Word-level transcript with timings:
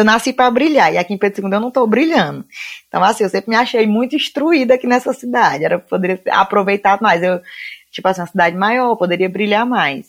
eu 0.00 0.04
nasci 0.04 0.32
para 0.32 0.50
brilhar, 0.50 0.92
e 0.92 0.98
aqui 0.98 1.14
em 1.14 1.18
Pedro 1.18 1.46
II 1.46 1.52
eu 1.52 1.60
não 1.60 1.68
estou 1.68 1.86
brilhando. 1.86 2.44
Então, 2.88 3.02
assim, 3.04 3.24
eu 3.24 3.30
sempre 3.30 3.50
me 3.50 3.56
achei 3.56 3.86
muito 3.86 4.16
instruída 4.16 4.74
aqui 4.74 4.86
nessa 4.86 5.12
cidade. 5.12 5.64
Era 5.64 5.78
poderia 5.78 6.20
aproveitar 6.30 7.00
mais. 7.00 7.22
Eu, 7.22 7.40
tipo 7.90 8.06
assim, 8.08 8.20
uma 8.20 8.26
cidade 8.26 8.56
maior, 8.56 8.96
poderia 8.96 9.28
brilhar 9.28 9.66
mais. 9.66 10.06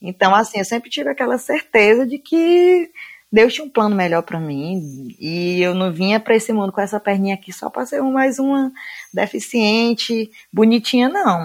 Então, 0.00 0.34
assim, 0.34 0.58
eu 0.58 0.64
sempre 0.64 0.90
tive 0.90 1.08
aquela 1.08 1.38
certeza 1.38 2.06
de 2.06 2.18
que 2.18 2.90
Deus 3.32 3.52
tinha 3.52 3.66
um 3.66 3.70
plano 3.70 3.96
melhor 3.96 4.22
para 4.22 4.38
mim 4.38 5.08
e 5.18 5.60
eu 5.60 5.74
não 5.74 5.92
vinha 5.92 6.20
para 6.20 6.36
esse 6.36 6.52
mundo 6.52 6.70
com 6.70 6.80
essa 6.80 7.00
perninha 7.00 7.34
aqui 7.34 7.52
só 7.52 7.68
para 7.68 7.84
ser 7.84 8.00
mais 8.02 8.38
uma 8.38 8.70
deficiente, 9.12 10.30
bonitinha, 10.52 11.08
não. 11.08 11.44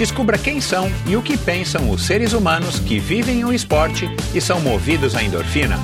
Descubra 0.00 0.38
quem 0.38 0.62
são 0.62 0.90
e 1.06 1.14
o 1.14 1.20
que 1.20 1.36
pensam 1.36 1.90
os 1.90 2.06
seres 2.06 2.32
humanos 2.32 2.78
que 2.78 2.98
vivem 2.98 3.44
o 3.44 3.52
esporte 3.52 4.06
e 4.34 4.40
são 4.40 4.58
movidos 4.58 5.14
à 5.14 5.22
endorfina. 5.22 5.76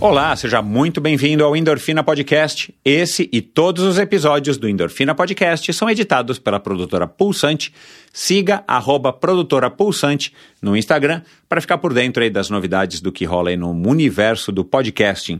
Olá, 0.00 0.34
seja 0.34 0.62
muito 0.62 0.98
bem-vindo 0.98 1.44
ao 1.44 1.54
Endorfina 1.54 2.02
Podcast. 2.02 2.74
Esse 2.82 3.28
e 3.30 3.42
todos 3.42 3.84
os 3.84 3.98
episódios 3.98 4.56
do 4.56 4.66
Endorfina 4.66 5.14
Podcast 5.14 5.70
são 5.74 5.90
editados 5.90 6.38
pela 6.38 6.58
produtora 6.58 7.06
Pulsante. 7.06 7.70
Siga 8.14 8.64
arroba 8.66 9.12
produtora 9.12 9.68
Pulsante 9.68 10.32
no 10.62 10.74
Instagram 10.74 11.20
para 11.50 11.60
ficar 11.60 11.76
por 11.76 11.92
dentro 11.92 12.30
das 12.30 12.48
novidades 12.48 13.02
do 13.02 13.12
que 13.12 13.26
rola 13.26 13.54
no 13.56 13.70
universo 13.70 14.50
do 14.50 14.64
podcasting. 14.64 15.38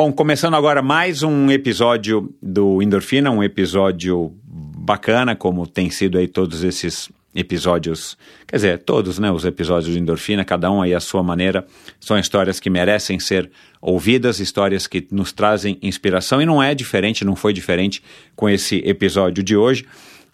Bom, 0.00 0.12
começando 0.12 0.54
agora 0.54 0.80
mais 0.80 1.24
um 1.24 1.50
episódio 1.50 2.32
do 2.40 2.80
Endorfina, 2.80 3.32
um 3.32 3.42
episódio 3.42 4.32
bacana, 4.44 5.34
como 5.34 5.66
tem 5.66 5.90
sido 5.90 6.18
aí 6.18 6.28
todos 6.28 6.62
esses 6.62 7.10
episódios, 7.34 8.16
quer 8.46 8.54
dizer, 8.54 8.78
todos, 8.84 9.18
né, 9.18 9.28
os 9.28 9.44
episódios 9.44 9.92
de 9.92 9.98
Endorfina, 9.98 10.44
cada 10.44 10.70
um 10.70 10.82
aí 10.82 10.94
à 10.94 11.00
sua 11.00 11.20
maneira, 11.20 11.66
são 11.98 12.16
histórias 12.16 12.60
que 12.60 12.70
merecem 12.70 13.18
ser 13.18 13.50
ouvidas, 13.82 14.38
histórias 14.38 14.86
que 14.86 15.04
nos 15.10 15.32
trazem 15.32 15.76
inspiração 15.82 16.40
e 16.40 16.46
não 16.46 16.62
é 16.62 16.76
diferente, 16.76 17.24
não 17.24 17.34
foi 17.34 17.52
diferente 17.52 18.00
com 18.36 18.48
esse 18.48 18.76
episódio 18.86 19.42
de 19.42 19.56
hoje. 19.56 19.84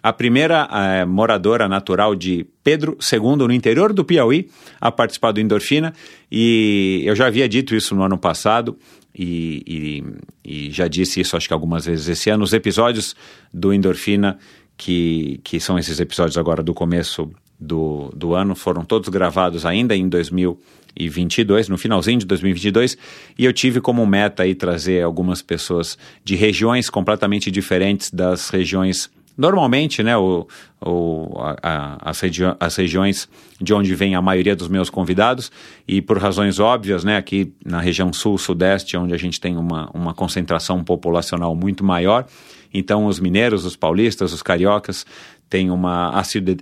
A 0.03 0.13
primeira 0.13 0.69
eh, 0.71 1.07
moradora 1.07 1.67
natural 1.67 2.15
de 2.15 2.47
Pedro 2.63 2.99
II, 3.11 3.37
no 3.37 3.51
interior 3.51 3.95
do 3.95 4.05
Piauí, 4.05 4.51
a 4.79 4.93
participar 4.93 5.33
do 5.33 5.41
Endorfina, 5.41 5.95
e 6.31 7.03
eu 7.07 7.17
já 7.17 7.27
havia 7.27 7.49
dito 7.49 7.75
isso 7.75 7.95
no 7.95 8.03
ano 8.03 8.19
passado, 8.19 8.77
e, 9.15 10.03
e, 10.45 10.67
e 10.67 10.71
já 10.71 10.89
disse 10.89 11.21
isso 11.21 11.37
acho 11.37 11.47
que 11.47 11.55
algumas 11.55 11.87
vezes 11.87 12.09
esse 12.09 12.31
ano, 12.31 12.43
os 12.43 12.53
episódios 12.53 13.15
do 13.53 13.73
Endorfina 13.73 14.39
que, 14.77 15.41
que 15.45 15.61
são 15.61 15.79
esses 15.79 16.01
episódios 16.01 16.37
agora 16.37 16.63
do 16.63 16.75
começo 16.75 17.31
do, 17.59 18.11
do 18.15 18.35
ano, 18.35 18.55
foram 18.55 18.85
todos 18.85 19.09
gravados 19.09 19.65
ainda 19.65 19.95
em 19.95 20.09
2022, 20.09 21.69
no 21.69 21.79
finalzinho 21.79 22.19
de 22.19 22.27
2022, 22.27 22.99
e 23.39 23.45
eu 23.45 23.53
tive 23.53 23.81
como 23.81 24.05
meta 24.07 24.43
aí 24.43 24.55
trazer 24.55 25.03
algumas 25.03 25.41
pessoas 25.41 25.97
de 26.25 26.35
regiões 26.35 26.91
completamente 26.91 27.51
diferentes 27.51 28.11
das 28.11 28.51
regiões 28.51 29.11
Normalmente, 29.37 30.03
né, 30.03 30.17
o, 30.17 30.47
o, 30.81 31.39
a, 31.39 31.57
a, 31.63 32.11
as, 32.11 32.21
regi 32.21 32.43
as 32.61 32.77
regiões 32.77 33.29
de 33.61 33.75
onde 33.75 33.95
vem 33.95 34.15
a 34.15 34.23
maioria 34.23 34.55
dos 34.55 34.69
meus 34.69 34.89
convidados, 34.89 35.51
e 35.87 36.01
por 36.01 36.19
razões 36.19 36.59
óbvias, 36.59 37.05
né, 37.05 37.17
aqui 37.17 37.53
na 37.65 37.81
região 37.81 38.13
sul-sudeste, 38.13 38.97
onde 38.97 39.13
a 39.13 39.19
gente 39.19 39.41
tem 39.41 39.57
uma, 39.57 39.91
uma 39.93 40.15
concentração 40.15 40.85
populacional 40.85 41.55
muito 41.55 41.83
maior, 41.85 42.27
então, 42.75 43.07
os 43.07 43.21
mineiros, 43.21 43.65
os 43.65 43.77
paulistas, 43.77 44.33
os 44.33 44.43
cariocas 44.43 45.07
têm 45.49 45.71
uma 45.71 46.11
assidu 46.11 46.57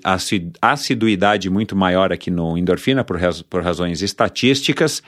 assiduidade 0.61 1.49
muito 1.49 1.75
maior 1.75 2.13
aqui 2.13 2.31
no 2.31 2.59
endorfina 2.59 3.03
por, 3.03 3.17
raz 3.17 3.41
por 3.41 3.63
razões 3.63 4.03
estatísticas. 4.03 5.03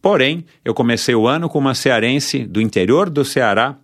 Porém, 0.00 0.44
eu 0.64 0.72
comecei 0.72 1.14
o 1.16 1.26
ano 1.26 1.48
com 1.48 1.58
uma 1.58 1.74
cearense 1.74 2.46
do 2.46 2.60
interior 2.60 3.10
do 3.10 3.24
Ceará, 3.24 3.76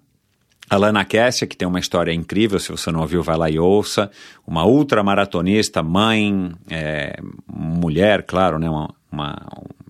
Alana 0.68 1.04
Kessia, 1.04 1.46
que 1.46 1.56
tem 1.56 1.66
uma 1.66 1.78
história 1.78 2.12
incrível, 2.12 2.58
se 2.58 2.70
você 2.70 2.90
não 2.90 3.00
ouviu, 3.00 3.22
vai 3.22 3.36
lá 3.36 3.48
e 3.48 3.58
ouça. 3.58 4.10
Uma 4.46 4.64
ultramaratonista, 4.64 5.82
mãe, 5.82 6.52
é, 6.68 7.18
mulher, 7.46 8.24
claro, 8.24 8.58
né? 8.58 8.68
Uma, 8.68 8.94
uma, 9.10 9.36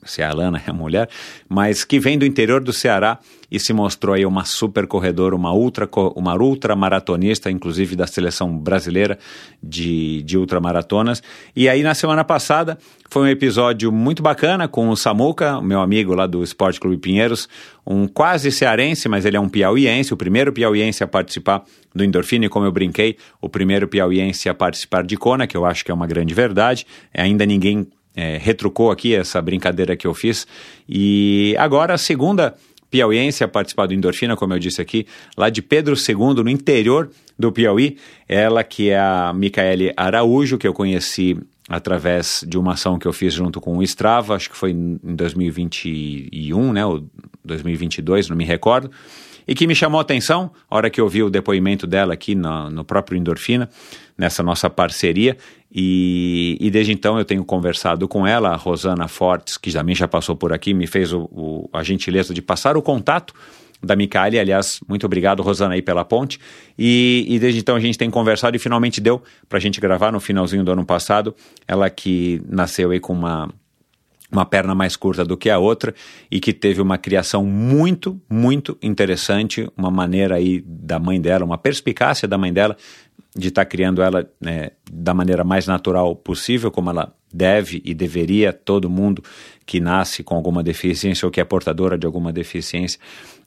se 0.06 0.22
a 0.22 0.31
Alana 0.31 0.62
é 0.67 0.72
mulher, 0.72 1.09
mas 1.49 1.84
que 1.84 1.99
vem 1.99 2.19
do 2.19 2.25
interior 2.25 2.62
do 2.62 2.72
Ceará 2.72 3.19
e 3.50 3.61
se 3.61 3.72
mostrou 3.72 4.15
aí 4.15 4.27
uma 4.27 4.44
super 4.44 4.87
corredora, 4.87 5.34
uma 5.34 5.53
ultra, 5.53 5.89
uma 6.15 6.34
ultra 6.34 6.75
maratonista, 6.75 7.50
inclusive 7.50 7.94
da 7.94 8.06
seleção 8.06 8.56
brasileira 8.56 9.19
de, 9.62 10.22
de 10.22 10.37
ultramaratonas. 10.37 11.22
E 11.55 11.69
aí 11.69 11.83
na 11.83 11.95
semana 11.95 12.25
passada 12.25 12.78
foi 13.09 13.22
um 13.22 13.28
episódio 13.28 13.93
muito 13.93 14.22
bacana 14.22 14.66
com 14.66 14.89
o 14.89 14.97
Samuca, 14.97 15.61
meu 15.61 15.81
amigo 15.81 16.15
lá 16.15 16.27
do 16.27 16.43
Esporte 16.43 16.81
Clube 16.81 16.97
Pinheiros, 16.97 17.49
um 17.87 18.09
quase 18.09 18.50
cearense, 18.50 19.09
mas 19.09 19.25
ele 19.25 19.37
é 19.37 19.41
um 19.41 19.49
piauiense, 19.49 20.12
o 20.12 20.16
primeiro 20.16 20.53
piauiense 20.53 21.05
a 21.05 21.06
participar 21.06 21.62
do 21.95 22.05
Endorfina, 22.05 22.47
e 22.47 22.49
como 22.49 22.66
eu 22.66 22.72
brinquei, 22.72 23.16
o 23.41 23.49
primeiro 23.49 23.89
piauiense 23.89 24.49
a 24.49 24.55
participar 24.55 25.05
de 25.05 25.16
Kona, 25.16 25.47
que 25.47 25.56
eu 25.56 25.65
acho 25.65 25.84
que 25.84 25.91
é 25.91 25.95
uma 25.95 26.06
grande 26.06 26.34
verdade. 26.34 26.84
Ainda 27.15 27.47
ninguém 27.47 27.87
é, 28.16 28.38
retrucou 28.38 28.91
aqui 28.91 29.15
essa 29.15 29.41
brincadeira 29.43 29.94
que 29.94 30.06
eu 30.06 30.15
fiz. 30.15 30.47
E 30.88 31.54
agora 31.59 31.94
a 31.94 31.99
segunda 31.99 32.56
piauiense 32.91 33.44
a 33.44 33.49
participar 33.49 33.87
do 33.87 33.94
Endorfina, 33.94 34.34
como 34.37 34.54
eu 34.54 34.59
disse 34.59 34.81
aqui, 34.81 35.06
lá 35.37 35.50
de 35.50 35.60
Pedro 35.60 35.94
II, 35.94 36.43
no 36.43 36.49
interior 36.49 37.10
do 37.38 37.53
Piauí. 37.53 37.99
Ela 38.27 38.65
que 38.65 38.91
é 38.91 38.99
a 38.99 39.32
Micaele 39.34 39.93
Araújo, 39.97 40.56
que 40.56 40.66
eu 40.66 40.72
conheci 40.72 41.37
através 41.69 42.44
de 42.47 42.56
uma 42.56 42.72
ação 42.72 42.99
que 42.99 43.06
eu 43.06 43.12
fiz 43.12 43.34
junto 43.34 43.60
com 43.60 43.77
o 43.77 43.82
Strava, 43.82 44.37
acho 44.37 44.48
que 44.48 44.56
foi 44.56 44.71
em 44.71 44.98
2021, 45.03 46.72
né, 46.72 46.87
ou 46.87 47.04
2022, 47.44 48.28
não 48.28 48.37
me 48.37 48.44
recordo 48.44 48.91
e 49.47 49.55
que 49.55 49.67
me 49.67 49.75
chamou 49.75 49.99
a 49.99 50.03
atenção, 50.03 50.51
a 50.69 50.77
hora 50.77 50.91
que 50.91 51.01
eu 51.01 51.09
vi 51.09 51.23
o 51.23 51.31
depoimento 51.31 51.87
dela 51.87 52.15
aqui 52.15 52.34
no, 52.34 52.71
no 52.71 52.84
próprio 52.84 53.17
Endorfina, 53.17 53.69
nessa 54.17 54.43
nossa 54.43 54.69
parceria, 54.69 55.37
e, 55.71 56.57
e, 56.61 56.71
desde 56.71 56.93
então 56.93 57.19
eu 57.19 57.25
tenho 57.25 57.45
conversado 57.45 58.09
com 58.09 58.27
ela, 58.27 58.51
a 58.51 58.57
Rosana 58.57 59.09
Fortes, 59.09 59.59
que 59.59 59.71
também 59.71 59.95
já 59.95 60.09
passou 60.09 60.34
por 60.34 60.53
aqui, 60.53 60.73
me 60.73 60.87
fez 60.87 61.12
o, 61.12 61.29
o, 61.31 61.69
a 61.73 61.83
gentileza 61.83 62.33
de 62.33 62.41
passar 62.41 62.77
o 62.77 62.83
contato 62.83 63.34
da 63.83 63.95
Micaele, 63.95 64.39
aliás, 64.39 64.81
muito 64.89 65.05
obrigado, 65.05 65.43
Rosana, 65.43 65.75
aí 65.75 65.83
pela 65.83 66.05
ponte. 66.05 66.41
E, 66.78 67.27
e, 67.28 67.39
desde 67.39 67.61
então 67.61 67.77
a 67.77 67.81
gente 67.81 67.99
tem 67.99 68.11
conversado 68.11 68.57
e 68.57 68.59
finalmente 68.59 69.01
deu 69.01 69.23
para 69.49 69.59
a 69.59 69.61
gente 69.61 69.81
gravar 69.81 70.11
no 70.11 70.19
finalzinho 70.19 70.65
do 70.65 70.73
ano 70.73 70.84
passado. 70.84 71.34
Ela 71.69 71.91
que 71.91 72.41
nasceu 72.49 72.91
aí 72.91 73.01
com 73.01 73.13
uma 73.13 73.51
uma 74.31 74.45
perna 74.45 74.75
mais 74.75 74.97
curta 74.97 75.25
do 75.25 75.37
que 75.37 75.51
a 75.51 75.59
outra 75.59 75.95
e 76.31 76.41
que 76.41 76.53
teve 76.53 76.81
uma 76.81 76.99
criação 76.99 77.45
muito, 77.45 78.21
muito 78.29 78.77
interessante, 78.83 79.71
uma 79.77 79.91
maneira 79.91 80.37
aí 80.37 80.63
da 80.67 80.99
mãe 80.99 81.21
dela, 81.21 81.45
uma 81.45 81.59
perspicácia 81.59 82.27
da 82.27 82.37
mãe 82.37 82.53
dela 82.53 82.77
de 83.35 83.49
estar 83.49 83.65
tá 83.65 83.71
criando 83.71 84.03
ela 84.03 84.28
né, 84.41 84.71
da 84.91 85.13
maneira 85.13 85.45
mais 85.45 85.67
natural 85.67 86.17
possível, 86.17 86.71
como 86.71 86.91
ela 86.91 87.15
deve 87.33 87.83
e 87.84 87.93
deveria 87.93 88.53
todo 88.53 88.89
mundo 88.89 89.23
que 89.67 89.78
nasce 89.78 90.23
com 90.23 90.34
alguma 90.34 90.63
deficiência 90.63 91.27
ou 91.27 91.31
que 91.31 91.41
é 91.41 91.45
portadora 91.45 91.99
de 91.99 92.07
alguma 92.07 92.33
deficiência 92.33 92.99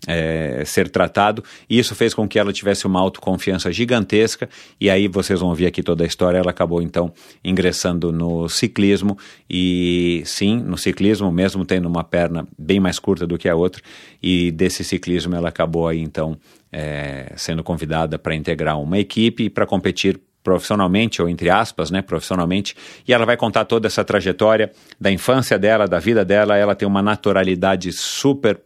é, 0.08 0.64
ser 0.66 0.90
tratado. 0.90 1.44
E 1.70 1.78
isso 1.78 1.96
fez 1.96 2.14
com 2.14 2.28
que 2.28 2.40
ela 2.40 2.54
tivesse 2.54 2.88
uma 2.88 3.00
autoconfiança 3.00 3.72
gigantesca. 3.72 4.50
E 4.80 4.90
aí 4.90 5.08
vocês 5.08 5.40
vão 5.40 5.54
ver 5.54 5.68
aqui 5.68 5.84
toda 5.84 6.04
a 6.04 6.08
história. 6.08 6.38
Ela 6.38 6.52
acabou 6.52 6.82
então 6.82 7.12
ingressando 7.44 8.12
no 8.12 8.48
ciclismo. 8.48 9.18
E 9.50 10.22
sim, 10.26 10.58
no 10.58 10.78
ciclismo, 10.78 11.32
mesmo 11.32 11.66
tendo 11.66 11.88
uma 11.88 12.04
perna 12.04 12.48
bem 12.58 12.80
mais 12.80 13.00
curta 13.00 13.28
do 13.28 13.38
que 13.38 13.50
a 13.50 13.56
outra. 13.56 13.82
E 14.22 14.52
desse 14.52 14.84
ciclismo 14.84 15.36
ela 15.36 15.50
acabou 15.50 15.88
aí 15.88 16.00
então 16.00 16.38
é, 16.72 17.34
sendo 17.36 17.64
convidada 17.64 18.18
para 18.18 18.36
integrar 18.36 18.80
uma 18.80 18.98
equipe 18.98 19.46
e 19.46 19.50
para 19.50 19.66
competir 19.66 20.20
profissionalmente, 20.42 21.22
ou 21.22 21.28
entre 21.28 21.50
aspas, 21.50 21.92
né, 21.92 22.02
profissionalmente, 22.02 22.76
e 23.06 23.14
ela 23.14 23.26
vai 23.26 23.36
contar 23.36 23.66
toda 23.66 23.88
essa 23.88 24.06
trajetória 24.06 24.72
da 25.00 25.12
infância 25.12 25.60
dela, 25.60 25.86
da 25.86 26.00
vida 26.00 26.24
dela, 26.24 26.56
ela 26.56 26.74
tem 26.74 26.88
uma 26.88 27.02
naturalidade 27.02 27.92
super 27.92 28.60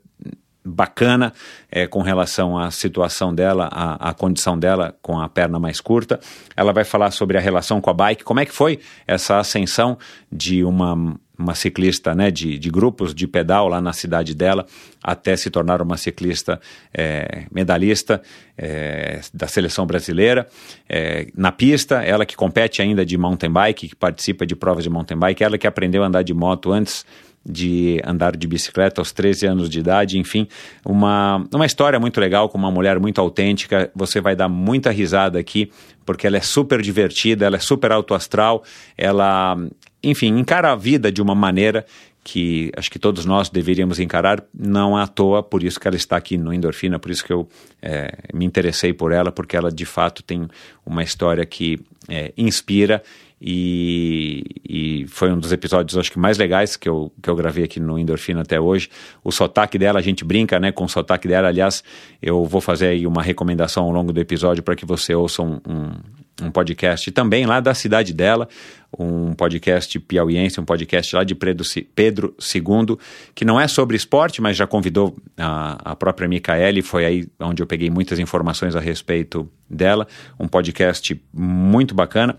bacana 0.63 1.33
é, 1.71 1.87
com 1.87 2.01
relação 2.01 2.57
à 2.57 2.71
situação 2.71 3.33
dela, 3.33 3.69
à, 3.71 4.09
à, 4.09 4.13
condição 4.13 4.57
dela 4.57 4.95
com 5.01 5.19
a 5.19 5.27
perna 5.27 5.59
mais 5.59 5.81
curta. 5.81 6.19
Ela 6.55 6.71
vai 6.71 6.83
falar 6.83 7.11
sobre 7.11 7.37
a 7.37 7.41
relação 7.41 7.81
com 7.81 7.89
a 7.89 7.93
bike, 7.93 8.23
como 8.23 8.39
é 8.39 8.45
que 8.45 8.53
foi 8.53 8.79
essa 9.05 9.39
ascensão 9.39 9.97
de 10.31 10.63
uma, 10.63 11.17
uma 11.37 11.55
ciclista 11.55 12.15
né, 12.15 12.31
de, 12.31 12.57
de 12.57 12.69
grupos 12.69 13.13
de 13.13 13.27
pedal 13.27 13.67
lá 13.67 13.81
na 13.81 13.91
cidade 13.91 14.33
dela, 14.33 14.65
até 15.03 15.35
se 15.35 15.49
tornar 15.49 15.81
uma 15.81 15.97
ciclista 15.97 16.59
é, 16.93 17.45
medalhista 17.51 18.21
é, 18.57 19.19
da 19.33 19.47
seleção 19.47 19.85
brasileira. 19.85 20.47
É, 20.87 21.27
na 21.35 21.51
pista, 21.51 22.01
ela 22.03 22.25
que 22.25 22.35
compete 22.35 22.81
ainda 22.81 23.05
de 23.05 23.17
mountain 23.17 23.51
bike, 23.51 23.89
que 23.89 23.95
participa 23.95 24.45
de 24.45 24.55
provas 24.55 24.83
de 24.83 24.89
mountain 24.89 25.17
bike, 25.17 25.43
ela 25.43 25.57
que 25.57 25.67
aprendeu 25.67 26.03
a 26.03 26.07
andar 26.07 26.23
de 26.23 26.33
moto 26.33 26.71
antes 26.71 27.05
de 27.45 27.99
andar 28.05 28.37
de 28.37 28.47
bicicleta 28.47 29.01
aos 29.01 29.11
13 29.11 29.47
anos 29.47 29.69
de 29.69 29.79
idade, 29.79 30.17
enfim, 30.17 30.47
uma, 30.85 31.45
uma 31.53 31.65
história 31.65 31.99
muito 31.99 32.19
legal 32.19 32.47
com 32.47 32.57
uma 32.57 32.71
mulher 32.71 32.99
muito 32.99 33.19
autêntica. 33.19 33.91
Você 33.95 34.21
vai 34.21 34.35
dar 34.35 34.47
muita 34.47 34.91
risada 34.91 35.37
aqui, 35.39 35.71
porque 36.05 36.25
ela 36.25 36.37
é 36.37 36.41
super 36.41 36.81
divertida, 36.81 37.45
ela 37.45 37.57
é 37.57 37.59
super 37.59 37.91
alto 37.91 38.13
astral, 38.13 38.63
ela, 38.97 39.57
enfim, 40.01 40.37
encara 40.37 40.71
a 40.71 40.75
vida 40.75 41.11
de 41.11 41.21
uma 41.21 41.35
maneira 41.35 41.85
que 42.23 42.71
acho 42.77 42.89
que 42.89 42.97
todos 42.97 43.25
nós 43.25 43.49
deveríamos 43.49 43.99
encarar, 43.99 44.41
não 44.53 44.95
à 44.95 45.05
toa, 45.05 45.43
por 45.43 45.61
isso 45.61 45.77
que 45.77 45.87
ela 45.87 45.97
está 45.97 46.15
aqui 46.15 46.37
no 46.37 46.53
Endorfina, 46.53 46.97
por 46.97 47.11
isso 47.11 47.23
que 47.23 47.33
eu 47.33 47.47
é, 47.81 48.17
me 48.33 48.45
interessei 48.45 48.93
por 48.93 49.11
ela, 49.11 49.31
porque 49.31 49.57
ela 49.57 49.69
de 49.69 49.85
fato 49.85 50.23
tem 50.23 50.47
uma 50.85 51.03
história 51.03 51.45
que 51.45 51.81
é, 52.07 52.31
inspira 52.37 53.03
e, 53.45 54.41
e, 54.67 55.07
foi 55.09 55.29
um 55.29 55.37
dos 55.37 55.51
episódios, 55.51 55.97
acho 55.97 56.09
que 56.09 56.17
mais 56.17 56.37
legais 56.37 56.77
que 56.77 56.87
eu, 56.87 57.11
que 57.21 57.29
eu 57.29 57.35
gravei 57.35 57.65
aqui 57.65 57.77
no 57.77 57.99
Endorfina 57.99 58.41
até 58.41 58.57
hoje. 58.57 58.89
O 59.21 59.33
sotaque 59.33 59.77
dela, 59.77 59.99
a 59.99 60.01
gente 60.01 60.23
brinca 60.23 60.57
né, 60.61 60.71
com 60.71 60.85
o 60.85 60.89
sotaque 60.89 61.27
dela. 61.27 61.49
Aliás, 61.49 61.83
eu 62.21 62.45
vou 62.45 62.61
fazer 62.61 62.87
aí 62.87 63.05
uma 63.05 63.21
recomendação 63.21 63.83
ao 63.83 63.91
longo 63.91 64.13
do 64.13 64.21
episódio 64.21 64.63
para 64.63 64.77
que 64.77 64.85
você 64.85 65.13
ouça 65.13 65.41
um, 65.41 65.59
um, 65.67 66.45
um, 66.45 66.51
podcast 66.51 67.11
também 67.11 67.45
lá 67.45 67.59
da 67.59 67.73
cidade 67.73 68.13
dela, 68.13 68.47
um 68.97 69.33
podcast 69.33 69.99
piauiense, 69.99 70.61
um 70.61 70.65
podcast 70.65 71.13
lá 71.13 71.25
de 71.25 71.35
Pedro, 71.35 71.65
Pedro 71.93 72.33
II, 72.55 72.97
que 73.35 73.43
não 73.43 73.59
é 73.59 73.67
sobre 73.67 73.97
esporte, 73.97 74.41
mas 74.41 74.55
já 74.55 74.65
convidou 74.65 75.17
a, 75.37 75.91
a 75.91 75.95
própria 75.97 76.29
Micaele, 76.29 76.81
foi 76.81 77.03
aí 77.03 77.27
onde 77.41 77.61
eu 77.61 77.67
peguei 77.67 77.89
muitas 77.89 78.19
informações 78.19 78.73
a 78.73 78.79
respeito 78.79 79.49
dela. 79.69 80.07
Um 80.39 80.47
podcast 80.47 81.21
muito 81.33 81.93
bacana. 81.93 82.37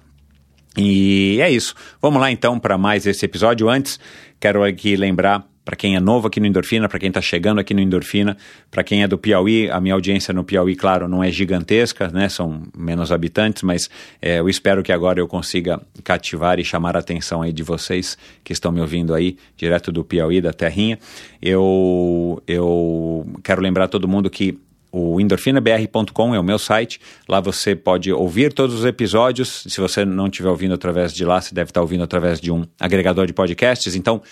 E 0.76 1.38
é 1.40 1.50
isso. 1.50 1.74
Vamos 2.00 2.20
lá 2.20 2.30
então 2.30 2.58
para 2.58 2.76
mais 2.76 3.06
esse 3.06 3.24
episódio. 3.24 3.68
Antes, 3.68 3.98
quero 4.40 4.62
aqui 4.64 4.96
lembrar 4.96 5.46
para 5.64 5.76
quem 5.76 5.96
é 5.96 6.00
novo 6.00 6.26
aqui 6.26 6.38
no 6.38 6.46
Endorfina, 6.46 6.88
para 6.88 6.98
quem 6.98 7.08
está 7.08 7.22
chegando 7.22 7.58
aqui 7.58 7.72
no 7.72 7.80
Endorfina, 7.80 8.36
para 8.70 8.84
quem 8.84 9.02
é 9.02 9.08
do 9.08 9.16
Piauí, 9.16 9.70
a 9.70 9.80
minha 9.80 9.94
audiência 9.94 10.34
no 10.34 10.44
Piauí, 10.44 10.76
claro, 10.76 11.08
não 11.08 11.24
é 11.24 11.30
gigantesca, 11.30 12.08
né? 12.08 12.28
São 12.28 12.62
menos 12.76 13.10
habitantes, 13.10 13.62
mas 13.62 13.88
é, 14.20 14.40
eu 14.40 14.48
espero 14.48 14.82
que 14.82 14.92
agora 14.92 15.18
eu 15.18 15.26
consiga 15.26 15.80
cativar 16.02 16.58
e 16.58 16.64
chamar 16.64 16.96
a 16.96 17.00
atenção 17.00 17.40
aí 17.40 17.52
de 17.52 17.62
vocês 17.62 18.18
que 18.42 18.52
estão 18.52 18.70
me 18.70 18.80
ouvindo 18.80 19.14
aí, 19.14 19.38
direto 19.56 19.90
do 19.90 20.04
Piauí, 20.04 20.40
da 20.42 20.52
terrinha. 20.52 20.98
Eu, 21.40 22.42
eu 22.46 23.26
quero 23.42 23.62
lembrar 23.62 23.88
todo 23.88 24.06
mundo 24.06 24.28
que 24.28 24.58
o 24.96 25.20
endorfinabr.com 25.20 26.34
é 26.36 26.38
o 26.38 26.44
meu 26.44 26.56
site. 26.56 27.00
Lá 27.28 27.40
você 27.40 27.74
pode 27.74 28.12
ouvir 28.12 28.52
todos 28.52 28.76
os 28.78 28.84
episódios. 28.84 29.64
Se 29.66 29.80
você 29.80 30.04
não 30.04 30.26
estiver 30.26 30.48
ouvindo 30.48 30.72
através 30.72 31.12
de 31.12 31.24
lá, 31.24 31.40
você 31.40 31.52
deve 31.52 31.70
estar 31.70 31.80
ouvindo 31.80 32.04
através 32.04 32.40
de 32.40 32.52
um 32.52 32.64
agregador 32.78 33.26
de 33.26 33.32
podcasts. 33.32 33.96
Então, 33.96 34.22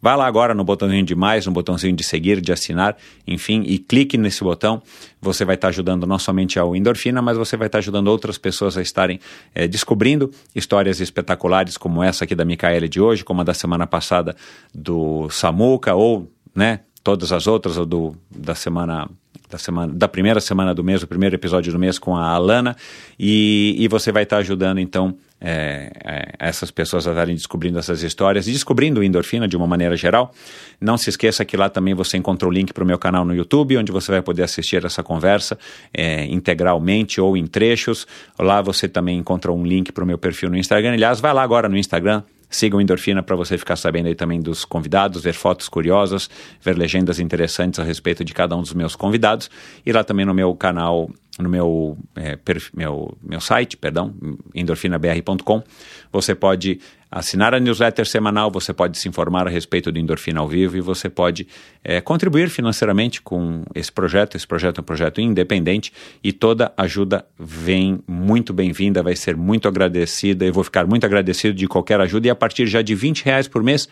Vá 0.00 0.14
lá 0.14 0.26
agora 0.28 0.54
no 0.54 0.62
botãozinho 0.62 1.04
de 1.04 1.16
mais, 1.16 1.44
no 1.44 1.50
botãozinho 1.50 1.92
de 1.92 2.04
seguir, 2.04 2.40
de 2.40 2.52
assinar, 2.52 2.96
enfim, 3.26 3.64
e 3.66 3.78
clique 3.78 4.16
nesse 4.16 4.44
botão. 4.44 4.80
Você 5.20 5.44
vai 5.44 5.56
estar 5.56 5.68
ajudando 5.68 6.06
não 6.06 6.20
somente 6.20 6.56
ao 6.56 6.76
Endorfina, 6.76 7.20
mas 7.20 7.36
você 7.36 7.56
vai 7.56 7.66
estar 7.66 7.78
ajudando 7.78 8.06
outras 8.06 8.38
pessoas 8.38 8.78
a 8.78 8.80
estarem 8.80 9.18
é, 9.52 9.66
descobrindo 9.66 10.30
histórias 10.54 11.00
espetaculares 11.00 11.76
como 11.76 12.00
essa 12.00 12.22
aqui 12.22 12.36
da 12.36 12.44
Micaele 12.44 12.88
de 12.88 13.00
hoje, 13.00 13.24
como 13.24 13.40
a 13.40 13.44
da 13.44 13.52
semana 13.52 13.88
passada 13.88 14.36
do 14.72 15.28
Samuca, 15.30 15.96
ou 15.96 16.30
né, 16.54 16.78
todas 17.02 17.32
as 17.32 17.48
outras, 17.48 17.76
ou 17.76 17.84
do, 17.84 18.14
da 18.30 18.54
semana 18.54 19.10
da, 19.48 19.58
semana, 19.58 19.92
da 19.92 20.08
primeira 20.08 20.40
semana 20.40 20.74
do 20.74 20.84
mês, 20.84 21.02
o 21.02 21.06
primeiro 21.06 21.34
episódio 21.34 21.72
do 21.72 21.78
mês 21.78 21.98
com 21.98 22.16
a 22.16 22.28
Alana, 22.28 22.76
e, 23.18 23.76
e 23.78 23.88
você 23.88 24.12
vai 24.12 24.24
estar 24.24 24.38
ajudando 24.38 24.78
então 24.78 25.16
é, 25.40 25.92
é, 26.04 26.32
essas 26.38 26.70
pessoas 26.70 27.06
a 27.06 27.10
estarem 27.10 27.34
descobrindo 27.34 27.78
essas 27.78 28.02
histórias 28.02 28.48
e 28.48 28.52
descobrindo 28.52 29.02
endorfina 29.02 29.46
de 29.46 29.56
uma 29.56 29.66
maneira 29.66 29.96
geral. 29.96 30.34
Não 30.80 30.98
se 30.98 31.10
esqueça 31.10 31.44
que 31.44 31.56
lá 31.56 31.68
também 31.68 31.94
você 31.94 32.16
encontra 32.16 32.48
o 32.48 32.50
link 32.50 32.72
para 32.72 32.82
o 32.82 32.86
meu 32.86 32.98
canal 32.98 33.24
no 33.24 33.34
YouTube, 33.34 33.76
onde 33.76 33.92
você 33.92 34.10
vai 34.10 34.22
poder 34.22 34.42
assistir 34.42 34.84
essa 34.84 35.02
conversa 35.02 35.56
é, 35.94 36.24
integralmente 36.26 37.20
ou 37.20 37.36
em 37.36 37.46
trechos. 37.46 38.06
Lá 38.38 38.60
você 38.60 38.88
também 38.88 39.18
encontra 39.18 39.52
um 39.52 39.64
link 39.64 39.92
para 39.92 40.02
o 40.02 40.06
meu 40.06 40.18
perfil 40.18 40.50
no 40.50 40.56
Instagram. 40.56 40.92
Aliás, 40.92 41.20
vai 41.20 41.32
lá 41.32 41.42
agora 41.42 41.68
no 41.68 41.76
Instagram, 41.76 42.22
Siga 42.50 42.76
o 42.76 42.80
Endorfina 42.80 43.22
para 43.22 43.36
você 43.36 43.58
ficar 43.58 43.76
sabendo 43.76 44.06
aí 44.06 44.14
também 44.14 44.40
dos 44.40 44.64
convidados, 44.64 45.22
ver 45.22 45.34
fotos 45.34 45.68
curiosas, 45.68 46.30
ver 46.62 46.76
legendas 46.76 47.18
interessantes 47.18 47.78
a 47.78 47.84
respeito 47.84 48.24
de 48.24 48.32
cada 48.32 48.56
um 48.56 48.62
dos 48.62 48.72
meus 48.72 48.96
convidados. 48.96 49.50
E 49.84 49.92
lá 49.92 50.02
também 50.02 50.24
no 50.24 50.32
meu 50.32 50.54
canal, 50.54 51.10
no 51.38 51.48
meu, 51.48 51.96
é, 52.16 52.36
meu, 52.74 53.16
meu 53.22 53.40
site, 53.40 53.76
perdão, 53.76 54.14
endorfinabr.com, 54.54 55.62
você 56.10 56.34
pode 56.34 56.80
assinar 57.10 57.54
a 57.54 57.60
newsletter 57.60 58.06
semanal, 58.06 58.50
você 58.50 58.72
pode 58.72 58.98
se 58.98 59.08
informar 59.08 59.46
a 59.46 59.50
respeito 59.50 59.90
do 59.90 59.98
Endorfina 59.98 60.40
ao 60.40 60.48
vivo 60.48 60.76
e 60.76 60.80
você 60.80 61.08
pode 61.08 61.46
é, 61.82 62.00
contribuir 62.00 62.50
financeiramente 62.50 63.22
com 63.22 63.64
esse 63.74 63.90
projeto. 63.90 64.36
Esse 64.36 64.46
projeto 64.46 64.78
é 64.78 64.80
um 64.82 64.84
projeto 64.84 65.20
independente 65.20 65.92
e 66.22 66.32
toda 66.32 66.72
ajuda 66.76 67.24
vem 67.38 68.00
muito 68.06 68.52
bem-vinda, 68.52 69.02
vai 69.02 69.16
ser 69.16 69.36
muito 69.36 69.66
agradecida. 69.66 70.44
Eu 70.44 70.52
vou 70.52 70.64
ficar 70.64 70.86
muito 70.86 71.04
agradecido 71.04 71.54
de 71.54 71.66
qualquer 71.66 72.00
ajuda 72.00 72.26
e 72.26 72.30
a 72.30 72.34
partir 72.34 72.66
já 72.66 72.82
de 72.82 72.94
20 72.94 73.24
reais 73.24 73.48
por 73.48 73.62
mês 73.62 73.88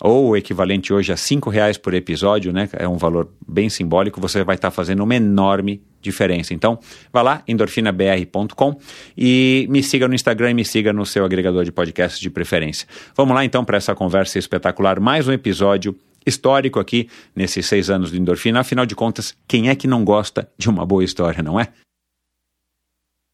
ou 0.00 0.30
o 0.30 0.36
equivalente 0.36 0.92
hoje 0.92 1.12
a 1.12 1.16
cinco 1.16 1.50
reais 1.50 1.76
por 1.76 1.94
episódio, 1.94 2.52
né? 2.52 2.68
É 2.72 2.88
um 2.88 2.96
valor 2.96 3.28
bem 3.46 3.68
simbólico, 3.68 4.20
você 4.20 4.42
vai 4.42 4.54
estar 4.54 4.70
fazendo 4.70 5.04
uma 5.04 5.14
enorme 5.14 5.82
diferença. 6.00 6.54
Então, 6.54 6.78
vá 7.12 7.22
lá, 7.22 7.42
endorfinabr.com 7.46 8.78
e 9.16 9.66
me 9.68 9.82
siga 9.82 10.08
no 10.08 10.14
Instagram 10.14 10.50
e 10.50 10.54
me 10.54 10.64
siga 10.64 10.92
no 10.92 11.04
seu 11.04 11.24
agregador 11.24 11.64
de 11.64 11.72
podcasts 11.72 12.18
de 12.18 12.30
preferência. 12.30 12.88
Vamos 13.14 13.34
lá 13.34 13.44
então 13.44 13.64
para 13.64 13.76
essa 13.76 13.94
conversa 13.94 14.38
espetacular, 14.38 14.98
mais 14.98 15.28
um 15.28 15.32
episódio 15.32 15.94
histórico 16.26 16.78
aqui 16.78 17.08
nesses 17.34 17.66
seis 17.66 17.90
anos 17.90 18.10
de 18.10 18.20
endorfina. 18.20 18.60
Afinal 18.60 18.86
de 18.86 18.94
contas, 18.94 19.34
quem 19.46 19.68
é 19.68 19.74
que 19.74 19.86
não 19.86 20.04
gosta 20.04 20.48
de 20.58 20.68
uma 20.68 20.84
boa 20.86 21.04
história, 21.04 21.42
não 21.42 21.58
é? 21.58 21.68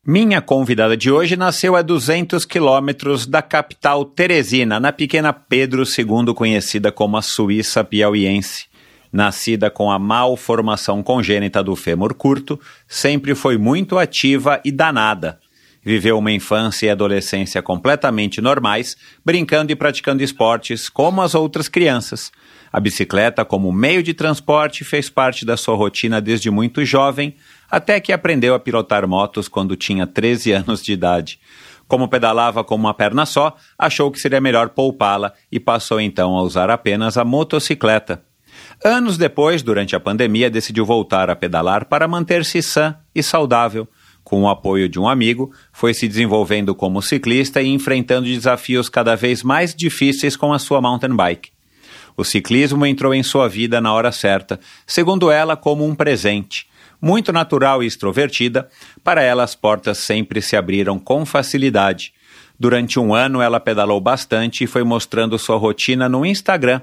Minha 0.08 0.40
convidada 0.40 0.96
de 0.96 1.10
hoje 1.10 1.34
nasceu 1.36 1.74
a 1.74 1.82
200 1.82 2.44
quilômetros 2.44 3.26
da 3.26 3.42
capital 3.42 4.04
Teresina, 4.04 4.78
na 4.78 4.92
pequena 4.92 5.32
Pedro 5.32 5.82
II, 5.82 6.32
conhecida 6.32 6.92
como 6.92 7.16
a 7.16 7.22
Suíça 7.22 7.82
piauiense. 7.82 8.66
Nascida 9.12 9.68
com 9.68 9.90
a 9.90 9.98
malformação 9.98 11.02
congênita 11.02 11.60
do 11.60 11.74
fêmur 11.74 12.14
curto, 12.14 12.56
sempre 12.86 13.34
foi 13.34 13.58
muito 13.58 13.98
ativa 13.98 14.60
e 14.64 14.70
danada. 14.70 15.40
Viveu 15.86 16.18
uma 16.18 16.32
infância 16.32 16.86
e 16.88 16.90
adolescência 16.90 17.62
completamente 17.62 18.40
normais, 18.40 18.96
brincando 19.24 19.70
e 19.70 19.76
praticando 19.76 20.20
esportes 20.20 20.88
como 20.88 21.22
as 21.22 21.32
outras 21.32 21.68
crianças. 21.68 22.32
A 22.72 22.80
bicicleta, 22.80 23.44
como 23.44 23.70
meio 23.70 24.02
de 24.02 24.12
transporte, 24.12 24.82
fez 24.82 25.08
parte 25.08 25.46
da 25.46 25.56
sua 25.56 25.76
rotina 25.76 26.20
desde 26.20 26.50
muito 26.50 26.84
jovem, 26.84 27.36
até 27.70 28.00
que 28.00 28.12
aprendeu 28.12 28.52
a 28.52 28.58
pilotar 28.58 29.06
motos 29.06 29.46
quando 29.46 29.76
tinha 29.76 30.08
13 30.08 30.50
anos 30.50 30.82
de 30.82 30.92
idade. 30.92 31.38
Como 31.86 32.08
pedalava 32.08 32.64
com 32.64 32.74
uma 32.74 32.92
perna 32.92 33.24
só, 33.24 33.54
achou 33.78 34.10
que 34.10 34.18
seria 34.18 34.40
melhor 34.40 34.70
poupá-la 34.70 35.34
e 35.52 35.60
passou 35.60 36.00
então 36.00 36.36
a 36.36 36.42
usar 36.42 36.68
apenas 36.68 37.16
a 37.16 37.24
motocicleta. 37.24 38.24
Anos 38.84 39.16
depois, 39.16 39.62
durante 39.62 39.94
a 39.94 40.00
pandemia, 40.00 40.50
decidiu 40.50 40.84
voltar 40.84 41.30
a 41.30 41.36
pedalar 41.36 41.84
para 41.84 42.08
manter-se 42.08 42.60
sã 42.60 42.96
e 43.14 43.22
saudável. 43.22 43.86
Com 44.26 44.42
o 44.42 44.48
apoio 44.48 44.88
de 44.88 44.98
um 44.98 45.08
amigo, 45.08 45.52
foi 45.72 45.94
se 45.94 46.08
desenvolvendo 46.08 46.74
como 46.74 47.00
ciclista 47.00 47.62
e 47.62 47.68
enfrentando 47.68 48.26
desafios 48.26 48.88
cada 48.88 49.14
vez 49.14 49.40
mais 49.40 49.72
difíceis 49.72 50.36
com 50.36 50.52
a 50.52 50.58
sua 50.58 50.80
mountain 50.80 51.14
bike. 51.14 51.50
O 52.16 52.24
ciclismo 52.24 52.84
entrou 52.84 53.14
em 53.14 53.22
sua 53.22 53.48
vida 53.48 53.80
na 53.80 53.92
hora 53.92 54.10
certa, 54.10 54.58
segundo 54.84 55.30
ela, 55.30 55.56
como 55.56 55.86
um 55.86 55.94
presente 55.94 56.66
muito 57.00 57.32
natural 57.32 57.84
e 57.84 57.86
extrovertida, 57.86 58.68
para 59.04 59.22
ela 59.22 59.44
as 59.44 59.54
portas 59.54 59.98
sempre 59.98 60.42
se 60.42 60.56
abriram 60.56 60.98
com 60.98 61.24
facilidade. 61.24 62.12
Durante 62.58 62.98
um 62.98 63.14
ano 63.14 63.40
ela 63.40 63.60
pedalou 63.60 64.00
bastante 64.00 64.64
e 64.64 64.66
foi 64.66 64.82
mostrando 64.82 65.38
sua 65.38 65.56
rotina 65.56 66.08
no 66.08 66.26
Instagram. 66.26 66.80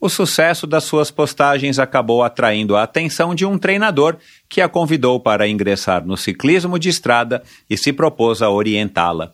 O 0.00 0.08
sucesso 0.08 0.64
das 0.64 0.84
suas 0.84 1.10
postagens 1.10 1.78
acabou 1.78 2.22
atraindo 2.22 2.76
a 2.76 2.84
atenção 2.84 3.34
de 3.34 3.44
um 3.44 3.58
treinador 3.58 4.16
que 4.48 4.60
a 4.60 4.68
convidou 4.68 5.18
para 5.18 5.48
ingressar 5.48 6.06
no 6.06 6.16
ciclismo 6.16 6.78
de 6.78 6.88
estrada 6.88 7.42
e 7.68 7.76
se 7.76 7.92
propôs 7.92 8.40
a 8.40 8.48
orientá-la. 8.48 9.32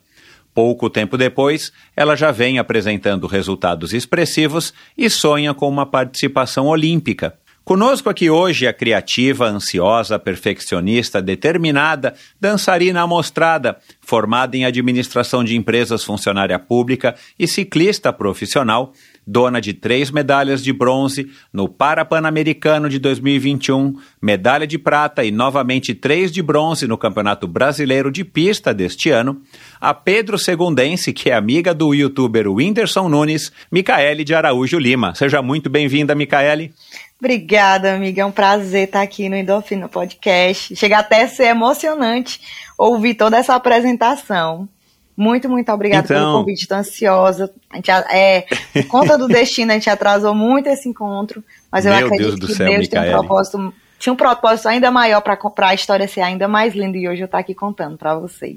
Pouco 0.55 0.89
tempo 0.89 1.19
depois, 1.19 1.71
ela 1.95 2.17
já 2.17 2.31
vem 2.31 2.59
apresentando 2.59 3.27
resultados 3.27 3.93
expressivos 3.93 4.73
e 4.97 5.11
sonha 5.11 5.53
com 5.53 5.69
uma 5.69 5.85
participação 5.85 6.67
olímpica. 6.67 7.37
Conosco 7.65 8.11
aqui 8.11 8.29
hoje 8.29 8.67
a 8.67 8.75
criativa, 8.75 9.47
ansiosa, 9.47 10.19
perfeccionista, 10.19 11.23
determinada, 11.23 12.15
dançarina 12.39 13.01
amostrada, 13.01 13.79
formada 14.03 14.55
em 14.55 14.67
administração 14.67 15.43
de 15.43 15.57
empresas, 15.57 16.05
funcionária 16.05 16.59
pública 16.59 17.15
e 17.39 17.49
ciclista 17.49 18.13
profissional, 18.13 18.93
dona 19.27 19.61
de 19.61 19.73
três 19.73 20.11
medalhas 20.11 20.63
de 20.63 20.73
bronze 20.73 21.31
no 21.53 21.69
Parapan-Americano 21.69 22.89
de 22.89 22.99
2021, 22.99 23.95
medalha 24.21 24.67
de 24.67 24.79
prata 24.79 25.25
e 25.25 25.31
novamente 25.31 25.95
três 25.95 26.31
de 26.31 26.43
bronze 26.43 26.87
no 26.87 26.99
Campeonato 26.99 27.47
Brasileiro 27.47 28.11
de 28.11 28.25
Pista 28.25 28.75
deste 28.75 29.11
ano, 29.11 29.41
a 29.81 29.95
Pedro 29.95 30.39
Segundense, 30.39 31.13
que 31.13 31.31
é 31.31 31.35
amiga 31.35 31.75
do 31.75 31.95
youtuber 31.95 32.49
Whindersson 32.49 33.09
Nunes, 33.09 33.53
Micaele 33.71 34.25
de 34.25 34.35
Araújo 34.35 34.79
Lima. 34.79 35.15
Seja 35.15 35.43
muito 35.43 35.71
bem-vinda, 35.71 36.15
Micaele. 36.15 36.73
Obrigada, 37.19 37.95
amiga. 37.95 38.23
É 38.23 38.25
um 38.27 38.33
prazer 38.33 38.85
estar 38.85 39.01
aqui 39.01 39.29
no 39.29 39.37
Endorfina 39.37 39.89
Podcast. 39.89 40.77
Chega 40.77 40.99
até 40.99 41.23
a 41.23 41.29
ser 41.29 41.45
emocionante 41.45 42.41
ouvir 42.77 43.15
toda 43.15 43.39
essa 43.39 43.55
apresentação. 43.55 44.69
Muito, 45.17 45.49
muito 45.49 45.71
obrigada 45.71 46.05
Então- 46.05 46.17
pelo 46.17 46.39
convite. 46.39 46.63
Estou 46.63 46.79
ansiosa. 46.79 47.51
A 47.71 47.77
gente, 47.77 47.91
é, 47.91 48.47
por 48.73 48.87
conta 48.89 49.17
do 49.17 49.29
destino, 49.29 49.71
a 49.71 49.75
gente 49.75 49.89
atrasou 49.89 50.35
muito 50.35 50.69
esse 50.69 50.89
encontro, 50.89 51.43
mas 51.71 51.87
eu 51.87 51.93
Meu 51.95 52.07
acredito 52.07 52.27
Deus 52.29 52.41
do 52.41 52.47
que 52.49 52.55
céu, 52.55 52.69
Deus 52.69 52.89
tem 52.89 53.01
um 53.01 53.11
propósito, 53.11 53.75
tinha 53.99 54.13
um 54.13 54.17
propósito 54.17 54.69
ainda 54.69 54.91
maior 54.91 55.21
para 55.21 55.39
a 55.69 55.75
história 55.75 56.09
ser 56.09 56.21
ainda 56.21 56.49
mais 56.49 56.75
linda 56.75 56.99
e 56.99 57.09
hoje 57.09 57.23
eu 57.23 57.27
estou 57.27 57.39
aqui 57.39 57.55
contando 57.55 57.97
para 57.97 58.15
vocês. 58.19 58.57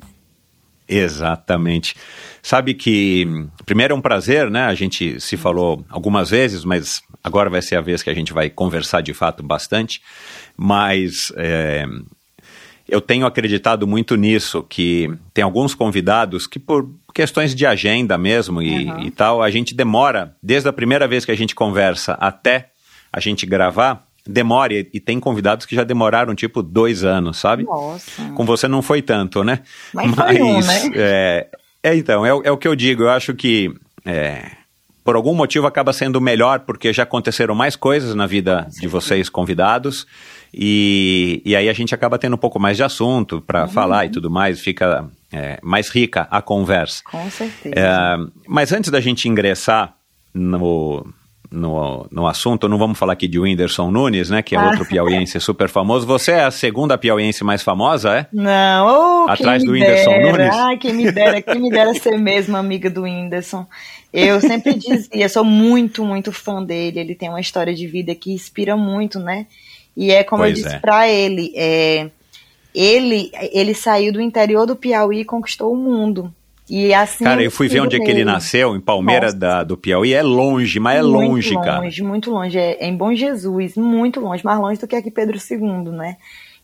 Exatamente. 0.89 1.95
Sabe 2.41 2.73
que, 2.73 3.27
primeiro 3.65 3.93
é 3.93 3.97
um 3.97 4.01
prazer, 4.01 4.49
né? 4.49 4.63
A 4.65 4.73
gente 4.73 5.19
se 5.19 5.35
falou 5.35 5.83
algumas 5.89 6.29
vezes, 6.29 6.63
mas 6.63 7.01
agora 7.23 7.49
vai 7.49 7.61
ser 7.61 7.75
a 7.75 7.81
vez 7.81 8.01
que 8.01 8.09
a 8.09 8.13
gente 8.13 8.31
vai 8.31 8.49
conversar 8.49 9.01
de 9.01 9.13
fato 9.13 9.43
bastante. 9.43 10.01
Mas 10.55 11.31
é, 11.35 11.85
eu 12.87 13.01
tenho 13.01 13.25
acreditado 13.25 13.85
muito 13.87 14.15
nisso, 14.15 14.63
que 14.67 15.09
tem 15.33 15.43
alguns 15.43 15.73
convidados 15.75 16.47
que, 16.47 16.57
por 16.59 16.89
questões 17.13 17.53
de 17.55 17.65
agenda 17.65 18.17
mesmo 18.17 18.61
e, 18.61 18.85
Uhum. 18.85 19.01
e 19.01 19.11
tal, 19.11 19.41
a 19.41 19.49
gente 19.49 19.73
demora, 19.75 20.35
desde 20.41 20.69
a 20.69 20.73
primeira 20.73 21.07
vez 21.07 21.25
que 21.25 21.31
a 21.31 21.35
gente 21.37 21.53
conversa 21.55 22.13
até 22.13 22.69
a 23.11 23.19
gente 23.19 23.45
gravar, 23.45 24.05
demora. 24.25 24.73
E, 24.73 24.99
tem 24.99 25.19
convidados 25.19 25.65
que 25.65 25.75
já 25.75 25.83
demoraram 25.83 26.35
tipo 26.35 26.61
dois 26.61 27.03
anos, 27.03 27.37
sabe? 27.37 27.63
Nossa. 27.63 28.21
Com 28.35 28.45
você 28.45 28.67
não 28.67 28.81
foi 28.81 29.01
tanto, 29.01 29.43
né? 29.43 29.61
Mas 29.93 30.13
foi 30.13 30.41
um, 30.41 30.59
né? 30.59 30.91
É, 30.95 31.47
é, 31.83 31.95
então, 31.95 32.25
é, 32.25 32.33
o- 32.33 32.41
é 32.43 32.51
o 32.51 32.57
que 32.57 32.67
eu 32.67 32.75
digo. 32.75 33.03
Eu 33.03 33.09
acho 33.09 33.33
que 33.33 33.73
é, 34.05 34.51
por 35.03 35.15
algum 35.15 35.33
motivo 35.33 35.65
acaba 35.65 35.93
sendo 35.93 36.19
melhor, 36.19 36.59
porque 36.59 36.91
já 36.93 37.03
aconteceram 37.03 37.55
mais 37.55 37.75
coisas 37.77 38.13
na 38.13 38.27
vida 38.27 38.67
de 38.79 38.87
vocês 38.87 39.29
convidados. 39.29 40.05
E, 40.53 41.41
e 41.45 41.55
aí 41.55 41.69
a 41.69 41.73
gente 41.73 41.93
acaba 41.93 42.17
tendo 42.17 42.33
um 42.35 42.39
pouco 42.39 42.59
mais 42.59 42.77
de 42.77 42.83
assunto 42.83 43.41
para 43.41 43.63
Uhum. 43.63 43.67
falar 43.69 44.05
e 44.05 44.09
tudo 44.09 44.29
mais, 44.29 44.59
fica 44.59 45.05
é, 45.31 45.59
mais 45.61 45.89
rica 45.89 46.27
a 46.31 46.41
conversa. 46.41 47.03
Com 47.09 47.29
certeza. 47.29 47.75
É, 47.75 48.15
mas 48.47 48.71
antes 48.71 48.89
da 48.89 48.99
gente 48.99 49.27
ingressar 49.27 49.93
no, 50.33 51.05
no, 51.51 52.07
no 52.11 52.27
assunto, 52.27 52.67
não 52.69 52.77
vamos 52.77 52.97
falar 52.97 53.13
aqui 53.13 53.27
de 53.27 53.39
Whindersson 53.39 53.89
Nunes, 53.91 54.29
né? 54.29 54.41
Que 54.41 54.55
é 54.55 54.59
Ah. 54.59 54.67
outro 54.67 54.85
piauiense 54.85 55.39
super 55.39 55.67
famoso. 55.69 56.05
Você 56.07 56.31
é 56.31 56.43
a 56.45 56.51
segunda 56.51 56.97
piauiense 56.97 57.43
mais 57.43 57.61
famosa, 57.63 58.13
é? 58.15 58.27
Não, 58.31 59.25
oh, 59.25 59.29
Atrás 59.29 59.63
do 59.63 59.71
Whindersson 59.71 60.11
dera. 60.11 60.31
Nunes? 60.31 60.55
Ai, 60.55 60.77
quem 60.77 60.93
me 60.93 61.11
dera, 61.11 61.41
quem 61.41 61.59
me 61.61 61.69
dera 61.69 61.93
ser 61.93 62.17
mesmo 62.17 62.55
amiga 62.57 62.89
do 62.89 63.03
Whindersson. 63.03 63.65
Eu 64.13 64.39
sempre 64.39 64.73
dizia, 64.75 65.27
sou 65.29 65.43
muito, 65.43 66.05
muito 66.05 66.31
fã 66.31 66.63
dele. 66.63 66.99
Ele 66.99 67.15
tem 67.15 67.29
uma 67.29 67.41
história 67.41 67.73
de 67.73 67.85
vida 67.87 68.15
que 68.15 68.31
inspira 68.31 68.75
muito, 68.77 69.19
né? 69.19 69.45
E 69.97 70.11
é 70.11 70.23
como 70.23 70.43
Pois 70.43 70.55
eu 70.55 70.63
disse 70.63 70.75
é. 70.75 70.79
pra 70.79 71.09
ele, 71.09 71.51
é, 71.55 72.11
ele, 72.73 73.31
ele 73.51 73.73
saiu 73.73 74.13
do 74.13 74.21
interior 74.21 74.67
do 74.67 74.75
Piauí 74.75 75.21
e 75.21 75.25
conquistou 75.25 75.73
o 75.73 75.75
mundo. 75.75 76.31
E 76.69 76.93
assim. 76.93 77.23
Cara, 77.23 77.41
eu 77.41 77.49
fui 77.49 77.67
ver 77.67 77.79
onde 77.79 77.95
é 77.95 77.99
que 77.99 78.11
ele 78.11 78.23
nasceu, 78.23 78.75
em 78.75 78.79
Palmeira 78.79 79.33
da, 79.33 79.63
do 79.63 79.75
Piauí. 79.75 80.13
É 80.13 80.21
longe, 80.21 80.79
mas 80.79 80.99
é 80.99 81.01
muito 81.01 81.17
longe, 81.17 81.55
cara. 81.55 81.79
longe, 81.79 82.03
muito 82.03 82.29
longe. 82.29 82.59
É, 82.59 82.77
é 82.83 82.87
em 82.87 82.95
Bom 82.95 83.11
Jesus, 83.15 83.75
muito 83.75 84.19
longe, 84.19 84.45
mais 84.45 84.59
longe 84.59 84.79
do 84.79 84.85
que 84.87 84.95
aqui 84.95 85.09
Pedro 85.09 85.37
II, 85.37 85.91
né? 85.91 86.17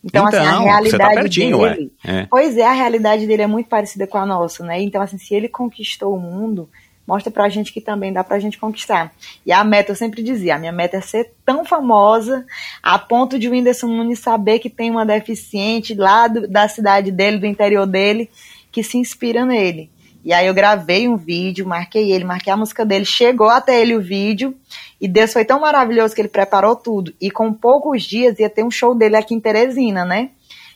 Então, 0.04 0.28
assim, 0.28 0.38
a 0.38 0.42
Então, 0.42 0.63
realidade 0.63 0.90
você 0.90 0.98
tá 0.98 1.10
pertinho, 1.10 1.58
dele. 1.58 1.92
É. 2.04 2.28
Pois 2.30 2.56
é, 2.58 2.68
a 2.68 2.74
realidade 2.74 3.25
dele 3.25 3.44
é 3.44 3.48
muito 3.48 3.68
parecida 3.70 4.06
com 4.06 4.18
a 4.18 4.25
nossa, 4.25 4.63
né? 4.63 4.80
Então, 4.82 5.02
assim, 5.02 5.18
se 5.18 5.34
ele 5.34 5.48
conquistou 5.48 6.13
o 6.13 6.20
mundo, 6.20 6.70
mostra 7.07 7.31
pra 7.31 7.50
gente 7.50 7.74
que 7.74 7.81
também 7.81 8.13
dá 8.13 8.24
pra 8.24 8.39
gente 8.39 8.57
conquistar. 8.57 9.13
E 9.45 9.51
a 9.51 9.63
meta, 9.63 9.91
eu 9.91 9.95
sempre 9.95 10.24
dizia, 10.24 10.55
a 10.55 10.60
minha 10.60 10.72
meta 10.72 10.98
é 10.98 11.01
ser 11.01 11.31
tão 11.45 11.65
famosa 11.65 12.45
a 12.81 12.98
ponto 12.98 13.38
de 13.38 13.48
o 13.48 13.51
Whindersson 13.51 13.88
Nunes 13.88 14.19
saber 14.19 14.60
que 14.60 14.69
tem 14.69 14.89
uma 14.89 15.05
deficiente 15.05 15.93
lá 15.93 16.27
do- 16.27 16.48
da 16.48 16.67
cidade 16.67 17.12
dele, 17.12 17.38
do 17.38 17.45
interior 17.45 17.86
dele, 17.86 18.29
que 18.72 18.83
se 18.83 18.98
inspira 18.98 19.45
nele. 19.45 19.91
E 20.25 20.31
aí 20.31 20.48
eu 20.48 20.53
gravei 20.53 21.07
um 21.10 21.17
vídeo, 21.17 21.67
marquei 21.67 22.13
ele, 22.13 22.24
marquei 22.24 22.53
a 22.53 22.55
música 22.57 22.86
dele, 22.86 23.03
chegou 23.03 23.50
até 23.50 23.81
ele 23.81 23.93
o 23.93 24.01
vídeo, 24.01 24.55
e 25.00 25.05
Deus 25.05 25.33
foi 25.33 25.43
tão 25.43 25.60
maravilhoso 25.60 26.15
que 26.15 26.22
ele 26.22 26.29
preparou 26.29 26.77
tudo. 26.77 27.13
E 27.19 27.29
com 27.29 27.51
poucos 27.51 28.03
dias 28.03 28.39
ia 28.39 28.50
ter 28.50 28.63
um 28.63 28.72
show 28.72 28.95
dele 28.95 29.17
aqui 29.17 29.36
em 29.36 29.39
Teresina, 29.41 30.05
né? 30.05 30.29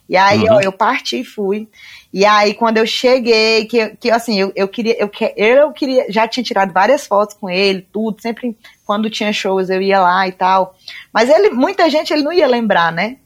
E 0.09 0.15
aí, 0.15 0.39
Uhum. 0.43 0.55
ó, 0.55 0.59
eu 0.61 0.71
parti 0.71 1.19
e 1.19 1.25
fui. 1.25 1.67
E 2.13 2.25
aí, 2.25 2.53
quando 2.53 2.77
eu 2.77 2.85
cheguei, 2.87 3.65
que, 3.65 3.89
que 3.99 4.09
assim, 4.09 4.39
eu, 4.39 4.51
eu 4.55 4.67
queria, 4.67 4.95
eu, 4.99 5.11
eu 5.35 5.71
queria, 5.73 6.05
já 6.09 6.27
tinha 6.27 6.43
tirado 6.43 6.71
várias 6.73 7.05
fotos 7.05 7.35
com 7.35 7.49
ele, 7.49 7.85
tudo, 7.91 8.21
sempre 8.21 8.55
quando 8.85 9.09
tinha 9.09 9.33
shows 9.33 9.69
eu 9.69 9.81
ia 9.81 9.99
lá 9.99 10.27
e 10.27 10.31
tal. 10.31 10.75
Mas 11.13 11.29
ele, 11.29 11.49
muita 11.49 11.89
gente 11.89 12.13
ele 12.13 12.23
não 12.23 12.31
ia 12.31 12.47
lembrar, 12.47 12.91
né? 12.91 13.17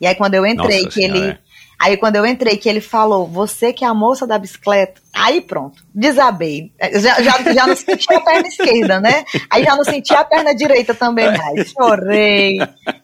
E 0.00 0.06
aí, 0.06 0.14
quando 0.14 0.34
eu 0.34 0.46
entrei, 0.46 0.82
Nossa 0.84 0.90
que 0.90 1.04
ele. 1.04 1.12
Senhora, 1.18 1.40
é. 1.44 1.48
Aí 1.80 1.96
quando 1.96 2.16
eu 2.16 2.26
entrei, 2.26 2.56
que 2.56 2.68
ele 2.68 2.80
falou, 2.80 3.24
você 3.28 3.72
que 3.72 3.84
é 3.84 3.86
a 3.86 3.94
moça 3.94 4.26
da 4.26 4.36
bicicleta, 4.36 5.00
aí 5.14 5.40
pronto, 5.40 5.80
desabei. 5.94 6.72
Já, 6.94 7.22
já, 7.22 7.52
já 7.52 7.66
não 7.68 7.76
senti 7.76 8.12
a 8.12 8.20
perna 8.20 8.48
esquerda, 8.48 9.00
né? 9.00 9.24
Aí 9.48 9.62
já 9.62 9.76
não 9.76 9.84
senti 9.84 10.12
a 10.12 10.24
perna 10.24 10.52
direita 10.56 10.92
também 10.92 11.26
mais. 11.36 11.70
Chorei. 11.70 12.56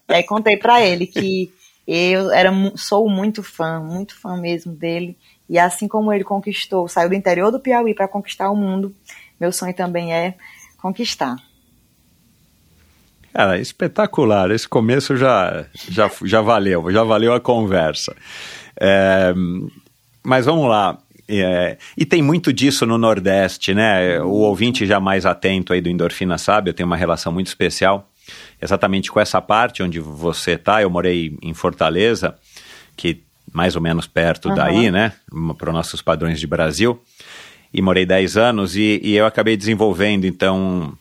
E 0.09 0.13
aí 0.13 0.25
contei 0.25 0.57
pra 0.57 0.83
ele 0.83 1.07
que 1.07 1.53
eu 1.87 2.31
era, 2.33 2.50
sou 2.76 3.09
muito 3.09 3.43
fã, 3.43 3.81
muito 3.81 4.19
fã 4.19 4.37
mesmo 4.37 4.73
dele. 4.73 5.17
E 5.49 5.59
assim 5.59 5.87
como 5.87 6.12
ele 6.12 6.25
conquistou, 6.25 6.88
saiu 6.88 7.09
do 7.09 7.14
interior 7.14 7.50
do 7.50 7.61
Piauí 7.61 7.95
para 7.95 8.09
conquistar 8.09 8.50
o 8.50 8.57
mundo, 8.57 8.95
meu 9.38 9.53
sonho 9.53 9.75
também 9.75 10.12
é 10.12 10.35
conquistar. 10.79 11.37
Cara, 13.33 13.59
espetacular. 13.59 14.50
Esse 14.53 14.69
começo 14.69 15.17
já, 15.17 15.67
já, 15.75 16.11
já 16.23 16.41
valeu, 16.41 16.91
já 16.93 17.03
valeu 17.03 17.35
a 17.35 17.41
conversa. 17.41 18.14
É, 18.81 19.35
mas 20.23 20.47
vamos 20.47 20.69
lá. 20.69 20.99
É, 21.29 21.76
e 21.97 22.07
tem 22.07 22.23
muito 22.23 22.53
disso 22.53 22.87
no 22.87 22.97
Nordeste, 22.97 23.75
né? 23.75 24.21
O 24.21 24.35
ouvinte 24.35 24.87
já 24.87 25.00
mais 25.00 25.26
atento 25.26 25.73
aí 25.73 25.81
do 25.81 25.88
Endorfina 25.88 26.38
sabe, 26.38 26.71
eu 26.71 26.75
tenho 26.75 26.87
uma 26.87 26.97
relação 26.97 27.33
muito 27.33 27.49
especial 27.49 28.09
exatamente 28.61 29.11
com 29.11 29.21
essa 29.21 29.41
parte 29.41 29.83
onde 29.83 30.01
você 30.01 30.57
tá. 30.57 30.83
Eu 30.83 30.91
morei 30.91 31.37
em 31.43 31.53
Fortaleza, 31.55 32.35
que 32.97 33.23
mais 33.53 33.77
ou 33.77 33.83
menos 33.83 34.07
perto 34.07 34.49
Aham. 34.49 34.55
daí, 34.57 34.91
né? 34.91 35.13
Para 35.59 35.71
os 35.71 35.75
nossos 35.75 36.01
padrões 36.03 36.41
de 36.41 36.47
Brasil. 36.47 37.01
E 37.73 37.83
morei 37.83 38.07
10 38.07 38.37
anos 38.37 38.77
e, 38.77 39.01
e 39.03 39.15
eu 39.17 39.27
acabei 39.27 39.57
desenvolvendo, 39.57 40.25
então, 40.27 40.97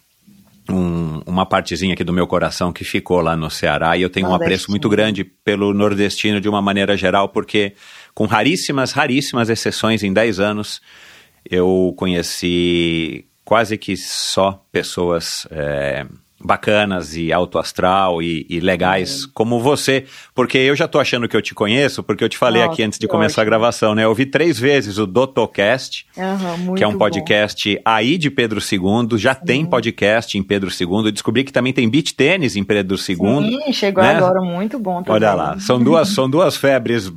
um- 0.70 1.22
uma 1.26 1.46
partezinha 1.46 1.94
aqui 1.94 2.04
do 2.04 2.14
meu 2.14 2.26
coração 2.26 2.72
que 2.74 2.84
ficou 2.84 3.22
lá 3.22 3.36
no 3.36 3.50
Ceará 3.50 3.96
e 3.98 4.02
eu 4.02 4.10
tenho 4.10 4.28
um 4.28 4.34
apreço 4.36 4.72
muito 4.72 4.90
grande 4.90 5.24
pelo 5.24 5.74
nordestino 5.74 6.40
de 6.42 6.50
uma 6.50 6.62
maneira 6.62 6.96
geral, 6.98 7.30
porque 7.30 7.74
com 8.14 8.26
raríssimas, 8.26 8.92
raríssimas 8.92 9.50
exceções 9.50 10.04
em 10.04 10.12
10 10.14 10.40
anos, 10.40 10.82
eu 11.50 11.94
conheci 11.98 13.26
quase 13.44 13.78
que 13.78 13.96
só 13.98 14.64
pessoas 14.72 15.46
é, 15.52 16.06
bacanas 16.44 17.16
e 17.16 17.32
alto 17.32 17.58
astral 17.58 18.22
e, 18.22 18.46
e 18.50 18.60
legais 18.60 19.26
como 19.26 19.60
você, 19.60 20.06
porque 20.36 20.58
eu 20.58 20.76
já 20.76 20.88
tô 20.88 21.00
achando 21.00 21.28
que 21.28 21.36
eu 21.36 21.42
te 21.42 21.56
conheço, 21.56 22.04
porque 22.04 22.24
eu 22.24 22.30
te 22.30 22.38
falei 22.38 22.62
Nossa, 22.62 22.74
aqui 22.74 22.84
antes 22.84 23.00
de 23.00 23.08
começar 23.08 23.42
a 23.42 23.44
ótimo. 23.44 23.52
gravação, 23.52 23.96
né? 23.96 24.04
Eu 24.04 24.10
ouvi 24.10 24.26
três 24.26 24.60
vezes 24.60 24.98
o 24.98 25.06
Dotocast, 25.06 26.06
muito 26.60 26.78
que 26.78 26.84
é 26.84 26.88
um 26.88 26.94
bom. 26.94 26.98
podcast 27.00 27.80
aí 27.86 28.18
de 28.18 28.30
Pedro 28.30 28.60
II, 28.60 29.18
já 29.18 29.34
tem 29.34 29.66
podcast 29.66 30.38
em 30.38 30.44
Pedro 30.44 30.70
II. 30.70 31.12
Descobri 31.12 31.44
que 31.44 31.54
também 31.54 31.72
tem 31.72 31.90
beach 31.90 32.14
tênis 32.14 32.56
em 32.56 32.64
Pedro 32.64 32.96
II. 32.96 33.16
Sim, 33.16 33.74
chegou 33.74 34.04
né? 34.04 34.16
agora, 34.16 34.42
muito 34.42 34.78
bom 34.78 35.02
também. 35.02 35.14
Olha 35.14 35.34
lá, 35.34 35.60
são 35.60 35.82
duas, 35.82 36.10
são 36.10 36.30
duas 36.30 36.56
febres 36.56 37.12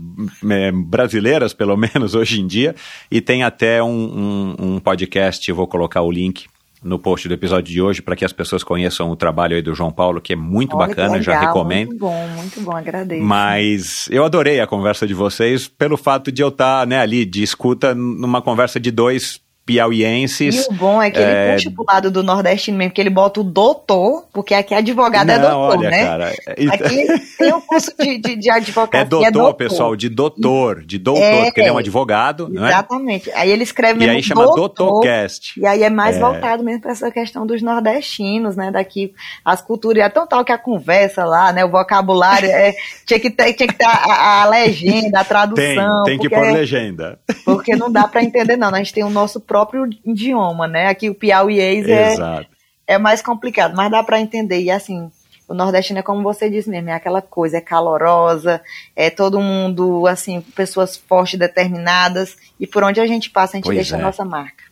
é, 0.48 0.72
brasileiras, 0.72 1.52
pelo 1.52 1.76
menos 1.76 2.14
hoje 2.14 2.40
em 2.40 2.46
dia, 2.46 2.74
e 3.10 3.20
tem 3.20 3.42
até 3.42 3.82
um, 3.82 3.88
um, 3.88 4.56
um 4.58 4.78
podcast, 4.78 5.50
vou 5.52 5.66
colocar 5.66 6.02
o 6.02 6.10
link 6.10 6.46
no 6.86 6.98
post 6.98 7.28
do 7.28 7.34
episódio 7.34 7.72
de 7.72 7.82
hoje 7.82 8.00
para 8.00 8.16
que 8.16 8.24
as 8.24 8.32
pessoas 8.32 8.62
conheçam 8.62 9.10
o 9.10 9.16
trabalho 9.16 9.56
aí 9.56 9.62
do 9.62 9.74
João 9.74 9.90
Paulo, 9.90 10.20
que 10.20 10.32
é 10.32 10.36
muito 10.36 10.76
Olha 10.76 10.88
bacana, 10.88 11.20
já 11.20 11.32
legal, 11.32 11.48
recomendo. 11.48 11.88
Muito 11.88 12.00
bom, 12.00 12.28
muito 12.36 12.60
bom, 12.60 12.76
agradeço. 12.76 13.24
Mas 13.24 14.08
eu 14.10 14.24
adorei 14.24 14.60
a 14.60 14.66
conversa 14.66 15.06
de 15.06 15.14
vocês 15.14 15.68
pelo 15.68 15.96
fato 15.96 16.30
de 16.30 16.42
eu 16.42 16.48
estar 16.48 16.86
né, 16.86 17.00
ali 17.00 17.24
de 17.24 17.42
escuta 17.42 17.94
numa 17.94 18.40
conversa 18.40 18.78
de 18.78 18.90
dois 18.90 19.40
piauienses. 19.66 20.66
E 20.66 20.70
o 20.70 20.72
bom 20.74 21.02
é 21.02 21.10
que 21.10 21.18
ele 21.18 21.30
É. 21.30 21.52
puxa 21.54 21.70
pro 21.70 21.84
lado 21.86 22.10
do 22.10 22.22
nordestino 22.22 22.78
mesmo, 22.78 22.92
que 22.92 23.00
ele 23.00 23.10
bota 23.10 23.40
o 23.40 23.44
doutor, 23.44 24.24
porque 24.32 24.54
aqui 24.54 24.72
advogado 24.74 25.28
é 25.28 25.38
Não, 25.38 25.50
doutor, 25.60 25.78
olha, 25.78 25.90
né? 25.90 26.04
cara. 26.04 26.32
é- 26.46 26.66
Aqui 26.68 27.06
tem 27.36 27.52
o 27.52 27.60
curso 27.60 27.92
de, 27.98 28.18
de, 28.18 28.36
de 28.36 28.50
advocacia. 28.50 28.86
É 29.26 29.30
doutor, 29.30 29.54
pessoal, 29.54 29.96
de 29.96 30.08
doutor, 30.08 30.84
de 30.84 30.98
doutor, 30.98 31.22
É, 31.22 31.44
porque 31.46 31.60
ele 31.60 31.68
é 31.68 31.72
um 31.72 31.78
advogado, 31.78 32.48
não 32.48 32.64
é? 32.64 32.68
Exatamente. 32.70 33.30
Aí 33.34 33.50
ele 33.50 33.64
escreve 33.64 33.94
E 33.94 33.98
mesmo 33.98 34.12
aí 34.16 34.22
chama 34.22 34.44
Doutorcast. 34.54 35.58
E 35.60 35.66
aí 35.66 35.82
é 35.82 35.90
mais 35.90 36.16
É. 36.16 36.20
voltado 36.20 36.62
mesmo 36.62 36.82
para 36.82 36.92
essa 36.92 37.10
questão 37.10 37.46
dos 37.46 37.60
nordestinos, 37.62 38.54
né? 38.56 38.70
Daqui, 38.70 39.12
as 39.44 39.60
culturas. 39.60 40.02
É 40.04 40.08
tão 40.08 40.26
tal 40.26 40.44
que 40.44 40.52
a 40.52 40.58
conversa 40.58 41.24
lá, 41.24 41.52
né? 41.52 41.64
O 41.64 41.70
vocabulário 41.70 42.48
é, 42.48 42.72
tinha 43.04 43.18
que 43.18 43.30
ter, 43.30 43.52
tinha 43.54 43.66
que 43.66 43.74
ter 43.74 43.84
a, 43.86 44.42
a- 44.42 44.48
legenda, 44.48 45.18
a 45.20 45.24
Tem, 45.24 45.28
tradução. 45.28 46.04
tem 46.04 46.18
que 46.18 46.28
porque, 46.28 46.34
pôr 46.44 46.52
legenda. 46.52 47.18
porque 47.44 47.74
não 47.76 47.90
dá 47.90 48.06
para 48.06 48.22
entender, 48.22 48.56
não. 48.56 48.68
A 48.68 48.78
gente 48.78 48.92
tem 48.94 49.02
o 49.04 49.10
nosso 49.10 49.40
próprio 49.40 49.55
idioma, 50.04 50.66
né? 50.66 50.88
Aqui 50.88 51.08
o 51.08 51.14
piauiês 51.14 51.86
é, 51.88 52.12
Exato. 52.12 52.48
é 52.86 52.98
mais 52.98 53.22
complicado, 53.22 53.74
mas 53.76 53.90
dá 53.90 54.02
para 54.02 54.20
entender. 54.20 54.60
E 54.60 54.70
assim, 54.70 55.10
o 55.48 55.54
nordestino 55.54 56.00
é 56.00 56.02
como 56.02 56.22
você 56.22 56.50
disse 56.50 56.68
mesmo, 56.68 56.90
é 56.90 56.92
aquela 56.92 57.22
coisa, 57.22 57.58
é 57.58 57.60
calorosa, 57.60 58.60
é 58.94 59.10
todo 59.10 59.40
mundo, 59.40 60.06
assim, 60.06 60.40
pessoas 60.40 60.96
fortes, 60.96 61.38
determinadas, 61.38 62.36
e 62.58 62.66
por 62.66 62.82
onde 62.82 63.00
a 63.00 63.06
gente 63.06 63.30
passa, 63.30 63.54
a 63.54 63.56
gente 63.58 63.64
Pois 63.64 63.76
deixa 63.76 63.96
é. 63.96 64.00
a 64.00 64.02
nossa 64.02 64.24
marca. 64.24 64.64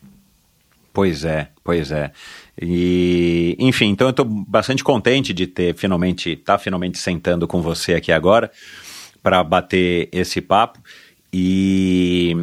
Pois 0.92 1.24
é, 1.24 1.48
pois 1.62 1.90
é. 1.90 2.12
E, 2.60 3.56
enfim, 3.58 3.86
então 3.86 4.06
eu 4.06 4.12
estou 4.12 4.24
bastante 4.24 4.84
contente 4.84 5.32
de 5.32 5.46
ter 5.46 5.74
finalmente, 5.76 6.30
estar 6.30 6.58
finalmente 6.58 6.98
sentando 6.98 7.48
com 7.48 7.60
você 7.60 7.94
aqui 7.94 8.12
agora 8.12 8.50
para 9.22 9.42
bater 9.42 10.08
esse 10.12 10.40
papo. 10.40 10.78
E, 11.32 12.36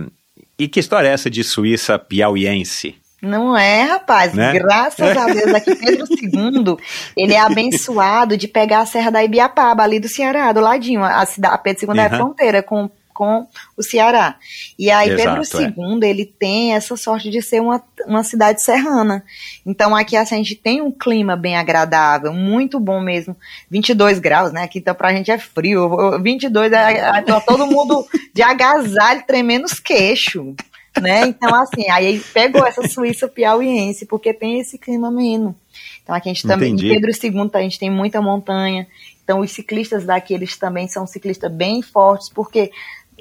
e 0.63 0.68
que 0.68 0.80
história 0.80 1.08
é 1.08 1.13
essa 1.13 1.30
de 1.30 1.44
Suíça 1.44 1.98
piauiense? 1.98 2.96
Não 3.22 3.56
é, 3.56 3.84
rapaz. 3.84 4.34
Né? 4.34 4.53
Graças 4.53 5.18
a 5.18 5.25
Deus, 5.25 5.53
aqui 5.53 5.75
Pedro 5.75 6.06
II, 6.10 6.77
ele 7.15 7.34
é 7.34 7.39
abençoado 7.39 8.36
de 8.36 8.48
pegar 8.48 8.82
a 8.82 8.86
Serra 8.86 9.12
da 9.12 9.24
Ibiapaba, 9.24 9.84
ali 9.84 10.00
do 10.00 10.08
Ceará, 10.08 10.51
do 10.51 10.60
ladinho. 10.60 11.03
A, 11.03 11.25
cidade, 11.25 11.53
a 11.53 11.58
Pedro 11.58 11.94
II 11.94 12.00
é 12.00 12.03
Uhum. 12.03 12.10
fronteira 12.10 12.63
com, 12.63 12.89
com 13.13 13.48
o 13.77 13.84
Ceará. 13.84 14.36
E 14.77 14.89
aí 14.89 15.10
Exato, 15.12 15.41
Pedro 15.51 16.01
II, 16.01 16.10
ele 16.10 16.25
tem 16.25 16.74
essa 16.74 16.96
sorte 16.96 17.30
de 17.30 17.41
ser 17.41 17.62
uma, 17.62 17.84
uma 18.06 18.24
cidade 18.24 18.62
serrana. 18.63 19.24
Então 19.65 19.96
aqui 19.96 20.15
assim, 20.15 20.36
a 20.36 20.38
gente 20.38 20.56
tem 20.56 20.82
um 20.82 20.91
clima 20.91 21.36
bem 21.36 21.56
agradável, 21.56 22.34
muito 22.34 22.80
bom 22.80 23.01
mesmo. 23.01 23.36
22 23.70 24.20
graus, 24.20 24.51
né? 24.51 24.63
Aqui 24.63 24.80
então 24.80 24.96
pra 24.96 25.13
gente 25.13 25.32
é 25.32 25.38
frio. 25.38 26.20
22 26.22 26.72
é, 26.72 26.98
é 26.98 27.22
tá 27.22 27.39
todo 27.41 27.68
mundo 27.68 28.06
de 28.34 28.41
agasalho, 28.41 29.24
tremendo 29.25 29.65
os 29.65 29.80
queixos 29.80 30.56
né? 31.00 31.27
Então, 31.27 31.53
assim, 31.56 31.89
aí 31.89 32.20
pegou 32.34 32.65
essa 32.65 32.88
Suíça 32.88 33.27
piauiense, 33.27 34.06
porque 34.06 34.34
tem 34.34 34.60
esse 34.60 34.77
clima 34.77 35.08
ameno. 35.08 35.56
Então, 36.03 36.15
aqui 36.15 36.30
a 36.30 36.34
gente 36.34 36.48
também, 36.48 36.74
Entendi. 36.74 36.89
Pedro 36.89 37.12
II, 37.12 37.50
a 37.53 37.62
gente 37.62 37.80
tem 37.80 37.89
muita 37.89 38.22
montanha. 38.22 38.88
Então, 39.24 39.39
os 39.39 39.51
ciclistas 39.51 40.03
daqui, 40.03 40.34
eles 40.34 40.58
também 40.58 40.88
são 40.88 41.08
ciclistas 41.08 41.51
bem 41.51 41.82
fortes, 41.82 42.27
porque 42.27 42.72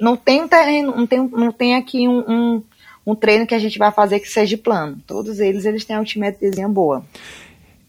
não 0.01 0.17
tem 0.17 0.41
um 0.41 0.47
terreno, 0.47 0.95
não 0.95 1.05
tem, 1.07 1.19
não 1.29 1.51
tem 1.51 1.75
aqui 1.75 2.07
um, 2.07 2.19
um, 2.27 2.63
um 3.07 3.15
treino 3.15 3.45
que 3.47 3.55
a 3.55 3.59
gente 3.59 3.77
vai 3.77 3.91
fazer 3.91 4.19
que 4.19 4.27
seja 4.27 4.57
plano. 4.57 4.97
Todos 5.07 5.39
eles, 5.39 5.63
eles 5.65 5.85
têm 5.85 5.95
altimetriazinha 5.95 6.67
boa. 6.67 7.05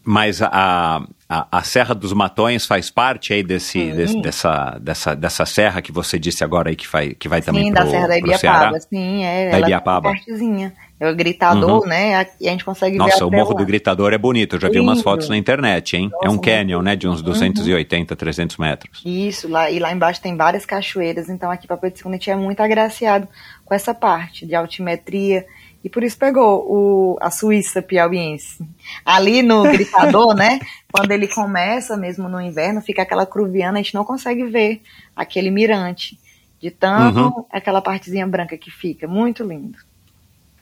Mas 0.04 0.42
a, 0.42 1.00
a, 1.28 1.47
a 1.59 1.62
Serra 1.62 1.95
dos 1.95 2.12
Matões 2.12 2.66
faz 2.66 2.90
parte 2.90 3.33
aí 3.33 3.42
desse, 3.42 3.71
Sim. 3.78 3.95
desse- 3.95 4.21
dessa, 4.21 4.78
dessa, 4.81 5.14
dessa 5.14 5.47
serra 5.47 5.81
que 5.81 5.92
você 5.92 6.19
disse 6.19 6.42
agora 6.42 6.71
aí 6.71 6.75
que, 6.76 6.88
vai 6.88 7.11
que 7.14 7.28
vai 7.28 7.40
também 7.40 7.66
sim, 7.66 7.73
pro, 7.73 7.85
da 7.85 7.88
Serra 7.90 8.09
da 8.09 8.19
pro 8.19 8.38
Ceará? 8.38 8.57
Ibiapaba. 8.66 8.81
Sim, 8.81 9.25
é. 9.25 9.50
Da 9.50 9.57
ela 9.59 9.66
Ibiapaba. 9.66 10.09
É 10.11 10.12
pertezinha. 10.14 10.75
É 11.04 11.11
o 11.11 11.16
gritador, 11.16 11.82
Uhum. 11.82 11.88
né? 11.88 12.26
E 12.40 12.47
a 12.47 12.52
gente 12.52 12.64
consegue 12.64 12.92
ver 12.97 12.99
Nossa, 13.02 13.26
o 13.26 13.30
Morro 13.30 13.50
lá. 13.54 13.56
do 13.59 13.66
Gritador 13.66 14.12
é 14.12 14.18
bonito, 14.18 14.54
eu 14.54 14.61
já 14.61 14.68
vi 14.68 14.78
umas 14.78 14.99
Lindo. 14.99 15.02
fotos 15.02 15.28
na 15.28 15.37
internet, 15.37 15.97
hein? 15.97 16.09
é 16.23 16.28
um 16.28 16.35
Nossa, 16.37 16.42
canyon, 16.42 16.80
né, 16.80 16.94
de 16.94 17.09
uns 17.09 17.21
280, 17.23 18.14
300 18.14 18.56
metros. 18.56 19.02
Isso, 19.04 19.49
lá, 19.49 19.68
e 19.68 19.80
lá 19.80 19.92
embaixo 19.92 20.21
tem 20.23 20.37
várias 20.37 20.64
cachoeiras, 20.64 21.28
então 21.28 21.50
aqui 21.50 21.66
para 21.66 21.76
Pedro 21.76 21.99
II 22.04 22.09
a 22.09 22.12
gente 22.12 22.30
é 22.30 22.37
muito 22.37 22.61
agraciado 22.61 23.26
com 23.64 23.75
essa 23.75 23.92
parte 23.92 24.47
de 24.47 24.54
altimetria, 24.54 25.44
e 25.85 25.88
por 25.88 26.04
isso 26.04 26.16
pegou 26.16 26.64
o, 26.71 27.18
a 27.21 27.32
Suíça 27.32 27.82
piauiense. 27.82 28.64
Ali 29.05 29.42
no 29.42 29.64
gritador, 29.72 30.35
né, 30.37 30.61
quando 30.92 31.11
ele 31.11 31.26
começa 31.26 31.96
mesmo 31.96 32.29
no 32.29 32.40
inverno, 32.40 32.81
fica 32.81 33.03
aquela 33.03 33.26
cruviana, 33.26 33.81
a 33.81 33.83
gente 33.83 33.94
não 33.94 34.05
consegue 34.05 34.44
ver 34.44 34.81
aquele 35.16 35.50
mirante, 35.50 36.16
de 36.61 36.70
tanto 36.70 37.18
Uhum. 37.18 37.44
aquela 37.50 37.81
partezinha 37.83 38.24
branca 38.24 38.57
que 38.57 38.70
fica, 38.70 39.09
muito 39.09 39.42
lindo. 39.42 39.76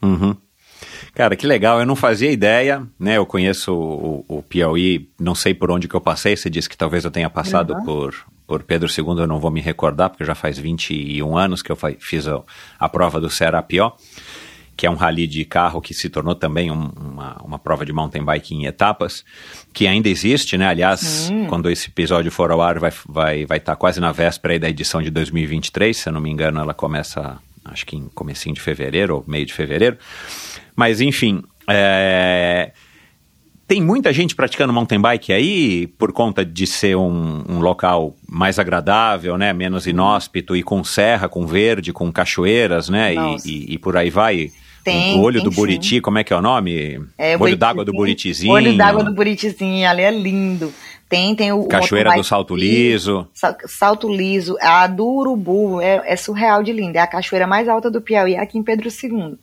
Uhum. 0.03 0.37
Cara, 1.15 1.37
que 1.37 1.47
legal, 1.47 1.81
eu 1.81 1.87
não 1.87 1.97
fazia 1.97 2.31
ideia, 2.31 2.87
né? 2.99 3.17
Eu 3.17 3.27
conheço 3.27 3.75
o, 3.75 4.25
o 4.29 4.43
Piauí, 4.43 5.09
não 5.19 5.35
sei 5.35 5.53
por 5.53 5.71
onde 5.71 5.89
que 5.89 5.95
eu 5.95 6.01
passei, 6.01 6.37
você 6.37 6.49
disse 6.49 6.69
que 6.69 6.77
talvez 6.77 7.05
eu 7.05 7.11
tenha 7.11 7.29
passado 7.29 7.75
Uhum. 7.75 7.85
por, 7.85 8.15
por 8.47 8.63
Pedro 8.63 8.89
II, 8.89 9.21
eu 9.21 9.27
não 9.27 9.39
vou 9.41 9.51
me 9.51 9.61
recordar, 9.61 10.09
porque 10.11 10.25
já 10.25 10.35
faz 10.35 10.59
21 10.59 11.37
anos 11.37 11.63
que 11.63 11.71
eu 11.71 11.77
fiz 11.99 12.27
a, 12.29 12.41
a 12.79 12.89
prova 12.89 13.21
do 13.21 13.29
Serra 13.29 13.63
Pió, 13.63 13.93
que 14.77 14.87
é 14.87 14.91
um 14.91 14.95
rally 14.95 15.27
de 15.27 15.45
carro 15.45 15.81
que 15.83 15.93
se 15.93 16.09
tornou 16.09 16.35
também 16.35 16.71
um- 16.71 16.91
uma, 16.99 17.37
uma 17.45 17.59
prova 17.59 17.85
de 17.85 17.93
mountain 17.93 18.25
bike 18.25 18.55
em 18.55 18.65
etapas, 18.65 19.23
que 19.75 19.87
ainda 19.87 20.09
existe, 20.09 20.57
né? 20.57 20.67
Aliás, 20.69 21.31
quando 21.51 21.69
esse 21.69 21.89
episódio 21.89 22.31
for 22.33 22.51
ao 22.51 22.63
ar, 22.63 22.79
vai 22.79 22.89
estar 22.89 23.03
vai, 23.13 23.45
vai 23.45 23.61
tá 23.61 23.77
quase 23.77 24.01
na 24.01 24.11
véspera 24.13 24.55
aí 24.55 24.59
da 24.59 24.71
edição 24.71 25.03
de 25.03 25.11
2023, 25.11 25.95
se 25.95 26.09
eu 26.09 26.13
não 26.15 26.21
me 26.21 26.31
engano, 26.31 26.59
ela 26.61 26.73
começa, 26.73 27.37
acho 27.73 27.87
que 27.87 27.97
em 27.97 28.09
comecinho 28.15 28.55
de 28.55 28.61
fevereiro 28.61 29.17
ou 29.17 29.25
meio 29.27 29.47
de 29.47 29.53
fevereiro. 29.53 29.97
Mas 30.77 31.01
enfim, 31.01 31.43
é, 31.69 32.73
tem 33.67 33.81
muita 33.81 34.13
gente 34.13 34.35
praticando 34.35 34.73
mountain 34.73 35.01
bike 35.01 35.33
aí 35.33 35.87
por 35.99 36.13
conta 36.13 36.45
de 36.45 36.67
ser 36.67 36.97
um, 36.97 37.45
um 37.49 37.61
local 37.61 38.17
mais 38.29 38.59
agradável, 38.59 39.39
né? 39.39 39.53
Menos 39.53 39.87
inóspito 39.87 40.57
e 40.57 40.63
com 40.63 40.83
serra, 40.83 41.29
com 41.29 41.47
verde, 41.47 41.93
com 41.93 42.11
cachoeiras, 42.13 42.89
né? 42.89 43.15
E, 43.15 43.17
e- 43.47 43.75
e 43.75 43.79
por 43.79 43.97
aí 43.97 44.11
vai. 44.11 44.51
Tem, 44.83 45.15
o 45.15 45.21
olho 45.21 45.41
tem 45.43 45.45
do 45.45 45.55
Buriti, 45.55 46.01
como 46.01 46.19
é 46.19 46.25
que 46.25 46.33
é 46.33 46.37
o 46.37 46.41
nome? 46.41 47.01
É, 47.19 47.37
olho 47.37 47.55
d'água 47.57 47.85
do 47.85 47.93
Buritizinho. 47.93 48.53
Olho 48.53 48.75
d'água 48.79 49.05
do 49.05 49.13
Buritizinho, 49.15 49.87
ali 49.87 50.01
é 50.03 50.11
lindo. 50.11 50.73
Tem, 51.11 51.35
tem 51.35 51.53
o. 51.53 51.64
Cachoeira 51.66 52.14
do 52.14 52.23
Salto 52.25 52.55
Liso. 52.55 53.29
Sa- 53.35 53.57
Salto 53.66 54.09
Liso, 54.09 54.57
a 54.61 54.87
do 54.87 55.05
Urubu 55.07 55.81
é, 55.81 56.01
é 56.05 56.14
surreal 56.16 56.62
de 56.62 56.73
linda. 56.73 57.01
É 57.01 57.03
a 57.03 57.07
cachoeira 57.07 57.49
mais 57.49 57.68
alta 57.68 57.90
do 57.90 58.01
Piauí, 58.01 58.37
aqui 58.37 58.57
em 58.57 58.62
Pedro 58.62 58.88
II. 58.88 59.37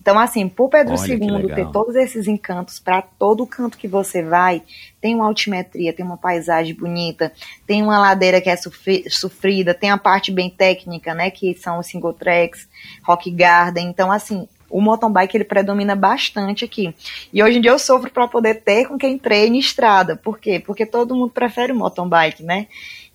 Então, 0.00 0.18
assim, 0.18 0.48
por 0.48 0.68
Pedro 0.70 0.94
Olha 0.94 1.12
II 1.14 1.54
ter 1.54 1.70
todos 1.70 1.94
esses 1.94 2.26
encantos 2.26 2.80
para 2.80 3.02
todo 3.02 3.46
canto 3.46 3.76
que 3.78 3.86
você 3.86 4.22
vai, 4.22 4.62
tem 5.02 5.14
uma 5.14 5.26
altimetria, 5.26 5.92
tem 5.92 6.04
uma 6.04 6.16
paisagem 6.16 6.74
bonita, 6.74 7.30
tem 7.66 7.82
uma 7.82 7.98
ladeira 8.00 8.40
que 8.40 8.48
é 8.50 8.56
sofri- 8.56 9.04
sofrida, 9.08 9.72
tem 9.74 9.90
a 9.90 9.98
parte 9.98 10.32
bem 10.32 10.50
técnica, 10.50 11.14
né, 11.14 11.30
que 11.30 11.54
são 11.54 11.78
os 11.78 11.86
single 11.86 12.14
tracks, 12.14 12.66
rock 13.04 13.30
garden. 13.30 13.86
Então, 13.88 14.10
assim, 14.10 14.48
o 14.72 14.80
mountain 14.80 15.12
bike 15.12 15.36
ele 15.36 15.44
predomina 15.44 15.94
bastante 15.94 16.64
aqui. 16.64 16.94
E 17.32 17.42
hoje 17.42 17.58
em 17.58 17.60
dia 17.60 17.70
eu 17.70 17.78
sofro 17.78 18.10
para 18.10 18.26
poder 18.26 18.62
ter 18.62 18.86
com 18.88 18.96
quem 18.96 19.18
treine 19.18 19.58
estrada. 19.58 20.16
Por 20.16 20.38
quê? 20.38 20.58
Porque 20.58 20.86
todo 20.86 21.14
mundo 21.14 21.30
prefere 21.30 21.72
o 21.72 21.76
mountain 21.76 22.08
bike, 22.08 22.42
né? 22.42 22.66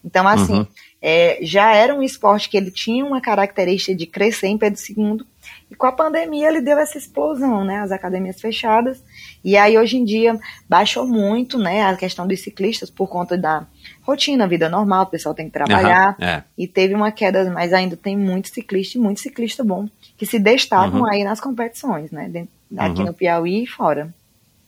Então, 0.05 0.27
assim, 0.27 0.59
Uhum. 0.59 0.67
é, 1.01 1.39
já 1.41 1.73
era 1.73 1.93
um 1.93 2.03
esporte 2.03 2.47
que 2.47 2.55
ele 2.55 2.69
tinha 2.71 3.03
uma 3.03 3.19
característica 3.19 3.95
de 3.95 4.05
crescer 4.05 4.47
em 4.47 4.57
Pedro 4.57 4.79
II. 4.79 5.25
E 5.69 5.75
com 5.75 5.85
a 5.87 5.91
pandemia 5.91 6.47
ele 6.47 6.61
deu 6.61 6.77
essa 6.77 6.97
explosão, 6.97 7.63
né? 7.65 7.79
As 7.79 7.91
academias 7.91 8.39
fechadas. 8.39 9.03
E 9.43 9.57
aí 9.57 9.77
hoje 9.77 9.97
em 9.97 10.05
dia 10.05 10.39
baixou 10.69 11.05
muito, 11.07 11.57
né? 11.57 11.85
A 11.85 11.95
questão 11.97 12.27
dos 12.27 12.39
ciclistas 12.41 12.89
por 12.89 13.07
conta 13.09 13.37
da 13.37 13.65
rotina, 14.03 14.47
vida 14.47 14.69
normal, 14.69 15.03
o 15.03 15.07
pessoal 15.07 15.33
tem 15.35 15.47
que 15.47 15.53
trabalhar. 15.53 16.15
Aham, 16.19 16.25
é. 16.25 16.43
E 16.57 16.67
teve 16.67 16.93
uma 16.93 17.11
queda, 17.11 17.49
mas 17.51 17.73
ainda 17.73 17.97
tem 17.97 18.15
muito 18.15 18.47
ciclista 18.49 18.97
e 18.97 19.01
muito 19.01 19.19
ciclista 19.19 19.63
bom 19.63 19.87
que 20.17 20.25
se 20.25 20.39
destacam 20.39 21.01
Uhum. 21.01 21.05
aí 21.09 21.23
nas 21.23 21.39
competições, 21.39 22.11
né? 22.11 22.29
Aqui 22.77 22.99
Uhum. 22.99 23.05
no 23.05 23.13
Piauí 23.13 23.63
e 23.63 23.67
fora. 23.67 24.13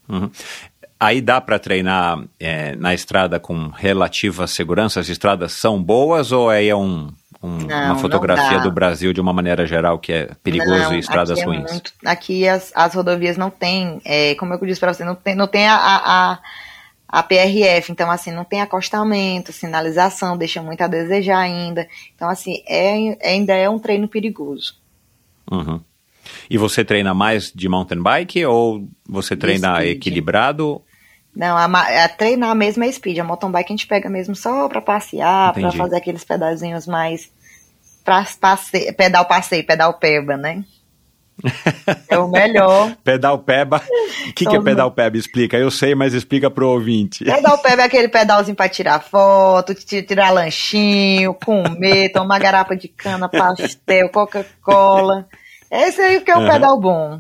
Uhum. 0.08 0.30
Aí 1.00 1.22
dá 1.22 1.40
para 1.40 1.58
treinar 1.58 2.22
é, 2.40 2.76
na 2.76 2.94
estrada 2.94 3.40
com 3.40 3.70
relativa 3.70 4.46
segurança? 4.48 5.00
As 5.00 5.08
estradas 5.10 5.54
são 5.54 5.82
boas 5.82 6.32
ou 6.34 6.50
aí 6.50 6.68
é 6.68 6.76
um, 6.76 7.10
um- 7.42 7.58
Não, 7.58 7.86
uma 7.86 7.96
fotografia 7.96 8.60
do 8.60 8.70
Brasil 8.72 9.14
de 9.14 9.22
uma 9.22 9.32
maneira 9.32 9.66
geral 9.66 9.98
que 9.98 10.12
é 10.12 10.30
perigoso 10.44 10.72
Não, 10.90 10.94
e 10.94 11.00
estradas 11.00 11.32
aqui 11.32 11.42
é 11.42 11.46
ruins? 11.46 11.72
muito- 11.72 11.94
aqui 12.06 12.48
as, 12.48 12.72
as 12.76 12.94
rodovias 12.94 13.38
não 13.38 13.50
tem, 13.50 14.02
é, 14.04 14.36
como 14.36 14.54
eu 14.54 14.60
disse 14.66 14.80
para 14.80 14.94
você, 14.94 15.06
não 15.06 15.16
tem, 15.16 15.36
não 15.36 15.48
tem 15.48 15.68
a, 15.68 15.76
a, 15.76 16.32
a- 16.34 16.40
a 17.12 17.24
PRF, 17.24 17.92
então 17.92 18.12
assim, 18.12 18.32
não 18.32 18.44
tem 18.44 18.62
acostamento, 18.62 19.52
sinalização, 19.54 20.38
deixa 20.38 20.62
muito 20.62 20.82
a 20.82 20.88
desejar 20.88 21.40
ainda. 21.40 21.88
Então 22.16 22.28
assim, 22.30 22.62
é, 22.68 23.18
ainda 23.28 23.54
é 23.56 23.70
um 23.70 23.80
treino 23.80 24.08
perigoso. 24.08 24.76
Uhum. 25.52 25.82
E 26.50 26.58
você 26.58 26.84
treina 26.84 27.14
mais 27.14 27.52
de 27.52 27.68
mountain 27.70 28.02
bike 28.02 28.46
ou 28.46 28.88
você 29.08 29.36
treina 29.36 29.86
equilibrado? 29.86 30.82
Não, 31.36 31.56
a, 31.56 32.06
a 32.06 32.10
treinar 32.10 32.56
mesmo 32.56 32.84
é 32.84 32.92
speed, 32.92 33.20
a 33.20 33.24
mountain 33.24 33.52
bike 33.52 33.72
a 33.72 33.76
gente 33.76 33.88
pega 33.88 34.10
mesmo 34.10 34.36
só 34.36 34.68
para 34.68 34.82
passear, 34.82 35.54
para 35.54 35.72
fazer 35.72 35.96
aqueles 35.96 36.24
pedazinhos 36.24 36.88
mais 36.88 37.32
pra 38.04 38.26
passe, 38.40 38.92
pedal 38.94 39.26
passeio, 39.26 39.66
pedal 39.66 39.94
peba, 39.94 40.36
né? 40.36 40.64
É 42.08 42.18
o 42.18 42.28
melhor. 42.28 42.96
Pedal 43.04 43.40
Peba. 43.40 43.78
O 43.78 44.34
que, 44.34 44.46
que 44.46 44.48
é 44.48 44.52
Todo 44.52 44.64
pedal 44.64 44.92
Peba? 44.92 45.18
Explica. 45.18 45.58
Eu 45.58 45.72
sei, 45.72 45.96
mas 45.96 46.14
explica 46.14 46.50
pro 46.50 46.68
ouvinte. 46.70 47.24
Pedal 47.24 47.58
pé 47.64 47.74
é 47.76 47.84
aquele 47.84 48.08
pedalzinho 48.08 48.56
pra 48.56 48.68
tirar 48.70 49.02
foto, 49.02 49.74
ti- 49.74 50.02
tirar 50.04 50.32
lanchinho, 50.32 51.34
comer, 51.34 52.12
tomar 52.14 52.40
garapa 52.40 52.76
de 52.76 52.88
cana, 52.88 53.30
pastel, 53.30 54.10
Coca-Cola. 54.10 55.28
Esse 55.72 56.02
aí 56.02 56.22
que 56.22 56.32
é 56.32 56.36
o 56.36 56.40
Aham. 56.40 56.52
pedal 56.52 56.80
bom. 56.80 57.20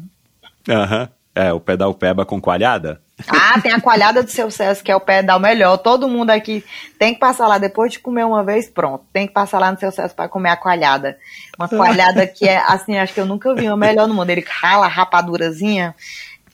Aham. 0.68 1.10
É, 1.36 1.54
o 1.54 1.60
pedal 1.60 1.94
Peba 1.94 2.26
com 2.26 2.42
coalhada? 2.42 3.02
Ah, 3.28 3.60
tem 3.60 3.72
a 3.72 3.82
coalhada 3.82 4.24
do 4.24 4.32
seu 4.32 4.50
Celso, 4.50 4.84
que 4.84 4.92
é 4.92 4.96
o 4.96 5.00
pedal 5.00 5.40
melhor. 5.40 5.78
Todo 5.78 6.08
mundo 6.08 6.30
aqui 6.30 6.64
tem 6.98 7.14
que 7.14 7.20
passar 7.20 7.48
lá 7.48 7.58
depois 7.58 7.92
de 7.92 8.00
comer 8.00 8.26
uma 8.26 8.44
vez, 8.44 8.70
pronto. 8.70 9.04
Tem 9.12 9.28
que 9.28 9.34
passar 9.34 9.60
lá 9.60 9.72
no 9.72 9.80
seu 9.80 9.92
Celso 9.92 10.16
para 10.16 10.30
comer 10.30 10.50
a 10.50 10.56
coalhada. 10.56 11.18
Uma 11.58 11.68
coalhada 11.68 12.26
que 12.26 12.48
é 12.48 12.58
assim, 12.58 12.98
acho 12.98 13.14
que 13.14 13.20
eu 13.20 13.26
nunca 13.26 13.54
vi 13.54 13.68
uma 13.68 13.78
melhor 13.78 14.08
no 14.08 14.14
mundo. 14.14 14.30
Ele 14.30 14.46
rala 14.48 14.86
a 14.86 14.90
rapadurazinha, 14.90 15.94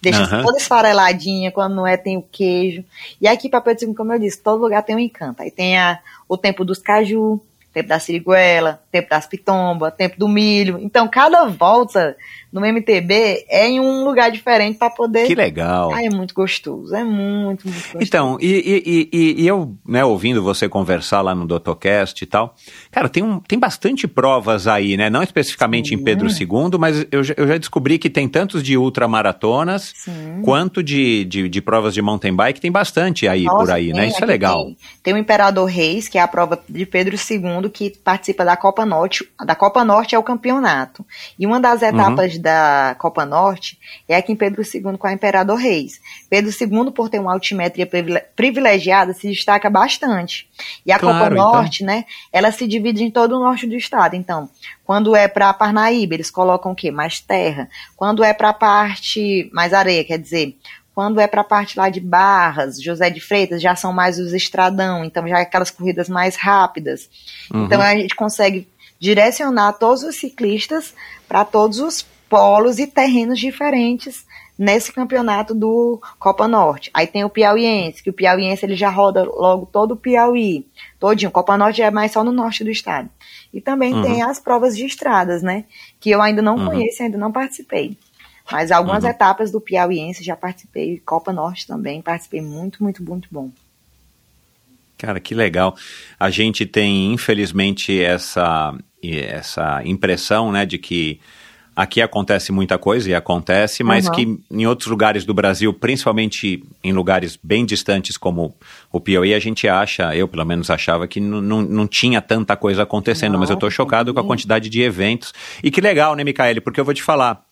deixa 0.02 0.24
Aham. 0.24 0.44
toda 0.44 0.58
esfareladinha, 0.58 1.52
quando 1.52 1.76
não 1.76 1.86
é 1.86 1.98
tem 1.98 2.18
o 2.18 2.22
queijo. 2.22 2.84
E 3.22 3.28
aqui 3.28 3.48
para 3.48 3.62
Pedro 3.62 3.94
como 3.94 4.14
eu 4.14 4.20
disse, 4.20 4.42
todo 4.42 4.62
lugar 4.62 4.82
tem 4.84 4.96
um 4.96 5.00
encanto. 5.00 5.42
Aí 5.42 5.52
tem 5.52 5.78
a, 5.78 6.00
o 6.28 6.38
tempo 6.38 6.66
dos 6.66 6.80
caju, 6.80 7.42
tempo 7.74 7.90
da 7.90 8.00
siriguela, 8.00 8.82
tempo 8.96 9.10
das 9.10 9.28
pitombas, 9.28 9.94
tempo 9.96 10.18
do 10.18 10.28
milho. 10.28 10.78
Então, 10.82 11.08
cada 11.08 11.46
volta 11.46 12.16
no 12.52 12.62
MTB 12.66 13.46
é 13.50 13.68
em 13.68 13.82
um 13.82 14.06
lugar 14.06 14.32
diferente 14.32 14.78
para 14.78 14.90
poder 14.90 15.28
Que 15.28 15.36
legal. 15.36 15.92
Ai, 15.94 16.06
é 16.06 16.10
muito 16.10 16.34
gostoso, 16.34 16.96
é 16.96 17.04
muito, 17.04 17.68
muito 17.68 17.74
gostoso. 17.76 17.98
Então, 18.02 18.38
e, 18.40 18.48
e- 18.48 19.10
e- 19.12 19.42
e- 19.42 19.48
eu, 19.48 19.76
né, 19.86 20.06
ouvindo 20.06 20.42
você 20.42 20.70
conversar 20.70 21.20
lá 21.22 21.36
no 21.36 21.46
DotoCast 21.46 22.24
e 22.24 22.28
tal, 22.28 22.56
cara, 22.90 23.10
tem, 23.10 23.22
um, 23.22 23.40
tem 23.42 23.60
bastante 23.60 24.08
provas 24.08 24.68
aí, 24.68 24.96
né? 24.96 25.10
Não 25.10 25.22
especificamente 25.22 25.94
em 25.94 26.02
Pedro 26.02 26.30
II, 26.30 26.78
mas 26.80 27.06
eu, 27.12 27.22
já- 27.24 27.34
eu 27.36 27.46
já 27.48 27.58
descobri 27.58 27.98
que 28.00 28.10
tem 28.10 28.30
tantos 28.30 28.64
de 28.64 28.78
ultramaratonas 28.78 29.94
Sim. 29.96 30.42
quanto 30.44 30.82
de, 30.82 31.26
de, 31.26 31.50
de 31.50 31.62
provas 31.62 31.94
de 31.94 32.02
mountain 32.02 32.34
bike, 32.34 32.62
tem 32.62 32.72
bastante 32.72 33.28
aí 33.28 33.44
Nossa, 33.44 33.58
por 33.58 33.72
aí, 33.72 33.92
né? 33.92 34.02
tem, 34.02 34.10
Isso 34.12 34.24
é 34.24 34.28
legal. 34.28 34.66
Tem, 34.66 34.78
tem 35.04 35.14
o 35.14 35.18
Imperador 35.18 35.66
Reis, 35.66 36.08
que 36.08 36.18
é 36.18 36.22
a 36.22 36.28
prova 36.28 36.58
de 36.70 36.86
Pedro 36.86 37.16
II, 37.16 37.70
que 37.70 37.90
participa 37.90 38.46
da 38.46 38.56
Copa 38.56 38.85
Norte. 38.86 39.28
Da 39.44 39.56
Copa 39.56 39.84
Norte 39.84 40.16
é 40.16 40.20
o 40.20 40.24
campeonato. 40.24 41.06
E 41.38 41.46
uma 41.46 41.60
das 41.60 41.82
etapas 41.82 42.38
da 42.38 42.96
Copa 43.00 43.26
Norte 43.26 43.78
é 44.08 44.16
aqui 44.16 44.32
em 44.32 44.36
Pedro 44.36 44.62
II 44.62 44.98
com 44.98 45.08
a 45.08 45.14
Imperador 45.14 45.58
Reis. 45.58 46.00
Pedro 46.30 46.52
II, 46.52 46.92
por 46.92 47.10
ter 47.10 47.20
uma 47.20 47.34
altimetria 47.34 47.86
privile- 47.86 48.24
privilegiada, 48.36 49.14
se 49.14 49.28
destaca 49.28 49.70
bastante. 49.70 50.48
E 50.86 50.92
a 50.92 51.00
Claro, 51.00 51.18
Copa 51.18 51.32
então. 51.34 51.52
Norte, 51.54 51.84
né, 51.84 52.06
ela 52.32 52.52
se 52.52 52.68
divide 52.68 53.04
em 53.04 53.12
todo 53.12 53.36
o 53.36 53.40
norte 53.40 53.68
do 53.68 53.76
estado. 53.76 54.16
Então, 54.16 54.50
quando 54.86 55.16
é 55.16 55.28
para 55.28 55.54
Parnaíba, 55.54 56.14
eles 56.14 56.30
colocam 56.32 56.72
o 56.72 56.76
quê? 56.76 56.92
Mais 56.92 57.20
terra. 57.20 57.70
Quando 57.96 58.24
é 58.24 58.34
para 58.34 58.50
a 58.50 58.54
parte 58.54 59.50
mais 59.54 59.74
areia, 59.74 60.04
quer 60.04 60.18
dizer, 60.20 60.58
quando 60.94 61.20
é 61.20 61.28
para 61.28 61.42
a 61.42 61.44
parte 61.44 61.78
lá 61.78 61.90
de 61.90 62.00
Barras, 62.00 62.82
José 62.82 63.10
de 63.10 63.20
Freitas, 63.20 63.62
já 63.62 63.76
são 63.76 63.92
mais 63.92 64.18
os 64.18 64.32
estradão, 64.32 65.04
então 65.04 65.28
já 65.28 65.40
é 65.40 65.42
aquelas 65.42 65.70
corridas 65.70 66.08
mais 66.08 66.38
rápidas. 66.38 67.10
Uhum. 67.54 67.66
Então 67.66 67.82
a 67.82 67.94
gente 67.96 68.16
consegue 68.16 68.66
direcionar 69.00 69.74
todos 69.74 70.04
os 70.04 70.16
ciclistas 70.18 70.94
para 71.28 71.44
todos 71.46 71.80
os 71.80 72.02
polos 72.30 72.80
e 72.80 72.88
terrenos 72.88 73.40
diferentes 73.40 74.26
nesse 74.58 74.92
campeonato 74.92 75.54
do 75.54 76.02
Copa 76.18 76.48
Norte. 76.48 76.90
Aí 76.94 77.06
tem 77.06 77.24
o 77.26 77.30
Piauiense, 77.30 78.02
que 78.02 78.10
o 78.10 78.14
Piauiense 78.14 78.66
ele 78.66 78.76
já 78.76 78.90
roda 78.90 79.24
logo 79.24 79.66
todo 79.66 79.92
o 79.92 79.98
Piauí, 79.98 80.66
todinho. 81.00 81.30
Copa 81.30 81.58
Norte 81.58 81.82
é 81.82 81.92
mais 81.92 82.14
só 82.14 82.24
no 82.24 82.32
norte 82.32 82.64
do 82.64 82.72
estado. 82.72 83.10
E 83.54 83.60
também 83.60 83.94
Uhum. 83.94 84.02
tem 84.02 84.22
as 84.22 84.40
provas 84.40 84.76
de 84.78 84.86
estradas, 84.86 85.42
né? 85.44 85.66
Que 86.00 86.10
eu 86.10 86.22
ainda 86.22 86.42
não 86.42 86.58
Uhum. 86.58 86.66
conheço, 86.68 87.04
ainda 87.04 87.18
não 87.18 87.32
participei. 87.32 87.98
Mas 88.50 88.72
algumas 88.72 89.04
Uhum. 89.04 89.10
etapas 89.10 89.52
do 89.52 89.60
Piauiense 89.60 90.24
já 90.24 90.36
participei, 90.36 91.02
Copa 91.06 91.34
Norte 91.34 91.68
também, 91.68 92.02
participei 92.02 92.42
muito, 92.42 92.82
muito, 92.82 93.04
muito 93.04 93.28
bom. 93.32 93.50
Cara, 94.98 95.20
que 95.20 95.36
legal. 95.36 95.76
A 96.20 96.30
gente 96.30 96.66
tem, 96.66 97.14
infelizmente, 97.14 98.02
essa, 98.02 98.74
essa 99.04 99.82
impressão, 99.86 100.52
né, 100.52 100.66
de 100.66 100.78
que 100.78 101.20
aqui 101.76 102.02
acontece 102.02 102.54
muita 102.54 102.78
coisa, 102.78 103.10
e 103.10 103.14
acontece, 103.14 103.84
mas 103.84 104.08
Uhum. 104.08 104.14
que 104.14 104.40
em 104.50 104.66
outros 104.66 104.88
lugares 104.88 105.26
do 105.26 105.34
Brasil, 105.34 105.74
principalmente 105.74 106.64
em 106.82 106.94
lugares 106.94 107.38
bem 107.44 107.66
distantes 107.66 108.16
como 108.16 108.56
o 108.90 109.00
Piauí, 109.02 109.34
a 109.34 109.40
gente 109.40 109.68
acha, 109.68 110.16
eu 110.16 110.26
pelo 110.26 110.46
menos 110.46 110.70
achava 110.70 111.06
que 111.06 111.20
não, 111.20 111.42
não, 111.42 111.62
não 111.62 111.86
tinha 111.86 112.22
tanta 112.22 112.56
coisa 112.56 112.84
acontecendo, 112.84 113.38
mas 113.38 113.50
eu 113.50 113.58
Não, 113.62 113.70
chocado 113.70 114.14
com 114.14 114.20
a 114.22 114.24
quantidade 114.24 114.70
de 114.70 114.82
eventos. 114.82 115.34
E 115.62 115.70
que 115.70 115.82
legal, 115.82 116.16
né, 116.16 116.24
Micaele? 116.24 116.62
Porque 116.62 116.80
eu 116.80 116.86
vou 116.86 116.94
te 116.94 117.04
falar, 117.04 117.44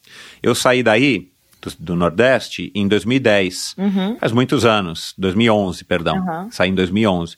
eu 0.41 0.55
saí 0.55 0.81
daí, 0.81 1.32
do, 1.63 1.75
do 1.79 1.95
Nordeste, 1.95 2.71
em 2.75 2.87
2010. 2.87 3.75
Uhum. 3.77 4.17
Faz 4.19 4.31
muitos 4.31 4.65
anos, 4.65 5.13
2011, 5.17 5.83
perdão. 5.85 6.17
Aham. 6.17 6.47
Saí 6.51 6.69
em 6.69 6.75
2011. 6.75 7.37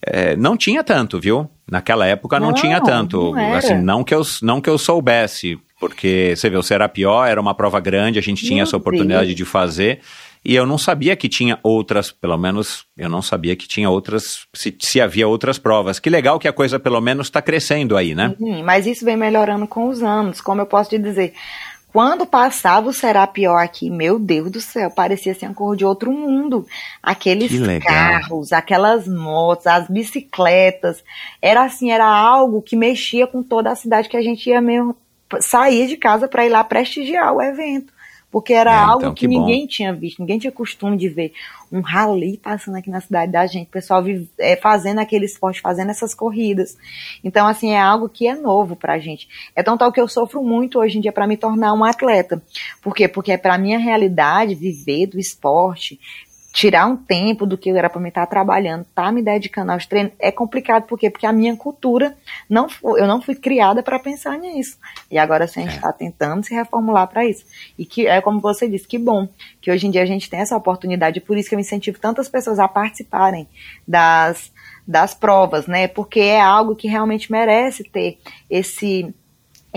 É, 0.00 0.36
não 0.36 0.56
tinha 0.56 0.84
tanto, 0.84 1.18
viu? 1.18 1.50
Naquela 1.70 2.06
época 2.06 2.38
não, 2.38 2.48
Não, 2.48 2.54
tinha 2.54 2.80
tanto. 2.80 3.34
não 3.34 3.54
assim, 3.54 3.74
não 3.74 4.04
que 4.04 4.14
eu, 4.14 4.22
não 4.42 4.60
que 4.60 4.70
eu 4.70 4.78
soubesse, 4.78 5.58
porque 5.80 6.34
você 6.36 6.48
vê, 6.48 6.56
o 6.56 6.62
Serapió 6.62 7.24
era 7.24 7.40
uma 7.40 7.52
prova 7.54 7.80
grande, 7.80 8.18
a 8.18 8.22
gente 8.22 8.44
tinha 8.44 8.58
Meu 8.58 8.62
essa 8.62 8.76
oportunidade 8.76 9.26
Deus. 9.26 9.36
de 9.36 9.44
fazer. 9.44 10.00
E 10.44 10.54
eu 10.54 10.64
não 10.64 10.78
sabia 10.78 11.16
que 11.16 11.28
tinha 11.28 11.58
outras, 11.64 12.12
pelo 12.12 12.38
menos 12.38 12.84
eu 12.96 13.08
não 13.08 13.20
sabia 13.20 13.56
que 13.56 13.66
tinha 13.66 13.90
outras, 13.90 14.46
se, 14.54 14.74
se 14.80 15.00
havia 15.00 15.26
outras 15.26 15.58
provas. 15.58 15.98
Que 15.98 16.08
legal 16.08 16.38
que 16.38 16.46
a 16.46 16.52
coisa 16.52 16.78
pelo 16.78 17.00
menos 17.00 17.26
está 17.26 17.42
crescendo 17.42 17.96
aí, 17.96 18.14
né? 18.14 18.34
Sim, 18.38 18.62
mas 18.62 18.86
isso 18.86 19.04
vem 19.04 19.16
melhorando 19.16 19.66
com 19.66 19.88
os 19.88 20.00
anos, 20.00 20.40
como 20.40 20.60
eu 20.60 20.66
posso 20.66 20.90
te 20.90 20.98
dizer. 20.98 21.34
Quando 21.98 22.24
passava 22.24 22.88
o 22.88 22.92
Serapió 22.92 23.56
aqui, 23.56 23.90
meu 23.90 24.20
Deus 24.20 24.52
do 24.52 24.60
céu, 24.60 24.88
parecia 24.88 25.32
assim 25.32 25.46
uma 25.46 25.52
cor 25.52 25.76
de 25.76 25.84
outro 25.84 26.12
mundo. 26.12 26.64
Aqueles 27.02 27.50
carros, 27.82 28.52
aquelas 28.52 29.08
motos, 29.08 29.66
as 29.66 29.88
bicicletas. 29.88 31.02
Era 31.42 31.64
assim, 31.64 31.90
era 31.90 32.06
algo 32.06 32.62
que 32.62 32.76
mexia 32.76 33.26
com 33.26 33.42
toda 33.42 33.72
a 33.72 33.74
cidade 33.74 34.08
que 34.08 34.16
a 34.16 34.22
gente 34.22 34.48
ia 34.48 34.60
mesmo 34.60 34.96
sair 35.40 35.88
de 35.88 35.96
casa 35.96 36.28
para 36.28 36.46
ir 36.46 36.50
lá 36.50 36.62
prestigiar 36.62 37.34
o 37.34 37.42
evento. 37.42 37.92
Porque 38.30 38.52
era 38.52 38.72
É, 38.72 38.76
algo 38.76 38.98
então, 38.98 39.14
que, 39.14 39.20
que 39.20 39.28
ninguém 39.28 39.66
tinha 39.66 39.92
visto, 39.92 40.18
ninguém 40.20 40.38
tinha 40.38 40.52
costume 40.52 40.96
de 40.98 41.08
ver 41.08 41.32
um 41.72 41.80
rally 41.80 42.36
passando 42.36 42.76
aqui 42.76 42.90
na 42.90 43.00
cidade 43.00 43.32
da 43.32 43.46
gente, 43.46 43.68
o 43.68 43.70
pessoal 43.70 44.02
vive, 44.02 44.28
é, 44.38 44.54
fazendo 44.56 45.00
aquele 45.00 45.24
esporte, 45.24 45.60
fazendo 45.60 45.90
essas 45.90 46.14
corridas. 46.14 46.76
Então, 47.24 47.46
assim, 47.46 47.70
é 47.70 47.80
algo 47.80 48.08
que 48.08 48.26
é 48.26 48.34
novo 48.34 48.76
pra 48.76 48.98
gente. 48.98 49.28
É 49.56 49.62
tão 49.62 49.78
tal 49.78 49.90
que 49.90 50.00
eu 50.00 50.08
sofro 50.08 50.42
muito 50.42 50.78
hoje 50.78 50.98
em 50.98 51.00
dia 51.00 51.12
para 51.12 51.26
me 51.26 51.36
tornar 51.36 51.72
um 51.72 51.84
atleta. 51.84 52.42
Por 52.82 52.94
quê? 52.94 53.08
Porque 53.08 53.32
é 53.32 53.38
pra 53.38 53.56
minha 53.58 53.78
realidade 53.78 54.54
viver 54.54 55.06
do 55.06 55.18
esporte, 55.18 55.98
tirar 56.58 56.88
um 56.88 56.96
tempo 56.96 57.46
do 57.46 57.56
que 57.56 57.70
era 57.70 57.88
para 57.88 58.00
me 58.00 58.08
estar 58.08 58.26
trabalhando, 58.26 58.84
tá 58.92 59.12
me 59.12 59.22
dedicando 59.22 59.70
aos 59.70 59.86
treinos, 59.86 60.10
é 60.18 60.32
complicado, 60.32 60.88
por 60.88 60.98
quê? 60.98 61.08
Porque 61.08 61.24
a 61.24 61.32
minha 61.32 61.54
cultura 61.56 62.16
não 62.50 62.68
foi, 62.68 63.00
eu 63.00 63.06
não 63.06 63.22
fui 63.22 63.36
criada 63.36 63.80
para 63.80 63.96
pensar 63.96 64.36
nisso. 64.36 64.76
E 65.08 65.16
agora 65.18 65.44
assim, 65.44 65.60
a 65.60 65.62
gente 65.62 65.74
É. 65.74 65.76
está 65.76 65.92
tentando 65.92 66.44
se 66.44 66.52
reformular 66.52 67.06
para 67.06 67.24
isso. 67.24 67.44
E 67.78 67.84
que 67.84 68.08
é 68.08 68.20
como 68.20 68.40
você 68.40 68.68
disse, 68.68 68.88
que 68.88 68.98
bom 68.98 69.28
que 69.60 69.70
hoje 69.70 69.86
em 69.86 69.90
dia 69.92 70.02
a 70.02 70.06
gente 70.06 70.28
tem 70.28 70.40
essa 70.40 70.56
oportunidade, 70.56 71.20
por 71.20 71.38
isso 71.38 71.48
que 71.48 71.54
eu 71.54 71.60
incentivo 71.60 72.00
tantas 72.00 72.28
pessoas 72.28 72.58
a 72.58 72.66
participarem 72.66 73.46
das 73.86 74.50
das 74.84 75.14
provas, 75.14 75.68
né? 75.68 75.86
Porque 75.86 76.18
é 76.18 76.40
algo 76.40 76.74
que 76.74 76.88
realmente 76.88 77.30
merece 77.30 77.84
ter 77.84 78.18
esse 78.50 79.14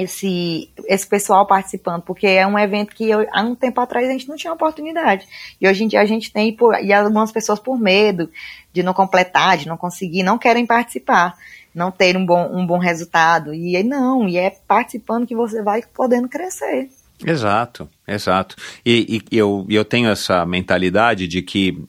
esse, 0.03 0.69
esse 0.87 1.07
pessoal 1.07 1.45
participando, 1.45 2.01
porque 2.01 2.27
é 2.27 2.45
um 2.45 2.57
evento 2.57 2.95
que 2.95 3.09
eu, 3.09 3.27
há 3.31 3.41
um 3.41 3.55
tempo 3.55 3.79
atrás 3.81 4.07
a 4.07 4.11
gente 4.11 4.27
não 4.27 4.35
tinha 4.35 4.53
oportunidade. 4.53 5.27
E 5.59 5.67
hoje 5.67 5.83
em 5.83 5.87
dia 5.87 6.01
a 6.01 6.05
gente 6.05 6.31
tem, 6.31 6.55
por, 6.55 6.75
e 6.83 6.91
algumas 6.93 7.31
pessoas 7.31 7.59
por 7.59 7.79
medo 7.79 8.29
de 8.73 8.83
não 8.83 8.93
completar, 8.93 9.57
de 9.57 9.67
não 9.67 9.77
conseguir, 9.77 10.23
não 10.23 10.37
querem 10.37 10.65
participar, 10.65 11.35
não 11.73 11.91
ter 11.91 12.17
um 12.17 12.25
bom, 12.25 12.49
um 12.53 12.65
bom 12.65 12.77
resultado. 12.77 13.53
E 13.53 13.75
aí 13.75 13.83
não, 13.83 14.27
e 14.27 14.37
é 14.37 14.49
participando 14.67 15.27
que 15.27 15.35
você 15.35 15.61
vai 15.61 15.81
podendo 15.93 16.27
crescer. 16.27 16.89
Exato, 17.25 17.89
exato. 18.07 18.55
E, 18.85 19.23
e 19.31 19.37
eu, 19.37 19.65
eu 19.69 19.85
tenho 19.85 20.09
essa 20.09 20.45
mentalidade 20.45 21.27
de 21.27 21.41
que, 21.41 21.83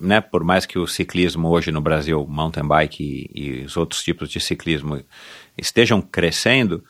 né, 0.00 0.20
por 0.20 0.44
mais 0.44 0.66
que 0.66 0.78
o 0.78 0.86
ciclismo 0.86 1.48
hoje 1.48 1.72
no 1.72 1.80
Brasil, 1.80 2.26
mountain 2.28 2.66
bike 2.66 3.02
e, 3.02 3.40
e 3.40 3.64
os 3.64 3.76
outros 3.76 4.02
tipos 4.02 4.28
de 4.28 4.38
ciclismo 4.38 5.02
estejam 5.56 6.02
crescendo, 6.02 6.84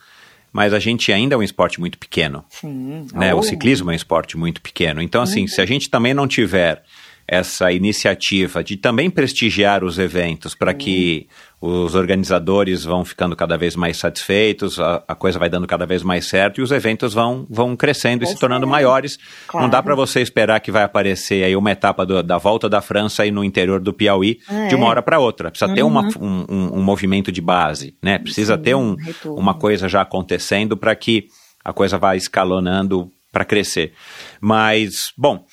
mas 0.56 0.72
a 0.72 0.78
gente 0.78 1.12
ainda 1.12 1.34
é 1.34 1.38
um 1.38 1.42
esporte 1.42 1.78
muito 1.78 1.98
pequeno. 1.98 2.42
Sim. 2.48 3.06
Né? 3.12 3.34
Oh. 3.34 3.40
O 3.40 3.42
ciclismo 3.42 3.90
é 3.90 3.92
um 3.92 3.96
esporte 3.96 4.38
muito 4.38 4.62
pequeno. 4.62 5.02
Então, 5.02 5.20
assim, 5.20 5.46
se 5.46 5.60
a 5.60 5.66
gente 5.66 5.90
também 5.90 6.14
não 6.14 6.26
tiver 6.26 6.82
essa 7.28 7.70
iniciativa 7.70 8.64
de 8.64 8.78
também 8.78 9.10
prestigiar 9.10 9.84
os 9.84 9.98
eventos 9.98 10.54
para 10.54 10.72
que 10.72 11.26
os 11.60 11.94
organizadores 11.94 12.84
vão 12.84 13.04
ficando 13.04 13.34
cada 13.34 13.56
vez 13.56 13.74
mais 13.74 13.96
satisfeitos, 13.96 14.78
a, 14.78 15.02
a, 15.08 15.14
coisa 15.14 15.38
vai 15.38 15.48
dando 15.48 15.66
cada 15.66 15.86
vez 15.86 16.02
mais 16.02 16.26
certo 16.26 16.60
e 16.60 16.62
os 16.62 16.70
eventos 16.70 17.14
vão, 17.14 17.46
vão 17.48 17.74
crescendo 17.74 18.22
e 18.24 18.26
se 18.26 18.38
tornando 18.38 18.66
maiores. 18.66 19.18
Claro. 19.46 19.64
Não 19.64 19.70
dá 19.70 19.82
para 19.82 19.94
você 19.94 20.20
esperar 20.20 20.60
que 20.60 20.70
vai 20.70 20.82
aparecer 20.82 21.44
aí 21.44 21.56
uma 21.56 21.72
etapa 21.72 22.04
do, 22.04 22.22
da 22.22 22.36
volta 22.36 22.68
da 22.68 22.82
França 22.82 23.22
aí 23.22 23.30
no 23.30 23.42
interior 23.42 23.80
do 23.80 23.92
Piauí 23.92 24.38
É. 24.50 24.68
de 24.68 24.74
uma 24.74 24.86
hora 24.86 25.00
para 25.02 25.18
outra. 25.18 25.50
Precisa 25.50 25.72
ter 25.74 25.82
uma, 25.82 26.02
Uhum. 26.02 26.44
um, 26.48 26.54
um, 26.54 26.78
um 26.78 26.82
movimento 26.82 27.32
de 27.32 27.40
base, 27.40 27.96
né? 28.02 28.18
Precisa 28.18 28.56
Sim, 28.56 28.62
ter 28.62 28.74
um, 28.76 28.94
retorno. 28.94 29.38
uma 29.40 29.54
coisa 29.54 29.88
já 29.88 30.02
acontecendo 30.02 30.76
para 30.76 30.94
que 30.94 31.26
a 31.64 31.72
coisa 31.72 31.96
vai 31.98 32.16
escalonando 32.18 33.10
para 33.32 33.44
crescer. 33.44 33.92
Mas, 34.40 35.12
bom, 35.16 35.44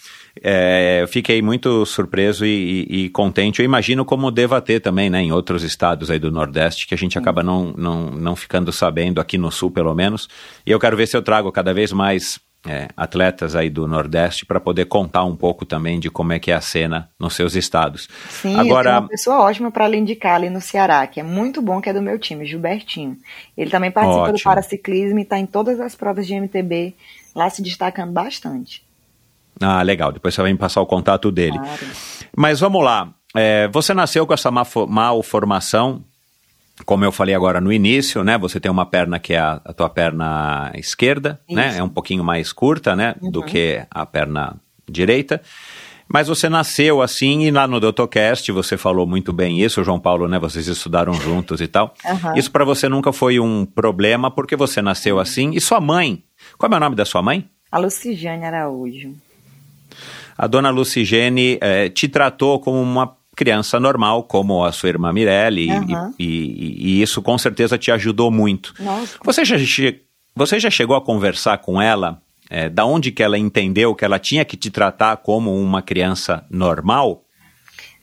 é, 0.45 0.99
eu 1.01 1.07
fiquei 1.07 1.41
muito 1.41 1.85
surpreso 1.85 2.45
e, 2.45 2.85
e, 2.89 3.05
e, 3.05 3.09
contente. 3.09 3.61
Eu 3.61 3.65
imagino 3.65 4.03
como 4.03 4.29
deva 4.29 4.61
ter 4.61 4.81
também, 4.81 5.09
né, 5.09 5.21
em 5.21 5.31
outros 5.31 5.63
estados 5.63 6.11
aí 6.11 6.19
do 6.19 6.29
Nordeste, 6.29 6.85
que 6.85 6.93
a 6.93 6.97
gente 6.97 7.17
acaba 7.17 7.41
não, 7.41 7.73
não, 7.77 8.11
não 8.11 8.35
ficando 8.35 8.69
sabendo, 8.73 9.21
aqui 9.21 9.37
no 9.37 9.49
Sul 9.49 9.71
pelo 9.71 9.95
menos. 9.95 10.27
E 10.65 10.71
eu 10.71 10.79
quero 10.79 10.97
ver 10.97 11.07
se 11.07 11.15
eu 11.15 11.21
trago 11.21 11.49
cada 11.49 11.73
vez 11.73 11.93
mais 11.93 12.41
é, 12.67 12.89
atletas 12.95 13.55
aí 13.55 13.69
do 13.69 13.87
Nordeste 13.87 14.45
para 14.45 14.59
poder 14.59 14.85
contar 14.85 15.23
um 15.23 15.35
pouco 15.35 15.65
também 15.65 15.97
de 15.97 16.09
como 16.09 16.33
é 16.33 16.39
que 16.39 16.51
é 16.51 16.55
a 16.55 16.61
cena 16.61 17.09
nos 17.17 17.35
seus 17.35 17.55
estados. 17.55 18.09
Sim, 18.29 18.59
Agora, 18.59 18.89
eu 18.89 18.99
uma 18.99 19.07
pessoa 19.07 19.39
ótima 19.39 19.71
para 19.71 19.87
lhe 19.87 19.95
indicar 19.95 20.35
ali 20.35 20.49
no 20.49 20.59
Ceará, 20.59 21.07
que 21.07 21.21
é 21.21 21.23
muito 21.23 21.61
bom, 21.61 21.79
que 21.79 21.89
é 21.89 21.93
do 21.93 22.01
meu 22.01 22.19
time, 22.19 22.45
Gilbertinho. 22.45 23.17
Ele 23.57 23.71
também 23.71 23.91
participa 23.91 24.23
ótimo. 24.23 24.37
do 24.37 24.43
paraciclismo 24.43 25.19
e 25.19 25.21
está 25.21 25.39
em 25.39 25.45
todas 25.45 25.79
as 25.79 25.95
provas 25.95 26.27
de 26.27 26.35
MTB, 26.35 26.93
lá 27.33 27.49
se 27.49 27.61
destacando 27.61 28.11
bastante. 28.11 28.83
Ah, 29.59 29.81
legal. 29.81 30.11
Depois 30.11 30.33
você 30.33 30.41
vai 30.41 30.51
me 30.51 30.57
passar 30.57 30.81
o 30.81 30.85
contato 30.85 31.31
dele. 31.31 31.57
Claro. 31.57 31.87
Mas 32.35 32.59
vamos 32.59 32.83
lá. 32.83 33.13
É, 33.35 33.67
você 33.69 33.93
nasceu 33.93 34.25
com 34.27 34.33
essa 34.33 34.51
malformação 34.51 36.03
como 36.85 37.05
eu 37.05 37.11
falei 37.11 37.35
agora 37.35 37.61
no 37.61 37.71
início, 37.71 38.23
né? 38.23 38.37
Você 38.37 38.59
tem 38.59 38.71
uma 38.71 38.85
perna 38.85 39.19
que 39.19 39.33
é 39.33 39.39
a, 39.39 39.61
a 39.63 39.73
tua 39.73 39.89
perna 39.89 40.71
esquerda, 40.75 41.39
né? 41.49 41.67
Isso. 41.67 41.73
né? 41.73 41.77
É 41.77 41.83
um 41.83 41.89
pouquinho 41.89 42.23
mais 42.23 42.51
curta, 42.51 42.95
né? 42.95 43.15
Uhum. 43.21 43.31
Do 43.31 43.43
que 43.43 43.85
a 43.89 44.05
perna 44.05 44.55
direita. 44.89 45.41
Mas 46.07 46.27
você 46.27 46.49
nasceu 46.49 47.01
assim 47.01 47.43
e 47.43 47.51
lá 47.51 47.67
no 47.67 47.79
Doutocast 47.79 48.51
você 48.51 48.77
falou 48.77 49.07
muito 49.07 49.31
bem 49.31 49.61
isso, 49.61 49.83
João 49.83 49.99
Paulo, 49.99 50.27
né? 50.27 50.37
Vocês 50.39 50.67
estudaram 50.67 51.13
juntos 51.13 51.61
e 51.61 51.67
tal. 51.67 51.93
Uhum. 52.05 52.35
Isso 52.35 52.51
para 52.51 52.65
você 52.65 52.89
nunca 52.89 53.13
foi 53.13 53.39
um 53.39 53.65
problema 53.65 54.29
porque 54.29 54.55
você 54.55 54.81
nasceu 54.81 55.19
assim. 55.19 55.51
E 55.51 55.61
sua 55.61 55.79
mãe? 55.79 56.23
Qual 56.57 56.71
é 56.71 56.75
o 56.75 56.79
nome 56.79 56.95
da 56.95 57.05
sua 57.05 57.21
mãe? 57.21 57.47
A 57.71 57.77
Lucijane 57.79 58.45
Araújo. 58.45 59.15
A 60.37 60.47
dona 60.47 60.69
Lucigene 60.69 61.57
eh, 61.61 61.89
te 61.89 62.07
tratou 62.07 62.59
como 62.59 62.81
uma 62.81 63.15
criança 63.35 63.79
normal, 63.79 64.23
como 64.23 64.63
a 64.63 64.71
sua 64.71 64.89
irmã 64.89 65.11
Mirelle, 65.11 65.71
uhum. 65.71 66.13
e, 66.19 66.25
e, 66.25 66.87
e, 66.87 67.01
isso 67.01 67.21
com 67.21 67.37
certeza 67.37 67.77
te 67.77 67.91
ajudou 67.91 68.31
muito. 68.31 68.73
Nossa. 68.79 69.17
Você 69.23 69.43
já, 69.43 69.57
você 70.35 70.59
já 70.59 70.69
chegou 70.69 70.95
a 70.95 71.01
conversar 71.01 71.57
com 71.59 71.81
ela? 71.81 72.21
É, 72.49 72.69
da 72.69 72.85
onde 72.85 73.11
que 73.11 73.23
ela 73.23 73.37
entendeu 73.37 73.95
que 73.95 74.05
ela 74.05 74.19
tinha 74.19 74.45
que 74.45 74.55
te 74.55 74.69
tratar 74.69 75.17
como 75.17 75.55
uma 75.59 75.81
criança 75.81 76.45
normal? 76.51 77.23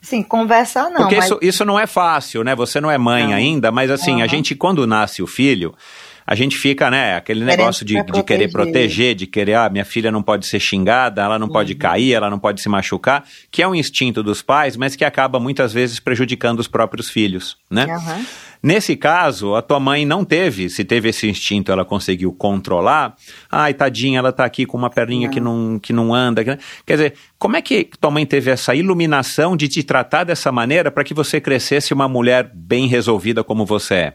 Sim, 0.01 0.23
conversar 0.23 0.91
não. 0.91 1.03
Porque 1.03 1.17
mas... 1.17 1.27
isso, 1.27 1.39
isso 1.43 1.65
não 1.65 1.79
é 1.79 1.87
fácil, 1.87 2.43
né? 2.43 2.55
Você 2.57 2.81
não 2.81 2.91
é 2.91 2.97
mãe 2.97 3.27
não. 3.27 3.35
ainda, 3.35 3.71
mas 3.71 3.91
assim, 3.91 4.23
a 4.23 4.27
gente 4.27 4.55
quando 4.55 4.87
nasce 4.87 5.23
o 5.23 5.27
filho, 5.27 5.75
a 6.31 6.37
gente 6.37 6.57
fica, 6.57 6.89
né, 6.89 7.17
aquele 7.17 7.45
negócio 7.45 7.85
de, 7.85 8.01
de 8.05 8.23
querer 8.23 8.53
proteger, 8.53 9.17
de 9.17 9.27
querer, 9.27 9.55
ah, 9.55 9.69
minha 9.69 9.85
filha 9.85 10.13
não 10.13 10.23
pode 10.23 10.47
ser 10.47 10.61
xingada, 10.61 11.23
ela 11.23 11.41
não 11.41 11.49
uhum. 11.49 11.53
pode 11.53 11.75
cair, 11.75 12.13
ela 12.13 12.31
não 12.31 12.39
pode 12.39 12.61
se 12.61 12.69
machucar, 12.69 13.25
que 13.51 13.61
é 13.61 13.67
um 13.67 13.75
instinto 13.75 14.23
dos 14.23 14.41
pais, 14.41 14.77
mas 14.77 14.95
que 14.95 15.05
acaba 15.05 15.41
muitas 15.41 15.73
vezes 15.73 15.99
prejudicando 15.99 16.61
os 16.61 16.69
próprios 16.69 17.11
filhos, 17.11 17.57
né? 17.69 17.87
Uhum. 17.87 18.25
Nesse 18.63 18.95
caso, 18.95 19.57
a 19.57 19.63
tua 19.63 19.81
mãe 19.81 20.07
não 20.07 20.25
teve, 20.25 20.71
se 20.71 20.85
teve 20.85 21.09
esse 21.09 21.29
instinto, 21.29 21.73
ela 21.73 21.85
conseguiu 21.85 22.33
controlar. 22.33 23.17
Ai, 23.51 23.75
tadinha, 23.75 24.21
ela 24.21 24.31
tá 24.31 24.45
aqui 24.45 24.65
com 24.65 24.79
uma 24.79 24.91
perninha 24.91 25.27
não. 25.27 25.35
que 25.35 25.41
não, 25.41 25.79
que 25.81 25.93
não 25.93 26.15
anda. 26.15 26.45
Que... 26.45 26.57
Quer 26.87 26.93
dizer, 26.93 27.15
como 27.41 27.57
é 27.57 27.63
que 27.63 27.89
tua 27.99 28.11
mãe 28.11 28.25
teve 28.25 28.53
essa 28.53 28.73
iluminação 28.73 29.57
de 29.57 29.67
te 29.67 29.83
tratar 29.83 30.23
dessa 30.23 30.53
maneira 30.53 30.93
para 30.93 31.03
que 31.03 31.13
você 31.13 31.41
crescesse 31.41 31.93
uma 31.93 32.07
mulher 32.07 32.53
bem 32.55 32.87
resolvida 32.87 33.43
como 33.43 33.67
você 33.67 33.95
é? 33.95 34.15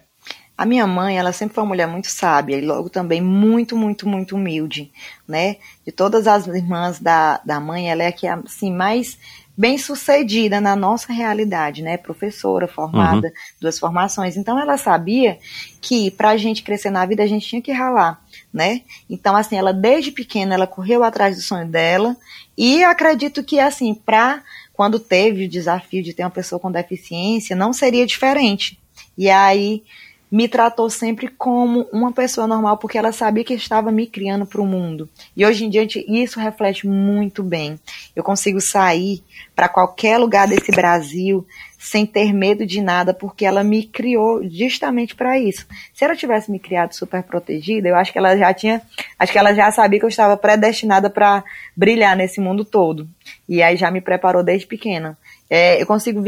A 0.57 0.65
minha 0.65 0.87
mãe, 0.87 1.17
ela 1.17 1.33
sempre 1.33 1.55
foi 1.55 1.63
uma 1.63 1.69
mulher 1.69 1.87
muito 1.87 2.07
sábia 2.07 2.55
e 2.55 2.65
logo 2.65 2.89
também 2.89 3.21
muito, 3.21 3.75
muito, 3.75 4.07
muito 4.07 4.35
humilde, 4.35 4.89
né? 5.27 5.57
De 5.85 5.91
todas 5.91 6.27
as 6.27 6.47
irmãs 6.47 6.99
da, 6.99 7.41
da 7.45 7.59
mãe, 7.59 7.91
ela 7.91 8.03
é 8.03 8.07
a 8.07 8.11
que, 8.11 8.25
assim, 8.25 8.71
mais 8.71 9.17
bem 9.57 9.77
sucedida 9.77 10.59
na 10.59 10.75
nossa 10.75 11.13
realidade, 11.13 11.81
né? 11.81 11.97
Professora, 11.97 12.67
formada, 12.67 13.27
uhum. 13.27 13.33
duas 13.59 13.79
formações. 13.79 14.37
Então, 14.37 14.59
ela 14.59 14.77
sabia 14.77 15.37
que 15.81 16.09
para 16.11 16.29
a 16.29 16.37
gente 16.37 16.63
crescer 16.63 16.89
na 16.89 17.05
vida, 17.05 17.23
a 17.23 17.27
gente 17.27 17.47
tinha 17.47 17.61
que 17.61 17.71
ralar, 17.71 18.21
né? 18.53 18.81
Então, 19.09 19.35
assim, 19.35 19.57
ela 19.57 19.73
desde 19.73 20.11
pequena, 20.11 20.55
ela 20.55 20.67
correu 20.67 21.03
atrás 21.03 21.35
do 21.35 21.41
sonho 21.41 21.67
dela 21.67 22.15
e 22.57 22.83
acredito 22.83 23.43
que, 23.43 23.59
assim, 23.59 23.93
para 23.93 24.41
quando 24.73 24.99
teve 24.99 25.45
o 25.45 25.49
desafio 25.49 26.03
de 26.03 26.13
ter 26.13 26.23
uma 26.23 26.29
pessoa 26.29 26.59
com 26.59 26.71
deficiência, 26.71 27.55
não 27.55 27.71
seria 27.71 28.05
diferente. 28.05 28.79
E 29.17 29.29
aí 29.29 29.83
me 30.31 30.47
tratou 30.47 30.89
sempre 30.89 31.27
como 31.27 31.87
uma 31.91 32.11
pessoa 32.11 32.47
normal, 32.47 32.77
porque 32.77 32.97
ela 32.97 33.11
sabia 33.11 33.43
que 33.43 33.53
estava 33.53 33.91
me 33.91 34.07
criando 34.07 34.45
para 34.45 34.61
o 34.61 34.65
mundo. 34.65 35.09
E 35.35 35.45
hoje 35.45 35.65
em 35.65 35.69
dia 35.69 35.87
isso 36.07 36.39
reflete 36.39 36.87
muito 36.87 37.43
bem. 37.43 37.79
Eu 38.15 38.23
consigo 38.23 38.59
sair 38.59 39.23
para 39.55 39.69
qualquer 39.69 40.17
lugar 40.17 40.47
desse 40.47 40.71
Brasil 40.71 41.45
sem 41.85 42.03
ter 42.03 42.33
medo 42.33 42.65
de 42.65 42.81
nada, 42.81 43.13
porque 43.13 43.45
ela 43.45 43.63
me 43.63 43.83
criou 43.83 44.41
justamente 44.49 45.15
para 45.15 45.37
isso. 45.37 45.67
Se 45.93 46.03
ela 46.03 46.15
tivesse 46.15 46.49
me 46.49 46.57
criado 46.57 46.93
super 46.93 47.21
protegida, 47.21 47.87
eu 47.87 47.95
acho 47.95 48.11
que 48.11 48.17
ela 48.17 48.35
já 48.35 48.51
tinha, 48.55 48.81
acho 49.19 49.31
que 49.31 49.37
ela 49.37 49.53
já 49.53 49.71
sabia 49.71 49.99
que 49.99 50.05
eu 50.05 50.09
estava 50.09 50.35
predestinada 50.35 51.11
para 51.11 51.43
brilhar 51.77 52.15
nesse 52.15 52.41
mundo 52.41 52.65
todo. 52.65 53.07
E 53.47 53.61
aí 53.61 53.77
já 53.77 53.91
me 53.91 54.01
preparou 54.01 54.43
desde 54.43 54.65
pequena. 54.65 55.15
É, 55.49 55.79
eu 55.81 55.85
consigo 55.85 56.23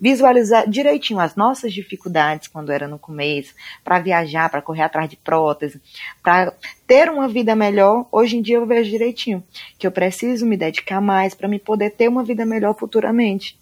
visualizar 0.00 0.68
direitinho 0.68 1.18
as 1.18 1.34
nossas 1.34 1.72
dificuldades 1.72 2.48
quando 2.48 2.70
era 2.70 2.86
no 2.86 2.98
começo, 2.98 3.54
para 3.82 3.98
viajar, 3.98 4.50
para 4.50 4.60
correr 4.60 4.82
atrás 4.82 5.08
de 5.08 5.16
prótese, 5.16 5.80
para 6.22 6.52
ter 6.86 7.08
uma 7.08 7.26
vida 7.26 7.56
melhor. 7.56 8.06
Hoje 8.12 8.36
em 8.36 8.42
dia 8.42 8.56
eu 8.56 8.66
vejo 8.66 8.90
direitinho 8.90 9.42
que 9.78 9.86
eu 9.86 9.90
preciso 9.90 10.44
me 10.44 10.56
dedicar 10.56 11.00
mais 11.00 11.34
para 11.34 11.48
me 11.48 11.58
poder 11.58 11.90
ter 11.90 12.08
uma 12.08 12.22
vida 12.22 12.44
melhor 12.44 12.74
futuramente. 12.74 13.58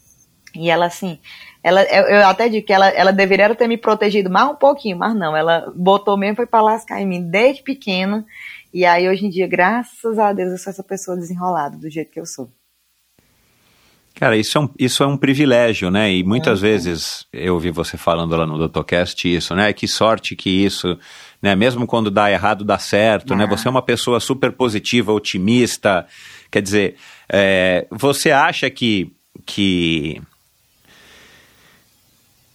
E 0.54 0.70
ela 0.70 0.86
assim, 0.86 1.20
ela, 1.62 1.82
eu 1.84 2.26
até 2.26 2.48
digo 2.48 2.66
que 2.66 2.72
ela, 2.72 2.88
ela 2.88 3.12
deveria 3.12 3.54
ter 3.54 3.68
me 3.68 3.76
protegido 3.76 4.30
mais 4.30 4.50
um 4.50 4.54
pouquinho, 4.54 4.96
mas 4.96 5.14
não, 5.14 5.36
ela 5.36 5.72
botou 5.76 6.16
mesmo 6.16 6.36
foi 6.36 6.46
para 6.46 6.62
lascar 6.62 7.00
em 7.00 7.06
mim 7.06 7.22
desde 7.22 7.62
pequena. 7.62 8.24
E 8.72 8.84
aí 8.84 9.08
hoje 9.08 9.26
em 9.26 9.30
dia, 9.30 9.46
graças 9.46 10.18
a 10.18 10.32
Deus, 10.32 10.52
eu 10.52 10.58
sou 10.58 10.70
essa 10.70 10.82
pessoa 10.82 11.16
desenrolada 11.16 11.76
do 11.76 11.88
jeito 11.88 12.10
que 12.10 12.20
eu 12.20 12.26
sou. 12.26 12.50
Cara, 14.18 14.34
isso 14.34 14.56
é 14.56 14.60
um, 14.62 14.68
isso 14.78 15.02
é 15.02 15.06
um 15.06 15.16
privilégio, 15.16 15.90
né? 15.90 16.10
E 16.10 16.24
muitas 16.24 16.60
é, 16.60 16.68
vezes 16.68 17.26
eu 17.30 17.52
ouvi 17.52 17.70
você 17.70 17.98
falando 17.98 18.34
lá 18.34 18.46
no 18.46 18.56
DoutorCast 18.56 19.28
isso, 19.28 19.54
né? 19.54 19.70
Que 19.74 19.86
sorte 19.86 20.34
que 20.34 20.48
isso, 20.48 20.98
né? 21.42 21.54
Mesmo 21.54 21.86
quando 21.86 22.10
dá 22.10 22.30
errado, 22.30 22.64
dá 22.64 22.78
certo, 22.78 23.36
né? 23.36 23.46
Você 23.46 23.68
é 23.68 23.70
uma 23.70 23.82
pessoa 23.82 24.18
super 24.18 24.52
positiva, 24.52 25.12
otimista. 25.12 26.06
Quer 26.50 26.62
dizer, 26.62 26.96
é, 27.30 27.86
você 27.90 28.30
acha 28.30 28.70
que, 28.70 29.12
que 29.44 30.18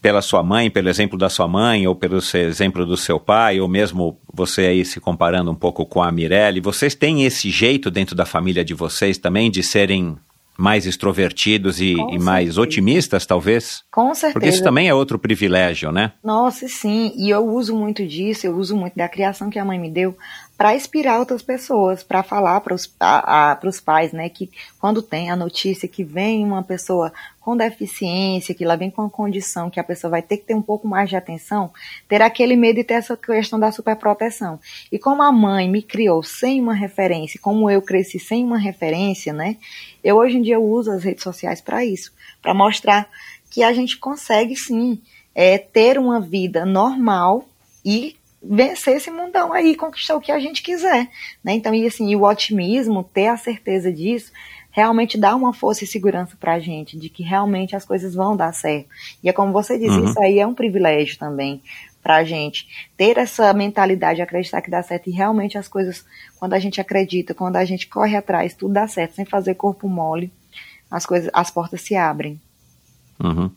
pela 0.02 0.24
sua 0.24 0.41
mãe, 0.41 0.71
pelo 0.71 0.89
exemplo 0.89 1.15
da 1.15 1.30
sua 1.30 1.47
mãe, 1.47 1.88
ou 1.88 1.95
pelo 1.95 2.17
exemplo 2.17 2.88
do 2.88 2.97
seu 2.97 3.19
pai, 3.19 3.60
ou 3.60 3.67
mesmo 3.67 4.19
você 4.34 4.62
aí 4.62 4.84
se 4.84 5.00
comparando 5.00 5.52
um 5.52 5.56
pouco 5.56 5.86
com 5.86 6.02
a 6.02 6.12
Mirelle, 6.12 6.60
vocês 6.60 6.95
têm 6.95 7.24
esse 7.24 7.52
jeito 7.52 7.91
dentro 7.91 8.15
da 8.15 8.26
família 8.26 8.65
de 8.65 8.74
vocês 8.74 9.19
também 9.19 9.52
de 9.52 9.62
serem 9.62 10.17
mais 10.62 10.86
extrovertidos 10.86 11.82
e, 11.82 11.93
e 11.93 12.19
mais 12.19 12.58
otimistas, 12.60 13.26
talvez? 13.26 13.84
Com 13.91 14.13
certeza. 14.13 14.34
Porque 14.34 14.47
isso 14.47 14.63
também 14.63 14.88
é 14.88 14.93
outro 14.93 15.17
privilégio, 15.17 15.91
né? 15.91 16.13
Nossa, 16.24 16.67
sim. 16.67 17.12
E 17.17 17.32
eu 17.32 17.45
uso 17.47 17.76
muito 17.76 18.06
disso, 18.06 18.45
eu 18.45 18.56
uso 18.56 18.78
muito 18.78 18.95
da 18.95 19.10
criação 19.10 19.50
que 19.50 19.58
a 19.58 19.65
mãe 19.65 19.80
me 19.80 19.89
deu 19.89 20.15
para 20.62 20.76
inspirar 20.76 21.17
outras 21.17 21.41
pessoas, 21.41 22.04
para 22.04 22.21
falar 22.21 22.62
para 22.62 22.76
os 22.76 23.80
pais, 23.82 24.12
né, 24.12 24.30
que 24.30 24.47
quando 24.80 25.02
tem 25.02 25.32
a 25.32 25.36
notícia 25.36 25.89
que 25.89 26.04
vem 26.04 26.45
uma 26.45 26.62
pessoa 26.62 27.12
com 27.39 27.58
deficiência, 27.58 28.54
que 28.54 28.63
ela 28.63 28.76
vem 28.76 28.91
com 28.91 29.02
uma 29.02 29.10
condição 29.10 29.71
que 29.71 29.80
a 29.80 29.84
pessoa 29.84 30.12
vai 30.12 30.21
ter 30.21 30.38
que 30.38 30.43
ter 30.45 30.54
um 30.54 30.62
pouco 30.62 30.88
mais 30.88 31.10
de 31.10 31.15
atenção, 31.15 31.71
ter 32.08 32.21
aquele 32.21 32.56
medo 32.56 32.80
e 32.80 32.84
ter 32.84 32.93
essa 32.93 33.17
questão 33.17 33.60
da 33.60 33.71
superproteção. 33.71 34.60
E 34.91 35.00
como 35.00 35.24
a 35.24 35.32
mãe 35.32 35.67
me 35.67 35.82
criou 35.82 36.21
sem 36.21 36.62
uma 36.62 36.76
referência, 36.76 37.39
como 37.41 37.67
eu 37.67 37.82
cresci 37.82 38.19
sem 38.19 38.45
uma 38.45 38.60
referência, 38.60 39.34
né, 39.34 39.58
eu 40.04 40.17
hoje 40.17 40.38
em 40.38 40.43
dia 40.43 40.60
uso 40.60 40.91
as 40.91 41.04
redes 41.04 41.24
sociais 41.24 41.60
para 41.60 41.84
isso, 41.84 42.13
para 42.39 42.54
mostrar 42.54 43.10
que 43.50 43.63
a 43.63 43.74
gente 43.74 43.97
consegue 43.97 44.56
sim 44.56 45.02
é, 45.34 45.58
ter 45.58 45.97
uma 45.97 46.19
vida 46.21 46.67
normal 46.67 47.50
e 47.84 48.15
vencer 48.41 48.97
esse 48.97 49.12
mundão 49.12 49.54
aí, 49.54 49.75
conquistar 49.75 50.15
o 50.15 50.21
que 50.21 50.32
a 50.32 50.39
gente 50.39 50.63
quiser, 50.63 51.10
né? 51.43 51.54
Então, 51.54 51.73
e 51.73 51.86
assim, 51.86 52.10
e 52.10 52.15
o 52.15 52.23
otimismo, 52.23 53.04
ter 53.04 53.27
a 53.27 53.38
certeza 53.38 53.91
disso, 53.91 54.32
realmente 54.71 55.17
dá 55.17 55.36
uma 55.36 55.54
força 55.54 55.84
e 55.84 55.88
segurança 55.88 56.36
pra 56.39 56.60
gente, 56.60 56.97
de 56.97 57.10
que 57.10 57.21
realmente 57.21 57.75
as 57.75 57.86
coisas 57.86 58.15
vão 58.15 58.36
dar 58.36 58.54
certo. 58.54 58.89
E 59.23 59.30
é 59.30 59.34
como 59.34 59.51
você 59.51 59.77
disse, 59.77 59.97
uhum. 59.97 60.10
isso 60.10 60.19
aí 60.19 60.39
é 60.39 60.47
um 60.47 60.56
privilégio 60.56 61.17
também 61.19 61.62
pra 62.01 62.23
gente 62.23 62.67
ter 62.97 63.17
essa 63.17 63.54
mentalidade 63.54 64.15
de 64.15 64.21
acreditar 64.23 64.62
que 64.62 64.71
dá 64.71 64.82
certo 64.82 65.08
e 65.08 65.13
realmente 65.13 65.58
as 65.58 65.67
coisas, 65.67 66.04
quando 66.39 66.54
a 66.54 66.60
gente 66.60 66.82
acredita, 66.82 67.36
quando 67.36 67.58
a 67.58 67.65
gente 67.65 67.88
corre 67.88 68.15
atrás, 68.15 68.56
tudo 68.56 68.73
dá 68.73 68.88
certo, 68.88 69.15
sem 69.15 69.25
fazer 69.25 69.54
corpo 69.54 69.88
mole, 69.88 70.32
as 70.89 71.06
coisas, 71.06 71.30
as 71.32 71.51
portas 71.51 71.82
se 71.82 71.95
abrem. 71.95 72.41
Uhum. 73.23 73.51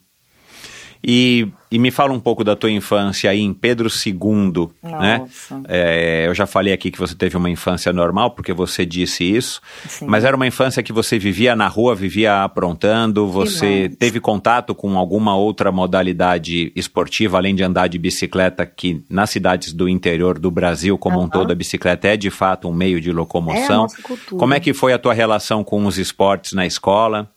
E, 1.06 1.46
e 1.70 1.78
me 1.78 1.90
fala 1.90 2.14
um 2.14 2.18
pouco 2.20 2.42
da 2.42 2.56
tua 2.56 2.70
infância 2.70 3.28
aí 3.28 3.40
em 3.40 3.52
Pedro 3.52 3.88
II, 3.88 4.68
né? 4.82 5.18
Nossa. 5.18 5.60
É, 5.68 6.24
eu 6.26 6.34
já 6.34 6.46
falei 6.46 6.72
aqui 6.72 6.90
que 6.90 6.98
você 6.98 7.14
teve 7.14 7.36
uma 7.36 7.50
infância 7.50 7.92
normal, 7.92 8.30
porque 8.30 8.54
você 8.54 8.86
disse 8.86 9.22
isso, 9.22 9.60
Sim. 9.86 10.06
mas 10.06 10.24
era 10.24 10.34
uma 10.34 10.46
infância 10.46 10.82
que 10.82 10.94
você 10.94 11.18
vivia 11.18 11.54
na 11.54 11.68
rua, 11.68 11.94
vivia 11.94 12.42
aprontando, 12.42 13.26
você 13.28 13.90
teve 13.98 14.18
contato 14.18 14.74
com 14.74 14.96
alguma 14.96 15.36
outra 15.36 15.70
modalidade 15.70 16.72
esportiva, 16.74 17.36
além 17.36 17.54
de 17.54 17.62
andar 17.62 17.88
de 17.88 17.98
bicicleta, 17.98 18.64
que 18.64 19.04
nas 19.10 19.28
cidades 19.28 19.74
do 19.74 19.86
interior 19.88 20.38
do 20.38 20.50
Brasil, 20.50 20.96
como 20.96 21.18
um 21.18 21.22
Aham. 21.22 21.28
todo, 21.28 21.50
a 21.50 21.54
bicicleta 21.54 22.08
é 22.08 22.16
de 22.16 22.30
fato 22.30 22.66
um 22.66 22.72
meio 22.72 22.98
de 22.98 23.10
É 23.10 23.12
locomoção. 23.12 23.86
cultura. 24.02 24.38
Como 24.40 24.54
é 24.54 24.60
que 24.60 24.72
foi 24.72 24.94
a 24.94 24.98
tua 24.98 25.12
relação 25.12 25.62
com 25.62 25.84
os 25.84 25.98
esportes 25.98 26.52
na 26.54 26.64
escola? 26.64 27.28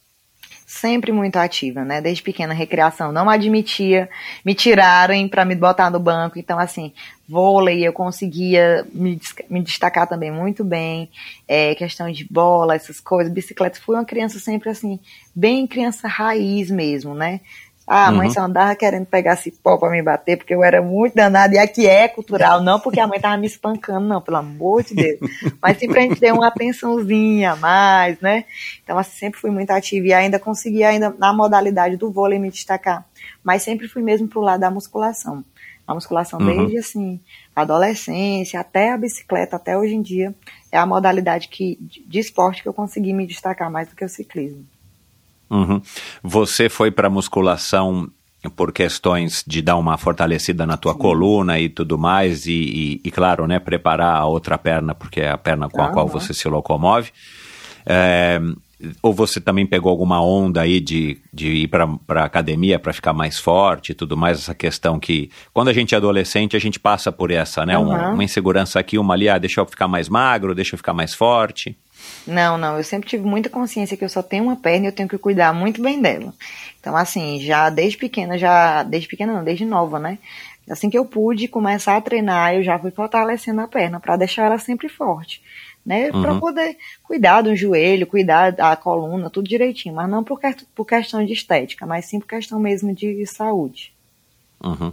Sempre 0.77 1.11
muito 1.11 1.37
ativa, 1.37 1.83
né? 1.83 1.99
Desde 1.99 2.23
pequena 2.23 2.53
recreação, 2.53 3.11
não 3.11 3.29
admitia 3.29 4.09
me 4.45 4.53
tirarem 4.53 5.27
para 5.27 5.43
me 5.43 5.55
botar 5.55 5.89
no 5.89 5.99
banco. 5.99 6.39
Então, 6.39 6.59
assim, 6.59 6.93
vôlei 7.27 7.85
eu 7.85 7.91
conseguia 7.91 8.85
me, 8.93 9.19
me 9.49 9.61
destacar 9.61 10.07
também 10.07 10.31
muito 10.31 10.63
bem. 10.63 11.09
É, 11.47 11.75
questão 11.75 12.11
de 12.11 12.25
bola, 12.25 12.75
essas 12.75 12.99
coisas, 12.99 13.33
bicicleta. 13.33 13.79
Fui 13.79 13.95
uma 13.95 14.05
criança 14.05 14.39
sempre 14.39 14.69
assim, 14.69 14.99
bem 15.35 15.67
criança 15.67 16.07
raiz 16.07 16.71
mesmo, 16.71 17.13
né? 17.13 17.41
Ah, 17.89 18.07
a 18.07 18.11
mãe 18.11 18.27
Uhum. 18.27 18.33
só 18.33 18.41
andava 18.41 18.75
querendo 18.75 19.05
pegar 19.05 19.37
cipó 19.37 19.77
pra 19.77 19.89
me 19.89 20.01
bater, 20.01 20.35
porque 20.37 20.53
eu 20.53 20.61
era 20.61 20.81
muito 20.81 21.15
danada, 21.15 21.55
e 21.55 21.57
aqui 21.57 21.87
é 21.87 22.09
cultural, 22.09 22.61
não 22.61 22.81
porque 22.81 22.99
a 22.99 23.07
mãe 23.07 23.17
tava 23.17 23.37
me 23.37 23.47
espancando, 23.47 24.05
não, 24.05 24.21
pelo 24.21 24.35
amor 24.35 24.83
de 24.83 24.93
Deus. 24.93 25.17
Mas 25.61 25.77
sempre 25.77 25.99
a 25.99 26.01
gente 26.01 26.19
deu 26.19 26.35
uma 26.35 26.47
atençãozinha 26.49 27.53
a 27.53 27.55
mais, 27.55 28.19
né? 28.19 28.43
Então, 28.83 28.97
assim, 28.97 29.17
sempre 29.17 29.39
fui 29.39 29.49
muito 29.51 29.71
ativa 29.71 30.05
e 30.07 30.13
ainda 30.13 30.37
consegui, 30.37 30.83
ainda 30.83 31.15
na 31.17 31.31
modalidade 31.31 31.95
do 31.95 32.11
vôlei, 32.11 32.37
me 32.37 32.51
destacar. 32.51 33.05
Mas 33.41 33.63
sempre 33.63 33.87
fui 33.87 34.03
mesmo 34.03 34.27
pro 34.27 34.41
lado 34.41 34.59
da 34.59 34.69
musculação. 34.69 35.45
A 35.87 35.93
musculação, 35.93 36.39
Uhum. 36.41 36.45
desde 36.45 36.77
assim, 36.79 37.21
adolescência 37.55 38.59
até 38.59 38.91
a 38.91 38.97
bicicleta, 38.97 39.55
até 39.55 39.77
hoje 39.77 39.93
em 39.95 40.01
dia, 40.01 40.35
é 40.71 40.77
a 40.77 40.85
modalidade 40.85 41.47
que, 41.47 41.77
de 41.81 42.19
esporte 42.19 42.61
que 42.61 42.67
eu 42.67 42.73
consegui 42.73 43.13
me 43.13 43.25
destacar 43.25 43.71
mais 43.71 43.87
do 43.87 43.95
que 43.95 44.03
o 44.03 44.09
ciclismo. 44.09 44.65
Uhum. 45.49 45.81
Você 46.23 46.69
foi 46.69 46.91
para 46.91 47.09
musculação 47.09 48.09
por 48.55 48.71
questões 48.71 49.43
de 49.45 49.61
dar 49.61 49.75
uma 49.77 49.97
fortalecida 49.97 50.65
na 50.65 50.77
tua 50.77 50.93
coluna 50.95 51.59
e 51.59 51.67
tudo 51.69 51.97
mais, 51.97 52.45
e, 52.45 52.51
e- 52.53 53.01
e, 53.03 53.11
claro, 53.11 53.45
né, 53.47 53.59
preparar 53.59 54.15
a 54.15 54.25
outra 54.25 54.57
perna, 54.57 54.93
porque 54.95 55.21
é 55.21 55.29
a 55.31 55.37
perna 55.37 55.67
com 55.69 55.81
a 55.81 55.89
qual 55.89 56.07
você 56.07 56.33
se 56.33 56.47
locomove. 56.47 57.11
É, 57.85 58.39
ou 59.01 59.13
você 59.13 59.41
também 59.41 59.65
pegou 59.65 59.89
alguma 59.89 60.21
onda 60.21 60.61
aí 60.61 60.79
de, 60.79 61.17
de 61.33 61.47
ir 61.63 61.67
para 61.67 62.23
academia 62.23 62.77
para 62.77 62.93
ficar 62.93 63.11
mais 63.11 63.39
forte 63.39 63.91
e 63.91 63.95
tudo 63.95 64.15
mais, 64.15 64.37
essa 64.37 64.53
questão 64.53 64.99
que 64.99 65.31
quando 65.53 65.69
a 65.69 65.73
gente 65.73 65.95
é 65.95 65.97
adolescente 65.97 66.55
a 66.55 66.59
gente 66.59 66.79
passa 66.79 67.11
por 67.11 67.31
essa, 67.31 67.65
né? 67.65 67.77
Uma, 67.77 67.95
Aham. 67.97 68.13
uma 68.13 68.23
insegurança 68.23 68.79
aqui, 68.79 68.97
uma 68.99 69.13
ali, 69.15 69.27
ah, 69.27 69.37
deixa 69.39 69.59
eu 69.61 69.65
ficar 69.65 69.87
mais 69.87 70.07
magro, 70.07 70.53
deixa 70.53 70.75
eu 70.75 70.77
ficar 70.77 70.93
mais 70.93 71.13
forte. 71.13 71.75
Não, 72.25 72.57
não, 72.57 72.77
eu 72.77 72.83
sempre 72.83 73.09
tive 73.09 73.25
muita 73.25 73.49
consciência 73.49 73.95
que 73.95 74.03
eu 74.03 74.09
só 74.09 74.21
tenho 74.21 74.43
uma 74.43 74.55
perna 74.55 74.85
e 74.85 74.89
eu 74.89 74.91
tenho 74.91 75.07
que 75.09 75.17
cuidar 75.17 75.53
muito 75.53 75.81
bem 75.81 76.01
dela. 76.01 76.33
Então, 76.79 76.95
assim, 76.95 77.39
já 77.39 77.69
desde 77.69 77.97
pequena, 77.97 78.37
já, 78.37 78.83
desde 78.83 79.07
pequena 79.07 79.33
não, 79.33 79.43
desde 79.43 79.65
nova, 79.65 79.97
né? 79.99 80.19
Assim 80.69 80.89
que 80.89 80.97
eu 80.97 81.05
pude 81.05 81.47
começar 81.47 81.95
a 81.95 82.01
treinar, 82.01 82.53
eu 82.55 82.63
já 82.63 82.77
fui 82.77 82.91
fortalecendo 82.91 83.61
a 83.61 83.67
perna 83.67 83.99
para 84.01 84.17
deixar 84.17 84.45
ela 84.45 84.59
sempre 84.59 84.89
forte, 84.89 85.41
né? 85.85 86.11
Para 86.11 86.33
Uhum. 86.33 86.39
poder 86.39 86.77
cuidar 87.03 87.41
do 87.41 87.55
joelho, 87.55 88.05
cuidar 88.05 88.51
da 88.51 88.75
coluna, 88.75 89.29
tudo 89.29 89.47
direitinho, 89.47 89.95
mas 89.95 90.09
não 90.09 90.23
por, 90.23 90.39
por 90.75 90.85
questão 90.85 91.25
de 91.25 91.31
estética, 91.31 91.85
mas 91.85 92.05
sim 92.05 92.19
por 92.19 92.27
questão 92.27 92.59
mesmo 92.59 92.93
de 92.93 93.25
saúde. 93.25 93.93
Uhum. 94.63 94.91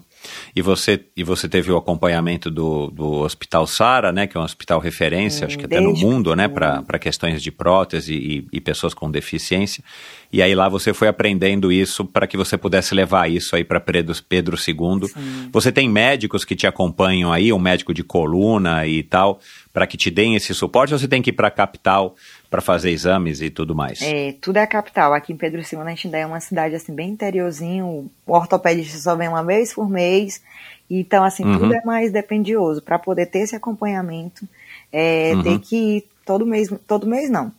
E 0.54 0.60
você 0.60 1.02
e 1.16 1.24
você 1.24 1.48
teve 1.48 1.72
o 1.72 1.76
acompanhamento 1.76 2.50
do, 2.50 2.90
do 2.90 3.20
Hospital 3.22 3.66
Sara, 3.66 4.12
né, 4.12 4.26
que 4.26 4.36
é 4.36 4.40
um 4.40 4.44
hospital 4.44 4.78
referência, 4.78 5.38
Sim, 5.38 5.44
acho 5.46 5.58
que 5.58 5.64
até 5.64 5.80
no 5.80 5.94
mundo, 5.94 6.34
né, 6.36 6.48
para 6.48 6.98
questões 6.98 7.42
de 7.42 7.50
prótese 7.50 8.14
e, 8.14 8.46
e 8.52 8.60
pessoas 8.60 8.92
com 8.92 9.10
deficiência. 9.10 9.82
E 10.30 10.42
aí 10.42 10.54
lá 10.54 10.68
você 10.68 10.92
foi 10.92 11.08
aprendendo 11.08 11.72
isso 11.72 12.04
para 12.04 12.26
que 12.26 12.36
você 12.36 12.58
pudesse 12.58 12.94
levar 12.94 13.30
isso 13.30 13.56
aí 13.56 13.64
para 13.64 13.80
Pedro, 13.80 14.14
Pedro 14.28 14.56
II. 14.56 15.08
Sim. 15.08 15.48
Você 15.52 15.72
tem 15.72 15.88
médicos 15.88 16.44
que 16.44 16.56
te 16.56 16.66
acompanham 16.66 17.32
aí, 17.32 17.52
um 17.52 17.58
médico 17.58 17.94
de 17.94 18.02
coluna 18.02 18.86
e 18.86 19.02
tal, 19.02 19.40
para 19.72 19.86
que 19.86 19.96
te 19.96 20.10
deem 20.10 20.34
esse 20.34 20.52
suporte, 20.52 20.92
ou 20.92 20.98
você 20.98 21.08
tem 21.08 21.22
que 21.22 21.30
ir 21.30 21.34
para 21.34 21.48
a 21.48 21.50
capital 21.50 22.16
para 22.54 22.62
fazer 22.62 22.90
exames 22.90 23.40
e 23.40 23.50
tudo 23.50 23.74
mais? 23.74 24.00
É, 24.00 24.32
tudo 24.40 24.58
é 24.58 24.62
a 24.62 24.66
capital. 24.66 25.12
Aqui 25.12 25.32
em 25.32 25.36
Pedro 25.36 25.60
II 25.60 25.80
a 25.80 25.88
gente 25.90 26.06
ainda 26.06 26.18
é 26.18 26.24
uma 26.24 26.38
cidade 26.38 26.76
assim 26.76 26.94
bem 26.94 27.10
interiorzinho. 27.10 28.08
O 28.24 28.32
ortopedista 28.32 28.96
só 28.98 29.16
vem 29.16 29.26
uma 29.26 29.42
vez 29.42 29.74
por 29.74 29.90
mês. 29.90 30.40
Então, 30.88 31.24
assim, 31.24 31.44
Uhum. 31.44 31.58
tudo 31.58 31.74
é 31.74 31.82
mais 31.84 32.12
dependioso. 32.12 32.80
Para 32.80 32.96
poder 32.96 33.26
ter 33.26 33.40
esse 33.40 33.56
acompanhamento, 33.56 34.46
é, 34.92 35.32
Uhum. 35.34 35.42
ter 35.42 35.58
que 35.58 35.76
ir 35.96 36.04
todo 36.24 36.46
mês, 36.46 36.72
todo 36.86 37.08
mês 37.08 37.28
não. 37.28 37.50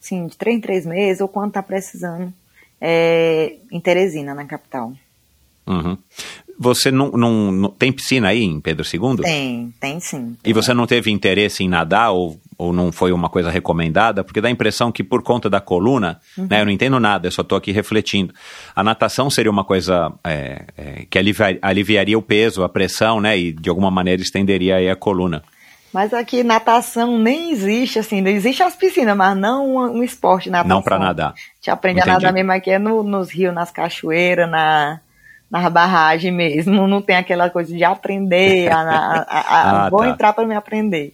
Sim, 0.00 0.26
de 0.26 0.36
três 0.36 0.56
em 0.56 0.60
três 0.60 0.84
meses, 0.84 1.20
ou 1.20 1.28
quando 1.28 1.52
tá 1.52 1.62
precisando, 1.62 2.32
é, 2.80 3.54
em 3.70 3.78
Teresina, 3.78 4.34
na 4.34 4.44
capital. 4.46 4.92
Uhum. 5.64 5.96
Você 6.58 6.90
não, 6.90 7.10
não, 7.12 7.52
não- 7.52 7.70
tem 7.70 7.92
piscina 7.92 8.28
aí 8.28 8.42
em 8.42 8.60
Pedro 8.60 8.84
II? 8.84 9.22
Tem, 9.22 9.72
tem 9.78 10.00
sim. 10.00 10.36
E 10.44 10.52
você 10.52 10.74
não 10.74 10.86
teve 10.88 11.08
interesse 11.10 11.62
em 11.62 11.68
nadar 11.68 12.10
ou, 12.10 12.40
ou 12.60 12.72
não 12.72 12.92
foi 12.92 13.10
uma 13.12 13.28
coisa 13.28 13.50
recomendada? 13.50 14.22
Porque 14.22 14.40
dá 14.40 14.48
a 14.48 14.50
impressão 14.50 14.92
que 14.92 15.02
por 15.02 15.22
conta 15.22 15.48
da 15.48 15.60
coluna, 15.60 16.20
né, 16.36 16.60
eu 16.60 16.64
não 16.66 16.72
entendo 16.72 17.00
nada, 17.00 17.26
eu 17.26 17.32
só 17.32 17.42
estou 17.42 17.56
aqui 17.56 17.72
refletindo. 17.72 18.34
A 18.76 18.82
natação 18.84 19.30
seria 19.30 19.50
uma 19.50 19.64
coisa 19.64 20.12
é, 20.22 20.64
é, 20.76 21.06
que 21.08 21.18
alivia- 21.18 21.58
aliviaria 21.62 22.18
o 22.18 22.22
peso, 22.22 22.62
a 22.62 22.68
pressão, 22.68 23.20
né, 23.20 23.38
e 23.38 23.52
de 23.52 23.70
alguma 23.70 23.90
maneira 23.90 24.20
estenderia 24.20 24.76
aí 24.76 24.90
a 24.90 24.94
coluna. 24.96 25.42
Mas 25.92 26.12
aqui 26.14 26.44
natação 26.44 27.18
nem 27.18 27.50
existe, 27.50 27.98
assim, 27.98 28.20
não 28.20 28.30
existe 28.30 28.62
as 28.62 28.76
piscinas, 28.76 29.16
mas 29.16 29.36
não 29.36 29.74
um, 29.76 30.02
esporte 30.04 30.48
natação. 30.50 30.76
Não 30.76 30.82
para 30.82 30.98
nadar. 30.98 31.34
gente 31.56 31.70
aprende 31.70 31.98
Entendi. 31.98 32.10
a 32.10 32.14
nadar 32.14 32.32
mesmo 32.32 32.52
aqui 32.52 32.70
é 32.70 32.78
no- 32.78 33.02
nos 33.02 33.30
rios, 33.32 33.52
nas 33.52 33.70
cachoeiras, 33.72 34.48
na, 34.48 35.00
na 35.50 35.68
barragem 35.68 36.30
mesmo. 36.30 36.86
Não 36.86 37.02
tem 37.02 37.16
aquela 37.16 37.50
coisa 37.50 37.74
de 37.76 37.82
aprender, 37.82 38.70
a- 38.70 38.80
a- 38.80 39.26
a- 39.28 39.86
Ah, 39.86 39.90
vou 39.90 40.00
tá. 40.02 40.10
entrar 40.10 40.32
para 40.32 40.46
me 40.46 40.54
aprender. 40.54 41.12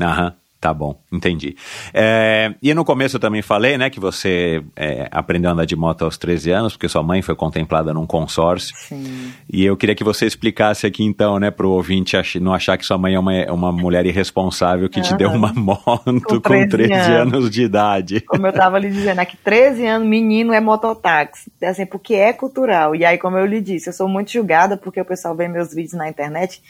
Aham, 0.00 0.32
tá 0.60 0.74
bom, 0.74 1.00
entendi. 1.10 1.56
É, 1.94 2.54
e 2.62 2.74
no 2.74 2.84
começo 2.84 3.16
eu 3.16 3.20
também 3.20 3.40
falei, 3.40 3.78
né, 3.78 3.88
que 3.88 3.98
você 3.98 4.62
é, 4.76 5.08
aprendeu 5.10 5.50
a 5.50 5.54
andar 5.54 5.64
de 5.64 5.74
moto 5.74 6.04
aos 6.04 6.18
13 6.18 6.50
anos, 6.50 6.72
porque 6.74 6.88
sua 6.88 7.02
mãe 7.02 7.22
foi 7.22 7.34
contemplada 7.34 7.94
num 7.94 8.04
consórcio. 8.06 8.74
Sim. 8.76 9.32
E 9.50 9.64
eu 9.64 9.76
queria 9.76 9.94
que 9.94 10.04
você 10.04 10.26
explicasse 10.26 10.86
aqui 10.86 11.02
então, 11.02 11.38
né, 11.38 11.50
pro 11.50 11.70
ouvinte 11.70 12.16
ach- 12.16 12.36
não 12.36 12.52
achar 12.52 12.76
que 12.76 12.84
sua 12.84 12.98
mãe 12.98 13.14
é 13.14 13.18
uma, 13.18 13.34
é 13.34 13.50
uma 13.50 13.72
mulher 13.72 14.04
irresponsável 14.04 14.88
que 14.88 15.00
te 15.00 15.08
Aham. 15.10 15.16
deu 15.16 15.30
uma 15.30 15.52
moto 15.54 16.04
com 16.04 16.20
Com 16.20 16.40
13, 16.40 16.68
13 16.68 16.92
anos. 16.94 17.34
anos. 17.34 17.50
de 17.50 17.62
idade. 17.62 18.20
Como 18.20 18.46
eu 18.46 18.52
tava 18.52 18.78
lhe 18.78 18.90
dizendo, 18.90 19.18
aqui 19.18 19.36
13 19.38 19.86
anos, 19.86 20.06
menino 20.06 20.52
é 20.52 20.60
mototáxi. 20.60 21.50
Assim, 21.62 21.86
porque 21.86 22.14
é 22.14 22.32
cultural. 22.32 22.94
E 22.94 23.04
aí, 23.04 23.16
como 23.18 23.38
eu 23.38 23.46
lhe 23.46 23.60
disse, 23.60 23.88
eu 23.88 23.92
sou 23.92 24.06
muito 24.08 24.30
julgada 24.30 24.76
porque 24.76 25.00
o 25.00 25.04
pessoal 25.04 25.34
vê 25.34 25.48
meus 25.48 25.74
vídeos 25.74 25.94
na 25.94 26.08
internet 26.08 26.60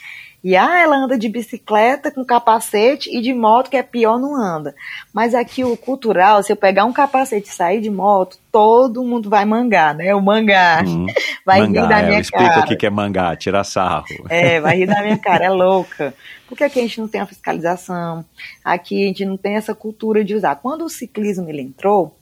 e, 0.42 0.57
ah, 0.57 0.81
ela 0.81 0.96
anda 0.96 1.18
de 1.18 1.29
bicicleta 1.29 2.11
com 2.11 2.24
capacete 2.24 3.14
e 3.14 3.20
de 3.20 3.33
moto, 3.35 3.68
que 3.68 3.76
é 3.76 3.83
pior, 3.83 4.18
não 4.18 4.35
anda. 4.35 4.74
Mas 5.12 5.35
aqui 5.35 5.62
o 5.62 5.76
cultural, 5.76 6.42
se 6.42 6.50
eu 6.50 6.57
pegar 6.57 6.87
um 6.87 6.92
capacete 6.92 7.48
e 7.48 7.53
sair 7.53 7.81
de 7.81 7.90
moto, 7.90 8.38
todo 8.50 9.05
mundo 9.05 9.29
vai 9.29 9.44
mangar, 9.44 9.94
né? 9.94 10.14
O 10.14 10.20
mangar. 10.22 10.87
Hum, 10.87 11.07
Vai 11.44 11.61
mangá, 11.61 11.83
rir 11.83 11.88
da 11.88 11.98
é, 11.98 12.07
minha 12.07 12.20
explica 12.20 12.48
cara. 12.48 12.61
o 12.61 12.76
que 12.76 12.87
é 12.87 12.90
mangá, 12.90 13.35
tira 13.35 13.64
sarro. 13.64 14.05
É, 14.29 14.61
vai 14.61 14.76
rir 14.76 14.87
da 14.87 15.03
minha 15.03 15.16
cara, 15.18 15.46
é 15.46 15.50
louca. 15.50 16.14
Porque 16.46 16.64
aqui 16.64 16.79
a 16.79 16.83
gente 16.83 17.00
não 17.00 17.09
tem 17.09 17.20
a 17.20 17.26
fiscalização, 17.26 18.24
aqui 18.64 19.05
a 19.05 19.07
gente 19.07 19.24
não 19.24 19.37
tem 19.37 19.57
essa 19.57 19.74
cultura 19.74 20.24
de 20.24 20.35
usar. 20.35 20.57
Quando 20.57 20.85
o 20.85 20.90
ciclismo 20.90 21.48
ele 21.48 21.62
entrou, 21.62 22.16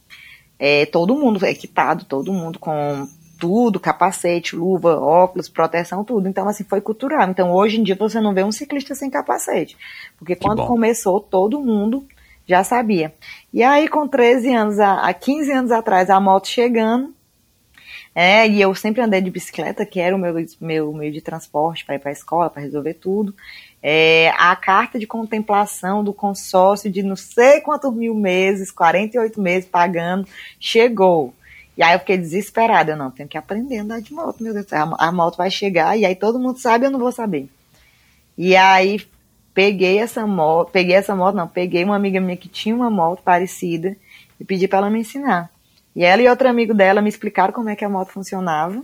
é, 0.58 0.86
todo 0.86 1.14
mundo 1.14 1.44
equipado, 1.44 2.04
todo 2.04 2.32
mundo 2.32 2.58
com 2.58 3.06
tudo, 3.38 3.78
capacete, 3.78 4.56
luva, 4.56 4.98
óculos, 4.98 5.48
proteção, 5.48 6.04
tudo. 6.04 6.28
Então, 6.28 6.48
assim, 6.48 6.64
foi 6.64 6.80
cultural. 6.80 7.28
Então, 7.30 7.52
hoje 7.52 7.78
em 7.78 7.82
dia 7.82 7.94
você 7.94 8.20
não 8.20 8.34
vê 8.34 8.42
um 8.42 8.52
ciclista 8.52 8.94
sem 8.94 9.08
capacete. 9.08 9.76
Porque 10.18 10.34
Que 10.34 10.42
quando 10.42 10.58
bom. 10.58 10.66
começou, 10.66 11.20
todo 11.20 11.60
mundo 11.60 12.06
já 12.46 12.64
sabia. 12.64 13.14
E 13.52 13.62
aí, 13.62 13.88
com 13.88 14.08
13 14.08 14.52
anos, 14.54 14.78
há 14.80 15.08
há 15.08 15.14
15 15.14 15.52
anos 15.52 15.70
atrás, 15.70 16.10
a 16.10 16.18
moto 16.18 16.48
chegando, 16.48 17.14
é, 18.14 18.48
e 18.48 18.60
eu 18.60 18.74
sempre 18.74 19.00
andei 19.00 19.20
de 19.20 19.30
bicicleta, 19.30 19.86
que 19.86 20.00
era 20.00 20.16
o 20.16 20.18
meu, 20.18 20.34
meu 20.60 20.92
meio 20.92 21.12
de 21.12 21.20
transporte 21.20 21.84
para 21.84 21.94
ir 21.94 21.98
para 22.00 22.10
a 22.10 22.12
escola, 22.12 22.50
para 22.50 22.62
resolver 22.62 22.94
tudo. 22.94 23.32
É, 23.80 24.30
a 24.36 24.56
carta 24.56 24.98
de 24.98 25.06
contemplação 25.06 26.02
do 26.02 26.12
consórcio 26.12 26.90
de 26.90 27.00
não 27.00 27.14
sei 27.14 27.60
quantos 27.60 27.94
mil 27.94 28.14
meses, 28.16 28.72
48 28.72 29.40
meses 29.40 29.68
pagando, 29.68 30.26
chegou. 30.58 31.32
E 31.78 31.82
aí 31.84 31.94
eu 31.94 32.00
fiquei 32.00 32.18
desesperada. 32.18 32.96
Não, 32.96 33.08
tenho 33.08 33.28
que 33.28 33.38
aprender 33.38 33.78
a 33.78 33.82
andar 33.82 34.00
de 34.00 34.12
moto, 34.12 34.42
meu 34.42 34.52
Deus 34.52 34.66
do 34.66 34.68
céu. 34.68 34.96
A, 34.98 35.12
moto 35.12 35.36
vai 35.36 35.48
chegar 35.48 35.96
e 35.96 36.04
aí 36.04 36.16
todo 36.16 36.38
mundo 36.38 36.58
sabe, 36.58 36.84
eu 36.84 36.90
não 36.90 36.98
vou 36.98 37.12
saber. 37.12 37.48
E 38.36 38.56
aí 38.56 39.00
peguei 39.54 39.98
essa 39.98 40.26
moto, 40.26 40.72
peguei 40.72 40.96
essa 40.96 41.14
moto, 41.14 41.36
não, 41.36 41.46
peguei 41.46 41.84
uma 41.84 41.94
amiga 41.94 42.20
minha 42.20 42.36
que 42.36 42.48
tinha 42.48 42.74
uma 42.74 42.90
moto 42.90 43.22
parecida 43.22 43.96
e 44.40 44.44
pedi 44.44 44.66
para 44.66 44.78
ela 44.78 44.90
me 44.90 44.98
ensinar. 44.98 45.50
E 45.94 46.04
ela 46.04 46.20
e 46.20 46.28
outro 46.28 46.48
amigo 46.48 46.74
dela 46.74 47.00
me 47.00 47.08
explicaram 47.08 47.52
como 47.52 47.68
é 47.70 47.76
que 47.76 47.84
a 47.84 47.88
moto 47.88 48.08
funcionava. 48.08 48.82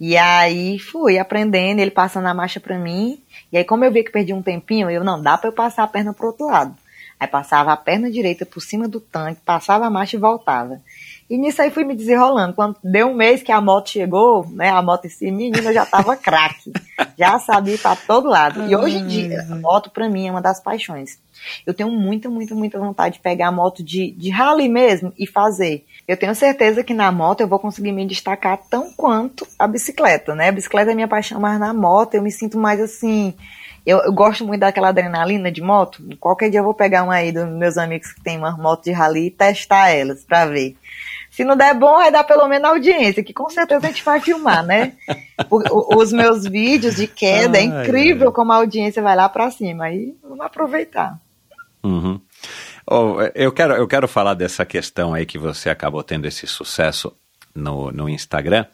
E 0.00 0.16
aí 0.16 0.78
fui 0.78 1.18
aprendendo, 1.18 1.80
ele 1.80 1.90
passando 1.90 2.28
a 2.28 2.34
marcha 2.34 2.60
pra 2.60 2.78
mim. 2.78 3.20
E 3.52 3.58
aí, 3.58 3.64
como 3.64 3.84
eu 3.84 3.90
vi 3.90 4.04
que 4.04 4.12
perdi 4.12 4.32
um 4.32 4.42
tempinho, 4.42 4.88
eu 4.88 5.02
não 5.02 5.20
dá 5.20 5.36
pra 5.36 5.48
eu 5.48 5.52
passar 5.52 5.82
a 5.82 5.88
perna 5.88 6.14
pro 6.14 6.28
outro 6.28 6.46
lado. 6.46 6.74
Aí 7.18 7.26
passava 7.26 7.72
a 7.72 7.76
perna 7.76 8.10
direita 8.10 8.46
por 8.46 8.60
cima 8.60 8.86
do 8.86 9.00
tanque, 9.00 9.40
passava 9.44 9.86
a 9.86 9.90
marcha 9.90 10.16
e 10.16 10.20
voltava. 10.20 10.80
E 11.30 11.36
nisso 11.36 11.60
aí 11.60 11.70
fui 11.70 11.84
me 11.84 11.94
desenrolando. 11.94 12.54
Quando 12.54 12.76
deu 12.82 13.08
um 13.08 13.14
mês 13.14 13.42
que 13.42 13.52
a 13.52 13.60
moto 13.60 13.90
chegou, 13.90 14.48
né, 14.50 14.70
a 14.70 14.80
moto 14.80 15.04
em 15.04 15.10
si, 15.10 15.30
menina, 15.30 15.68
eu 15.68 15.74
já 15.74 15.84
tava 15.84 16.16
craque. 16.16 16.72
já 17.18 17.38
sabia 17.38 17.76
pra 17.76 17.94
todo 17.94 18.28
lado. 18.28 18.66
E 18.66 18.74
hoje 18.74 18.96
em 18.96 19.06
dia, 19.06 19.46
a 19.50 19.54
moto 19.56 19.90
pra 19.90 20.08
mim 20.08 20.26
é 20.26 20.30
uma 20.30 20.40
das 20.40 20.60
paixões. 20.60 21.18
Eu 21.66 21.74
tenho 21.74 21.90
muita, 21.90 22.30
muita, 22.30 22.54
muita 22.54 22.78
vontade 22.78 23.16
de 23.16 23.20
pegar 23.20 23.48
a 23.48 23.52
moto 23.52 23.82
de, 23.82 24.10
de 24.12 24.30
rally 24.30 24.68
mesmo 24.68 25.12
e 25.18 25.26
fazer. 25.26 25.84
Eu 26.06 26.16
tenho 26.16 26.34
certeza 26.34 26.82
que 26.82 26.94
na 26.94 27.12
moto 27.12 27.42
eu 27.42 27.48
vou 27.48 27.58
conseguir 27.58 27.92
me 27.92 28.06
destacar 28.06 28.58
tão 28.70 28.90
quanto 28.92 29.46
a 29.58 29.68
bicicleta, 29.68 30.34
né? 30.34 30.48
A 30.48 30.52
bicicleta 30.52 30.92
é 30.92 30.94
minha 30.94 31.08
paixão, 31.08 31.38
mas 31.38 31.60
na 31.60 31.74
moto 31.74 32.14
eu 32.14 32.22
me 32.22 32.32
sinto 32.32 32.58
mais 32.58 32.80
assim. 32.80 33.34
Eu, 33.84 33.98
eu 33.98 34.12
gosto 34.12 34.46
muito 34.46 34.60
daquela 34.60 34.88
adrenalina 34.88 35.52
de 35.52 35.60
moto. 35.60 36.02
Qualquer 36.18 36.50
dia 36.50 36.60
eu 36.60 36.64
vou 36.64 36.74
pegar 36.74 37.04
uma 37.04 37.14
aí 37.14 37.32
dos 37.32 37.46
meus 37.48 37.76
amigos 37.76 38.12
que 38.12 38.22
tem 38.22 38.38
uma 38.38 38.56
moto 38.56 38.84
de 38.84 38.92
rally 38.92 39.26
e 39.26 39.30
testar 39.30 39.90
elas 39.90 40.24
pra 40.24 40.46
ver. 40.46 40.76
Se 41.38 41.44
não 41.44 41.56
der 41.56 41.72
bom, 41.72 41.98
vai 41.98 42.10
dar 42.10 42.24
pelo 42.24 42.48
menos 42.48 42.68
audiência, 42.68 43.22
que 43.22 43.32
com 43.32 43.48
certeza 43.48 43.86
a 43.86 43.90
gente 43.90 44.04
vai 44.04 44.20
filmar, 44.20 44.66
né? 44.66 44.94
O, 45.48 45.96
os 45.96 46.12
meus 46.12 46.44
vídeos 46.44 46.96
de 46.96 47.06
queda, 47.06 47.58
é 47.58 47.62
incrível 47.62 48.30
ai. 48.30 48.34
como 48.34 48.50
a 48.50 48.56
audiência 48.56 49.00
vai 49.00 49.14
lá 49.14 49.28
pra 49.28 49.48
cima. 49.48 49.84
Aí 49.84 50.16
vamos 50.20 50.40
aproveitar. 50.40 51.16
Uhum. 51.84 52.20
Oh, 52.84 53.18
eu, 53.36 53.52
quero, 53.52 53.74
eu 53.74 53.86
quero 53.86 54.08
falar 54.08 54.34
dessa 54.34 54.66
questão 54.66 55.14
aí 55.14 55.24
que 55.24 55.38
você 55.38 55.70
acabou 55.70 56.02
tendo 56.02 56.26
esse 56.26 56.44
sucesso 56.44 57.14
no, 57.54 57.92
no 57.92 58.08
Instagram 58.08 58.66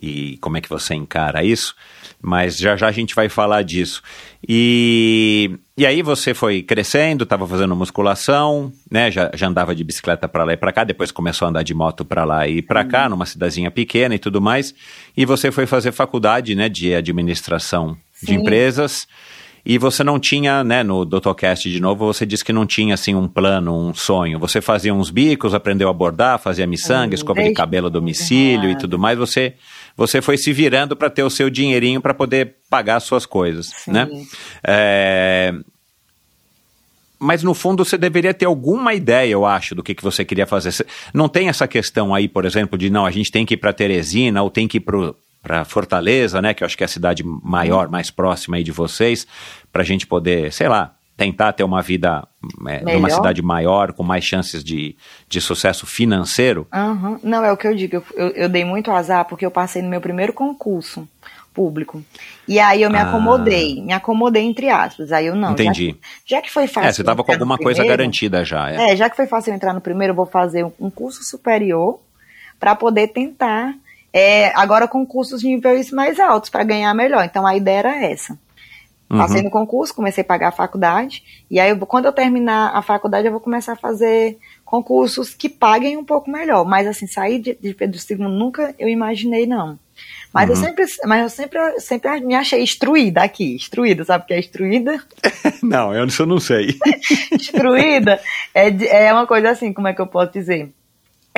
e 0.00 0.36
como 0.38 0.56
é 0.56 0.60
que 0.60 0.68
você 0.68 0.94
encara 0.94 1.42
isso, 1.44 1.74
mas 2.20 2.56
já 2.58 2.76
já 2.76 2.88
a 2.88 2.92
gente 2.92 3.14
vai 3.14 3.28
falar 3.28 3.62
disso. 3.62 4.02
E, 4.46 5.58
e 5.76 5.84
aí 5.86 6.02
você 6.02 6.34
foi 6.34 6.62
crescendo, 6.62 7.24
estava 7.24 7.46
fazendo 7.46 7.74
musculação, 7.74 8.72
né? 8.90 9.10
Já, 9.10 9.30
já 9.34 9.48
andava 9.48 9.74
de 9.74 9.82
bicicleta 9.82 10.28
para 10.28 10.44
lá 10.44 10.52
e 10.52 10.56
para 10.56 10.72
cá, 10.72 10.84
depois 10.84 11.10
começou 11.10 11.46
a 11.46 11.48
andar 11.48 11.62
de 11.62 11.74
moto 11.74 12.04
para 12.04 12.24
lá 12.24 12.46
e 12.46 12.62
para 12.62 12.84
cá, 12.84 13.08
numa 13.08 13.26
cidadezinha 13.26 13.70
pequena 13.70 14.14
e 14.14 14.18
tudo 14.18 14.40
mais. 14.40 14.74
E 15.16 15.24
você 15.24 15.50
foi 15.50 15.66
fazer 15.66 15.92
faculdade, 15.92 16.54
né, 16.54 16.68
de 16.68 16.94
administração 16.94 17.96
Sim. 18.12 18.26
de 18.26 18.34
empresas. 18.34 19.06
E 19.68 19.78
você 19.78 20.04
não 20.04 20.20
tinha, 20.20 20.62
né, 20.62 20.84
no 20.84 21.04
Doutorcast 21.04 21.68
de 21.68 21.80
novo, 21.80 22.06
você 22.06 22.24
disse 22.24 22.44
que 22.44 22.52
não 22.52 22.64
tinha, 22.64 22.94
assim, 22.94 23.16
um 23.16 23.26
plano, 23.26 23.76
um 23.76 23.92
sonho. 23.92 24.38
Você 24.38 24.60
fazia 24.60 24.94
uns 24.94 25.10
bicos, 25.10 25.54
aprendeu 25.54 25.88
a 25.88 25.92
bordar, 25.92 26.38
fazia 26.38 26.68
miçanga, 26.68 27.10
hum, 27.10 27.14
escova 27.14 27.42
de 27.42 27.52
cabelo 27.52 27.88
a 27.88 27.90
domicílio 27.90 28.70
e 28.70 28.78
tudo 28.78 28.96
mais. 28.96 29.18
Você, 29.18 29.54
você 29.96 30.20
foi 30.20 30.36
se 30.36 30.52
virando 30.52 30.96
para 30.96 31.08
ter 31.08 31.22
o 31.22 31.30
seu 31.30 31.48
dinheirinho 31.48 32.00
para 32.00 32.12
poder 32.12 32.56
pagar 32.68 32.96
as 32.96 33.04
suas 33.04 33.24
coisas, 33.24 33.68
Sim. 33.68 33.92
né? 33.92 34.08
É... 34.62 35.54
Mas 37.18 37.42
no 37.42 37.54
fundo 37.54 37.82
você 37.82 37.96
deveria 37.96 38.34
ter 38.34 38.44
alguma 38.44 38.92
ideia, 38.92 39.32
eu 39.32 39.46
acho, 39.46 39.74
do 39.74 39.82
que, 39.82 39.94
que 39.94 40.02
você 40.02 40.22
queria 40.24 40.46
fazer. 40.46 40.86
Não 41.14 41.28
tem 41.28 41.48
essa 41.48 41.66
questão 41.66 42.14
aí, 42.14 42.28
por 42.28 42.44
exemplo, 42.44 42.76
de 42.76 42.90
não, 42.90 43.06
a 43.06 43.10
gente 43.10 43.32
tem 43.32 43.46
que 43.46 43.54
ir 43.54 43.56
para 43.56 43.72
Teresina 43.72 44.42
ou 44.42 44.50
tem 44.50 44.68
que 44.68 44.76
ir 44.76 44.80
para 44.80 45.14
para 45.46 45.64
Fortaleza, 45.64 46.42
né, 46.42 46.52
que 46.52 46.64
eu 46.64 46.66
acho 46.66 46.76
que 46.76 46.82
é 46.82 46.86
a 46.86 46.88
cidade 46.88 47.22
maior, 47.24 47.88
mais 47.88 48.10
próxima 48.10 48.56
aí 48.56 48.64
de 48.64 48.72
vocês, 48.72 49.28
para 49.72 49.82
a 49.82 49.84
gente 49.84 50.04
poder, 50.04 50.52
sei 50.52 50.68
lá, 50.68 50.95
tentar 51.16 51.52
ter 51.52 51.64
uma 51.64 51.80
vida 51.80 52.26
é, 52.68 52.94
numa 52.94 53.10
cidade 53.10 53.40
maior, 53.40 53.92
com 53.92 54.02
mais 54.02 54.22
chances 54.22 54.62
de, 54.62 54.94
de 55.28 55.40
sucesso 55.40 55.86
financeiro? 55.86 56.66
Uhum. 56.72 57.18
Não, 57.22 57.44
é 57.44 57.50
o 57.50 57.56
que 57.56 57.66
eu 57.66 57.74
digo, 57.74 58.04
eu, 58.14 58.28
eu, 58.30 58.48
dei 58.48 58.64
muito 58.64 58.90
azar 58.90 59.24
porque 59.24 59.46
eu 59.46 59.50
passei 59.50 59.80
no 59.80 59.88
meu 59.88 60.00
primeiro 60.00 60.32
concurso 60.32 61.08
público. 61.54 62.04
E 62.46 62.60
aí 62.60 62.82
eu 62.82 62.90
me 62.90 62.98
ah. 62.98 63.08
acomodei, 63.08 63.80
me 63.80 63.94
acomodei 63.94 64.42
entre 64.42 64.68
aspas. 64.68 65.10
Aí 65.10 65.26
eu 65.26 65.34
não. 65.34 65.52
Entendi. 65.52 65.96
Já, 66.26 66.36
já 66.36 66.42
que 66.42 66.52
foi 66.52 66.66
fácil. 66.66 66.90
É, 66.90 66.92
você 66.92 67.00
estava 67.00 67.24
com 67.24 67.32
alguma 67.32 67.56
coisa 67.56 67.78
primeiro, 67.78 67.98
garantida 67.98 68.44
já. 68.44 68.70
É. 68.70 68.92
é, 68.92 68.96
já 68.96 69.08
que 69.08 69.16
foi 69.16 69.26
fácil 69.26 69.54
entrar 69.54 69.72
no 69.72 69.80
primeiro, 69.80 70.10
eu 70.12 70.16
vou 70.16 70.26
fazer 70.26 70.66
um 70.78 70.90
curso 70.90 71.24
superior 71.24 71.98
para 72.60 72.74
poder 72.74 73.08
tentar 73.08 73.74
é, 74.12 74.52
agora 74.54 74.86
concursos 74.86 75.40
de 75.40 75.48
níveis 75.48 75.90
mais 75.90 76.20
altos 76.20 76.50
para 76.50 76.62
ganhar 76.62 76.92
melhor. 76.92 77.24
Então 77.24 77.46
a 77.46 77.56
ideia 77.56 77.78
era 77.78 78.04
essa. 78.04 78.38
Uhum. 79.08 79.18
Passei 79.18 79.40
no 79.40 79.50
concurso, 79.50 79.94
comecei 79.94 80.22
a 80.22 80.26
pagar 80.26 80.48
a 80.48 80.52
faculdade, 80.52 81.22
e 81.48 81.60
aí 81.60 81.76
quando 81.86 82.06
eu 82.06 82.12
terminar 82.12 82.72
a 82.74 82.82
faculdade 82.82 83.26
eu 83.26 83.32
vou 83.32 83.40
começar 83.40 83.74
a 83.74 83.76
fazer 83.76 84.36
concursos 84.64 85.32
que 85.32 85.48
paguem 85.48 85.96
um 85.96 86.04
pouco 86.04 86.28
melhor. 86.28 86.64
Mas 86.64 86.86
assim, 86.88 87.06
sair 87.06 87.38
de, 87.38 87.54
de 87.54 87.72
Pedro 87.72 87.98
II 87.98 88.16
nunca 88.18 88.74
eu 88.78 88.88
imaginei, 88.88 89.46
não. 89.46 89.78
Mas 90.32 90.50
uhum. 90.50 90.56
eu 90.56 90.56
sempre, 90.56 90.84
mas 91.04 91.22
eu 91.22 91.30
sempre, 91.30 91.80
sempre 91.80 92.20
me 92.20 92.34
achei 92.34 92.62
instruída 92.62 93.22
aqui, 93.22 93.54
instruída, 93.54 94.04
sabe 94.04 94.24
o 94.24 94.26
que 94.26 94.34
é 94.34 94.38
instruída? 94.38 95.02
não, 95.62 95.94
eu 95.94 96.06
não 96.26 96.40
sei. 96.40 96.76
instruída 97.32 98.20
é, 98.52 99.06
é 99.06 99.12
uma 99.12 99.26
coisa 99.26 99.50
assim, 99.50 99.72
como 99.72 99.88
é 99.88 99.94
que 99.94 100.00
eu 100.00 100.06
posso 100.06 100.32
dizer? 100.32 100.72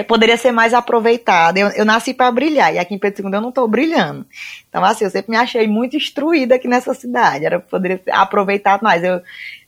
Poderia 0.04 0.36
ser 0.36 0.52
mais 0.52 0.74
aproveitada. 0.74 1.58
Eu, 1.58 1.68
eu 1.68 1.84
nasci 1.84 2.14
para 2.14 2.30
brilhar, 2.30 2.74
e 2.74 2.78
aqui 2.78 2.94
em 2.94 2.98
Pedro 2.98 3.26
II 3.26 3.34
eu 3.34 3.40
não 3.40 3.48
estou 3.48 3.66
brilhando. 3.66 4.26
Então, 4.68 4.84
assim, 4.84 5.04
eu 5.04 5.10
sempre 5.10 5.30
me 5.30 5.36
achei 5.36 5.66
muito 5.66 5.96
instruída 5.96 6.54
aqui 6.54 6.68
nessa 6.68 6.94
cidade. 6.94 7.44
Era 7.44 7.58
poderia 7.58 8.00
aproveitar 8.12 8.82
mais. 8.82 9.02
Eu, 9.02 9.20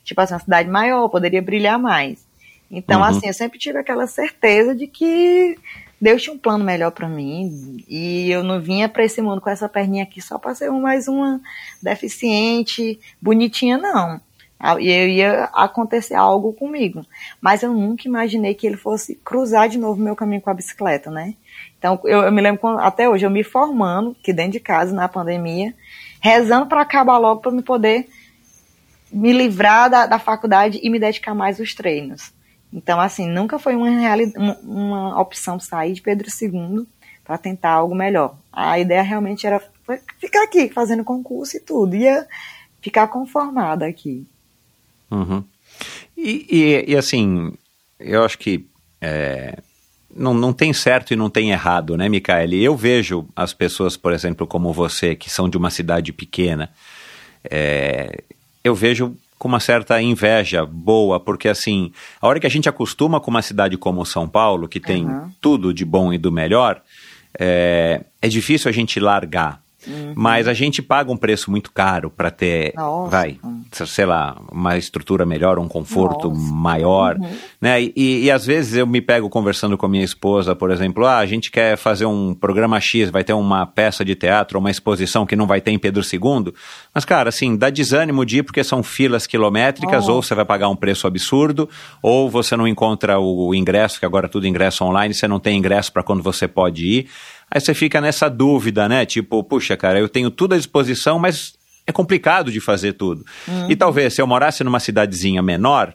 tipo 0.04 0.20
assim, 0.20 0.34
uma 0.34 0.40
cidade 0.40 0.68
maior, 0.68 1.08
poderia 1.08 1.42
brilhar 1.42 1.78
mais. 1.78 2.24
Então, 2.70 3.00
uhum. 3.00 3.06
assim, 3.06 3.26
eu 3.26 3.34
sempre 3.34 3.58
tive 3.58 3.78
aquela 3.78 4.06
certeza 4.06 4.74
de 4.74 4.86
que 4.86 5.58
Deus 6.00 6.22
tinha 6.22 6.34
um 6.34 6.38
plano 6.38 6.64
melhor 6.64 6.92
para 6.92 7.08
mim. 7.08 7.84
E 7.88 8.30
eu 8.30 8.42
não 8.44 8.60
vinha 8.60 8.88
para 8.88 9.04
esse 9.04 9.20
mundo 9.20 9.40
com 9.40 9.50
essa 9.50 9.68
perninha 9.68 10.04
aqui 10.04 10.20
só 10.20 10.38
para 10.38 10.54
ser 10.54 10.70
mais 10.70 11.08
uma 11.08 11.40
deficiente, 11.82 13.00
bonitinha, 13.20 13.76
não 13.76 14.20
e 14.78 15.16
ia 15.16 15.44
acontecer 15.52 16.14
algo 16.14 16.52
comigo. 16.52 17.04
Mas 17.40 17.62
eu 17.62 17.72
nunca 17.72 18.06
imaginei 18.06 18.54
que 18.54 18.66
ele 18.66 18.76
fosse 18.76 19.14
cruzar 19.16 19.68
de 19.68 19.78
novo 19.78 20.00
meu 20.00 20.14
caminho 20.14 20.40
com 20.40 20.50
a 20.50 20.54
bicicleta, 20.54 21.10
né? 21.10 21.34
Então, 21.78 21.98
eu, 22.04 22.22
eu 22.22 22.32
me 22.32 22.42
lembro 22.42 22.60
quando, 22.60 22.78
até 22.80 23.08
hoje, 23.08 23.24
eu 23.24 23.30
me 23.30 23.42
formando, 23.42 24.14
que 24.22 24.32
dentro 24.32 24.52
de 24.52 24.60
casa, 24.60 24.94
na 24.94 25.08
pandemia, 25.08 25.74
rezando 26.20 26.66
para 26.66 26.82
acabar 26.82 27.16
logo, 27.16 27.40
para 27.40 27.50
me 27.50 27.62
poder 27.62 28.06
me 29.10 29.32
livrar 29.32 29.88
da, 29.88 30.06
da 30.06 30.18
faculdade 30.18 30.78
e 30.82 30.90
me 30.90 30.98
dedicar 30.98 31.34
mais 31.34 31.58
aos 31.58 31.74
treinos. 31.74 32.32
Então, 32.72 33.00
assim, 33.00 33.28
nunca 33.28 33.58
foi 33.58 33.74
uma, 33.74 33.88
uma, 33.88 34.58
uma 34.62 35.20
opção 35.20 35.58
sair 35.58 35.94
de 35.94 36.02
Pedro 36.02 36.28
II 36.40 36.86
para 37.24 37.38
tentar 37.38 37.70
algo 37.70 37.94
melhor. 37.94 38.36
A 38.52 38.78
ideia 38.78 39.02
realmente 39.02 39.46
era 39.46 39.60
ficar 40.18 40.44
aqui, 40.44 40.68
fazendo 40.68 41.02
concurso 41.02 41.56
e 41.56 41.60
tudo. 41.60 41.96
Ia 41.96 42.26
ficar 42.80 43.08
conformada 43.08 43.86
aqui. 43.86 44.26
Uhum. 45.10 45.42
E, 46.16 46.46
e, 46.50 46.92
e, 46.92 46.96
assim, 46.96 47.52
eu 47.98 48.22
acho 48.22 48.38
que 48.38 48.66
é, 49.00 49.58
não, 50.14 50.34
não 50.34 50.52
tem 50.52 50.72
certo 50.72 51.12
e 51.12 51.16
não 51.16 51.30
tem 51.30 51.50
errado, 51.50 51.96
né, 51.96 52.08
Micaele? 52.08 52.62
Eu 52.62 52.76
vejo 52.76 53.26
as 53.34 53.52
pessoas, 53.52 53.96
por 53.96 54.12
exemplo, 54.12 54.46
como 54.46 54.72
você, 54.72 55.14
que 55.14 55.30
são 55.30 55.48
de 55.48 55.56
uma 55.56 55.70
cidade 55.70 56.12
pequena, 56.12 56.70
é, 57.48 58.22
eu 58.62 58.74
vejo 58.74 59.16
com 59.38 59.48
uma 59.48 59.60
certa 59.60 60.00
inveja 60.02 60.66
boa, 60.66 61.18
porque 61.18 61.48
assim, 61.48 61.90
a 62.20 62.28
hora 62.28 62.38
que 62.38 62.46
a 62.46 62.50
gente 62.50 62.68
acostuma 62.68 63.18
com 63.18 63.30
uma 63.30 63.40
cidade 63.40 63.78
como 63.78 64.04
São 64.04 64.28
Paulo, 64.28 64.68
que 64.68 64.78
tem 64.78 65.06
uhum. 65.06 65.30
tudo 65.40 65.72
de 65.72 65.82
bom 65.84 66.12
e 66.12 66.18
do 66.18 66.30
melhor, 66.30 66.82
é, 67.38 68.04
é 68.20 68.28
difícil 68.28 68.68
a 68.68 68.72
gente 68.72 69.00
largar. 69.00 69.62
Uhum. 69.86 70.12
Mas 70.14 70.46
a 70.46 70.52
gente 70.52 70.82
paga 70.82 71.10
um 71.10 71.16
preço 71.16 71.50
muito 71.50 71.72
caro 71.72 72.10
para 72.10 72.30
ter, 72.30 72.72
Nossa. 72.76 73.10
vai, 73.10 73.38
sei 73.72 74.04
lá, 74.04 74.36
uma 74.50 74.76
estrutura 74.76 75.24
melhor, 75.24 75.58
um 75.58 75.68
conforto 75.68 76.28
Nossa. 76.28 76.52
maior, 76.52 77.16
uhum. 77.16 77.30
né? 77.60 77.82
E, 77.82 78.24
e, 78.24 78.30
às 78.30 78.44
vezes 78.44 78.76
eu 78.76 78.86
me 78.86 79.00
pego 79.00 79.28
conversando 79.28 79.78
com 79.78 79.86
a 79.86 79.88
minha 79.88 80.04
esposa, 80.04 80.54
por 80.54 80.70
exemplo, 80.70 81.06
ah, 81.06 81.18
a 81.18 81.26
gente 81.26 81.50
quer 81.50 81.76
fazer 81.76 82.04
um 82.04 82.34
programa 82.34 82.80
X, 82.80 83.10
vai 83.10 83.24
ter 83.24 83.32
uma 83.32 83.64
peça 83.66 84.04
de 84.04 84.14
teatro, 84.14 84.58
uma 84.58 84.70
exposição 84.70 85.24
que 85.24 85.36
não 85.36 85.46
vai 85.46 85.60
ter 85.60 85.70
em 85.70 85.78
Pedro 85.78 86.02
II, 86.02 86.52
mas 86.94 87.04
cara, 87.04 87.28
assim, 87.30 87.56
dá 87.56 87.70
desânimo 87.70 88.24
de 88.26 88.38
ir 88.38 88.42
porque 88.42 88.62
são 88.62 88.82
filas 88.82 89.26
quilométricas, 89.26 90.08
oh. 90.08 90.14
ou 90.14 90.22
você 90.22 90.34
vai 90.34 90.44
pagar 90.44 90.68
um 90.68 90.76
preço 90.76 91.06
absurdo, 91.06 91.68
ou 92.02 92.28
você 92.28 92.56
não 92.56 92.68
encontra 92.68 93.18
o 93.18 93.54
ingresso, 93.54 93.98
que 93.98 94.06
agora 94.06 94.26
é 94.26 94.28
tudo 94.28 94.46
ingresso 94.46 94.84
online, 94.84 95.14
você 95.14 95.26
não 95.26 95.40
tem 95.40 95.56
ingresso 95.56 95.92
para 95.92 96.02
quando 96.02 96.22
você 96.22 96.46
pode 96.46 96.86
ir. 96.86 97.08
Aí 97.50 97.60
você 97.60 97.74
fica 97.74 98.00
nessa 98.00 98.28
dúvida, 98.28 98.88
né? 98.88 99.04
Tipo, 99.04 99.42
puxa, 99.42 99.76
cara, 99.76 99.98
eu 99.98 100.08
tenho 100.08 100.30
tudo 100.30 100.54
à 100.54 100.56
disposição, 100.56 101.18
mas 101.18 101.54
é 101.86 101.92
complicado 101.92 102.52
de 102.52 102.60
fazer 102.60 102.92
tudo. 102.92 103.24
Uhum. 103.48 103.70
E 103.70 103.76
talvez 103.76 104.14
se 104.14 104.22
eu 104.22 104.26
morasse 104.26 104.62
numa 104.62 104.78
cidadezinha 104.78 105.42
menor, 105.42 105.94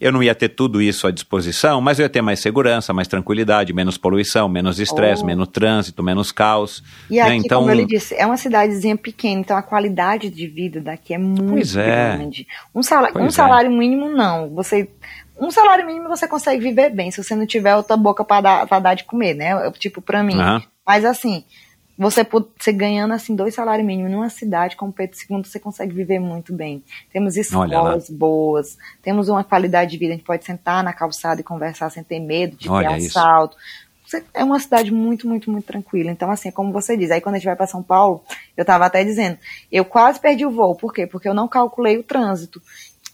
eu 0.00 0.12
não 0.12 0.22
ia 0.22 0.34
ter 0.34 0.50
tudo 0.50 0.82
isso 0.82 1.06
à 1.06 1.10
disposição, 1.10 1.80
mas 1.80 1.98
eu 1.98 2.04
ia 2.04 2.08
ter 2.08 2.20
mais 2.20 2.40
segurança, 2.40 2.92
mais 2.92 3.08
tranquilidade, 3.08 3.72
menos 3.72 3.96
poluição, 3.96 4.48
menos 4.48 4.78
estresse, 4.78 5.22
oh. 5.22 5.26
menos 5.26 5.48
trânsito, 5.48 6.02
menos 6.02 6.30
caos. 6.30 6.82
E 7.10 7.16
né? 7.16 7.22
aqui, 7.22 7.36
então, 7.36 7.60
como 7.60 7.72
ele 7.72 7.86
disse, 7.86 8.14
é 8.14 8.26
uma 8.26 8.36
cidadezinha 8.36 8.96
pequena, 8.96 9.40
então 9.40 9.56
a 9.56 9.62
qualidade 9.62 10.30
de 10.30 10.46
vida 10.46 10.80
daqui 10.80 11.14
é 11.14 11.18
muito 11.18 11.78
é. 11.78 12.16
grande. 12.16 12.46
Um 12.74 12.82
salário, 12.82 13.18
um 13.20 13.26
é. 13.26 13.30
salário 13.30 13.70
mínimo, 13.70 14.08
não. 14.08 14.50
Você 14.50 14.88
um 15.40 15.50
salário 15.50 15.84
mínimo 15.84 16.08
você 16.08 16.28
consegue 16.28 16.62
viver 16.62 16.90
bem, 16.90 17.10
se 17.10 17.22
você 17.22 17.34
não 17.34 17.46
tiver 17.46 17.74
outra 17.74 17.96
boca 17.96 18.24
para 18.24 18.64
dar, 18.66 18.80
dar 18.80 18.94
de 18.94 19.04
comer, 19.04 19.34
né? 19.34 19.70
Tipo, 19.78 20.00
para 20.00 20.22
mim. 20.22 20.36
Uhum. 20.36 20.62
Mas 20.86 21.04
assim, 21.04 21.44
você, 21.96 22.24
pode- 22.24 22.48
você 22.58 22.72
ganhando 22.72 23.14
assim 23.14 23.34
dois 23.36 23.54
salários 23.54 23.86
mínimos 23.86 24.10
numa 24.10 24.28
cidade 24.28 24.76
como 24.76 24.92
Pedro 24.92 25.16
II, 25.30 25.44
você 25.44 25.58
consegue 25.60 25.94
viver 25.94 26.18
muito 26.18 26.52
bem. 26.52 26.82
Temos 27.12 27.36
escolas 27.36 28.10
boas, 28.10 28.76
temos 29.02 29.28
uma 29.28 29.44
qualidade 29.44 29.92
de 29.92 29.98
vida, 29.98 30.12
a 30.12 30.16
gente 30.16 30.26
pode 30.26 30.44
sentar 30.44 30.82
na 30.82 30.92
calçada 30.92 31.40
e 31.40 31.44
conversar 31.44 31.90
sem 31.90 32.02
ter 32.02 32.20
medo 32.20 32.56
de 32.56 32.68
Olha 32.68 32.88
ter 32.90 32.98
isso. 32.98 33.18
assalto. 33.18 33.56
É 34.34 34.44
uma 34.44 34.60
cidade 34.60 34.92
muito, 34.92 35.26
muito, 35.26 35.50
muito 35.50 35.64
tranquila. 35.64 36.10
Então, 36.10 36.30
assim, 36.30 36.48
é 36.48 36.52
como 36.52 36.72
você 36.72 36.96
diz, 36.96 37.10
aí 37.10 37.20
quando 37.20 37.36
a 37.36 37.38
gente 37.38 37.46
vai 37.46 37.56
para 37.56 37.66
São 37.66 37.82
Paulo, 37.82 38.22
eu 38.56 38.62
estava 38.62 38.84
até 38.84 39.02
dizendo, 39.02 39.38
eu 39.72 39.84
quase 39.84 40.20
perdi 40.20 40.44
o 40.44 40.50
voo. 40.50 40.76
Por 40.76 40.92
quê? 40.92 41.06
Porque 41.06 41.28
eu 41.28 41.34
não 41.34 41.48
calculei 41.48 41.96
o 41.96 42.02
trânsito. 42.02 42.60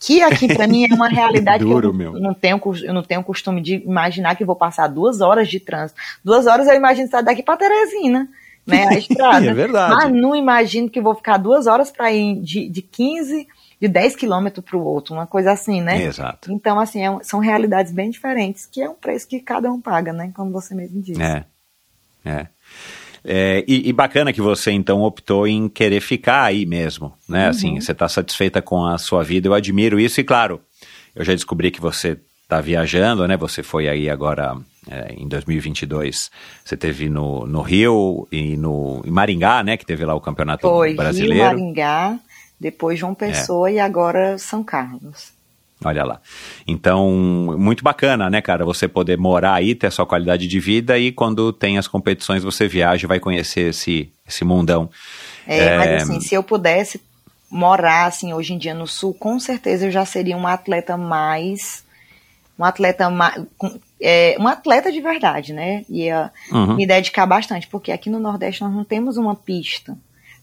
Que 0.01 0.23
aqui 0.23 0.47
para 0.47 0.67
mim 0.67 0.85
é 0.89 0.93
uma 0.93 1.07
realidade 1.09 1.63
Duro, 1.63 1.93
que 1.95 2.03
eu 2.03 2.11
não, 2.13 2.19
não 2.19 2.33
tenho, 2.33 2.59
eu 2.83 2.93
não 2.93 3.03
tenho 3.03 3.23
costume 3.23 3.61
de 3.61 3.75
imaginar 3.75 4.35
que 4.35 4.43
vou 4.43 4.55
passar 4.55 4.87
duas 4.87 5.21
horas 5.21 5.47
de 5.47 5.59
trânsito. 5.59 5.99
Duas 6.25 6.47
horas 6.47 6.67
eu 6.67 6.73
imagino 6.73 7.05
estar 7.05 7.21
daqui 7.21 7.43
para 7.43 7.57
Teresina, 7.57 8.27
né? 8.65 8.87
A 8.87 8.93
estrada. 8.97 9.45
É 9.45 9.53
verdade. 9.53 9.93
Mas 9.93 10.11
não 10.11 10.35
imagino 10.35 10.89
que 10.89 10.99
vou 10.99 11.13
ficar 11.13 11.37
duas 11.37 11.67
horas 11.67 11.91
para 11.91 12.11
ir 12.11 12.41
de, 12.41 12.67
de 12.67 12.81
15, 12.81 13.47
de 13.79 13.87
10 13.87 14.15
quilômetros 14.15 14.65
para 14.65 14.75
o 14.75 14.83
outro, 14.83 15.13
uma 15.13 15.27
coisa 15.27 15.51
assim, 15.51 15.81
né? 15.81 16.03
Exato. 16.03 16.51
Então, 16.51 16.79
assim, 16.79 17.05
é 17.05 17.19
são 17.21 17.39
realidades 17.39 17.91
bem 17.91 18.09
diferentes, 18.09 18.65
que 18.65 18.81
é 18.81 18.89
um 18.89 18.95
preço 18.95 19.27
que 19.27 19.39
cada 19.39 19.71
um 19.71 19.79
paga, 19.79 20.11
né? 20.11 20.31
Como 20.35 20.51
você 20.51 20.73
mesmo 20.73 20.99
disse. 20.99 21.21
É. 21.21 21.45
É. 22.25 22.47
É, 23.23 23.63
e, 23.67 23.89
e 23.89 23.93
bacana 23.93 24.33
que 24.33 24.41
você 24.41 24.71
então 24.71 25.01
optou 25.01 25.47
em 25.47 25.69
querer 25.69 26.01
ficar 26.01 26.43
aí 26.43 26.65
mesmo, 26.65 27.13
né? 27.29 27.47
Assim, 27.47 27.79
você 27.79 27.91
está 27.91 28.09
satisfeita 28.09 28.61
com 28.61 28.85
a 28.85 28.97
sua 28.97 29.23
vida, 29.23 29.47
eu 29.47 29.53
admiro 29.53 29.99
isso 29.99 30.19
e 30.19 30.23
claro, 30.23 30.59
eu 31.15 31.23
já 31.23 31.33
descobri 31.33 31.69
que 31.69 31.79
você 31.79 32.17
está 32.41 32.59
viajando, 32.59 33.27
né? 33.27 33.37
Você 33.37 33.61
foi 33.61 33.87
aí 33.87 34.09
agora 34.09 34.57
é, 34.89 35.13
em 35.13 35.27
2022, 35.27 36.31
você 36.65 36.75
teve 36.75 37.09
no, 37.09 37.45
no 37.45 37.61
Rio 37.61 38.27
e 38.31 38.57
no 38.57 39.01
em 39.05 39.11
Maringá, 39.11 39.63
né? 39.63 39.77
Que 39.77 39.85
teve 39.85 40.03
lá 40.03 40.15
o 40.15 40.21
campeonato 40.21 40.67
Foi 40.67 40.89
Rio, 40.89 40.97
brasileiro. 40.97 41.43
Maringá, 41.43 42.19
depois 42.59 42.99
João 42.99 43.13
Pessoa 43.13 43.69
e 43.69 43.79
agora 43.79 44.37
São 44.39 44.63
Carlos. 44.63 45.31
Olha 45.83 46.03
lá. 46.03 46.21
Então, 46.67 47.09
muito 47.57 47.83
bacana, 47.83 48.29
né, 48.29 48.41
cara? 48.41 48.63
Você 48.65 48.87
poder 48.87 49.17
morar 49.17 49.55
aí, 49.55 49.73
ter 49.73 49.87
a 49.87 49.91
sua 49.91 50.05
qualidade 50.05 50.47
de 50.47 50.59
vida 50.59 50.97
e 50.97 51.11
quando 51.11 51.51
tem 51.51 51.77
as 51.77 51.87
competições 51.87 52.43
você 52.43 52.67
viaja 52.67 53.05
e 53.05 53.07
vai 53.07 53.19
conhecer 53.19 53.69
esse, 53.69 54.11
esse 54.27 54.45
mundão. 54.45 54.89
É, 55.47 55.65
É, 55.65 55.77
Mas 55.77 56.03
assim, 56.03 56.19
se 56.21 56.35
eu 56.35 56.43
pudesse 56.43 57.01
morar 57.49 58.05
assim 58.05 58.31
hoje 58.31 58.53
em 58.53 58.57
dia 58.57 58.73
no 58.73 58.87
sul, 58.87 59.13
com 59.13 59.39
certeza 59.39 59.87
eu 59.87 59.91
já 59.91 60.05
seria 60.05 60.37
um 60.37 60.47
atleta 60.47 60.95
mais 60.95 61.83
um 62.57 62.63
atleta 62.63 63.09
mais 63.09 63.43
é, 63.99 64.37
um 64.39 64.47
atleta 64.47 64.91
de 64.91 65.01
verdade, 65.01 65.51
né? 65.51 65.83
Ia 65.89 66.31
Uhum. 66.51 66.75
me 66.75 66.85
dedicar 66.85 67.25
bastante, 67.25 67.67
porque 67.67 67.91
aqui 67.91 68.09
no 68.09 68.19
Nordeste 68.19 68.61
nós 68.61 68.71
não 68.71 68.83
temos 68.83 69.17
uma 69.17 69.35
pista 69.35 69.97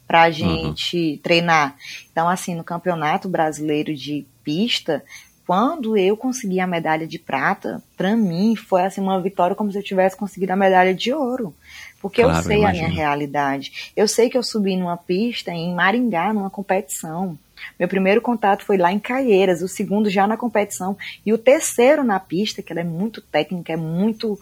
pra 0.07 0.31
gente 0.31 1.21
treinar. 1.23 1.77
Então, 2.11 2.29
assim, 2.29 2.55
no 2.55 2.65
Campeonato 2.65 3.29
Brasileiro 3.29 3.95
de 3.95 4.27
Pista, 4.43 5.05
quando 5.49 5.97
eu 5.97 6.15
consegui 6.15 6.61
a 6.61 6.67
medalha 6.67 7.07
de 7.07 7.19
prata, 7.19 7.83
pra 7.97 8.15
mim 8.15 8.55
foi 8.55 8.83
assim 8.83 9.01
uma 9.01 9.19
vitória 9.19 9.57
como 9.57 9.73
se 9.73 9.79
eu 9.79 9.83
tivesse 9.83 10.15
conseguido 10.15 10.53
a 10.53 10.57
medalha 10.57 10.95
de 10.95 11.11
ouro. 11.11 11.55
Porque 12.03 12.23
Claro, 12.23 12.37
eu 12.37 12.43
sei 12.43 12.63
a 12.67 12.71
minha 12.71 12.87
realidade. 12.87 13.91
Eu 13.97 14.07
sei 14.07 14.29
que 14.29 14.37
eu 14.37 14.43
subi 14.43 14.77
numa 14.77 14.99
pista 14.99 15.51
em 15.51 15.75
Maringá, 15.75 16.35
numa 16.35 16.51
competição. 16.51 17.39
Meu 17.79 17.89
primeiro 17.89 18.21
contato 18.21 18.63
foi 18.63 18.77
lá 18.77 18.93
em 18.93 18.99
Caieiras, 18.99 19.63
o 19.63 19.69
segundo 19.69 20.11
já 20.11 20.27
na 20.27 20.37
competição 20.37 20.99
e 21.25 21.33
o 21.33 21.39
terceiro 21.39 22.05
na 22.05 22.21
pista, 22.21 22.61
que 22.61 22.71
ela 22.71 22.83
é 22.83 22.85
muito 22.85 23.23
técnica, 23.23 23.73
é 23.73 23.77
muito 23.77 24.39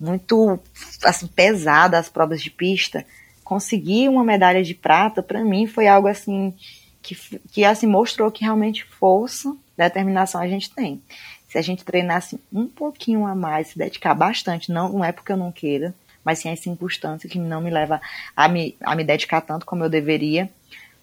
muito 0.00 0.58
assim, 1.04 1.26
pesada 1.26 1.98
as 1.98 2.08
provas 2.08 2.40
de 2.40 2.50
pista. 2.50 3.04
Conseguir 3.44 4.08
uma 4.08 4.24
medalha 4.24 4.62
de 4.62 4.74
prata 4.74 5.22
para 5.22 5.44
mim 5.44 5.66
foi 5.66 5.86
algo 5.86 6.08
assim 6.08 6.54
que 7.02 7.16
que 7.52 7.64
assim 7.64 7.86
mostrou 7.86 8.30
que 8.30 8.44
realmente 8.44 8.84
força, 8.84 9.54
determinação 9.76 10.40
a 10.40 10.48
gente 10.48 10.70
tem. 10.70 11.00
Se 11.48 11.56
a 11.56 11.62
gente 11.62 11.84
treinasse 11.84 12.38
um 12.52 12.66
pouquinho 12.66 13.26
a 13.26 13.34
mais, 13.34 13.68
se 13.68 13.78
dedicar 13.78 14.14
bastante, 14.14 14.70
não, 14.70 14.92
não 14.92 15.04
é 15.04 15.12
porque 15.12 15.32
eu 15.32 15.36
não 15.36 15.50
queira, 15.50 15.94
mas 16.24 16.40
sim 16.40 16.50
as 16.50 16.60
circunstâncias 16.60 17.32
que 17.32 17.38
não 17.38 17.60
me 17.60 17.70
leva 17.70 18.00
a 18.36 18.48
me, 18.48 18.76
a 18.82 18.94
me 18.94 19.04
dedicar 19.04 19.40
tanto 19.40 19.64
como 19.64 19.84
eu 19.84 19.88
deveria, 19.88 20.50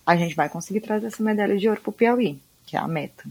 a 0.05 0.15
gente 0.15 0.35
vai 0.35 0.47
conseguir 0.47 0.81
trazer 0.81 1.07
essa 1.07 1.23
medalha 1.23 1.57
de 1.57 1.67
ouro 1.67 1.81
pro 1.81 1.91
Piauí, 1.91 2.39
que 2.65 2.77
é 2.77 2.79
a 2.79 2.87
meta. 2.87 3.23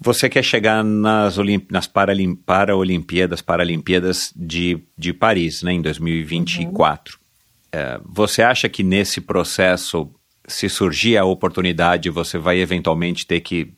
Você 0.00 0.28
quer 0.28 0.42
chegar 0.42 0.82
nas, 0.82 1.38
Olimp... 1.38 1.70
nas 1.70 1.86
Paralim... 1.86 2.34
Paraolimpíadas, 2.34 3.40
Paralimpíadas 3.40 4.32
de, 4.34 4.82
de 4.98 5.12
Paris, 5.12 5.62
né, 5.62 5.72
em 5.72 5.82
2024. 5.82 7.18
É, 7.18 7.21
você 8.04 8.42
acha 8.42 8.68
que 8.68 8.82
nesse 8.82 9.20
processo, 9.20 10.10
se 10.46 10.68
surgir 10.68 11.16
a 11.16 11.24
oportunidade, 11.24 12.10
você 12.10 12.38
vai 12.38 12.58
eventualmente 12.58 13.26
ter 13.26 13.40
que 13.40 13.72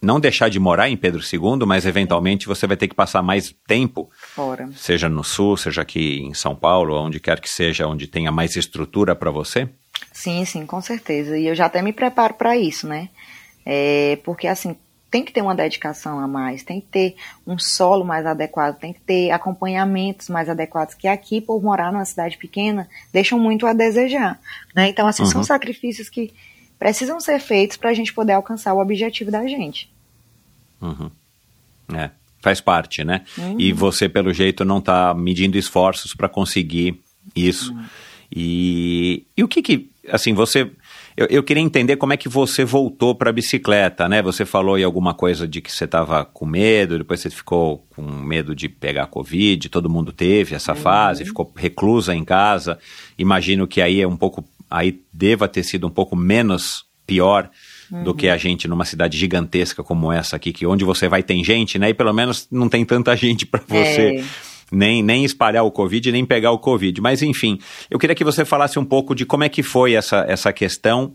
não 0.00 0.20
deixar 0.20 0.48
de 0.48 0.60
morar 0.60 0.88
em 0.88 0.96
Pedro 0.96 1.20
II, 1.20 1.66
mas 1.66 1.86
eventualmente 1.86 2.46
você 2.46 2.66
vai 2.66 2.76
ter 2.76 2.86
que 2.86 2.94
passar 2.94 3.22
mais 3.22 3.54
tempo, 3.66 4.10
Fora. 4.34 4.68
seja 4.76 5.08
no 5.08 5.24
Sul, 5.24 5.56
seja 5.56 5.82
aqui 5.82 6.20
em 6.20 6.34
São 6.34 6.54
Paulo, 6.54 6.94
onde 6.94 7.18
quer 7.18 7.40
que 7.40 7.48
seja, 7.48 7.86
onde 7.86 8.06
tenha 8.06 8.30
mais 8.30 8.54
estrutura 8.56 9.16
para 9.16 9.30
você? 9.30 9.68
Sim, 10.12 10.44
sim, 10.44 10.66
com 10.66 10.80
certeza. 10.80 11.38
E 11.38 11.46
eu 11.46 11.54
já 11.54 11.66
até 11.66 11.82
me 11.82 11.92
preparo 11.92 12.34
para 12.34 12.56
isso, 12.56 12.86
né? 12.86 13.08
É, 13.64 14.18
porque 14.24 14.46
assim, 14.46 14.76
tem 15.10 15.24
que 15.24 15.32
ter 15.32 15.40
uma 15.40 15.54
dedicação 15.54 16.18
a 16.18 16.26
mais, 16.26 16.62
tem 16.62 16.80
que 16.80 16.88
ter 16.88 17.16
um 17.46 17.58
solo 17.58 18.04
mais 18.04 18.26
adequado, 18.26 18.78
tem 18.78 18.92
que 18.92 19.00
ter 19.00 19.30
acompanhamentos 19.30 20.28
mais 20.28 20.48
adequados, 20.48 20.94
que 20.94 21.06
aqui, 21.06 21.40
por 21.40 21.62
morar 21.62 21.92
numa 21.92 22.04
cidade 22.04 22.36
pequena, 22.36 22.88
deixam 23.12 23.38
muito 23.38 23.66
a 23.66 23.72
desejar. 23.72 24.38
Né? 24.74 24.88
Então, 24.88 25.06
assim, 25.06 25.24
são 25.26 25.40
Uhum. 25.40 25.46
sacrifícios 25.46 26.08
que 26.08 26.34
precisam 26.78 27.20
ser 27.20 27.38
feitos 27.38 27.76
para 27.76 27.90
a 27.90 27.94
gente 27.94 28.12
poder 28.12 28.32
alcançar 28.32 28.74
o 28.74 28.80
objetivo 28.80 29.30
da 29.30 29.46
gente. 29.46 29.88
Uhum. 30.82 31.10
É, 31.94 32.10
faz 32.42 32.60
parte, 32.60 33.04
né? 33.04 33.24
E 33.58 33.72
você, 33.72 34.08
pelo 34.08 34.32
jeito, 34.34 34.64
não 34.64 34.78
está 34.78 35.14
medindo 35.14 35.56
esforços 35.56 36.14
para 36.14 36.28
conseguir 36.28 37.00
isso. 37.34 37.74
E, 38.30 39.24
e 39.36 39.42
o 39.42 39.48
que 39.48 39.62
que, 39.62 39.90
assim, 40.08 40.34
você... 40.34 40.70
Eu, 41.16 41.26
eu 41.30 41.42
queria 41.42 41.62
entender 41.62 41.96
como 41.96 42.12
é 42.12 42.16
que 42.16 42.28
você 42.28 42.64
voltou 42.64 43.14
para 43.14 43.30
a 43.30 43.32
bicicleta, 43.32 44.06
né? 44.08 44.20
Você 44.20 44.44
falou 44.44 44.74
aí 44.74 44.84
alguma 44.84 45.14
coisa 45.14 45.48
de 45.48 45.62
que 45.62 45.72
você 45.72 45.84
estava 45.84 46.24
com 46.24 46.44
medo, 46.44 46.98
depois 46.98 47.20
você 47.20 47.30
ficou 47.30 47.86
com 47.96 48.02
medo 48.02 48.54
de 48.54 48.68
pegar 48.68 49.06
Covid, 49.06 49.68
todo 49.70 49.88
mundo 49.88 50.12
teve 50.12 50.54
essa 50.54 50.74
fase, 50.74 51.24
ficou 51.24 51.50
reclusa 51.56 52.14
em 52.14 52.24
casa. 52.24 52.78
Imagino 53.18 53.66
que 53.66 53.80
aí 53.80 54.00
é 54.00 54.06
um 54.06 54.16
pouco... 54.16 54.44
Aí 54.68 55.00
deva 55.12 55.48
ter 55.48 55.62
sido 55.62 55.86
um 55.86 55.90
pouco 55.90 56.14
menos 56.14 56.84
pior 57.06 57.48
do 58.02 58.12
que 58.12 58.28
a 58.28 58.36
gente 58.36 58.66
numa 58.66 58.84
cidade 58.84 59.16
gigantesca 59.16 59.82
como 59.82 60.10
essa 60.10 60.34
aqui, 60.34 60.52
que 60.52 60.66
onde 60.66 60.84
você 60.84 61.08
vai 61.08 61.22
tem 61.22 61.44
gente, 61.44 61.78
né? 61.78 61.90
E 61.90 61.94
pelo 61.94 62.12
menos 62.12 62.48
não 62.50 62.68
tem 62.68 62.84
tanta 62.84 63.16
gente 63.16 63.46
para 63.46 63.62
você 63.66 64.16
É. 64.16 64.24
nem, 64.70 65.02
nem 65.02 65.24
espalhar 65.24 65.64
o 65.64 65.70
Covid, 65.70 66.10
nem 66.10 66.24
pegar 66.24 66.50
o 66.50 66.58
Covid. 66.58 67.00
Mas 67.00 67.22
enfim, 67.22 67.58
eu 67.90 67.98
queria 67.98 68.14
que 68.14 68.24
você 68.24 68.44
falasse 68.44 68.78
um 68.78 68.84
pouco 68.84 69.14
de 69.14 69.24
como 69.24 69.44
é 69.44 69.48
que 69.48 69.62
foi 69.62 69.94
essa, 69.94 70.24
essa 70.28 70.52
questão 70.52 71.12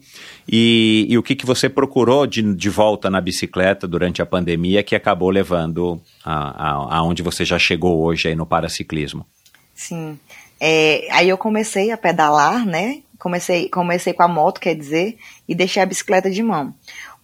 e, 0.47 1.05
e 1.09 1.17
o 1.17 1.23
que, 1.23 1.35
que 1.35 1.45
você 1.45 1.69
procurou 1.69 2.25
de, 2.25 2.41
de 2.53 2.69
volta 2.69 3.09
na 3.09 3.19
bicicleta 3.19 3.87
durante 3.87 4.21
a 4.21 4.25
pandemia 4.25 4.83
que 4.83 4.95
acabou 4.95 5.29
levando 5.29 6.01
a, 6.23 6.67
a, 6.67 6.97
aonde 6.97 7.21
você 7.21 7.43
já 7.43 7.59
chegou 7.59 8.01
hoje 8.01 8.29
aí 8.29 8.35
no 8.35 8.45
paraciclismo. 8.45 9.25
Sim. 9.73 10.17
É, 10.59 11.07
aí 11.11 11.27
eu 11.27 11.37
comecei 11.37 11.91
a 11.91 11.97
pedalar, 11.97 12.65
né? 12.65 13.01
Comecei, 13.17 13.69
comecei 13.69 14.13
com 14.13 14.23
a 14.23 14.27
moto, 14.27 14.59
quer 14.59 14.75
dizer, 14.75 15.17
e 15.47 15.53
deixei 15.53 15.81
a 15.81 15.85
bicicleta 15.85 16.29
de 16.29 16.41
mão. 16.41 16.73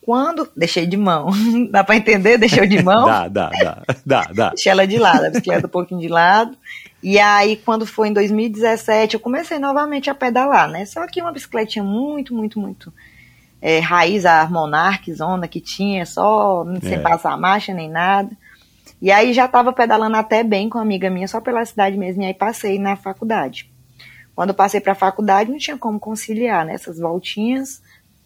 Quando. 0.07 0.49
Deixei 0.55 0.85
de 0.85 0.95
mão. 0.95 1.31
Dá 1.69 1.83
pra 1.83 1.97
entender? 1.97 2.37
Deixei 2.37 2.65
de 2.65 2.81
mão? 2.81 3.03
Dá, 3.11 3.27
dá, 3.27 3.49
dá, 3.49 3.83
dá, 4.05 4.21
dá. 4.33 4.49
Deixei 4.51 4.71
ela 4.71 4.87
de 4.87 4.97
lado, 4.97 5.25
a 5.25 5.29
bicicleta 5.29 5.67
um 5.67 5.69
pouquinho 5.69 5.99
de 5.99 6.07
lado. 6.07 6.57
E 7.03 7.19
aí, 7.19 7.57
quando 7.57 7.85
foi 7.85 8.07
em 8.07 8.13
2017, 8.13 9.15
eu 9.15 9.19
comecei 9.19 9.59
novamente 9.59 10.09
a 10.09 10.15
pedalar, 10.15 10.69
né? 10.69 10.85
Só 10.85 11.05
que 11.07 11.21
uma 11.21 11.33
bicicletinha 11.33 11.83
muito, 11.83 12.33
muito, 12.33 12.57
muito 12.57 12.93
é, 13.61 13.79
raiz, 13.79 14.25
a 14.25 14.47
Monarch 14.49 15.13
Zona 15.13 15.45
que 15.45 15.59
tinha, 15.59 16.05
só 16.05 16.65
sem 16.81 16.93
É. 16.93 16.99
passar 16.99 17.37
marcha 17.37 17.73
nem 17.73 17.89
nada. 17.89 18.31
E 19.01 19.11
aí 19.11 19.33
já 19.33 19.43
estava 19.43 19.73
pedalando 19.73 20.15
até 20.15 20.41
bem 20.41 20.69
com 20.69 20.77
uma 20.77 20.85
amiga 20.85 21.09
minha, 21.09 21.27
só 21.27 21.41
pela 21.41 21.65
cidade 21.65 21.97
mesmo, 21.97 22.23
e 22.23 22.27
aí 22.27 22.33
passei 22.33 22.79
na 22.79 22.95
faculdade. 22.95 23.69
Quando 24.33 24.51
eu 24.51 24.55
passei 24.55 24.79
para 24.79 24.93
a 24.93 24.95
faculdade, 24.95 25.51
não 25.51 25.57
tinha 25.57 25.77
como 25.77 25.99
conciliar, 25.99 26.65
né? 26.65 26.75
Essas 26.75 26.97
voltinhas 26.97 27.81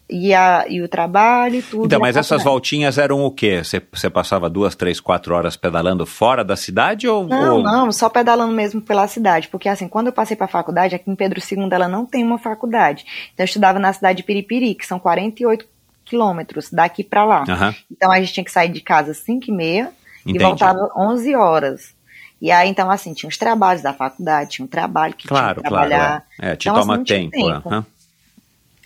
e, 0.08 0.34
a, 0.34 0.64
e 0.68 0.82
o 0.82 0.88
trabalho 0.88 1.56
e 1.56 1.62
tudo. 1.62 1.86
Então, 1.86 1.98
e 1.98 2.00
a 2.00 2.02
mas 2.02 2.16
essas 2.16 2.42
voltinhas 2.42 2.98
eram 2.98 3.24
o 3.24 3.30
quê? 3.30 3.62
Você, 3.64 3.82
você 3.92 4.10
passava 4.10 4.48
duas, 4.50 4.74
três, 4.74 5.00
quatro 5.00 5.34
horas 5.34 5.56
pedalando 5.56 6.04
fora 6.04 6.44
da 6.44 6.56
cidade 6.56 7.08
ou... 7.08 7.26
Não, 7.26 7.56
ou- 7.56 7.62
não, 7.62 7.92
só 7.92 8.08
pedalando 8.08 8.52
mesmo 8.52 8.80
pela 8.80 9.06
cidade, 9.08 9.48
porque 9.48 9.68
assim, 9.68 9.88
quando 9.88 10.08
eu 10.08 10.12
passei 10.12 10.36
para 10.36 10.46
a 10.46 10.48
faculdade, 10.48 10.94
aqui 10.94 11.10
em 11.10 11.16
Pedro 11.16 11.40
II 11.40 11.68
ela 11.72 11.88
não 11.88 12.04
tem 12.04 12.22
uma 12.22 12.38
faculdade. 12.38 13.04
Então 13.32 13.44
eu 13.44 13.46
estudava 13.46 13.78
na 13.78 13.92
cidade 13.92 14.18
de 14.18 14.22
Piripiri, 14.24 14.74
que 14.74 14.86
são 14.86 14.98
48 14.98 15.66
quilômetros 16.04 16.68
daqui 16.70 17.02
para 17.02 17.24
lá. 17.24 17.44
Aham. 17.48 17.74
Então 17.90 18.10
a 18.12 18.20
gente 18.20 18.32
tinha 18.34 18.44
que 18.44 18.50
sair 18.52 18.68
de 18.68 18.80
casa 18.80 19.12
às 19.12 19.18
5 19.18 19.46
e 19.48 19.52
meia 19.52 19.90
e 20.26 20.30
Entendi. 20.30 20.44
voltava 20.44 20.90
11 20.96 21.34
horas. 21.34 21.94
E 22.40 22.50
aí, 22.50 22.68
então, 22.68 22.90
assim, 22.90 23.14
tinha 23.14 23.28
os 23.30 23.38
trabalhos 23.38 23.82
da 23.82 23.94
faculdade, 23.94 24.50
tinha 24.50 24.64
um 24.64 24.68
trabalho 24.68 25.14
que 25.14 25.28
Claro, 25.28 25.60
tinha 25.60 25.62
que 25.62 25.68
claro. 25.68 25.88
trabalhar. 25.88 26.24
É, 26.40 26.50
é 26.50 26.56
te 26.56 26.68
Então, 26.68 26.76
assim, 26.76 26.88
toma 26.88 27.04
tinha 27.04 27.18
tempo. 27.20 27.30
tempo. 27.30 27.68
aham. 27.68 27.86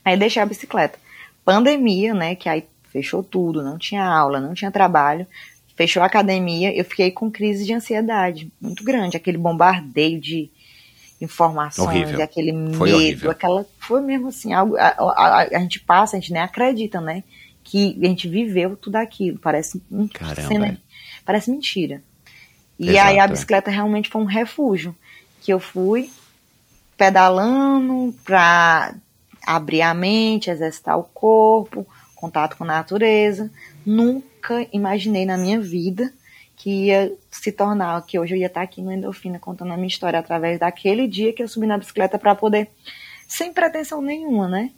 Aí 0.04 0.16
deixei 0.16 0.42
a 0.42 0.46
bicicleta. 0.46 0.98
Pandemia, 1.46 2.12
né? 2.12 2.34
Que 2.34 2.48
aí 2.48 2.64
fechou 2.92 3.22
tudo, 3.22 3.62
não 3.62 3.78
tinha 3.78 4.04
aula, 4.04 4.38
não 4.40 4.52
tinha 4.52 4.70
trabalho. 4.70 5.26
Fechou 5.76 6.02
a 6.02 6.06
academia, 6.06 6.74
eu 6.76 6.84
fiquei 6.84 7.10
com 7.10 7.30
crise 7.30 7.64
de 7.64 7.72
ansiedade 7.72 8.50
muito 8.60 8.82
grande, 8.84 9.16
aquele 9.16 9.38
bombardeio 9.38 10.20
de 10.20 10.50
informações, 11.20 11.86
Horrível. 11.88 12.22
aquele 12.22 12.52
Foi 12.74 12.88
medo, 12.90 12.96
horrível. 12.98 13.30
aquela 13.30 13.66
foi 13.78 14.00
mesmo 14.02 14.28
assim, 14.28 14.52
algo, 14.52 14.76
a, 14.76 14.88
a- 14.88 15.48
a 15.54 15.58
gente 15.60 15.80
passa, 15.80 16.16
a 16.16 16.20
gente 16.20 16.32
nem 16.32 16.42
acredita, 16.42 17.00
né? 17.00 17.22
Que 17.62 17.98
a 18.02 18.06
gente 18.06 18.28
viveu 18.28 18.76
tudo 18.76 18.96
aquilo, 18.96 19.38
parece 19.38 19.80
um- 19.90 20.08
Caramba, 20.08 20.48
cena- 20.48 20.66
é. 20.68 20.76
parece 21.24 21.50
mentira. 21.50 22.02
E 22.78 22.90
Exato, 22.90 23.08
aí 23.08 23.18
a 23.18 23.24
é. 23.24 23.28
bicicleta 23.28 23.70
realmente 23.70 24.08
foi 24.10 24.20
um 24.20 24.26
refúgio, 24.26 24.94
que 25.42 25.52
eu 25.52 25.60
fui 25.60 26.10
pedalando 26.96 28.14
para 28.24 28.94
abrir 29.46 29.80
a 29.82 29.94
mente, 29.94 30.50
exercitar 30.50 30.98
o 30.98 31.04
corpo, 31.04 31.86
contato 32.16 32.56
com 32.56 32.64
a 32.64 32.66
natureza. 32.66 33.50
Nunca 33.84 34.66
imaginei 34.72 35.24
na 35.24 35.38
minha 35.38 35.60
vida 35.60 36.12
que 36.56 36.86
ia 36.86 37.12
se 37.30 37.52
tornar, 37.52 38.04
que 38.04 38.18
hoje 38.18 38.34
eu 38.34 38.38
ia 38.38 38.46
estar 38.46 38.62
aqui 38.62 38.82
no 38.82 38.90
Endorfina 38.90 39.38
contando 39.38 39.72
a 39.72 39.76
minha 39.76 39.86
história 39.88 40.18
através 40.18 40.58
daquele 40.58 41.06
dia 41.06 41.32
que 41.32 41.42
eu 41.42 41.48
subi 41.48 41.66
na 41.66 41.78
bicicleta 41.78 42.18
para 42.18 42.34
poder, 42.34 42.68
sem 43.28 43.52
pretensão 43.52 44.02
nenhuma, 44.02 44.48
né? 44.48 44.72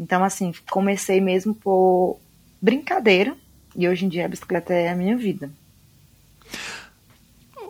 Então, 0.00 0.22
assim, 0.24 0.52
comecei 0.70 1.20
mesmo 1.20 1.54
por 1.54 2.18
brincadeira 2.62 3.36
e 3.76 3.88
hoje 3.88 4.06
em 4.06 4.08
dia 4.08 4.24
a 4.24 4.28
bicicleta 4.28 4.72
é 4.72 4.88
a 4.88 4.96
minha 4.96 5.16
vida. 5.16 5.50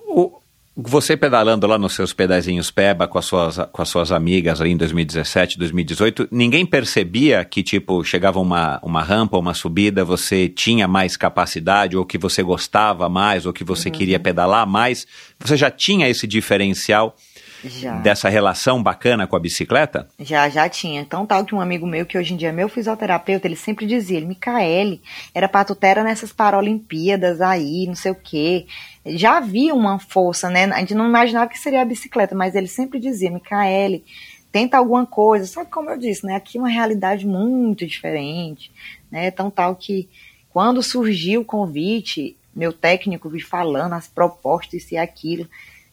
O- 0.07 0.39
você 0.81 1.17
pedalando 1.17 1.67
lá 1.67 1.77
nos 1.77 1.93
seus 1.93 2.13
pedazinhos 2.13 2.71
Peba 2.71 3.09
com 3.09 3.19
as, 3.19 3.25
suas, 3.25 3.59
com 3.73 3.83
as 3.83 3.89
suas 3.89 4.13
amigas 4.13 4.61
ali 4.61 4.71
em 4.71 4.77
2017, 4.77 5.59
2018, 5.59 6.29
ninguém 6.31 6.65
percebia 6.65 7.45
que, 7.45 7.65
tipo, 7.65 8.05
chegava 8.05 8.39
uma, 8.39 8.79
uma 8.81 9.03
rampa, 9.03 9.37
uma 9.37 9.55
subida, 9.55 10.05
você 10.05 10.49
tinha 10.49 10.87
mais 10.87 11.17
capacidade, 11.17 11.97
ou 11.97 12.07
que 12.07 12.17
você 12.17 12.45
gostava 12.45 13.09
mais, 13.09 13.45
ou 13.45 13.53
que 13.53 13.65
você 13.65 13.91
queria 13.91 14.21
pedalar 14.21 14.69
mais? 14.69 15.05
Você 15.41 15.57
já 15.57 15.69
tinha 15.69 16.09
esse 16.09 16.29
diferencial 16.29 17.17
Já. 17.65 17.97
dessa 17.97 18.29
relação 18.29 18.83
bacana 18.83 19.27
com 19.27 19.37
a 19.37 19.41
bicicleta? 19.41 20.09
Já, 20.19 20.49
já 20.49 20.69
tinha. 20.69 21.01
Então, 21.01 21.27
tal 21.27 21.45
que 21.45 21.55
um 21.55 21.61
amigo 21.61 21.87
meu, 21.87 22.07
que 22.07 22.17
hoje 22.17 22.35
em 22.35 22.37
dia 22.37 22.51
é 22.51 22.53
meu 22.53 22.69
fisioterapeuta, 22.69 23.47
ele 23.47 23.57
sempre 23.57 23.87
dizia, 23.87 24.17
ele, 24.17 24.27
Micaele, 24.27 25.03
era 25.35 25.49
pra 25.49 25.65
tu 25.65 25.75
ter 25.75 25.89
era 25.89 26.05
nessas 26.05 26.33
Paralimpíadas 26.33 27.41
aí, 27.41 27.87
não 27.87 27.95
sei 27.95 28.13
o 28.13 28.15
quê. 28.15 28.67
Já 29.07 29.39
havia 29.39 29.75
uma 29.75 29.99
força, 29.99 30.51
né? 30.51 30.65
A 30.67 30.81
gente 30.81 30.95
não 30.95 31.07
imaginava 31.07 31.51
que 31.51 31.59
seria 31.59 31.83
a 31.83 31.85
bicicleta, 31.85 32.35
mas 32.35 32.55
ele 32.55 32.69
sempre 32.69 33.01
dizia, 33.01 33.31
Micaele, 33.31 34.05
tenta 34.53 34.77
alguma 34.77 35.07
coisa. 35.07 35.47
Só 35.47 35.65
que, 35.65 35.71
como 35.71 35.91
eu 35.91 35.99
disse, 35.99 36.27
né? 36.27 36.37
Aqui 36.37 36.59
é 36.59 36.61
uma 36.61 36.69
realidade 36.69 37.27
muito 37.27 37.87
diferente, 37.87 38.71
né? 39.11 39.29
Então, 39.29 39.51
tal 39.51 39.75
que 39.75 40.09
quando 40.51 40.83
surgiu 40.83 41.43
o 41.43 41.45
convite, 41.45 42.37
meu 42.55 42.73
técnico 42.73 43.29
vi 43.29 43.41
falando 43.41 43.93
as 43.93 44.09
propostas, 44.09 44.91
e 44.91 44.97
aquilo. 44.97 45.49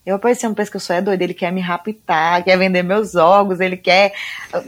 Eu 0.06 0.20
pensei, 0.20 0.50
penso 0.54 0.70
que 0.70 0.78
eu 0.78 0.82
sou 0.82 0.96
é 0.96 1.02
doido, 1.02 1.22
ele 1.22 1.34
quer 1.34 1.52
me 1.52 1.62
raptar, 1.62 2.44
quer 2.44 2.58
vender 2.58 2.84
meus 2.84 3.16
órgãos, 3.16 3.60
ele 3.60 3.76
quer. 3.78 4.14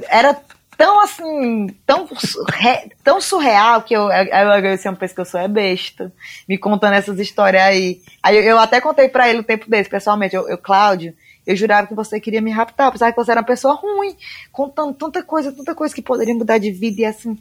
Era 0.10 0.36
tão 0.78 1.02
assim, 1.02 1.68
tão, 1.86 2.08
surre- 2.08 2.92
tão 3.04 3.20
surreal 3.20 3.82
que 3.82 3.96
eu, 3.96 4.12
eu, 4.12 4.26
eu, 4.26 4.76
eu 4.76 4.96
penso 4.96 5.16
que 5.16 5.22
eu 5.22 5.26
sou 5.26 5.40
é 5.40 5.48
besta, 5.48 6.14
me 6.48 6.58
contando 6.58 6.94
essas 6.94 7.20
histórias 7.20 7.64
aí. 7.64 8.02
Aí 8.22 8.38
eu, 8.38 8.44
eu 8.44 8.60
até 8.60 8.80
contei 8.80 9.10
pra 9.10 9.28
ele 9.28 9.40
o 9.40 9.44
tempo 9.44 9.70
desse, 9.70 9.90
pessoalmente, 9.90 10.36
eu, 10.36 10.48
eu, 10.48 10.58
Cláudio, 10.58 11.16
eu 11.46 11.56
jurava 11.56 11.88
que 11.88 11.96
você 11.96 12.20
queria 12.20 12.42
me 12.42 12.52
raptar, 12.52 12.92
pensava 12.92 13.12
que 13.12 13.18
você 13.18 13.32
era 13.32 13.42
uma 13.42 13.48
pessoa 13.48 13.74
ruim, 13.74 14.16
contando 14.52 14.94
tanta 14.94 15.24
coisa, 15.24 15.52
tanta 15.52 15.74
coisa 15.74 15.96
que 15.96 16.02
poderia 16.02 16.36
mudar 16.36 16.60
de 16.60 16.72
vida 16.72 17.02
e 17.02 17.06
assim, 17.06 17.38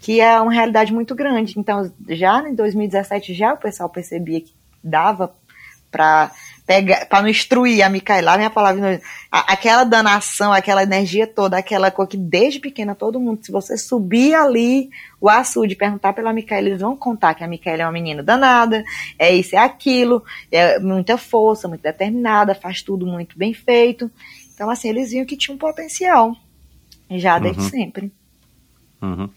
que 0.00 0.20
é 0.20 0.40
uma 0.40 0.52
realidade 0.52 0.92
muito 0.92 1.14
grande. 1.14 1.54
Então, 1.58 1.92
já 2.08 2.48
em 2.48 2.54
2017, 2.54 3.34
já 3.34 3.52
o 3.52 3.58
pessoal 3.58 3.88
percebia 3.90 4.40
que 4.40 4.54
dava 4.82 5.34
pra 5.90 6.30
pegar, 6.66 7.04
pra 7.06 7.20
não 7.20 7.28
instruir 7.28 7.84
a 7.84 7.88
Micaela, 7.90 8.36
minha 8.38 8.48
palavra, 8.48 9.00
a- 9.30 9.52
aquela 9.52 9.84
danação, 9.84 10.52
aquela 10.52 10.82
energia 10.82 11.26
toda, 11.26 11.58
aquela 11.58 11.90
coisa 11.90 12.10
que 12.12 12.16
desde 12.16 12.58
pequena 12.58 12.94
todo 12.94 13.20
mundo, 13.20 13.44
se 13.44 13.52
você 13.52 13.76
subir 13.76 14.34
ali 14.34 14.88
o 15.20 15.28
açude 15.28 15.74
e 15.74 15.76
perguntar 15.76 16.12
pela 16.14 16.32
Micaela, 16.32 16.68
eles 16.68 16.80
vão 16.80 16.96
contar 16.96 17.34
que 17.34 17.44
a 17.44 17.46
Micaela 17.48 17.82
é 17.82 17.84
uma 17.86 17.92
menina 17.92 18.22
danada, 18.22 18.82
é 19.18 19.34
isso, 19.34 19.54
é 19.54 19.58
aquilo, 19.58 20.24
é 20.50 20.78
muita 20.78 21.18
força, 21.18 21.68
muito 21.68 21.82
determinada, 21.82 22.54
faz 22.54 22.80
tudo 22.82 23.06
muito 23.06 23.36
bem 23.38 23.52
feito. 23.52 24.10
Então, 24.54 24.70
assim, 24.70 24.88
eles 24.88 25.10
viam 25.10 25.26
que 25.26 25.36
tinha 25.36 25.54
um 25.54 25.58
potencial, 25.58 26.34
já 27.10 27.38
desde 27.38 27.60
Uhum. 27.60 27.68
sempre. 27.68 28.12
Uhum. 29.02 29.28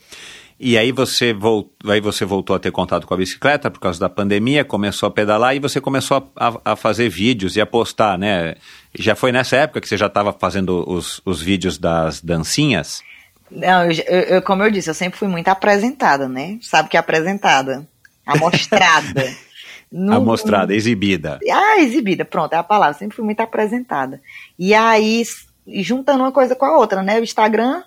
E 0.59 0.75
aí 0.75 0.91
você, 0.91 1.33
vol- 1.33 1.71
aí 1.87 2.01
você 2.01 2.25
voltou 2.25 2.55
a 2.55 2.59
ter 2.59 2.71
contato 2.71 3.05
com 3.05 3.13
a 3.13 3.17
bicicleta 3.17 3.69
por 3.69 3.79
causa 3.79 3.99
da 3.99 4.09
pandemia, 4.09 4.65
começou 4.65 5.05
a 5.07 5.11
pedalar 5.11 5.55
e 5.55 5.59
você 5.59 5.79
começou 5.79 6.31
a, 6.35 6.71
a- 6.71 6.75
fazer 6.75 7.09
vídeos 7.09 7.55
e 7.55 7.61
a 7.61 7.65
postar, 7.65 8.17
né? 8.17 8.55
Já 8.97 9.15
foi 9.15 9.31
nessa 9.31 9.55
época 9.55 9.79
que 9.81 9.87
você 9.87 9.95
já 9.97 10.07
estava 10.07 10.33
fazendo 10.33 10.83
os, 10.89 11.21
os 11.23 11.39
vídeos 11.41 11.77
das 11.77 12.21
dancinhas? 12.21 13.03
Não, 13.51 13.83
eu, 13.85 14.21
eu- 14.21 14.41
como 14.41 14.63
eu 14.63 14.71
disse, 14.71 14.89
eu 14.89 14.95
sempre 14.95 15.19
fui 15.19 15.27
muito 15.27 15.47
apresentada, 15.47 16.27
né? 16.27 16.57
Sabe 16.63 16.89
que 16.89 16.97
é 16.97 16.99
apresentada? 16.99 17.87
Amostrada. 18.25 19.31
Não- 19.91 20.17
Amostrada, 20.17 20.73
exibida. 20.73 21.39
Ah, 21.51 21.79
exibida, 21.79 22.25
pronto, 22.25 22.53
é 22.53 22.57
a 22.57 22.63
palavra. 22.63 22.97
Sempre 22.97 23.15
fui 23.15 23.23
muito 23.25 23.39
apresentada. 23.41 24.19
E 24.57 24.73
aí, 24.73 25.23
juntando 25.67 26.23
uma 26.23 26.31
coisa 26.31 26.55
com 26.55 26.65
a 26.65 26.77
outra, 26.77 27.03
né? 27.03 27.19
O 27.19 27.23
Instagram, 27.23 27.83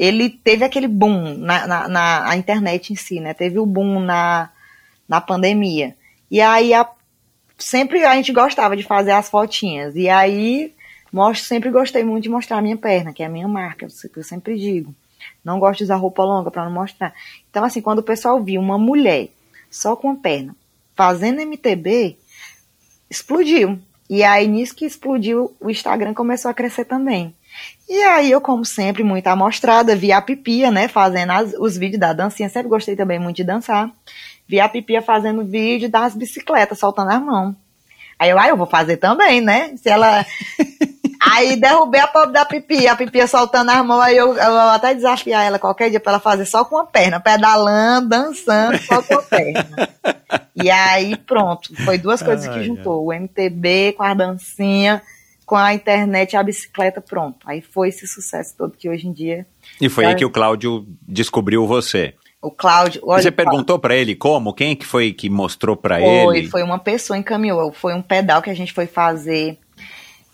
ele 0.00 0.30
teve 0.30 0.64
aquele 0.64 0.88
boom 0.88 1.36
na, 1.36 1.66
na, 1.66 1.88
na- 1.88 2.36
internet 2.38 2.90
em 2.90 2.96
si, 2.96 3.20
né? 3.20 3.34
Teve 3.34 3.58
o 3.58 3.66
boom 3.66 4.00
na, 4.00 4.48
na 5.06 5.20
pandemia. 5.20 5.94
E 6.30 6.40
aí, 6.40 6.72
a- 6.72 6.88
sempre 7.58 8.02
a 8.06 8.14
gente 8.16 8.32
gostava 8.32 8.74
de 8.74 8.82
fazer 8.82 9.10
as 9.10 9.28
fotinhas. 9.28 9.94
E 9.94 10.08
aí, 10.08 10.74
mostro, 11.12 11.46
sempre 11.46 11.70
gostei 11.70 12.02
muito 12.02 12.22
de 12.22 12.30
mostrar 12.30 12.56
a 12.56 12.62
minha 12.62 12.78
perna, 12.78 13.12
que 13.12 13.22
é 13.22 13.26
a 13.26 13.28
minha 13.28 13.46
marca, 13.46 13.84
eu, 13.84 13.90
se- 13.90 14.10
eu 14.16 14.24
sempre 14.24 14.58
digo. 14.58 14.94
Não 15.44 15.58
gosto 15.60 15.78
de 15.78 15.84
usar 15.84 15.96
roupa 15.96 16.24
longa 16.24 16.50
para 16.50 16.64
não 16.64 16.72
mostrar. 16.72 17.12
Então, 17.50 17.62
assim, 17.62 17.82
quando 17.82 17.98
o 17.98 18.02
pessoal 18.02 18.42
viu 18.42 18.58
uma 18.58 18.78
mulher 18.78 19.28
só 19.70 19.94
com 19.94 20.12
a 20.12 20.16
perna 20.16 20.56
fazendo 20.96 21.42
MTB, 21.42 22.16
explodiu. 23.10 23.78
E 24.08 24.22
aí, 24.24 24.48
nisso 24.48 24.74
que 24.74 24.86
explodiu, 24.86 25.54
o 25.60 25.68
Instagram 25.70 26.14
começou 26.14 26.50
a 26.50 26.54
crescer 26.54 26.86
também. 26.86 27.34
E 27.88 28.02
aí, 28.04 28.30
eu, 28.30 28.40
como 28.40 28.64
sempre, 28.64 29.02
muito 29.02 29.26
amostrada, 29.26 29.96
vi 29.96 30.12
a 30.12 30.20
Pipia, 30.22 30.70
né, 30.70 30.86
fazendo 30.88 31.32
as- 31.32 31.54
os 31.58 31.76
vídeos 31.76 32.00
da 32.00 32.12
dancinha. 32.12 32.48
Sempre 32.48 32.68
gostei 32.68 32.94
também 32.94 33.18
muito 33.18 33.36
de 33.36 33.44
dançar. 33.44 33.90
Vi 34.48 34.60
a 34.60 34.68
Pipia 34.68 35.02
fazendo 35.02 35.44
vídeo 35.44 35.88
das 35.90 36.14
bicicletas, 36.14 36.78
soltando 36.78 37.10
as 37.10 37.20
mãos. 37.22 37.54
Aí 38.18 38.30
eu, 38.30 38.38
ah, 38.38 38.48
eu 38.48 38.56
vou 38.56 38.66
fazer 38.66 38.98
também, 38.98 39.40
né? 39.40 39.74
Se 39.76 39.88
ela. 39.88 40.24
aí 41.20 41.56
derrubei 41.56 42.00
a 42.00 42.06
pobre 42.06 42.32
da 42.34 42.44
Pipi, 42.44 42.86
a 42.86 42.94
Pipi 42.94 43.26
soltando 43.26 43.70
as 43.70 43.84
mãos, 43.84 44.00
aí 44.02 44.16
eu, 44.16 44.34
eu 44.36 44.50
vou 44.50 44.58
até 44.60 44.94
desafiar 44.94 45.44
ela 45.44 45.58
qualquer 45.58 45.90
dia 45.90 46.00
pra 46.00 46.12
ela 46.12 46.20
fazer 46.20 46.44
só 46.44 46.64
com 46.64 46.76
a 46.78 46.84
perna, 46.84 47.18
pedalando, 47.18 48.08
dançando, 48.08 48.78
só 48.82 49.02
com 49.02 49.14
a 49.14 49.22
perna. 49.22 49.66
E 50.62 50.70
aí, 50.70 51.16
pronto, 51.16 51.74
foi 51.84 51.96
duas 51.96 52.22
coisas 52.22 52.46
que 52.46 52.58
Ai, 52.58 52.64
juntou: 52.64 53.06
o 53.06 53.12
MTB 53.12 53.94
com 53.96 54.02
a 54.02 54.12
dancinha, 54.12 55.00
com 55.50 55.56
a 55.56 55.74
internet 55.74 56.36
a 56.36 56.44
bicicleta, 56.44 57.00
pronto. 57.00 57.38
Aí 57.44 57.60
foi 57.60 57.88
esse 57.88 58.06
sucesso 58.06 58.54
todo 58.56 58.76
que 58.78 58.88
hoje 58.88 59.08
em 59.08 59.12
dia. 59.12 59.44
E 59.80 59.88
foi 59.88 60.04
aí 60.04 60.14
que 60.14 60.24
o 60.24 60.30
Cláudio 60.30 60.86
descobriu 61.02 61.66
você. 61.66 62.14
O 62.40 62.52
Cláudio. 62.52 63.02
olha, 63.04 63.20
você 63.20 63.32
perguntou 63.32 63.76
pra 63.76 63.96
ele 63.96 64.14
como? 64.14 64.54
Quem 64.54 64.76
que 64.76 64.86
foi 64.86 65.12
que 65.12 65.28
mostrou 65.28 65.76
Foi, 65.76 66.38
ele? 66.38 66.48
foi 66.48 66.62
uma 66.62 66.78
pessoa 66.78 67.18
encaminhou. 67.18 67.72
Foi 67.72 67.92
um 67.94 68.00
pedal 68.00 68.40
que 68.40 68.48
a 68.48 68.54
gente 68.54 68.72
foi 68.72 68.86
fazer. 68.86 69.58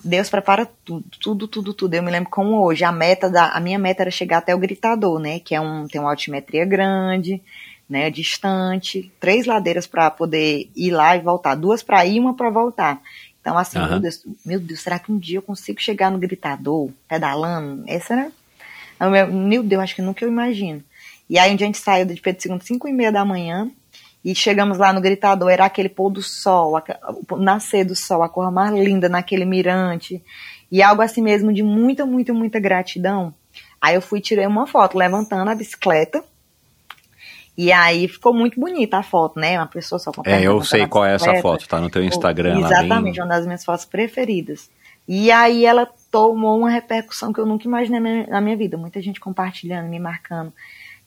Deus 0.04 0.28
prepara 0.28 0.68
tudo, 0.84 1.04
tudo, 1.18 1.48
tudo, 1.48 1.72
tudo. 1.72 1.94
Eu 1.94 2.02
me 2.02 2.10
lembro 2.10 2.28
como 2.28 2.62
hoje. 2.62 2.84
A 2.84 2.92
meta 2.92 3.30
da, 3.30 3.52
a 3.52 3.58
minha 3.58 3.78
meta 3.78 4.02
era 4.02 4.10
chegar 4.10 4.36
até 4.36 4.54
o 4.54 4.58
gritador, 4.58 5.18
né? 5.18 5.40
Que 5.40 5.54
é 5.54 5.60
um, 5.62 5.88
tem 5.88 5.98
uma 5.98 6.10
altimetria 6.10 6.66
grande, 6.66 7.40
né? 7.88 8.10
Distante, 8.10 9.10
três 9.18 9.46
ladeiras 9.46 9.86
para 9.86 10.10
poder 10.10 10.70
ir 10.76 10.90
lá 10.90 11.16
e 11.16 11.20
voltar, 11.20 11.54
duas 11.54 11.82
para 11.82 12.04
ir, 12.04 12.20
uma 12.20 12.36
para 12.36 12.50
voltar. 12.50 13.00
Então 13.47 13.57
assim, 13.57 13.78
Aham. 13.78 13.90
meu 13.90 14.01
Deus, 14.01 14.26
meu 14.44 14.59
Deus, 14.59 14.80
será 14.80 14.99
que 14.99 15.12
um 15.12 15.16
dia 15.16 15.38
eu 15.38 15.42
consigo 15.42 15.80
chegar 15.80 16.11
no 16.11 16.18
gritador, 16.18 16.90
pedalando? 17.09 17.84
Essa 17.86 18.14
era, 18.14 19.09
meu 19.09 19.32
meu 19.32 19.62
Deus, 19.62 19.84
acho 19.84 19.94
que 19.94 20.03
nunca 20.03 20.24
eu 20.24 20.28
imagino. 20.28 20.82
E 21.30 21.38
aí 21.38 21.53
um 21.53 21.57
dia 21.57 21.64
a 21.64 21.68
gente 21.68 21.78
saiu 21.78 22.05
de 22.07 22.20
Pedro 22.20 22.55
II, 22.55 22.61
5 22.61 22.88
e 22.88 22.92
meia 22.92 23.12
da 23.12 23.24
manhã, 23.24 23.70
e 24.24 24.34
chegamos 24.34 24.78
lá 24.78 24.92
no 24.92 25.01
gritador, 25.01 25.49
era 25.49 25.64
aquele 25.64 25.88
pôr 25.88 26.11
do 26.11 26.20
sol, 26.22 26.76
aque- 26.76 26.97
o 27.30 27.36
nascer 27.36 27.84
do 27.84 27.94
sol, 27.94 28.24
a 28.24 28.28
cor 28.28 28.51
mais 28.51 28.74
linda 28.74 29.09
naquele 29.09 29.44
mirante, 29.44 30.20
e 30.68 30.82
algo 30.82 31.01
assim 31.01 31.22
mesmo 31.22 31.53
de 31.53 31.62
muita, 31.62 32.05
muita, 32.05 32.34
muita 32.34 32.59
gratidão. 32.59 33.32
Aí 33.80 33.94
eu 33.94 34.03
fui 34.03 34.18
e 34.18 34.22
tirei 34.22 34.49
uma 34.49 34.66
foto 34.66 34.99
levantando 34.99 35.49
a 35.49 35.55
bicicleta, 35.55 36.24
E 37.57 37.72
aí 37.72 38.07
ficou 38.07 38.34
muito 38.34 38.61
bonita 38.61 38.98
a 38.98 39.02
foto, 39.02 39.40
né? 39.40 39.59
Uma 39.59 39.66
pessoa 39.66 39.98
só 39.98 40.12
com 40.12 40.22
É, 40.26 40.42
eu 40.42 40.62
sei 40.62 40.86
qual 40.86 41.04
é 41.07 41.14
essa 41.14 41.34
foto, 41.40 41.66
tá 41.66 41.80
no 41.80 41.88
teu 41.88 42.04
Instagram. 42.04 42.59
Exatamente, 42.66 43.14
bem- 43.16 43.22
uma 43.24 43.28
das 43.34 43.46
minhas 43.46 43.64
fotos 43.64 43.84
preferidas. 43.86 44.70
E 45.09 45.30
aí 45.30 45.64
ela 45.64 45.88
tomou 46.11 46.59
uma 46.59 46.68
repercussão 46.70 47.32
que 47.32 47.40
eu 47.40 47.46
nunca 47.46 47.66
imaginei 47.66 48.00
na 48.00 48.09
minha, 48.11 48.26
na 48.26 48.40
minha 48.40 48.57
vida. 48.57 48.76
Muita 48.76 49.00
gente 49.00 49.20
compartilhando, 49.20 49.88
me 49.88 49.98
marcando. 49.98 50.52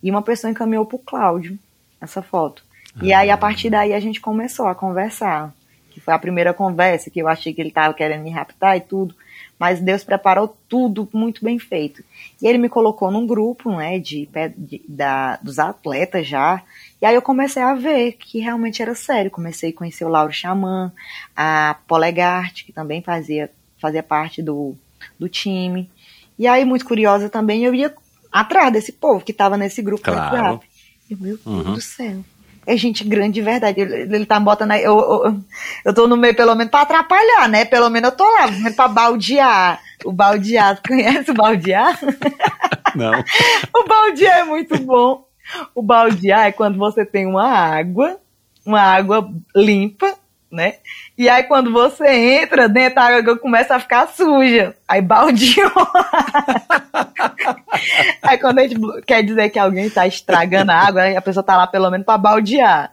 E 0.02 0.10
uma 0.10 0.22
pessoa 0.22 0.50
encaminhou 0.50 0.86
pro 0.86 0.97
Cláudio 0.97 1.60
essa 2.02 2.22
foto. 2.22 2.64
E 3.02 3.14
aí, 3.14 3.30
a 3.30 3.38
partir 3.38 3.70
daí, 3.70 3.93
a 3.93 4.00
gente 4.00 4.20
começou 4.20 4.68
a 4.68 4.74
conversar. 4.74 5.54
Que 5.91 6.00
foi 6.00 6.14
a 6.14 6.20
primeira 6.20 6.54
conversa, 6.54 7.10
que 7.10 7.20
eu 7.22 7.28
achei 7.28 7.54
que 7.54 7.60
ele 7.62 7.72
tava 7.72 7.93
querendo 7.93 8.24
me 8.24 8.30
raptar 8.32 8.78
e 8.78 8.82
tudo. 8.82 9.14
Mas 9.60 9.82
Deus 9.82 10.05
preparou 10.05 10.55
tudo 10.70 11.07
muito 11.14 11.43
bem 11.43 11.60
feito. 11.60 12.01
E 12.41 12.47
ele 12.47 12.57
me 12.57 12.70
colocou 12.70 13.12
num 13.12 13.28
grupo, 13.28 13.70
né, 13.76 13.99
de, 13.99 14.28
de- 14.57 14.82
da, 14.88 15.36
dos 15.38 15.60
atletas 15.60 16.26
já. 16.26 16.64
E 17.01 17.05
aí 17.05 17.14
eu 17.14 17.22
comecei 17.22 17.62
a 17.62 17.74
ver 17.76 18.14
que 18.14 18.39
realmente 18.39 18.82
era 18.82 18.95
sério. 18.95 19.30
Comecei 19.30 19.72
a 19.72 19.74
conhecer 19.74 20.05
o 20.05 20.10
Lauro 20.10 20.32
Xamã, 20.32 20.93
a 21.36 21.76
Polegarte, 21.88 22.64
que 22.64 22.72
também 22.72 23.01
fazia, 23.01 23.51
fazia 23.82 24.01
parte 24.01 24.41
do, 24.41 24.76
do 25.20 25.28
time. 25.28 25.91
E 26.38 26.47
aí, 26.47 26.64
muito 26.64 26.86
curiosa 26.86 27.30
também, 27.30 27.66
eu 27.66 27.76
ia 27.76 27.93
atrás 28.32 28.72
desse 28.72 28.93
povo 28.93 29.26
que 29.26 29.32
estava 29.34 29.57
nesse 29.57 29.82
grupo 29.82 30.03
do 30.03 30.12
Claro. 30.14 30.36
WhatsApp. 30.36 30.70
Eu, 31.12 31.18
meu 31.18 31.38
Deus 31.38 31.45
Uhum. 31.45 31.74
do 31.74 31.82
céu. 31.82 32.24
É 32.70 32.78
gente 32.78 33.03
grande 33.03 33.34
de 33.34 33.41
verdade. 33.41 33.82
Ele, 33.82 34.15
ele 34.15 34.26
tá 34.28 34.39
botando 34.39 34.72
aí. 34.72 34.84
Eu, 34.84 34.99
eu, 34.99 35.39
eu 35.86 35.91
tô 35.91 36.07
no 36.07 36.15
meio, 36.15 36.36
pelo 36.36 36.53
menos, 36.53 36.70
pra 36.70 36.82
atrapalhar, 36.82 37.49
né? 37.49 37.65
Pelo 37.65 37.89
menos 37.89 38.11
eu 38.11 38.15
tô 38.15 38.24
lá, 38.24 38.43
pelo 38.43 38.59
menos 38.59 38.76
pra 38.78 38.88
baldear. 38.88 39.82
O 40.05 40.11
baldear, 40.11 40.80
conhece 40.88 41.32
o 41.32 41.34
baldear? 41.34 41.99
Não. 42.95 43.11
O 43.76 43.88
baldear 43.88 44.39
é 44.39 44.43
muito 44.43 44.78
bom. 44.84 45.26
O 45.74 45.82
baldear 45.82 46.45
é 46.45 46.51
quando 46.51 46.78
você 46.78 47.03
tem 47.03 47.26
uma 47.26 47.47
água, 47.47 48.20
uma 48.63 48.82
água 48.82 49.28
limpa, 49.55 50.13
né? 50.52 50.76
E 51.18 51.30
aí 51.30 51.43
quando 51.43 51.72
você 51.72 52.41
entra 52.41 52.68
dentro, 52.68 53.00
a 53.00 53.04
água 53.04 53.38
começa 53.38 53.76
a 53.76 53.80
ficar 53.80 54.08
suja. 54.08 54.76
Aí 54.88 55.02
baldeou. 55.02 55.72
aí 58.24 58.38
quando 58.38 58.60
a 58.60 58.68
gente 58.68 58.80
quer 59.06 59.24
dizer 59.24 59.50
que 59.50 59.60
alguém 59.60 59.89
tá 59.89 60.08
estragando 60.08 60.72
a 60.72 60.76
água, 60.76 61.18
a 61.18 61.22
pessoa 61.22 61.43
tá 61.43 61.56
lá 61.56 61.68
pelo 61.68 61.89
menos 61.91 62.06
pra 62.06 62.18
baldear. 62.18 62.91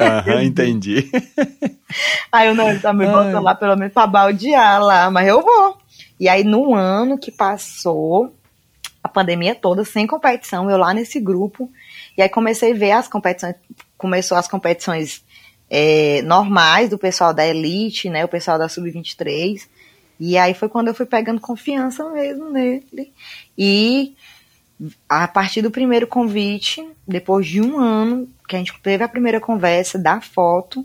Aham, 0.00 0.42
entendi. 0.42 1.10
Aí 2.32 2.48
eu 2.48 2.54
não, 2.54 2.78
tá 2.78 2.92
me 2.92 3.04
botando 3.04 3.42
lá 3.42 3.54
pelo 3.54 3.76
menos 3.76 3.92
pra 3.92 4.06
baldear 4.06 4.82
lá, 4.82 5.10
mas 5.10 5.28
eu 5.28 5.42
vou. 5.42 5.76
E 6.18 6.26
aí 6.26 6.42
no 6.42 6.74
ano 6.74 7.18
que 7.18 7.30
passou, 7.30 8.34
a 9.02 9.08
pandemia 9.08 9.54
toda, 9.54 9.84
sem 9.84 10.06
competição, 10.06 10.70
eu 10.70 10.78
lá 10.78 10.94
nesse 10.94 11.20
grupo, 11.20 11.70
e 12.16 12.22
aí 12.22 12.28
comecei 12.28 12.72
a 12.72 12.76
ver 12.76 12.92
as 12.92 13.08
competições, 13.08 13.56
começou 13.98 14.38
as 14.38 14.48
competições 14.48 15.22
é, 15.74 16.20
normais 16.20 16.90
do 16.90 16.98
pessoal 16.98 17.32
da 17.32 17.46
Elite, 17.46 18.10
né, 18.10 18.22
o 18.22 18.28
pessoal 18.28 18.58
da 18.58 18.68
Sub-23, 18.68 19.66
e 20.20 20.36
aí 20.36 20.52
foi 20.52 20.68
quando 20.68 20.88
eu 20.88 20.94
fui 20.94 21.06
pegando 21.06 21.40
confiança 21.40 22.06
mesmo 22.10 22.50
nele, 22.50 23.10
e 23.56 24.14
a 25.08 25.26
partir 25.26 25.62
do 25.62 25.70
primeiro 25.70 26.06
convite, 26.06 26.86
depois 27.08 27.46
de 27.46 27.62
um 27.62 27.78
ano 27.78 28.28
que 28.46 28.54
a 28.54 28.58
gente 28.58 28.78
teve 28.82 29.02
a 29.02 29.08
primeira 29.08 29.40
conversa 29.40 29.98
da 29.98 30.20
foto, 30.20 30.84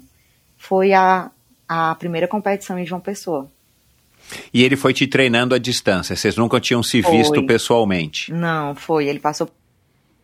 foi 0.55 0.93
a, 0.93 1.31
a 1.67 1.93
primeira 1.95 2.27
competição 2.27 2.79
em 2.79 2.85
João 2.85 3.01
Pessoa. 3.01 3.51
E 4.53 4.63
ele 4.63 4.77
foi 4.77 4.93
te 4.93 5.05
treinando 5.05 5.53
à 5.53 5.57
distância, 5.57 6.15
vocês 6.15 6.37
nunca 6.37 6.61
tinham 6.61 6.81
se 6.81 7.01
Foi. 7.01 7.17
visto 7.17 7.45
pessoalmente. 7.45 8.31
Não, 8.31 8.75
foi. 8.75 9.07
Ele 9.07 9.19
passou 9.19 9.47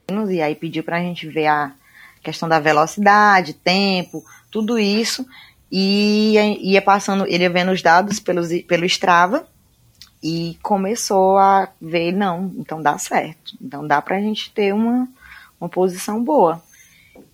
por 0.08 0.32
e 0.32 0.42
aí 0.42 0.56
pediu 0.56 0.84
pra 0.84 1.00
gente 1.00 1.28
ver 1.28 1.48
a 1.48 1.74
questão 2.22 2.48
da 2.48 2.60
velocidade, 2.60 3.54
tempo, 3.54 4.24
tudo 4.54 4.78
isso. 4.78 5.26
E 5.72 6.36
ia 6.62 6.82
passando, 6.82 7.26
ele 7.26 7.44
ia 7.44 7.50
vendo 7.50 7.72
os 7.72 7.82
dados 7.82 8.20
pelos, 8.20 8.50
pelo 8.68 8.86
Strava 8.86 9.48
e 10.22 10.56
começou 10.62 11.38
a 11.40 11.68
ver, 11.82 12.12
não, 12.12 12.54
então 12.58 12.80
dá 12.80 12.98
certo. 13.00 13.58
Então 13.60 13.86
dá 13.86 14.00
pra 14.00 14.22
gente 14.22 14.54
ter 14.54 14.72
uma, 14.72 15.10
uma 15.60 15.68
posição 15.68 16.24
boa. 16.24 16.62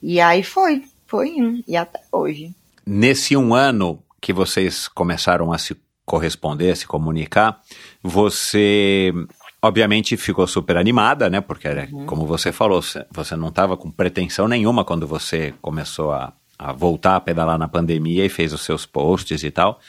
E 0.01 0.21
aí 0.21 0.41
foi, 0.41 0.83
foi 1.05 1.29
indo, 1.29 1.61
e 1.67 1.75
até 1.75 1.99
hoje. 2.09 2.55
Nesse 2.85 3.35
um 3.35 3.53
ano 3.53 4.01
que 4.21 4.31
vocês 4.31 4.87
começaram 4.87 5.51
a 5.51 5.57
se 5.57 5.75
corresponder, 6.05 6.71
a 6.71 6.75
se 6.75 6.87
comunicar, 6.87 7.61
você 8.01 9.13
obviamente 9.61 10.15
ficou 10.15 10.47
super 10.47 10.77
animada, 10.77 11.29
né? 11.29 11.41
Porque 11.41 11.67
era, 11.67 11.87
como 12.05 12.25
você 12.25 12.51
falou, 12.53 12.81
você 13.11 13.35
não 13.35 13.49
estava 13.49 13.75
com 13.75 13.91
pretensão 13.91 14.47
nenhuma 14.47 14.85
quando 14.85 15.05
você 15.05 15.53
começou 15.61 16.11
a, 16.11 16.33
a 16.59 16.73
voltar 16.73 17.15
a 17.15 17.21
pedalar 17.21 17.57
na 17.57 17.69
pandemia 17.69 18.25
e 18.25 18.29
fez 18.29 18.51
os 18.51 18.61
seus 18.61 18.85
posts 18.85 19.43
e 19.43 19.49
tal. 19.49 19.79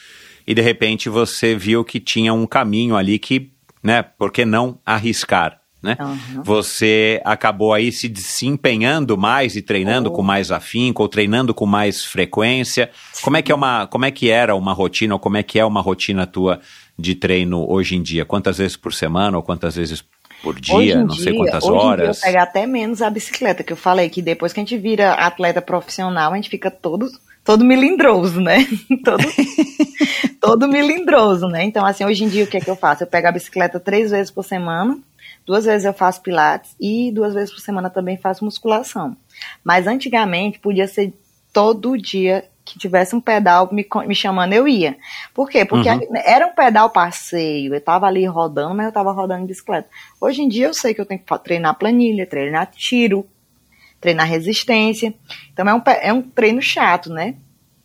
E 0.46 0.54
de 0.54 0.62
repente 0.62 1.08
você 1.08 1.56
viu 1.56 1.84
que 1.84 1.98
tinha 1.98 2.32
um 2.32 2.46
caminho 2.46 2.96
ali 2.96 3.18
que, 3.18 3.50
né? 3.82 4.02
Por 4.02 4.30
que 4.30 4.44
não 4.44 4.78
arriscar? 4.86 5.58
Né? 5.82 5.96
Aham. 5.98 6.42
Você 6.44 7.20
acabou 7.24 7.72
aí 7.72 7.90
se 7.90 8.06
desempenhando 8.06 9.16
mais 9.16 9.56
e 9.56 9.62
treinando 9.62 10.10
Oh. 10.10 10.12
com 10.12 10.22
mais 10.22 10.52
afinco, 10.52 11.02
ou 11.02 11.08
treinando 11.08 11.54
com 11.54 11.64
mais 11.66 12.04
frequência. 12.04 12.90
Como 13.22 13.36
é 13.38 13.42
que 13.42 13.50
é 13.50 13.54
uma, 13.54 13.86
como 13.86 14.04
é 14.04 14.10
que 14.10 14.28
era 14.28 14.54
uma 14.54 14.72
rotina, 14.74 15.14
ou 15.14 15.18
como 15.18 15.38
é 15.38 15.42
que 15.42 15.58
é 15.58 15.64
uma 15.64 15.80
rotina 15.80 16.26
tua 16.26 16.60
de 16.98 17.14
treino 17.14 17.66
hoje 17.68 17.96
em 17.96 18.02
dia? 18.02 18.26
Quantas 18.26 18.58
vezes 18.58 18.76
por 18.76 18.92
semana 18.92 19.38
ou 19.38 19.42
quantas 19.42 19.74
vezes 19.76 20.04
por 20.42 20.58
dia? 20.60 21.02
Não 21.02 21.10
sei 21.14 21.32
dia- 21.32 21.36
quantas 21.36 21.64
hoje 21.64 21.72
em 21.72 21.78
dia 21.78 21.88
horas. 21.88 22.16
eu 22.18 22.22
pego 22.24 22.38
até 22.38 22.66
menos 22.66 23.02
a 23.02 23.10
bicicleta, 23.10 23.62
que 23.62 23.72
eu 23.72 23.76
falei 23.76 24.08
que 24.08 24.22
depois 24.22 24.52
que 24.52 24.60
a 24.60 24.62
gente 24.62 24.76
vira 24.76 25.12
atleta 25.14 25.60
profissional, 25.62 26.32
a 26.32 26.36
gente 26.36 26.48
fica 26.50 26.70
todo, 26.70 27.10
todo 27.44 27.64
milindroso, 27.64 28.40
né? 28.40 28.66
todo, 29.04 29.24
todo 30.40 30.68
milindroso, 30.68 31.46
né? 31.46 31.64
Então, 31.64 31.84
assim, 31.84 32.04
hoje 32.04 32.24
em 32.24 32.28
dia 32.28 32.44
o 32.44 32.46
que 32.46 32.56
é 32.56 32.60
que 32.60 32.70
eu 32.70 32.76
faço? 32.76 33.02
Eu 33.02 33.06
pego 33.06 33.28
a 33.28 33.32
bicicleta 33.32 33.78
três 33.78 34.10
vezes 34.10 34.30
por 34.30 34.44
semana, 34.44 34.98
duas 35.46 35.64
vezes 35.64 35.84
eu 35.84 35.92
faço 35.92 36.22
pilates 36.22 36.74
e 36.80 37.10
duas 37.12 37.34
vezes 37.34 37.52
por 37.52 37.60
semana 37.60 37.90
também 37.90 38.16
faço 38.16 38.44
musculação. 38.44 39.16
Mas 39.64 39.86
antigamente 39.86 40.58
podia 40.58 40.86
ser 40.86 41.12
todo 41.52 41.98
dia 41.98 42.44
que 42.72 42.78
tivesse 42.78 43.14
um 43.14 43.20
pedal 43.20 43.68
me, 43.72 43.86
me 44.06 44.14
chamando, 44.14 44.52
eu 44.52 44.66
ia. 44.68 44.96
Por 45.34 45.48
quê? 45.48 45.64
Porque 45.64 45.88
Uhum. 45.88 46.00
era 46.24 46.46
um 46.46 46.54
pedal 46.54 46.90
passeio, 46.90 47.74
eu 47.74 47.80
tava 47.80 48.06
ali 48.06 48.24
rodando, 48.26 48.74
mas 48.74 48.86
eu 48.86 48.92
tava 48.92 49.12
rodando 49.12 49.42
de 49.42 49.48
bicicleta. 49.48 49.88
Hoje 50.20 50.42
em 50.42 50.48
dia 50.48 50.66
eu 50.66 50.74
sei 50.74 50.94
que 50.94 51.00
eu 51.00 51.06
tenho 51.06 51.20
que 51.20 51.38
treinar 51.40 51.78
planilha, 51.78 52.26
treinar 52.26 52.70
tiro, 52.70 53.26
treinar 54.00 54.26
resistência. 54.26 55.14
Então 55.52 55.68
é 55.68 55.74
um, 55.74 55.82
é 56.00 56.12
um 56.12 56.22
treino 56.22 56.62
chato, 56.62 57.10
né? 57.12 57.36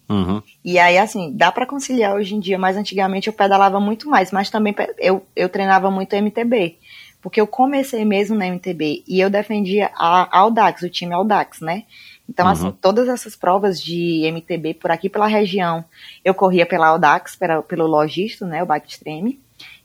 Uhum. 0.08 0.42
E 0.64 0.78
aí, 0.78 0.98
assim, 1.00 1.32
dá 1.36 1.52
pra 1.52 1.66
conciliar 1.66 2.14
hoje 2.14 2.36
em 2.36 2.40
dia, 2.40 2.60
mas 2.60 2.78
antigamente 2.78 3.28
eu 3.28 3.34
pedalava 3.34 3.80
muito 3.80 4.08
mais, 4.08 4.32
mas 4.32 4.50
também 4.52 4.76
eu, 5.00 5.26
eu 5.36 5.50
treinava 5.50 5.90
muito 5.90 6.16
MTB. 6.16 6.78
Porque 7.26 7.42
eu 7.42 7.48
comecei 7.48 8.06
mesmo 8.06 8.36
na 8.38 8.46
MTB 8.46 9.04
e 9.08 9.20
eu 9.20 9.32
defendia 9.32 9.90
a 9.96 10.38
Audax, 10.38 10.84
o 10.84 10.90
time 10.92 11.12
Audax, 11.12 11.60
né? 11.60 11.86
Então, 12.30 12.46
Uhum. 12.46 12.52
assim, 12.52 12.72
todas 12.80 13.08
essas 13.10 13.36
provas 13.36 13.82
de 13.82 14.22
MTB 14.32 14.76
por 14.76 14.92
aqui 14.92 15.10
pela 15.10 15.26
região, 15.26 15.84
eu 16.24 16.36
corria 16.36 16.68
pela 16.68 16.90
Audax, 16.90 17.36
pela, 17.36 17.64
pelo 17.64 17.88
Logisto, 17.88 18.46
né, 18.46 18.62
o 18.62 18.68
Bike 18.68 18.92
Extreme, 18.92 19.40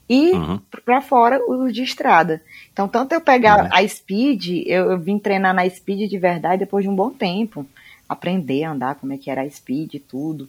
e 0.07 0.33
Uhum. 0.33 0.59
pra 0.85 1.01
fora 1.01 1.41
o 1.47 1.71
de 1.71 1.81
estrada. 1.81 2.43
Então, 2.71 2.87
tanto 2.87 3.13
eu 3.13 3.21
pegar 3.21 3.69
a 3.71 3.87
Speed, 3.87 4.67
eu, 4.67 4.91
eu 4.91 4.99
vim 4.99 5.17
treinar 5.17 5.55
na 5.55 5.67
Speed 5.67 6.07
de 6.07 6.19
verdade 6.19 6.59
depois 6.59 6.83
de 6.85 6.91
um 6.91 6.95
bom 6.95 7.09
tempo. 7.09 7.65
Aprender 8.07 8.65
a 8.65 8.71
andar, 8.71 8.95
como 8.95 9.13
é 9.13 9.17
que 9.17 9.31
era 9.31 9.41
a 9.41 9.49
Speed 9.49 9.95
e 9.95 9.99
tudo. 9.99 10.47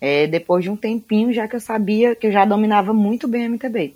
É, 0.00 0.26
depois 0.26 0.64
de 0.64 0.70
um 0.70 0.76
tempinho, 0.76 1.34
já 1.34 1.46
que 1.46 1.54
eu 1.54 1.60
sabia 1.60 2.14
que 2.14 2.26
eu 2.28 2.32
já 2.32 2.46
dominava 2.46 2.94
muito 2.94 3.28
bem 3.28 3.42
a 3.42 3.48
MTB. 3.50 3.94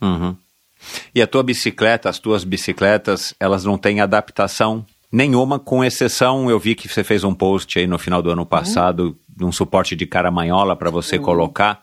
Uhum. 0.00 0.34
E 1.14 1.20
a 1.20 1.26
tua 1.26 1.42
bicicleta, 1.42 2.08
as 2.08 2.18
tuas 2.18 2.44
bicicletas, 2.44 3.34
elas 3.38 3.64
não 3.64 3.76
têm 3.76 4.00
adaptação 4.00 4.84
nenhuma, 5.12 5.58
com 5.58 5.84
exceção, 5.84 6.48
eu 6.48 6.58
vi 6.58 6.74
que 6.74 6.88
você 6.88 7.02
fez 7.02 7.24
um 7.24 7.34
post 7.34 7.78
aí 7.78 7.86
no 7.86 7.98
final 7.98 8.22
do 8.22 8.30
ano 8.30 8.46
passado, 8.46 9.16
de 9.28 9.44
um 9.44 9.50
suporte 9.50 9.96
de 9.96 10.06
caramanhola 10.06 10.76
para 10.76 10.90
você 10.90 11.18
colocar 11.18 11.82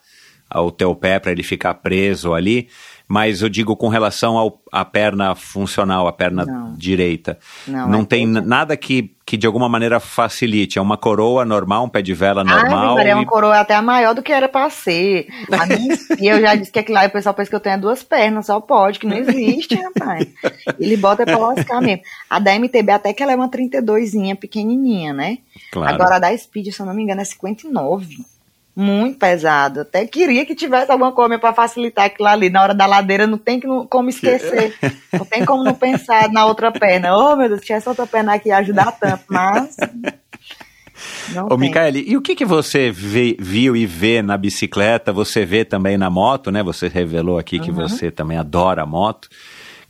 o 0.55 0.71
teu 0.71 0.95
pé 0.95 1.19
para 1.19 1.31
ele 1.31 1.43
ficar 1.43 1.73
preso 1.75 2.33
ali, 2.33 2.69
mas 3.08 3.41
eu 3.41 3.47
digo 3.49 3.76
com 3.76 3.88
relação 3.88 4.38
ao, 4.38 4.62
à 4.72 4.84
perna 4.84 5.34
funcional, 5.34 6.08
a 6.08 6.12
perna 6.14 6.45
Não. 6.45 6.74
direita. 6.76 7.39
Não, 7.68 7.88
Não 7.88 8.01
é 8.01 8.05
tem 8.05 8.24
n- 8.26 8.41
nada 8.41 8.76
que, 8.76 9.16
que 9.26 9.38
de 9.38 9.47
alguma 9.47 9.70
maneira 9.70 9.99
facilite. 9.99 10.78
É 10.78 10.82
uma 10.82 10.97
coroa 10.97 11.45
normal, 11.45 11.86
um 11.86 11.89
pé 11.89 12.01
de 12.01 12.14
vela 12.14 12.41
Ah, 12.41 12.43
normal. 12.43 12.95
Maria, 12.95 13.12
é 13.12 13.16
uma 13.16 13.24
e- 13.24 13.26
coroa 13.28 13.60
até 13.60 13.80
maior 13.82 14.14
do 14.14 14.22
que 14.22 14.32
era 14.34 14.49
pra 14.49 14.70
ser. 14.70 15.28
A 15.51 15.66
minha- 15.66 15.97
e 16.20 16.28
eu 16.28 16.41
já 16.41 16.53
disse 16.55 16.72
que 16.72 16.80
aquilo 16.80 16.95
lá, 16.95 17.05
o 17.05 17.10
pessoal 17.10 17.34
pensa 17.34 17.49
que 17.49 17.55
eu 17.55 17.60
tenho 17.62 17.80
duas 17.80 18.03
pernas, 18.03 18.45
só 18.47 18.60
pode, 18.60 18.99
que 18.99 19.08
não 19.08 19.16
existe, 19.18 19.76
rapaz. 19.76 20.28
Ele 20.80 20.97
bota 20.97 21.24
pra 21.26 21.38
lascar 21.38 21.82
mesmo. 21.82 22.01
A 22.30 22.39
da 22.39 22.53
MTB 22.55 22.91
até 22.91 23.14
que 23.14 23.24
ela 23.24 23.32
é 23.32 23.36
uma 23.36 23.49
32zinha, 23.49 24.36
pequenininha, 24.36 25.14
né? 25.14 25.38
Claro. 25.72 25.93
Agora 25.95 26.16
a 26.16 26.20
da 26.20 26.38
Speed, 26.38 26.74
se 26.74 26.80
eu 26.82 26.86
não 26.86 26.93
me 26.93 27.03
engano, 27.03 27.22
é 27.22 27.26
59. 27.26 28.18
Muito 28.80 29.17
pesado. 29.17 29.80
Até 29.80 30.05
queria 30.05 30.45
que 30.45 30.53
tivesse 30.53 30.91
alguma 30.91 31.11
coisa 31.11 31.39
para 31.39 31.51
facilitar 31.51 32.05
aquilo 32.05 32.28
ali. 32.28 32.47
Na 32.47 32.61
hora 32.61 32.75
da 32.75 32.86
ladeira 32.86 33.25
não 33.25 33.38
tem 33.39 33.59
que 33.59 33.65
como 33.89 34.07
esquecer. 34.07 34.75
Não 35.11 35.25
tem 35.25 35.43
como 35.43 35.63
não 35.63 35.73
pensar 35.73 36.30
na 36.32 36.45
outra 36.45 36.71
perna. 36.71 37.17
Oh, 37.17 37.36
meu 37.36 37.49
Deus, 37.49 37.61
tinha 37.61 37.78
essa 37.80 37.89
outra 37.89 38.05
perna 38.05 38.36
aqui 38.36 38.49
ia 38.49 38.57
ajudar 38.57 38.91
tanto, 38.91 39.23
mas. 39.30 39.75
Não 41.34 41.45
Ô, 41.45 41.49
tem. 41.49 41.57
Micaele, 41.59 42.03
e 42.07 42.15
o 42.15 42.21
que, 42.21 42.36
que 42.36 42.45
você 42.45 42.91
vê- 42.91 43.36
viu 43.39 43.75
e 43.75 43.86
vê 43.86 44.21
na 44.21 44.38
bicicleta? 44.38 45.11
Você 45.13 45.45
vê 45.45 45.65
também 45.65 45.97
na 45.97 46.09
moto, 46.09 46.51
né? 46.51 46.61
Você 46.63 46.88
revelou 46.88 47.38
aqui 47.38 47.59
que 47.59 47.69
Uhum. 47.71 47.75
você 47.88 48.09
também 48.11 48.38
adora 48.38 48.86
moto. 48.86 49.25
O 49.25 49.30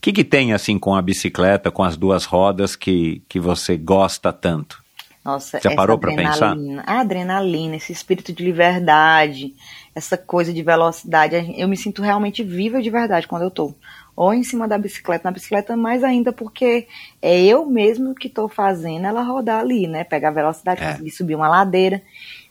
que, 0.02 0.14
que 0.14 0.24
tem, 0.24 0.54
assim, 0.54 0.78
com 0.80 0.96
a 0.96 1.02
bicicleta, 1.02 1.72
com 1.72 1.84
as 1.84 1.98
duas 1.98 2.24
rodas, 2.26 2.76
que, 2.76 3.22
que 3.28 3.40
você 3.40 3.76
gosta 3.78 4.32
tanto? 4.32 4.82
Nossa, 5.28 5.60
Já 5.62 5.72
essa 5.72 5.76
parou 5.76 6.00
pra 6.00 6.16
pensar? 6.16 6.56
A 6.86 7.02
adrenalina, 7.02 7.76
esse 7.76 7.92
espírito 7.92 8.32
de 8.32 8.42
liberdade, 8.42 9.54
essa 9.94 10.18
coisa 10.18 10.54
de 10.54 10.64
velocidade. 10.64 11.54
Eu 11.58 11.68
me 11.68 11.76
sinto 11.76 12.02
realmente 12.02 12.42
viva 12.44 12.82
de 12.82 12.90
verdade 12.90 13.28
quando 13.28 13.42
eu 13.42 13.52
tô. 13.52 13.74
Ou 14.16 14.34
em 14.34 14.42
cima 14.42 14.70
da 14.70 14.78
bicicleta, 14.78 15.28
na 15.28 15.34
bicicleta 15.34 15.76
mais 15.76 16.02
ainda 16.02 16.32
porque 16.32 16.88
é 17.22 17.44
eu 17.44 17.66
mesmo 17.66 18.16
que 18.16 18.30
tô 18.30 18.48
fazendo 18.48 19.06
ela 19.06 19.22
rodar 19.22 19.60
ali, 19.60 19.86
né? 19.86 20.06
Pegar 20.06 20.32
velocidade, 20.32 20.82
É. 20.82 20.92
conseguir 20.92 21.12
subir 21.12 21.36
uma 21.36 21.50
ladeira. 21.50 22.02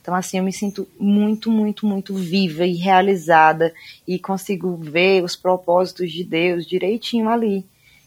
Então, 0.03 0.15
assim, 0.15 0.37
eu 0.37 0.45
me 0.45 0.53
sinto 0.53 0.87
muito, 1.01 1.51
muito, 1.51 1.87
muito 1.87 2.15
viva 2.15 2.67
e 2.67 2.75
realizada 2.75 3.73
e 4.07 4.19
consigo 4.19 4.77
ver 4.77 5.25
os 5.25 5.35
propósitos 5.35 6.13
de 6.13 6.23
Deus 6.23 6.67
direitinho 6.67 7.31
ali. 7.31 7.65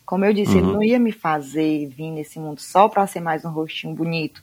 Como 0.09 0.25
eu 0.25 0.33
disse, 0.33 0.57
ele 0.57 0.65
Uhum. 0.65 0.73
não 0.73 0.83
ia 0.83 0.97
me 0.97 1.11
fazer 1.11 1.85
vir 1.85 2.09
nesse 2.09 2.39
mundo 2.39 2.59
só 2.59 2.89
para 2.89 3.05
ser 3.05 3.19
mais 3.19 3.45
um 3.45 3.51
rostinho 3.51 3.93
bonito. 3.93 4.41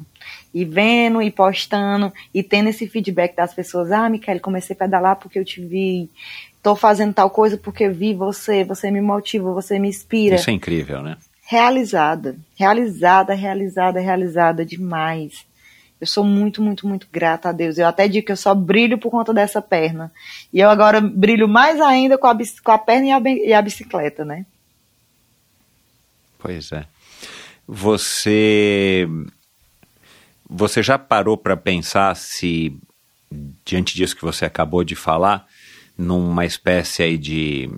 E 0.54 0.64
vendo 0.64 1.20
e 1.20 1.28
postando 1.28 2.12
e 2.32 2.40
tendo 2.40 2.68
esse 2.68 2.86
feedback 2.86 3.34
das 3.34 3.52
pessoas. 3.52 3.90
Ah, 3.90 4.08
Micaele, 4.08 4.38
comecei 4.38 4.76
a 4.76 4.78
pedalar 4.78 5.16
porque 5.16 5.40
eu 5.40 5.44
te 5.44 5.60
vi. 5.60 6.08
Tô 6.62 6.76
fazendo 6.76 7.12
tal 7.12 7.28
coisa 7.30 7.58
porque 7.58 7.88
vi 7.88 8.14
você. 8.14 8.62
Você 8.62 8.92
me 8.92 9.00
motiva, 9.00 9.52
você 9.52 9.76
me 9.76 9.88
inspira. 9.88 10.36
Isso 10.36 10.50
é 10.50 10.52
incrível, 10.52 11.02
né? 11.02 11.16
Realizada. 11.44 12.36
Realizada, 12.56 13.34
realizada, 13.34 13.98
realizada 13.98 14.64
demais. 14.64 15.44
Eu 16.00 16.06
sou 16.06 16.22
muito, 16.22 16.62
muito, 16.62 16.86
muito 16.86 17.08
grata 17.10 17.48
a 17.48 17.52
Deus. 17.52 17.76
Eu 17.76 17.88
até 17.88 18.06
digo 18.06 18.24
que 18.24 18.30
eu 18.30 18.36
só 18.36 18.54
brilho 18.54 18.98
por 18.98 19.10
conta 19.10 19.34
dessa 19.34 19.60
perna. 19.60 20.12
E 20.52 20.60
eu 20.60 20.70
agora 20.70 21.00
brilho 21.00 21.48
mais 21.48 21.80
ainda 21.80 22.16
com 22.16 22.28
a, 22.28 22.38
com 22.62 22.70
a 22.70 22.78
perna 22.78 23.06
e 23.06 23.10
a, 23.10 23.20
e 23.48 23.52
a 23.52 23.60
bicicleta, 23.60 24.24
né? 24.24 24.46
Pois 26.46 26.70
é. 26.70 26.86
Você 27.66 29.08
você 30.48 30.80
já 30.80 30.96
parou 30.96 31.36
para 31.36 31.56
pensar 31.56 32.14
se 32.14 32.72
diante 33.64 33.96
disso 33.96 34.14
que 34.14 34.22
você 34.22 34.44
acabou 34.44 34.84
de 34.84 34.94
falar, 34.94 35.44
numa 35.98 36.46
espécie 36.46 37.02
aí 37.02 37.18
de 37.18 37.68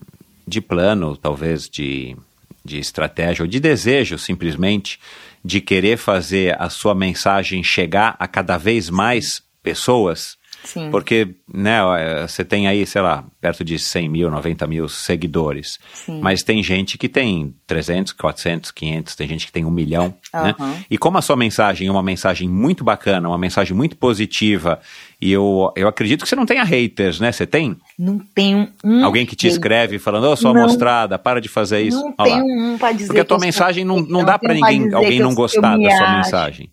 de 0.47 0.61
plano, 0.61 1.17
talvez 1.17 1.67
de 1.67 2.15
de 2.63 2.79
estratégia 2.79 3.43
ou 3.43 3.49
de 3.49 3.59
desejo 3.59 4.19
simplesmente 4.19 5.01
de 5.43 5.63
querer 5.63 5.97
fazer 5.97 6.55
a 6.61 6.69
sua 6.69 6.95
mensagem 6.95 7.65
chegar 7.65 8.17
a 8.19 8.29
cada 8.29 8.59
vez 8.59 8.91
mais 8.91 9.43
pessoas? 9.63 10.37
Sim. 10.65 10.91
Porque, 10.91 11.29
né, 11.53 11.79
é, 11.99 12.27
você 12.27 12.45
tem 12.45 12.67
aí, 12.69 12.85
sei 12.87 13.01
lá, 13.01 13.25
perto 13.41 13.65
de 13.65 13.79
100 13.79 14.09
mil, 14.09 14.31
90 14.31 14.67
mil 14.67 14.89
seguidores. 14.89 15.79
Sim. 15.95 16.21
Mas 16.21 16.43
tem 16.43 16.63
gente 16.63 16.99
que 16.99 17.09
tem 17.09 17.55
300, 17.67 18.13
400, 18.13 18.71
500, 18.71 19.15
tem 19.17 19.29
gente 19.29 19.47
que 19.47 19.53
tem 19.53 19.65
um 19.65 19.71
milhão, 19.71 20.15
né? 20.35 20.55
Aham. 20.59 20.75
E 20.91 20.99
como 20.99 21.17
a 21.19 21.23
sua 21.23 21.37
mensagem 21.37 21.87
é 21.89 21.91
uma 21.91 22.03
mensagem 22.03 22.49
muito 22.49 22.85
bacana, 22.85 23.29
uma 23.29 23.39
mensagem 23.39 23.75
muito 23.77 23.97
positiva, 23.97 24.81
e 25.21 25.33
eu, 25.33 25.73
eu 25.75 25.89
acredito 25.89 26.23
que 26.23 26.29
você 26.29 26.37
não 26.37 26.47
tenha 26.47 26.63
haters, 26.65 27.19
né? 27.19 27.33
Você 27.33 27.47
tem? 27.47 27.77
Não 27.99 28.19
tenho 28.35 28.69
um. 28.85 29.05
Alguém 29.05 29.25
que 29.27 29.35
te 29.35 29.43
jeito. 29.43 29.55
escreve 29.55 29.99
falando, 29.99 30.25
ô, 30.29 30.37
sua 30.37 30.53
Não. 30.53 30.63
mostrada, 30.63 31.19
para 31.19 31.41
de 31.41 31.49
fazer 31.49 31.81
isso. 31.81 31.99
Não 31.99 32.15
Olha 32.19 32.31
lá. 32.35 32.43
tenho 32.43 32.47
um 32.75 32.79
pra 32.79 32.93
dizer 32.93 33.07
Porque 33.07 33.21
a 33.21 33.25
tua 33.25 33.39
mensagem 33.39 33.85
não, 33.85 33.97
perfeita, 33.97 34.13
não 34.19 34.25
dá 34.25 34.39
para 34.39 34.55
ninguém, 34.55 34.93
alguém 34.93 35.19
não 35.21 35.35
gostar 35.35 35.77
da 35.79 35.91
sua 35.91 36.07
acho. 36.07 36.17
mensagem. 36.17 36.71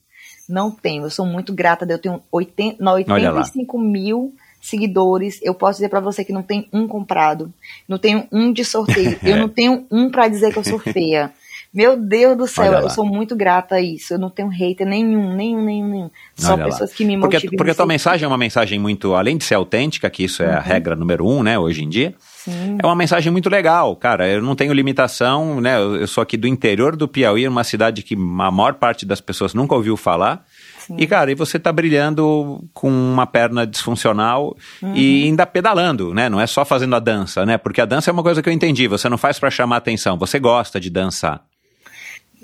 Não 0.47 0.71
tenho. 0.71 1.03
Eu 1.05 1.09
sou 1.09 1.25
muito 1.25 1.53
grata. 1.53 1.85
Eu 1.89 1.99
tenho 1.99 2.21
80, 2.31 2.83
não, 2.83 2.93
Olha 2.93 3.31
lá. 3.31 3.39
85 3.39 3.79
mil 3.79 4.33
seguidores. 4.61 5.39
Eu 5.43 5.53
posso 5.53 5.77
dizer 5.77 5.89
pra 5.89 5.99
você 5.99 6.23
que 6.23 6.33
não 6.33 6.43
tem 6.43 6.67
um 6.73 6.87
comprado. 6.87 7.53
Não 7.87 7.97
tenho 7.97 8.27
um 8.31 8.51
de 8.51 8.63
sorteio. 8.63 9.17
eu 9.23 9.37
não 9.37 9.49
tenho 9.49 9.85
um 9.91 10.09
pra 10.09 10.27
dizer 10.27 10.51
que 10.51 10.59
eu 10.59 10.63
sou 10.63 10.79
feia. 10.79 11.31
Meu 11.73 11.97
Deus 11.97 12.37
do 12.37 12.47
céu, 12.47 12.71
lá. 12.71 12.81
eu 12.81 12.89
sou 12.89 13.05
muito 13.05 13.35
grata 13.35 13.75
a 13.75 13.81
isso. 13.81 14.13
Eu 14.13 14.17
não 14.17 14.29
tenho 14.29 14.47
hater 14.47 14.87
nenhum, 14.87 15.35
nenhum, 15.35 15.61
nenhum, 15.61 15.89
nenhum. 15.89 16.09
Só 16.33 16.53
Olha 16.53 16.63
lá. 16.63 16.69
pessoas 16.69 16.93
que 16.93 17.03
me 17.03 17.19
Porque, 17.19 17.35
motivam. 17.35 17.57
porque 17.57 17.69
me 17.69 17.71
a 17.71 17.75
tua 17.75 17.85
mensagem 17.85 18.23
é 18.23 18.27
uma 18.27 18.37
mensagem 18.37 18.79
muito, 18.79 19.13
além 19.13 19.35
de 19.35 19.43
ser 19.43 19.55
autêntica, 19.55 20.09
que 20.09 20.23
isso 20.23 20.41
é 20.41 20.53
a 20.53 20.59
regra 20.61 20.95
número 20.95 21.27
um, 21.27 21.43
né, 21.43 21.59
hoje 21.59 21.83
em 21.83 21.89
dia, 21.89 22.15
Sim. 22.45 22.77
é 22.81 22.85
uma 22.85 22.95
mensagem 22.95 23.31
muito 23.31 23.49
legal, 23.49 23.95
cara. 23.95 24.27
Eu 24.27 24.41
não 24.41 24.55
tenho 24.55 24.71
limitação, 24.71 25.59
né? 25.59 25.77
Eu, 25.77 25.95
eu 25.97 26.07
sou 26.07 26.21
aqui 26.21 26.37
do 26.37 26.47
interior 26.47 26.95
do 26.95 27.07
Piauí, 27.07 27.47
uma 27.47 27.63
cidade 27.63 28.03
que 28.03 28.13
a 28.15 28.17
maior 28.51 28.75
parte 28.75 29.05
das 29.05 29.19
pessoas 29.19 29.53
nunca 29.53 29.75
ouviu 29.75 29.97
falar. 29.97 30.45
Sim. 30.79 30.95
E, 30.99 31.07
cara, 31.07 31.31
e 31.31 31.35
você 31.35 31.57
tá 31.57 31.71
brilhando 31.71 32.63
com 32.73 32.89
uma 32.89 33.25
perna 33.25 33.65
disfuncional 33.65 34.55
Uhum. 34.81 34.93
e 34.95 35.23
ainda 35.25 35.45
pedalando, 35.45 36.13
né? 36.13 36.29
Não 36.29 36.39
é 36.39 36.45
só 36.45 36.63
fazendo 36.63 36.95
a 36.95 36.99
dança, 36.99 37.45
né? 37.45 37.57
Porque 37.57 37.81
a 37.81 37.85
dança 37.85 38.11
é 38.11 38.13
uma 38.13 38.21
coisa 38.21 38.41
que 38.43 38.47
eu 38.49 38.53
entendi. 38.53 38.87
Você 38.87 39.09
não 39.09 39.17
faz 39.17 39.39
pra 39.39 39.49
chamar 39.49 39.77
atenção, 39.77 40.17
você 40.17 40.37
gosta 40.39 40.79
de 40.79 40.89
dançar. 40.91 41.41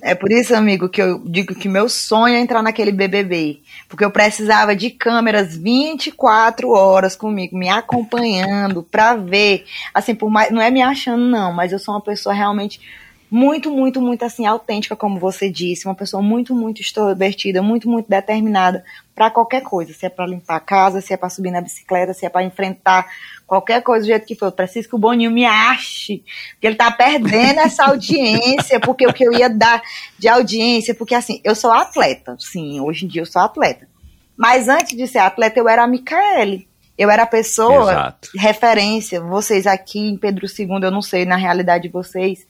É 0.04 0.16
por 0.16 0.32
isso, 0.32 0.56
amigo, 0.56 0.90
que 0.90 1.02
eu 1.02 1.20
digo 1.20 1.54
que 1.54 1.70
meu 1.70 1.88
sonho 1.88 2.36
é 2.36 2.40
entrar 2.40 2.64
naquele 2.64 2.92
BBB. 2.92 3.60
Porque 3.88 4.04
eu 4.04 4.10
precisava 4.10 4.76
de 4.76 4.90
câmeras 4.90 5.56
24 5.56 6.72
horas 6.72 7.16
comigo, 7.16 7.56
me 7.56 7.70
acompanhando 7.70 8.82
pra 8.82 9.16
ver. 9.16 9.66
Assim, 9.94 10.16
por 10.16 10.30
mais. 10.32 10.50
Não 10.52 10.62
é 10.62 10.72
me 10.72 10.82
achando, 10.82 11.24
não, 11.24 11.54
mas 11.54 11.72
eu 11.72 11.78
sou 11.78 11.94
uma 11.94 12.02
pessoa 12.02 12.34
realmente 12.34 12.82
muito, 13.30 13.72
muito, 13.72 14.02
muito 14.02 14.26
assim, 14.26 14.46
autêntica, 14.46 14.94
como 14.94 15.18
você 15.20 15.50
disse. 15.50 15.88
Uma 15.88 15.96
pessoa 15.96 16.22
muito, 16.22 16.54
muito 16.54 16.82
extrovertida, 16.82 17.62
muito, 17.62 17.88
muito 17.88 18.10
determinada 18.10 18.84
pra 19.16 19.30
qualquer 19.30 19.62
coisa. 19.62 19.94
Se 19.94 20.06
é 20.06 20.10
pra 20.10 20.26
limpar 20.26 20.58
a 20.58 20.60
casa, 20.60 21.00
se 21.00 21.14
é 21.14 21.18
pra 21.18 21.30
subir 21.30 21.52
na 21.52 21.62
bicicleta, 21.62 22.14
se 22.14 22.26
é 22.26 22.30
pra 22.30 22.44
enfrentar 22.44 23.08
qualquer 23.52 23.82
coisa 23.84 24.06
do 24.06 24.08
jeito 24.08 24.26
que 24.26 24.34
for. 24.34 24.46
Eu 24.46 24.52
preciso 24.54 24.88
que 24.88 24.96
o 24.96 24.98
Boninho 24.98 25.30
me 25.30 25.44
ache. 25.44 26.24
Porque 26.54 26.68
ele 26.68 26.78
tá 26.78 26.90
perdendo 26.90 27.60
essa 27.60 27.84
audiência, 27.84 28.80
porque 28.80 29.06
o 29.06 29.12
que 29.12 29.26
eu 29.26 29.34
ia 29.34 29.50
dar 29.50 29.82
de 30.18 30.30
audiência, 30.30 30.96
porque 30.96 31.14
assim, 31.14 31.42
eu 31.44 31.54
sou 31.54 31.70
atleta, 31.70 32.38
sim, 32.40 32.80
hoje 32.80 33.04
em 33.04 33.10
dia 33.10 33.24
eu 33.24 33.26
sou 33.26 33.42
atleta. 33.42 33.90
Mas 34.38 34.70
antes 34.70 34.96
de 34.96 35.06
ser 35.06 35.18
atleta, 35.18 35.60
eu 35.60 35.68
era 35.68 35.84
a 35.84 35.88
Micaele. 35.88 36.66
Eu 36.98 37.10
era 37.10 37.24
a 37.24 37.28
pessoa, 37.28 37.92
Exato. 37.92 38.30
referência, 38.38 39.20
vocês 39.20 39.68
aqui 39.68 40.00
em 40.00 40.16
Pedro 40.16 40.46
II, 40.46 40.84
eu 40.84 40.92
não 40.92 41.02
sei 41.02 41.26
na 41.26 41.36
realidade 41.36 41.84
de 41.84 41.90
vocês, 41.90 42.48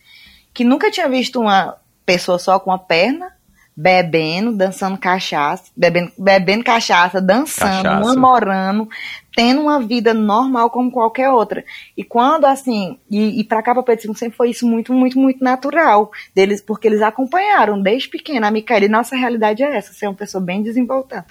que 0.53 0.63
nunca 0.63 0.91
tinha 0.91 1.09
visto 1.09 1.39
uma 1.39 1.77
pessoa 2.05 2.37
só 2.37 2.59
com 2.59 2.69
uma 2.69 2.77
perna, 2.77 3.31
bebendo, 3.75 4.55
dançando 4.55 4.97
cachaça, 4.97 5.71
bebendo, 5.75 6.11
bebendo 6.17 6.63
cachaça, 6.63 7.21
dançando, 7.21 7.83
Cachaça. 7.83 8.13
namorando, 8.13 8.89
tendo 9.35 9.61
uma 9.61 9.79
vida 9.79 10.13
normal 10.13 10.69
como 10.69 10.91
qualquer 10.91 11.29
outra. 11.29 11.63
E 11.95 12.03
quando 12.03 12.45
assim, 12.45 12.97
e, 13.09 13.39
e 13.39 13.43
pra 13.43 13.63
cá 13.63 13.73
pra 13.73 13.83
Pedro 13.83 14.13
sempre 14.15 14.37
foi 14.37 14.49
isso 14.49 14.67
muito, 14.67 14.93
muito, 14.93 15.17
muito 15.17 15.43
natural 15.43 16.11
deles, 16.35 16.61
porque 16.61 16.87
eles 16.87 17.01
acompanharam 17.01 17.81
desde 17.81 18.09
pequena 18.09 18.47
a 18.47 18.51
Micaela, 18.51 18.85
e 18.85 18.89
nossa 18.89 19.15
realidade 19.15 19.63
é 19.63 19.75
essa, 19.75 19.93
ser 19.93 20.07
uma 20.07 20.15
pessoa 20.15 20.43
bem 20.43 20.61
desenvoltada. 20.61 21.25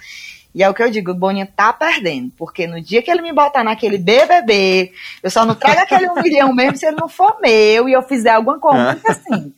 E 0.53 0.61
é 0.61 0.69
o 0.69 0.73
que 0.73 0.83
eu 0.83 0.91
digo, 0.91 1.11
o 1.11 1.15
Boninho 1.15 1.47
tá 1.55 1.71
perdendo, 1.71 2.31
porque 2.37 2.67
no 2.67 2.81
dia 2.81 3.01
que 3.01 3.09
ele 3.09 3.21
me 3.21 3.31
botar 3.31 3.63
naquele 3.63 3.97
BBB, 3.97 4.91
eu 5.23 5.31
só 5.31 5.45
não 5.45 5.55
trago 5.55 5.79
aquele 5.79 6.09
um 6.09 6.21
milhão 6.21 6.51
mesmo 6.53 6.75
se 6.75 6.85
ele 6.85 6.97
não 6.97 7.07
for 7.07 7.37
meu 7.41 7.87
e 7.87 7.93
eu 7.93 8.03
fizer 8.03 8.31
alguma 8.31 8.59
coisa 8.59 8.91
muito 8.91 9.09
assim. 9.09 9.53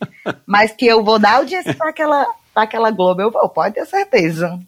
Mas 0.45 0.71
que 0.71 0.85
eu 0.85 1.03
vou 1.03 1.17
dar 1.17 1.37
audiência 1.37 1.73
pra 1.73 1.89
aquela, 1.89 2.27
pra 2.53 2.63
aquela 2.63 2.91
Globo, 2.91 3.21
eu 3.21 3.31
vou, 3.31 3.49
pode 3.49 3.73
ter 3.73 3.87
certeza. 3.87 4.59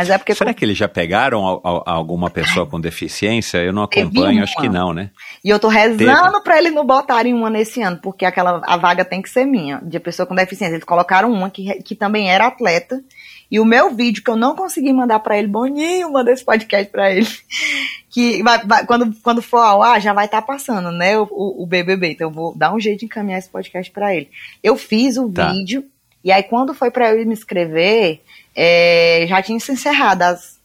Mas 0.00 0.08
é 0.10 0.16
porque 0.16 0.34
Será 0.34 0.54
que 0.54 0.64
eles 0.64 0.78
já 0.78 0.88
pegaram 0.88 1.46
a- 1.46 1.60
a- 1.62 1.92
alguma 1.92 2.30
pessoa 2.30 2.64
com 2.66 2.80
deficiência? 2.80 3.58
Eu 3.58 3.72
não 3.72 3.82
acompanho, 3.82 4.42
acho 4.42 4.56
que 4.56 4.68
não, 4.68 4.94
né? 4.94 5.10
E 5.44 5.50
eu 5.50 5.58
tô 5.58 5.68
rezando 5.68 6.42
pra 6.42 6.56
eles 6.56 6.72
não 6.72 6.86
botarem 6.86 7.34
uma 7.34 7.50
nesse 7.50 7.82
ano, 7.82 7.98
porque 8.02 8.24
aquela 8.24 8.62
a 8.66 8.76
vaga 8.78 9.04
tem 9.04 9.20
que 9.20 9.28
ser 9.28 9.44
minha, 9.44 9.78
de 9.82 10.00
pessoa 10.00 10.24
com 10.26 10.34
deficiência. 10.34 10.74
Eles 10.74 10.84
colocaram 10.84 11.30
uma 11.30 11.50
que, 11.50 11.82
que 11.82 11.94
também 11.94 12.30
era 12.30 12.46
atleta. 12.46 13.02
E 13.50 13.60
o 13.60 13.64
meu 13.64 13.90
vídeo 13.94 14.22
que 14.24 14.30
eu 14.30 14.36
não 14.36 14.54
consegui 14.56 14.92
mandar 14.92 15.18
pra 15.18 15.36
ele, 15.36 15.48
Boninho, 15.48 16.10
mandei 16.12 16.32
esse 16.32 16.44
podcast 16.44 16.90
pra 16.90 17.10
ele. 17.12 17.26
Que 18.12 18.42
vai, 18.42 18.58
vai- 18.66 18.84
quando, 18.86 19.14
quando 19.22 19.40
for 19.40 19.58
ao 19.58 19.82
ar, 19.84 20.00
já 20.00 20.12
vai 20.12 20.24
estar 20.24 20.42
passando, 20.42 20.90
né? 20.90 21.16
O, 21.16 21.28
o, 21.30 21.62
o 21.62 21.66
BBB. 21.66 22.12
Então 22.12 22.26
eu 22.28 22.32
vou 22.32 22.52
dar 22.56 22.74
um 22.74 22.80
jeito 22.80 23.00
de 23.00 23.04
encaminhar 23.06 23.38
esse 23.38 23.48
podcast 23.48 23.88
pra 23.92 24.12
ele. 24.14 24.28
Eu 24.64 24.76
fiz 24.76 25.16
o 25.16 25.30
Tá. 25.30 25.52
vídeo, 25.52 25.84
e 26.24 26.32
aí 26.32 26.42
quando 26.42 26.74
foi 26.74 26.90
pra 26.90 27.14
eu 27.14 27.24
me 27.24 27.32
inscrever, 27.32 28.20
é, 28.54 29.26
já 29.28 29.42
tinha 29.42 29.58
se 29.60 29.72
encerrado 29.72 30.22
as, 30.22 30.58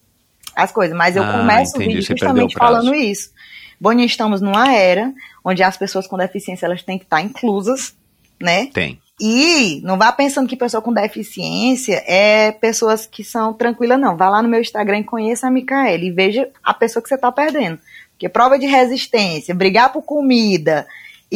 as 0.55 0.71
coisas. 0.71 0.95
Mas 0.95 1.15
eu 1.15 1.23
Ah, 1.23 1.39
começo 1.39 1.75
entendi, 1.75 1.85
o 1.85 1.97
vídeo 1.97 2.03
justamente 2.03 2.55
o 2.55 2.59
falando 2.59 2.93
isso. 2.93 3.31
Boninho, 3.79 4.05
estamos 4.05 4.41
numa 4.41 4.73
era 4.73 5.13
onde 5.43 5.61
as 5.61 5.77
pessoas 5.77 6.07
com 6.07 6.17
deficiência 6.17 6.65
elas 6.65 6.81
têm 6.81 6.97
que 6.97 7.03
estar 7.05 7.21
inclusas, 7.21 7.95
né? 8.41 8.67
Tem. 8.67 8.99
E 9.19 9.79
não 9.83 9.97
vá 9.97 10.11
pensando 10.11 10.47
que 10.47 10.57
pessoa 10.57 10.81
com 10.81 10.91
deficiência 10.91 12.03
é 12.05 12.51
pessoas 12.51 13.05
que 13.05 13.23
são 13.23 13.53
tranquilas, 13.53 13.99
não. 13.99 14.17
Vá 14.17 14.27
lá 14.27 14.41
no 14.41 14.49
meu 14.49 14.59
Instagram 14.59 14.99
e 14.99 15.03
conheça 15.03 15.47
a 15.47 15.51
Micaela 15.51 16.03
e 16.03 16.11
veja 16.11 16.49
a 16.63 16.73
pessoa 16.73 17.01
que 17.01 17.07
você 17.07 17.15
está 17.15 17.31
perdendo. 17.31 17.79
Porque 18.11 18.27
prova 18.27 18.59
de 18.59 18.65
resistência, 18.65 19.55
brigar 19.55 19.91
por 19.91 20.01
comida 20.01 20.85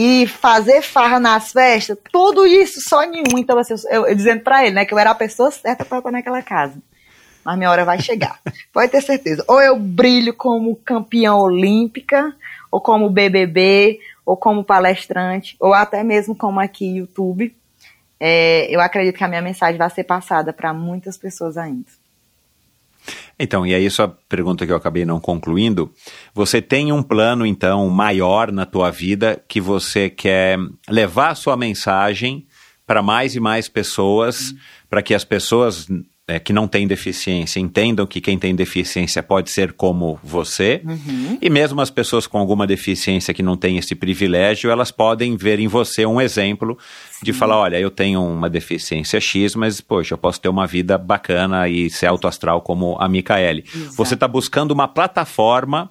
e 0.02 0.26
fazer 0.26 0.82
farra 0.82 1.20
nas 1.20 1.52
festas, 1.52 1.98
tudo 2.10 2.48
isso 2.48 2.80
só 2.80 3.02
nenhum. 3.02 3.38
Então, 3.38 3.60
assim, 3.60 3.74
eu, 3.92 4.08
eu 4.08 4.16
dizendo 4.16 4.42
para 4.42 4.66
ele, 4.66 4.76
né, 4.76 4.86
que 4.86 4.94
eu 4.94 4.98
era 4.98 5.12
a 5.12 5.16
pessoa 5.16 5.52
certa 5.52 5.84
para 5.84 5.98
estar 5.98 6.10
naquela 6.10 6.42
casa. 6.42 6.82
Mas 7.44 7.58
minha 7.58 7.70
hora 7.70 7.84
vai 7.84 8.00
chegar. 8.00 8.40
Pode 8.72 8.90
ter 8.90 9.02
certeza. 9.02 9.44
Ou 9.46 9.62
eu 9.62 9.78
brilho 9.78 10.34
como 10.34 10.74
campeã 10.78 11.36
olímpica, 11.36 12.34
ou 12.72 12.80
como 12.80 13.10
BBB, 13.10 14.00
ou 14.26 14.38
como 14.38 14.64
palestrante, 14.64 15.58
ou 15.60 15.74
até 15.74 16.02
mesmo 16.02 16.34
como 16.34 16.62
aqui 16.62 17.00
YouTube 17.00 17.54
é, 18.20 18.68
eu 18.70 18.82
acredito 18.82 19.18
que 19.18 19.24
a 19.24 19.28
minha 19.28 19.42
mensagem 19.42 19.78
vai 19.78 19.90
ser 19.90 20.04
passada 20.04 20.52
para 20.52 20.74
muitas 20.74 21.18
pessoas 21.18 21.58
ainda. 21.58 21.88
Então, 23.38 23.66
e 23.66 23.74
aí 23.74 23.90
sua 23.90 24.08
pergunta 24.08 24.66
que 24.66 24.72
eu 24.72 24.76
acabei 24.76 25.06
não 25.06 25.20
concluindo, 25.20 25.92
você 26.34 26.62
tem 26.62 26.92
um 26.92 27.02
plano 27.02 27.46
então 27.46 27.88
maior 27.90 28.52
na 28.52 28.66
tua 28.66 28.92
vida 28.92 29.42
que 29.48 29.62
você 29.62 30.10
quer 30.10 30.58
levar 30.90 31.30
a 31.30 31.36
sua 31.36 31.56
mensagem 31.56 32.46
para 32.86 33.04
mais 33.04 33.36
e 33.36 33.40
mais 33.40 33.70
pessoas, 33.70 34.54
para 34.90 35.04
que 35.04 35.14
as 35.14 35.24
pessoas 35.24 35.88
é, 36.30 36.40
que 36.40 36.54
não 36.54 36.68
têm 36.68 36.88
deficiência 36.88 37.60
entendam 37.60 38.06
que 38.06 38.22
quem 38.22 38.38
tem 38.38 38.54
deficiência 38.56 39.24
pode 39.24 39.50
ser 39.50 39.74
como 39.74 40.20
você. 40.24 40.80
Uhum. 40.86 41.40
E 41.42 41.50
mesmo 41.50 41.82
as 41.82 41.90
pessoas 41.90 42.28
com 42.28 42.38
alguma 42.38 42.68
deficiência 42.68 43.34
que 43.34 43.42
não 43.42 43.58
têm 43.58 43.80
esse 43.80 43.96
privilégio, 43.96 44.70
elas 44.70 44.92
podem 44.92 45.36
ver 45.36 45.60
em 45.60 45.68
você 45.68 46.06
um 46.06 46.22
exemplo 46.22 46.78
Sim. 47.10 47.26
de 47.26 47.34
falar: 47.34 47.58
olha, 47.58 47.80
eu 47.80 47.90
tenho 47.90 48.24
uma 48.24 48.48
deficiência 48.48 49.20
X, 49.20 49.56
mas, 49.56 49.82
poxa, 49.82 50.14
eu 50.14 50.20
posso 50.20 50.40
ter 50.40 50.50
uma 50.50 50.68
vida 50.68 51.00
bacana 51.00 51.68
e 51.68 51.90
ser 51.90 52.06
autoastral 52.06 52.62
como 52.62 52.96
a 53.00 53.10
Micaele. 53.10 53.66
Exato. 53.66 53.96
Você 53.96 54.14
está 54.14 54.28
buscando 54.28 54.72
uma 54.72 54.88
plataforma 54.88 55.90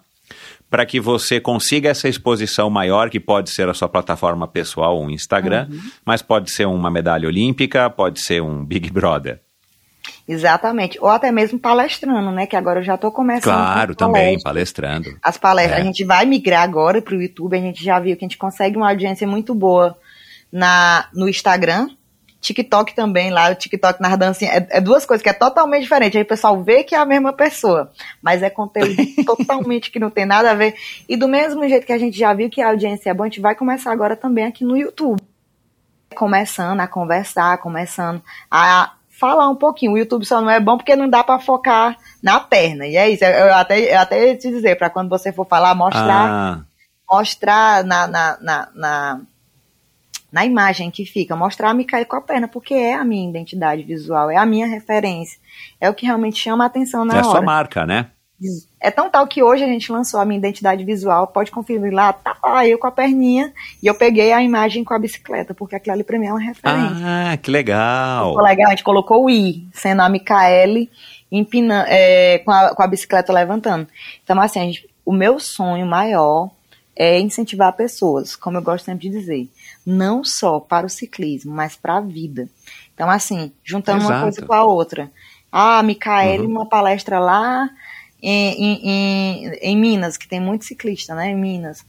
para 0.70 0.86
que 0.86 1.01
você 1.01 1.41
consiga 1.41 1.89
essa 1.89 2.09
exposição 2.09 2.70
maior, 2.70 3.11
que 3.11 3.18
pode 3.18 3.51
ser 3.51 3.68
a 3.68 3.74
sua 3.74 3.89
plataforma 3.89 4.47
pessoal, 4.47 5.03
um 5.03 5.11
Instagram, 5.11 5.66
uhum. 5.68 5.80
mas 6.05 6.22
pode 6.22 6.53
ser 6.53 6.66
uma 6.66 6.91
medalha 6.91 7.26
olímpica, 7.26 7.91
pode 7.91 8.20
ser 8.20 8.41
um 8.41 8.64
Big 8.64 8.89
Brother. 8.91 9.41
Exatamente. 10.29 10.99
Ou 11.01 11.09
até 11.09 11.33
mesmo 11.33 11.59
palestrando, 11.59 12.31
né? 12.31 12.47
Que 12.47 12.55
agora 12.55 12.81
eu 12.81 12.85
já 12.85 12.97
estou 12.97 13.11
começando. 13.11 13.45
Claro, 13.45 13.95
também, 13.95 14.39
palestrando. 14.39 15.16
As 15.22 15.39
palestras. 15.39 15.79
É. 15.79 15.81
A 15.81 15.85
gente 15.85 16.05
vai 16.05 16.26
migrar 16.26 16.62
agora 16.62 17.01
para 17.01 17.14
o 17.14 17.22
YouTube. 17.22 17.57
A 17.57 17.61
gente 17.61 17.83
já 17.83 17.99
viu 17.99 18.14
que 18.14 18.24
a 18.26 18.29
gente 18.29 18.37
consegue 18.37 18.76
uma 18.76 18.91
audiência 18.91 19.26
muito 19.26 19.55
boa 19.55 19.97
na, 20.53 21.09
no 21.14 21.31
Instagram. 21.31 21.89
TikTok 22.41 22.95
também, 22.95 23.31
lá 23.31 23.51
o 23.51 23.55
TikTok 23.55 24.01
nas 24.01 24.16
dancinhas, 24.16 24.55
é, 24.55 24.66
é, 24.70 24.81
duas 24.81 25.05
coisas 25.05 25.22
que 25.22 25.29
é 25.29 25.33
totalmente 25.33 25.83
diferente. 25.83 26.16
Aí 26.16 26.22
o 26.22 26.26
pessoal 26.26 26.62
vê 26.62 26.85
que 26.85 26.95
é 26.95 26.99
a 26.99 27.05
mesma 27.05 27.33
pessoa, 27.33 27.91
mas 28.22 28.43
é 28.43 28.51
conteúdo 28.51 28.95
totalmente 29.26 29.91
que 29.91 29.99
não 29.99 30.09
tem 30.09 30.24
nada 30.24 30.53
a 30.53 30.55
ver. 30.55 30.74
E 31.09 31.16
do 31.16 31.26
mesmo 31.26 31.68
jeito 31.68 31.85
que 31.85 31.93
a 31.93 31.99
gente 31.99 32.16
já 32.16 32.33
viu 32.33 32.49
que 32.49 32.61
a 32.61 32.68
audiência 32.68 33.11
é 33.11 33.14
boa, 33.14 33.26
a 33.26 33.29
gente 33.29 33.41
vai 33.41 33.57
começar 33.57 33.91
agora 33.91 34.14
também 34.14 34.45
aqui 34.45 34.62
no 34.62 34.76
YouTube. 34.76 35.20
Começando 36.14 36.81
a 36.81 36.87
conversar, 36.87 37.59
começando 37.59 38.22
a 38.49 38.93
falar 39.19 39.49
um 39.49 39.57
pouquinho. 39.57 39.93
O 39.93 39.99
YouTube 39.99 40.25
só 40.25 40.41
não 40.41 40.49
é 40.49 40.61
bom 40.61 40.77
porque 40.77 40.95
não 40.95 41.09
dá 41.09 41.25
para 41.25 41.41
focar 41.41 41.97
na 42.23 42.39
perna. 42.39 42.87
E 42.87 42.97
é 42.97 43.11
isso. 43.11 43.25
Eu 43.25 43.53
até, 43.55 43.95
eu 43.95 43.99
até 43.99 44.29
ia 44.29 44.37
te 44.37 44.49
dizer, 44.49 44.77
para 44.77 44.89
quando 44.89 45.09
você 45.09 45.33
for 45.33 45.47
falar, 45.47 45.75
mostrar, 45.75 46.31
ah. 46.31 46.61
mostrar 47.11 47.85
na, 47.85 48.07
na, 48.07 48.39
na, 48.41 48.69
na, 48.75 49.21
na 50.31 50.47
imagem 50.47 50.91
que 50.91 51.05
fica, 51.05 51.35
mostrar 51.35 51.71
a 51.71 51.75
Micael 51.75 52.07
com 52.07 52.16
a 52.16 52.21
perna, 52.21 52.47
porque 52.47 52.75
é 52.75 52.95
a 52.95 53.05
minha 53.05 53.29
identidade 53.29 53.83
visual, 53.83 54.31
é 54.31 54.37
a 54.37 54.47
minha 54.47 54.69
referência. 54.69 55.39
É 55.81 55.91
o 55.91 55.95
que 55.95 56.07
realmente 56.07 56.39
chama 56.39 56.62
a 56.64 56.69
atenção 56.69 57.05
na 57.05 57.14
é 57.14 57.16
hora. 57.16 57.27
É 57.27 57.29
a 57.29 57.33
sua 57.33 57.43
marca, 57.43 57.85
né? 57.85 58.11
É 58.80 58.91
tão 58.91 59.11
tal 59.11 59.26
que 59.26 59.43
hoje 59.43 59.64
a 59.64 59.66
gente 59.66 59.91
lançou 59.91 60.20
a 60.20 60.24
minha 60.24 60.39
identidade 60.39 60.84
visual, 60.84 61.26
pode 61.26 61.51
conferir 61.51 61.93
lá, 61.93 62.12
tá 62.12 62.36
lá 62.43 62.66
eu 62.66 62.78
com 62.78 62.86
a 62.86 62.93
perninha, 62.93 63.53
e 63.82 63.86
eu 63.86 63.95
peguei 63.95 64.32
a 64.32 64.43
imagem 64.43 64.84
com 64.84 64.95
a 64.95 64.99
bicicleta, 64.99 65.53
porque 65.53 65.74
aquilo 65.74 65.95
ali 65.95 66.05
pra 66.05 66.18
mim 66.18 66.26
é 66.26 66.32
uma 66.32 66.41
referência. 66.41 67.05
Ah, 67.05 67.36
que 67.36 67.51
legal! 67.51 68.30
Ficou 68.30 68.45
legal, 68.45 68.66
a 68.68 68.70
gente 68.70 68.84
colocou 68.84 69.24
o 69.24 69.30
I, 69.30 69.66
sendo 69.72 70.03
a 70.03 70.09
Micaele 70.09 70.89
é, 71.89 72.39
com, 72.45 72.51
a, 72.53 72.74
com 72.74 72.82
a 72.82 72.86
bicicleta 72.86 73.32
levantando. 73.32 73.89
Então, 74.22 74.41
assim, 74.41 74.61
gente, 74.61 74.89
o 75.05 75.12
meu 75.12 75.41
sonho 75.41 75.84
maior 75.84 76.51
é 76.95 77.18
incentivar 77.18 77.72
pessoas, 77.72 78.36
como 78.36 78.59
eu 78.59 78.62
gosto 78.62 78.84
sempre 78.84 79.09
de 79.09 79.18
dizer, 79.18 79.49
não 79.84 80.22
só 80.22 80.61
para 80.61 80.86
o 80.86 80.91
ciclismo, 80.91 81.53
mas 81.53 81.74
para 81.74 81.97
a 81.97 82.01
vida. 82.01 82.49
Então, 82.95 83.11
assim, 83.11 83.53
juntando 83.64 83.99
Exato. 83.99 84.12
uma 84.12 84.22
coisa 84.22 84.47
com 84.47 84.53
a 84.53 84.64
outra. 84.64 85.11
Ah, 85.51 85.82
Micaele, 85.82 86.45
uhum. 86.45 86.51
uma 86.51 86.66
palestra 86.66 87.18
lá 87.18 87.68
em, 88.23 88.89
em, 88.89 89.49
em, 89.61 89.77
Minas, 89.77 90.16
que 90.16 90.29
tem 90.29 90.41
muito 90.41 90.64
ciclista, 90.64 91.14
né? 91.14 91.31
Em 91.31 91.37
Minas. 91.37 91.85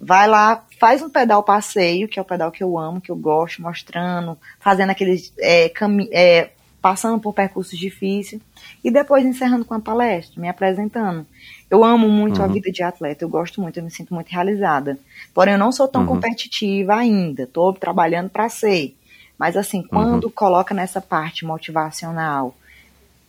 Vai 0.00 0.26
lá, 0.26 0.64
faz 0.80 1.00
um 1.02 1.10
pedal 1.10 1.42
passeio, 1.42 2.08
que 2.08 2.18
é 2.18 2.22
o 2.22 2.24
pedal 2.24 2.50
que 2.50 2.62
eu 2.62 2.78
amo, 2.78 3.00
que 3.00 3.10
eu 3.10 3.16
gosto, 3.16 3.62
mostrando, 3.62 4.36
fazendo 4.58 4.90
aqueles. 4.90 5.32
É, 5.38 5.72
é, 6.12 6.50
passando 6.80 7.20
por 7.20 7.32
percursos 7.32 7.78
difíceis, 7.78 8.42
e 8.82 8.90
depois 8.90 9.24
encerrando 9.24 9.64
com 9.64 9.72
a 9.72 9.78
palestra, 9.80 10.40
me 10.40 10.48
apresentando. 10.48 11.24
Eu 11.70 11.84
amo 11.84 12.08
muito 12.08 12.38
uhum. 12.38 12.44
a 12.44 12.48
vida 12.48 12.72
de 12.72 12.82
atleta, 12.82 13.24
eu 13.24 13.28
gosto 13.28 13.60
muito, 13.60 13.78
eu 13.78 13.84
me 13.84 13.90
sinto 13.90 14.12
muito 14.12 14.28
realizada. 14.28 14.98
Porém, 15.32 15.54
eu 15.54 15.58
não 15.58 15.70
sou 15.70 15.86
tão 15.86 16.02
uhum. 16.02 16.08
competitiva 16.08 16.96
ainda, 16.96 17.44
estou 17.44 17.72
trabalhando 17.72 18.28
para 18.28 18.48
ser. 18.48 18.96
Mas 19.38 19.56
assim, 19.56 19.82
quando 19.82 20.24
uhum. 20.24 20.30
coloca 20.30 20.74
nessa 20.74 21.00
parte 21.00 21.44
motivacional, 21.44 22.54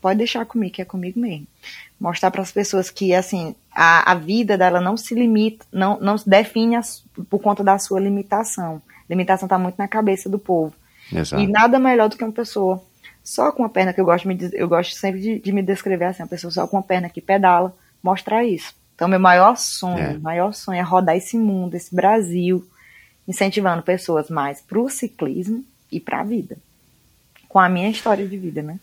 pode 0.04 0.20
deixar 0.20 0.46
comigo, 0.46 0.74
que 0.76 0.82
é 0.82 0.86
comigo 0.86 1.20
mesmo 1.20 1.48
mostrar 2.04 2.32
para 2.32 2.42
as 2.42 2.52
pessoas 2.52 2.90
que 2.90 3.16
assim 3.16 3.56
a, 3.74 4.12
a 4.12 4.16
vida 4.16 4.58
dela 4.58 4.82
não 4.82 4.98
se 4.98 5.16
limita, 5.16 5.66
não, 5.72 5.98
não 6.02 6.18
se 6.18 6.30
define 6.30 6.76
as, 6.76 7.02
por 7.30 7.40
conta 7.40 7.64
da 7.64 7.80
sua 7.80 7.98
limitação. 7.98 8.82
limitação 9.10 9.46
está 9.46 9.58
muito 9.58 9.78
na 9.78 9.88
cabeça 9.88 10.28
do 10.30 10.38
povo. 10.38 10.74
Exato. 11.10 11.42
E 11.42 11.48
nada 11.48 11.80
melhor 11.80 12.10
do 12.10 12.18
que 12.18 12.24
uma 12.24 12.34
pessoa 12.34 12.84
só 13.24 13.54
com 13.54 13.64
uma 13.64 13.70
perna 13.70 13.94
que 13.94 14.02
eu 14.02 14.06
gosto, 14.06 14.28
eu 14.52 14.68
gosto 14.68 14.94
sempre 14.96 15.22
de, 15.22 15.40
de, 15.40 15.52
me 15.54 15.62
descrever 15.62 16.04
assim, 16.04 16.22
uma 16.22 16.28
pessoa 16.28 16.52
só 16.52 16.68
com 16.68 16.76
uma 16.76 16.84
perna 16.84 17.08
que 17.08 17.22
pedala, 17.22 17.74
mostrar 18.04 18.44
isso. 18.44 18.76
Então 18.96 19.08
meu 19.08 19.20
maior 19.20 19.56
sonho, 19.56 19.98
é. 19.98 20.18
maior 20.18 20.54
sonho 20.54 20.80
é 20.80 20.82
rodar 20.82 21.16
esse 21.16 21.38
mundo, 21.38 21.76
esse 21.76 21.96
Brasil, 21.96 22.68
incentivando 23.26 23.82
pessoas 23.82 24.30
mais 24.30 24.60
para 24.60 24.78
o 24.78 24.90
ciclismo 24.90 25.64
e 25.90 26.02
para 26.02 26.20
a 26.20 26.24
vida, 26.24 26.58
com 27.48 27.60
a 27.60 27.70
minha 27.70 27.90
história 27.90 28.28
de 28.28 28.38
vida, 28.38 28.62
né? 28.62 28.78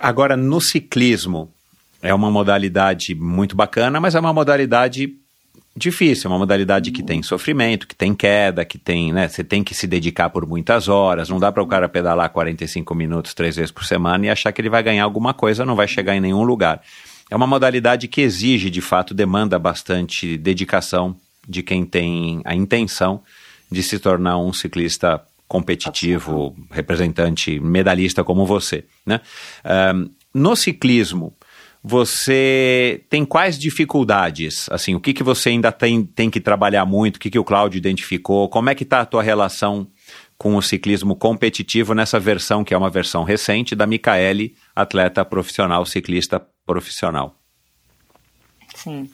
Agora 0.00 0.36
no 0.36 0.60
ciclismo, 0.60 1.50
é 2.02 2.14
uma 2.14 2.30
modalidade 2.30 3.14
muito 3.14 3.56
bacana, 3.56 4.00
mas 4.00 4.14
é 4.14 4.20
uma 4.20 4.32
modalidade 4.32 5.12
difícil, 5.76 6.28
é 6.28 6.32
uma 6.32 6.38
modalidade 6.38 6.90
que 6.90 7.02
tem 7.02 7.22
sofrimento, 7.22 7.86
que 7.86 7.94
tem 7.94 8.14
queda, 8.14 8.64
que 8.64 8.78
tem, 8.78 9.12
né, 9.12 9.28
você 9.28 9.44
tem 9.44 9.62
que 9.62 9.74
se 9.74 9.86
dedicar 9.86 10.28
por 10.30 10.44
muitas 10.46 10.88
horas, 10.88 11.28
não 11.28 11.38
dá 11.38 11.52
para 11.52 11.62
o 11.62 11.66
cara 11.66 11.88
pedalar 11.88 12.28
45 12.30 12.94
minutos 12.94 13.32
três 13.32 13.56
vezes 13.56 13.70
por 13.70 13.84
semana 13.84 14.26
e 14.26 14.30
achar 14.30 14.52
que 14.52 14.60
ele 14.60 14.68
vai 14.68 14.82
ganhar 14.82 15.04
alguma 15.04 15.32
coisa, 15.32 15.64
não 15.64 15.76
vai 15.76 15.86
chegar 15.86 16.16
em 16.16 16.20
nenhum 16.20 16.42
lugar. 16.42 16.82
É 17.30 17.36
uma 17.36 17.46
modalidade 17.46 18.08
que 18.08 18.20
exige, 18.20 18.70
de 18.70 18.80
fato, 18.80 19.14
demanda 19.14 19.58
bastante 19.58 20.36
dedicação 20.36 21.14
de 21.46 21.62
quem 21.62 21.84
tem 21.84 22.40
a 22.44 22.54
intenção 22.54 23.22
de 23.70 23.82
se 23.82 23.98
tornar 23.98 24.38
um 24.38 24.52
ciclista 24.52 25.20
competitivo, 25.48 26.54
representante, 26.70 27.58
medalhista 27.58 28.22
como 28.22 28.44
você, 28.44 28.84
né? 29.04 29.20
Um, 29.94 30.10
no 30.34 30.54
ciclismo, 30.54 31.34
você 31.82 33.04
tem 33.08 33.24
quais 33.24 33.58
dificuldades? 33.58 34.68
Assim, 34.70 34.94
o 34.94 35.00
que, 35.00 35.14
que 35.14 35.22
você 35.22 35.48
ainda 35.48 35.72
tem, 35.72 36.04
tem 36.04 36.28
que 36.28 36.40
trabalhar 36.40 36.84
muito? 36.84 37.16
O 37.16 37.20
que, 37.20 37.30
que 37.30 37.38
o 37.38 37.44
Cláudio 37.44 37.78
identificou? 37.78 38.48
Como 38.48 38.68
é 38.68 38.74
que 38.74 38.82
está 38.82 39.00
a 39.00 39.06
tua 39.06 39.22
relação 39.22 39.88
com 40.36 40.54
o 40.54 40.62
ciclismo 40.62 41.16
competitivo 41.16 41.94
nessa 41.94 42.20
versão, 42.20 42.62
que 42.62 42.74
é 42.74 42.78
uma 42.78 42.90
versão 42.90 43.24
recente, 43.24 43.74
da 43.74 43.86
Micaele, 43.86 44.54
atleta 44.76 45.24
profissional, 45.24 45.84
ciclista 45.86 46.44
profissional? 46.66 47.34
Sim. 48.74 49.08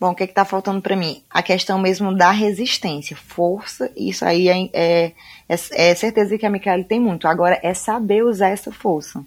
Bom, 0.00 0.10
o 0.10 0.14
que 0.14 0.24
está 0.24 0.44
faltando 0.44 0.80
para 0.80 0.94
mim? 0.94 1.22
A 1.28 1.42
questão 1.42 1.78
mesmo 1.78 2.16
da 2.16 2.30
resistência, 2.30 3.16
força, 3.16 3.90
isso 3.96 4.24
aí 4.24 4.48
é, 4.48 4.70
é, 4.72 5.12
é, 5.48 5.90
é 5.90 5.94
certeza 5.94 6.38
que 6.38 6.46
a 6.46 6.50
Micaele 6.50 6.84
tem 6.84 7.00
muito. 7.00 7.26
Agora 7.26 7.58
é 7.62 7.74
saber 7.74 8.22
usar 8.24 8.48
essa 8.48 8.70
força 8.70 9.24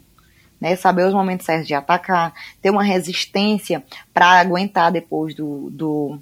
né? 0.61 0.75
Saber 0.75 1.07
os 1.07 1.13
momentos 1.13 1.47
certos 1.47 1.67
de 1.67 1.73
atacar, 1.73 2.33
ter 2.61 2.69
uma 2.69 2.83
resistência 2.83 3.83
para 4.13 4.39
aguentar 4.39 4.91
depois 4.91 5.33
do, 5.33 5.71
do, 5.71 6.19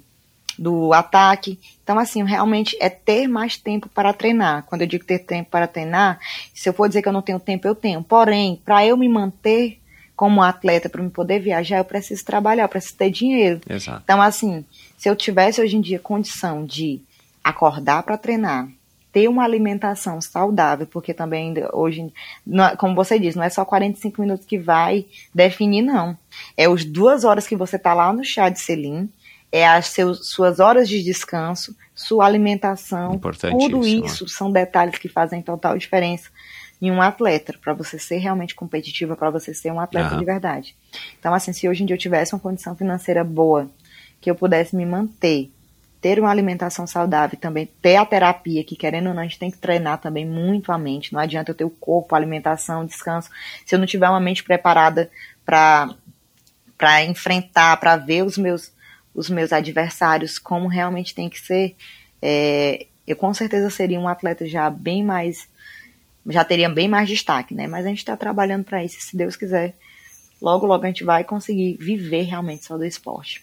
do 0.58 0.94
ataque. 0.94 1.60
Então, 1.84 1.98
assim, 1.98 2.24
realmente 2.24 2.74
é 2.80 2.88
ter 2.88 3.28
mais 3.28 3.58
tempo 3.58 3.88
para 3.90 4.14
treinar. 4.14 4.64
Quando 4.64 4.80
eu 4.80 4.86
digo 4.86 5.04
ter 5.04 5.18
tempo 5.18 5.50
para 5.50 5.66
treinar, 5.68 6.18
se 6.54 6.66
eu 6.66 6.72
for 6.72 6.88
dizer 6.88 7.02
que 7.02 7.08
eu 7.08 7.12
não 7.12 7.20
tenho 7.20 7.38
tempo, 7.38 7.68
eu 7.68 7.74
tenho. 7.74 8.02
Porém, 8.02 8.60
para 8.64 8.84
eu 8.86 8.96
me 8.96 9.08
manter 9.08 9.78
como 10.20 10.42
atleta, 10.42 10.90
para 10.90 11.02
me 11.02 11.08
poder 11.08 11.40
viajar, 11.40 11.78
eu 11.78 11.84
preciso 11.84 12.22
trabalhar, 12.26 12.64
eu 12.64 12.68
preciso 12.68 12.94
ter 12.94 13.10
dinheiro. 13.10 13.58
Exato. 13.66 14.02
Então, 14.04 14.20
assim, 14.20 14.66
se 14.98 15.08
eu 15.08 15.16
tivesse 15.16 15.62
hoje 15.62 15.78
em 15.78 15.80
dia 15.80 15.98
condição 15.98 16.62
de 16.62 17.00
acordar 17.42 18.02
para 18.02 18.18
treinar, 18.18 18.68
ter 19.10 19.28
uma 19.28 19.42
alimentação 19.42 20.20
saudável, 20.20 20.86
porque 20.86 21.14
também 21.14 21.54
hoje, 21.72 22.12
é- 22.46 22.76
como 22.76 22.94
você 22.94 23.18
diz, 23.18 23.34
não 23.34 23.42
é 23.42 23.48
só 23.48 23.64
45 23.64 24.20
minutos 24.20 24.44
que 24.44 24.58
vai 24.58 25.06
definir, 25.34 25.80
não. 25.80 26.14
É 26.54 26.68
os 26.68 26.84
duas 26.84 27.24
horas 27.24 27.46
que 27.46 27.56
você 27.56 27.76
está 27.76 27.94
lá 27.94 28.12
no 28.12 28.22
chá 28.22 28.50
de 28.50 28.60
selim, 28.60 29.08
é 29.50 29.66
as 29.66 29.86
seus, 29.86 30.28
suas 30.28 30.60
horas 30.60 30.86
de 30.86 31.02
descanso, 31.02 31.74
sua 31.94 32.26
alimentação, 32.26 33.18
tudo 33.58 33.78
isso 34.06 34.28
são 34.28 34.52
detalhes 34.52 34.98
que 34.98 35.08
fazem 35.08 35.40
total 35.40 35.78
diferença 35.78 36.28
em 36.80 36.90
um 36.90 37.02
atleta, 37.02 37.54
para 37.60 37.74
você 37.74 37.98
ser 37.98 38.18
realmente 38.18 38.54
competitiva, 38.54 39.16
para 39.16 39.30
você 39.30 39.52
ser 39.52 39.70
um 39.70 39.80
atleta 39.80 40.08
Aham. 40.08 40.18
de 40.18 40.24
verdade. 40.24 40.76
Então, 41.18 41.34
assim, 41.34 41.52
se 41.52 41.68
hoje 41.68 41.82
em 41.82 41.86
dia 41.86 41.94
eu 41.94 42.00
tivesse 42.00 42.34
uma 42.34 42.40
condição 42.40 42.74
financeira 42.74 43.22
boa, 43.22 43.70
que 44.20 44.30
eu 44.30 44.34
pudesse 44.34 44.74
me 44.74 44.86
manter, 44.86 45.50
ter 46.00 46.18
uma 46.18 46.30
alimentação 46.30 46.86
saudável 46.86 47.36
e 47.36 47.40
também 47.40 47.68
ter 47.82 47.96
a 47.96 48.06
terapia, 48.06 48.64
que 48.64 48.74
querendo 48.74 49.08
ou 49.08 49.14
não, 49.14 49.20
a 49.20 49.24
gente 49.24 49.38
tem 49.38 49.50
que 49.50 49.58
treinar 49.58 49.98
também 49.98 50.26
muito 50.26 50.72
a 50.72 50.78
mente. 50.78 51.12
Não 51.12 51.20
adianta 51.20 51.50
eu 51.50 51.54
ter 51.54 51.64
o 51.64 51.70
corpo, 51.70 52.14
alimentação, 52.14 52.86
descanso, 52.86 53.28
se 53.66 53.74
eu 53.74 53.78
não 53.78 53.86
tiver 53.86 54.08
uma 54.08 54.20
mente 54.20 54.42
preparada 54.42 55.10
para 55.44 55.94
para 56.78 57.04
enfrentar, 57.04 57.76
para 57.76 57.98
ver 57.98 58.24
os 58.24 58.38
meus 58.38 58.72
os 59.14 59.28
meus 59.28 59.52
adversários 59.52 60.38
como 60.38 60.66
realmente 60.66 61.14
tem 61.14 61.28
que 61.28 61.38
ser, 61.38 61.76
é, 62.22 62.86
eu 63.06 63.16
com 63.16 63.34
certeza 63.34 63.68
seria 63.68 64.00
um 64.00 64.08
atleta 64.08 64.46
já 64.46 64.70
bem 64.70 65.04
mais 65.04 65.49
já 66.26 66.44
teria 66.44 66.68
bem 66.68 66.88
mais 66.88 67.08
destaque, 67.08 67.54
né? 67.54 67.66
Mas 67.66 67.86
a 67.86 67.88
gente 67.88 67.98
está 67.98 68.16
trabalhando 68.16 68.64
para 68.64 68.84
isso, 68.84 69.00
se 69.00 69.16
Deus 69.16 69.36
quiser, 69.36 69.76
logo 70.40 70.66
logo 70.66 70.84
a 70.84 70.86
gente 70.86 71.04
vai 71.04 71.24
conseguir 71.24 71.76
viver 71.80 72.22
realmente 72.22 72.64
só 72.64 72.76
do 72.76 72.84
esporte. 72.84 73.42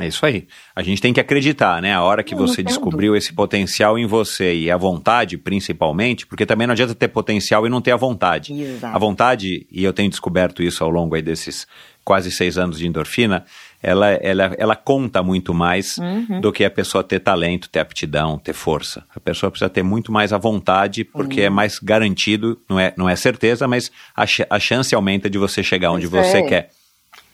É 0.00 0.06
isso 0.06 0.26
aí. 0.26 0.46
A 0.74 0.82
gente 0.82 1.00
tem 1.00 1.12
que 1.12 1.20
acreditar, 1.20 1.80
né? 1.80 1.94
A 1.94 2.02
hora 2.02 2.22
que 2.22 2.34
Não, 2.34 2.42
não 2.42 2.48
você 2.48 2.56
tenho 2.56 2.68
descobriu 2.68 3.16
esse 3.16 3.32
potencial 3.32 3.98
em 3.98 4.06
você 4.06 4.54
e 4.54 4.70
a 4.70 4.76
vontade, 4.76 5.38
principalmente, 5.38 6.26
porque 6.26 6.44
também 6.44 6.66
não 6.66 6.72
adianta 6.72 6.94
ter 6.94 7.08
potencial 7.08 7.66
e 7.66 7.70
não 7.70 7.80
ter 7.80 7.92
a 7.92 7.96
vontade. 7.96 8.52
Exato. 8.52 8.94
A 8.94 8.98
vontade, 8.98 9.66
e 9.70 9.82
eu 9.82 9.92
tenho 9.92 10.10
descoberto 10.10 10.62
isso 10.62 10.84
ao 10.84 10.90
longo 10.90 11.14
aí 11.14 11.22
desses 11.22 11.66
quase 12.04 12.30
seis 12.30 12.58
anos 12.58 12.78
de 12.78 12.86
endorfina, 12.86 13.44
ela, 13.82 14.10
ela, 14.14 14.54
ela 14.58 14.76
conta 14.76 15.22
muito 15.22 15.52
mais 15.54 15.98
Uhum. 15.98 16.40
do 16.40 16.52
que 16.52 16.64
a 16.64 16.70
pessoa 16.70 17.04
ter 17.04 17.20
talento, 17.20 17.68
ter 17.68 17.80
aptidão, 17.80 18.38
ter 18.38 18.52
força. 18.52 19.04
A 19.14 19.20
pessoa 19.20 19.50
precisa 19.50 19.68
ter 19.70 19.82
muito 19.82 20.10
mais 20.10 20.32
a 20.32 20.38
vontade, 20.38 21.04
porque 21.04 21.40
Uhum. 21.40 21.46
é 21.46 21.50
mais 21.50 21.78
garantido, 21.78 22.60
não 22.68 22.78
é, 22.80 22.92
não 22.96 23.08
é 23.08 23.16
certeza, 23.16 23.66
mas 23.68 23.90
a, 24.16 24.24
a 24.50 24.58
chance 24.58 24.94
aumenta 24.94 25.28
de 25.30 25.38
você 25.38 25.62
chegar 25.62 25.90
onde 25.92 26.08
Pois 26.08 26.26
você 26.26 26.38
é. 26.38 26.42
quer. 26.42 26.70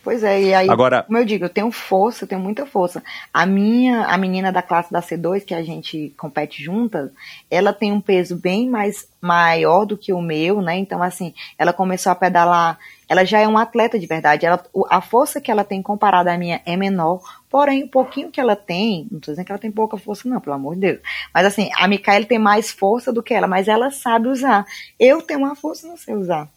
Pois 0.05 0.24
é, 0.24 0.43
e 0.43 0.53
aí, 0.53 0.68
Agora- 0.68 1.05
como 1.05 1.16
eu 1.16 1.24
digo, 1.24 1.45
eu 1.45 1.49
tenho 1.49 1.70
força, 1.70 2.24
eu 2.24 2.28
tenho 2.28 2.40
muita 2.40 2.66
força. 2.66 3.01
A 3.32 3.47
minha, 3.47 4.03
a 4.07 4.18
menina 4.18 4.51
da 4.51 4.61
classe 4.61 4.93
da 4.93 5.01
C2, 5.01 5.45
que 5.45 5.55
a 5.55 5.62
gente 5.62 6.12
compete 6.18 6.61
juntas, 6.61 7.09
ela 7.49 7.72
tem 7.72 7.93
um 7.93 8.01
peso 8.01 8.34
bem 8.34 8.68
mais 8.68 9.07
maior 9.20 9.84
do 9.84 9.97
que 9.97 10.12
o 10.12 10.20
meu, 10.20 10.61
né? 10.61 10.76
Então, 10.76 11.01
assim, 11.01 11.32
ela 11.57 11.72
começou 11.72 12.11
a 12.11 12.16
pedalar, 12.16 12.80
ela 13.13 13.27
já 13.27 13.41
é 13.41 13.47
um 13.47 13.59
atleta 13.59 13.99
de 13.99 14.07
verdade. 14.07 14.47
Ela, 14.47 14.65
a 14.89 15.03
força 15.03 15.39
que 15.39 15.51
ela 15.51 15.65
tem 15.65 15.83
comparada 15.83 16.33
à 16.33 16.39
minha 16.39 16.63
é 16.65 16.79
menor, 16.79 17.21
porém, 17.51 17.85
o 17.85 17.89
pouquinho 17.89 18.31
que 18.31 18.41
ela 18.41 18.57
tem, 18.57 19.07
não 19.11 19.21
tô 19.21 19.31
dizendo 19.31 19.45
que 19.45 19.53
ela 19.53 19.59
tem 19.59 19.71
pouca 19.71 19.99
força, 19.99 20.27
não, 20.27 20.41
pelo 20.41 20.57
amor 20.57 20.75
de 20.75 20.81
Deus. 20.81 20.99
Mas 21.35 21.45
assim, 21.45 21.69
a 21.77 21.87
Micaela 21.87 22.25
tem 22.25 22.39
mais 22.39 22.71
força 22.71 23.13
do 23.13 23.23
que 23.23 23.35
ela, 23.35 23.47
mas 23.47 23.69
ela 23.69 23.91
sabe 23.91 24.29
usar. 24.29 24.65
Eu 24.99 25.21
tenho 25.21 25.41
uma 25.41 25.55
força 25.55 25.87
e 25.87 25.91
não 25.91 25.97
sei 25.99 26.15
usar. 26.15 26.49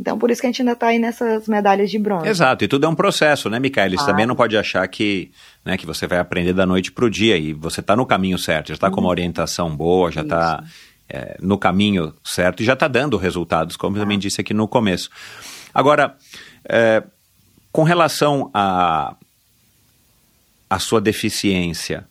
Então, 0.00 0.16
por 0.16 0.30
isso 0.30 0.40
que 0.40 0.46
a 0.46 0.48
gente 0.50 0.62
ainda 0.62 0.74
tá 0.74 0.86
aí 0.86 0.98
nessas 0.98 1.46
medalhas 1.46 1.90
de 1.90 1.98
bronze. 1.98 2.26
Exato, 2.26 2.64
e 2.64 2.68
tudo 2.68 2.86
é 2.86 2.88
um 2.88 2.94
processo, 2.94 3.50
né, 3.50 3.58
Micaela? 3.58 3.90
Você 3.90 3.96
Claro. 3.96 4.12
também 4.12 4.26
não 4.26 4.36
pode 4.36 4.56
achar 4.56 4.88
que, 4.88 5.30
né, 5.62 5.76
que 5.76 5.84
você 5.84 6.06
vai 6.06 6.18
aprender 6.18 6.54
da 6.54 6.64
noite 6.64 6.90
para 6.90 7.04
o 7.04 7.10
dia 7.10 7.36
e 7.36 7.52
você 7.52 7.80
está 7.80 7.94
no 7.94 8.06
caminho 8.06 8.38
certo, 8.38 8.68
já 8.68 8.74
está 8.74 8.90
com 8.90 9.00
uma 9.00 9.10
orientação 9.10 9.76
boa, 9.76 10.10
já 10.10 10.22
está 10.22 10.64
no 11.40 11.58
caminho 11.58 12.14
certo 12.22 12.62
e 12.62 12.66
já 12.66 12.74
está 12.74 12.86
dando 12.86 13.16
resultados, 13.16 13.76
como 13.76 13.96
eu 13.96 14.02
também 14.02 14.18
disse 14.18 14.40
aqui 14.40 14.54
no 14.54 14.68
começo. 14.68 15.10
Agora, 15.78 16.16
é, 16.68 17.04
com 17.70 17.84
relação 17.84 18.50
a, 18.52 19.14
a 20.68 20.78
sua 20.80 21.00
deficiência, 21.00 22.04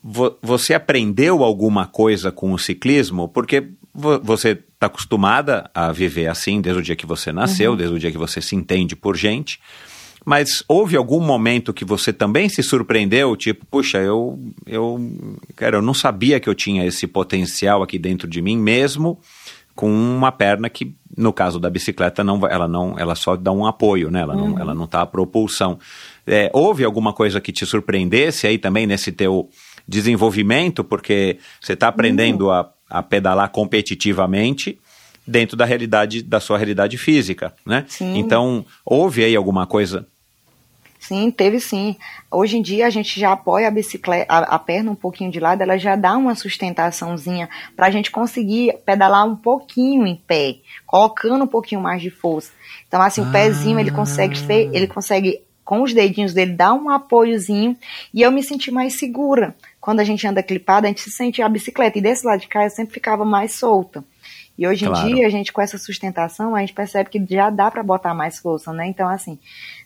vo- 0.00 0.38
você 0.40 0.72
aprendeu 0.74 1.42
alguma 1.42 1.84
coisa 1.84 2.30
com 2.30 2.52
o 2.52 2.58
ciclismo? 2.60 3.26
Porque 3.26 3.68
vo- 3.92 4.20
você 4.22 4.50
está 4.50 4.86
acostumada 4.86 5.68
a 5.74 5.90
viver 5.90 6.28
assim 6.28 6.60
desde 6.60 6.80
o 6.80 6.84
dia 6.84 6.94
que 6.94 7.06
você 7.06 7.32
nasceu, 7.32 7.74
desde 7.74 7.96
o 7.96 7.98
dia 7.98 8.12
que 8.12 8.16
você 8.16 8.40
se 8.40 8.54
entende 8.54 8.94
por 8.94 9.16
gente. 9.16 9.58
Mas 10.24 10.62
houve 10.68 10.96
algum 10.96 11.18
momento 11.18 11.72
que 11.72 11.84
você 11.84 12.12
também 12.12 12.48
se 12.48 12.62
surpreendeu, 12.62 13.34
tipo, 13.34 13.66
puxa, 13.66 13.98
eu, 13.98 14.38
eu, 14.64 15.10
cara, 15.56 15.78
eu 15.78 15.82
não 15.82 15.94
sabia 15.94 16.38
que 16.38 16.48
eu 16.48 16.54
tinha 16.54 16.86
esse 16.86 17.06
potencial 17.06 17.82
aqui 17.82 17.98
dentro 17.98 18.28
de 18.28 18.40
mim, 18.40 18.56
mesmo 18.56 19.18
com 19.80 19.90
uma 19.90 20.30
perna 20.30 20.68
que, 20.68 20.94
no 21.16 21.32
caso 21.32 21.58
da 21.58 21.70
bicicleta, 21.70 22.22
não, 22.22 22.46
ela 22.46 22.68
não, 22.68 22.98
ela 22.98 23.14
só 23.14 23.34
dá 23.34 23.50
um 23.50 23.64
apoio, 23.64 24.10
né? 24.10 24.20
Ela 24.20 24.36
não, 24.36 24.58
ela 24.58 24.74
não 24.74 24.86
tá 24.86 25.00
a 25.00 25.06
propulsão. 25.06 25.78
É, 26.26 26.50
houve 26.52 26.84
alguma 26.84 27.14
coisa 27.14 27.40
que 27.40 27.50
te 27.50 27.64
surpreendesse 27.64 28.46
aí 28.46 28.58
também 28.58 28.86
nesse 28.86 29.10
teu 29.10 29.48
desenvolvimento, 29.88 30.84
porque 30.84 31.38
você 31.58 31.72
está 31.72 31.88
aprendendo 31.88 32.50
a, 32.50 32.70
a 32.90 33.02
pedalar 33.02 33.48
competitivamente 33.48 34.78
dentro 35.26 35.56
da 35.56 35.64
realidade, 35.64 36.22
da 36.22 36.40
sua 36.40 36.58
realidade 36.58 36.98
física, 36.98 37.54
né? 37.64 37.86
Sim. 37.88 38.18
Então, 38.18 38.66
houve 38.84 39.24
aí 39.24 39.34
alguma 39.34 39.66
coisa 39.66 40.06
Sim, 41.10 41.28
teve 41.28 41.58
sim. 41.58 41.96
Hoje 42.30 42.56
em 42.56 42.62
dia 42.62 42.86
a 42.86 42.90
gente 42.90 43.18
já 43.18 43.32
apoia 43.32 43.66
a 43.66 43.70
bicicleta, 43.72 44.32
a, 44.32 44.54
a 44.54 44.58
perna 44.60 44.92
um 44.92 44.94
pouquinho 44.94 45.28
de 45.28 45.40
lado, 45.40 45.60
ela 45.60 45.76
já 45.76 45.96
dá 45.96 46.16
uma 46.16 46.36
sustentaçãozinha 46.36 47.48
para 47.74 47.88
a 47.88 47.90
gente 47.90 48.12
conseguir 48.12 48.78
pedalar 48.86 49.26
um 49.26 49.34
pouquinho 49.34 50.06
em 50.06 50.14
pé, 50.14 50.58
colocando 50.86 51.42
um 51.42 51.48
pouquinho 51.48 51.80
mais 51.80 52.00
de 52.00 52.10
força. 52.10 52.52
Então 52.86 53.02
assim, 53.02 53.22
o 53.22 53.32
pezinho 53.32 53.80
ele 53.80 53.90
consegue 53.90 54.38
ele 54.72 54.86
consegue 54.86 55.42
com 55.64 55.82
os 55.82 55.92
dedinhos 55.92 56.32
dele 56.32 56.52
dar 56.52 56.74
um 56.74 56.88
apoiozinho 56.88 57.76
e 58.14 58.22
eu 58.22 58.30
me 58.30 58.44
senti 58.44 58.70
mais 58.70 58.94
segura. 58.94 59.56
Quando 59.80 59.98
a 59.98 60.04
gente 60.04 60.24
anda 60.24 60.44
clipada, 60.44 60.86
a 60.86 60.90
gente 60.90 61.00
se 61.00 61.10
sente 61.10 61.42
a 61.42 61.48
bicicleta 61.48 61.98
e 61.98 62.00
desse 62.00 62.24
lado 62.24 62.38
de 62.38 62.46
cá 62.46 62.62
eu 62.62 62.70
sempre 62.70 62.94
ficava 62.94 63.24
mais 63.24 63.54
solta. 63.54 64.04
E 64.60 64.68
hoje 64.68 64.84
Claro. 64.84 65.08
em 65.08 65.14
dia, 65.14 65.26
a 65.26 65.30
gente 65.30 65.54
com 65.54 65.62
essa 65.62 65.78
sustentação, 65.78 66.54
a 66.54 66.60
gente 66.60 66.74
percebe 66.74 67.08
que 67.08 67.24
já 67.34 67.48
dá 67.48 67.70
para 67.70 67.82
botar 67.82 68.12
mais 68.12 68.38
força, 68.38 68.70
né? 68.74 68.86
Então, 68.86 69.08
assim, 69.08 69.38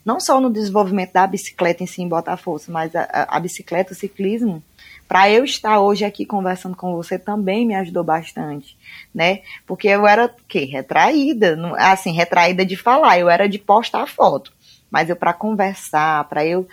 não 0.05 0.18
só 0.18 0.41
no 0.41 0.53
desenvolvimento 0.53 1.12
da 1.12 1.25
bicicleta 1.29 1.85
em 1.85 1.87
si, 1.87 2.03
em 2.03 2.09
botar 2.09 2.37
força, 2.37 2.72
mas 2.72 2.93
a, 2.97 3.07
a- 3.29 3.39
bicicleta, 3.39 3.93
o 3.93 3.95
ciclismo, 3.95 4.61
para 5.07 5.31
eu 5.31 5.45
estar 5.45 5.79
hoje 5.79 6.05
aqui 6.05 6.27
conversando 6.27 6.75
com 6.77 6.93
você 6.97 7.16
também 7.16 7.64
me 7.64 7.77
ajudou 7.77 8.03
bastante, 8.03 8.77
né? 9.14 9.43
Porque 9.64 9.87
eu 9.87 10.09
era, 10.09 10.27
o 10.27 10.31
quê? 10.49 10.64
Retraída, 10.64 11.57
assim, 11.79 12.11
retraída 12.11 12.66
de 12.66 12.77
falar, 12.77 13.16
eu 13.16 13.31
era 13.31 13.49
de 13.49 13.61
postar 13.61 14.09
foto, 14.09 14.53
mas 14.91 15.09
eu 15.09 15.14
para 15.14 15.33
conversar, 15.33 16.25
para 16.25 16.45
eu 16.45 16.66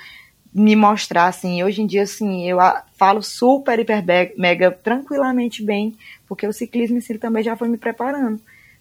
me 0.51 0.75
mostrar, 0.75 1.27
assim, 1.27 1.63
hoje 1.63 1.83
em 1.83 1.85
dia, 1.85 2.01
assim, 2.01 2.49
eu 2.49 2.57
falo 2.97 3.21
super, 3.21 3.79
hiper, 3.79 4.03
mega, 4.37 4.71
tranquilamente 4.71 5.63
bem, 5.63 5.95
porque 6.31 6.47
o 6.47 6.53
ciclismo 6.53 6.97
em 6.97 7.01
si 7.01 7.17
também 7.17 7.43
já 7.43 7.57
foi 7.57 7.67
me 7.67 7.75
preparando 7.77 8.39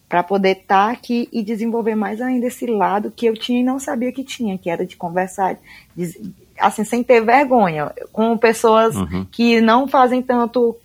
para 0.08 0.22
poder 0.22 0.58
estar 0.58 0.88
aqui 0.92 1.28
e 1.32 1.42
desenvolver 1.42 1.96
mais 1.96 2.20
ainda 2.20 2.46
esse 2.46 2.64
lado 2.64 3.10
que 3.10 3.26
eu 3.26 3.34
tinha 3.36 3.58
e 3.60 3.64
não 3.64 3.80
sabia 3.80 4.12
que 4.12 4.22
tinha, 4.22 4.56
que 4.56 4.70
era 4.70 4.86
de 4.86 4.96
conversar, 4.96 5.58
de- 5.96 6.32
assim, 6.56 6.84
sem 6.84 7.02
ter 7.02 7.20
vergonha, 7.24 7.90
com 8.12 8.38
pessoas 8.38 8.94
Uhum. 8.94 9.26
que 9.32 9.60
não 9.60 9.88
fazem 9.88 10.22
tanto 10.22 10.76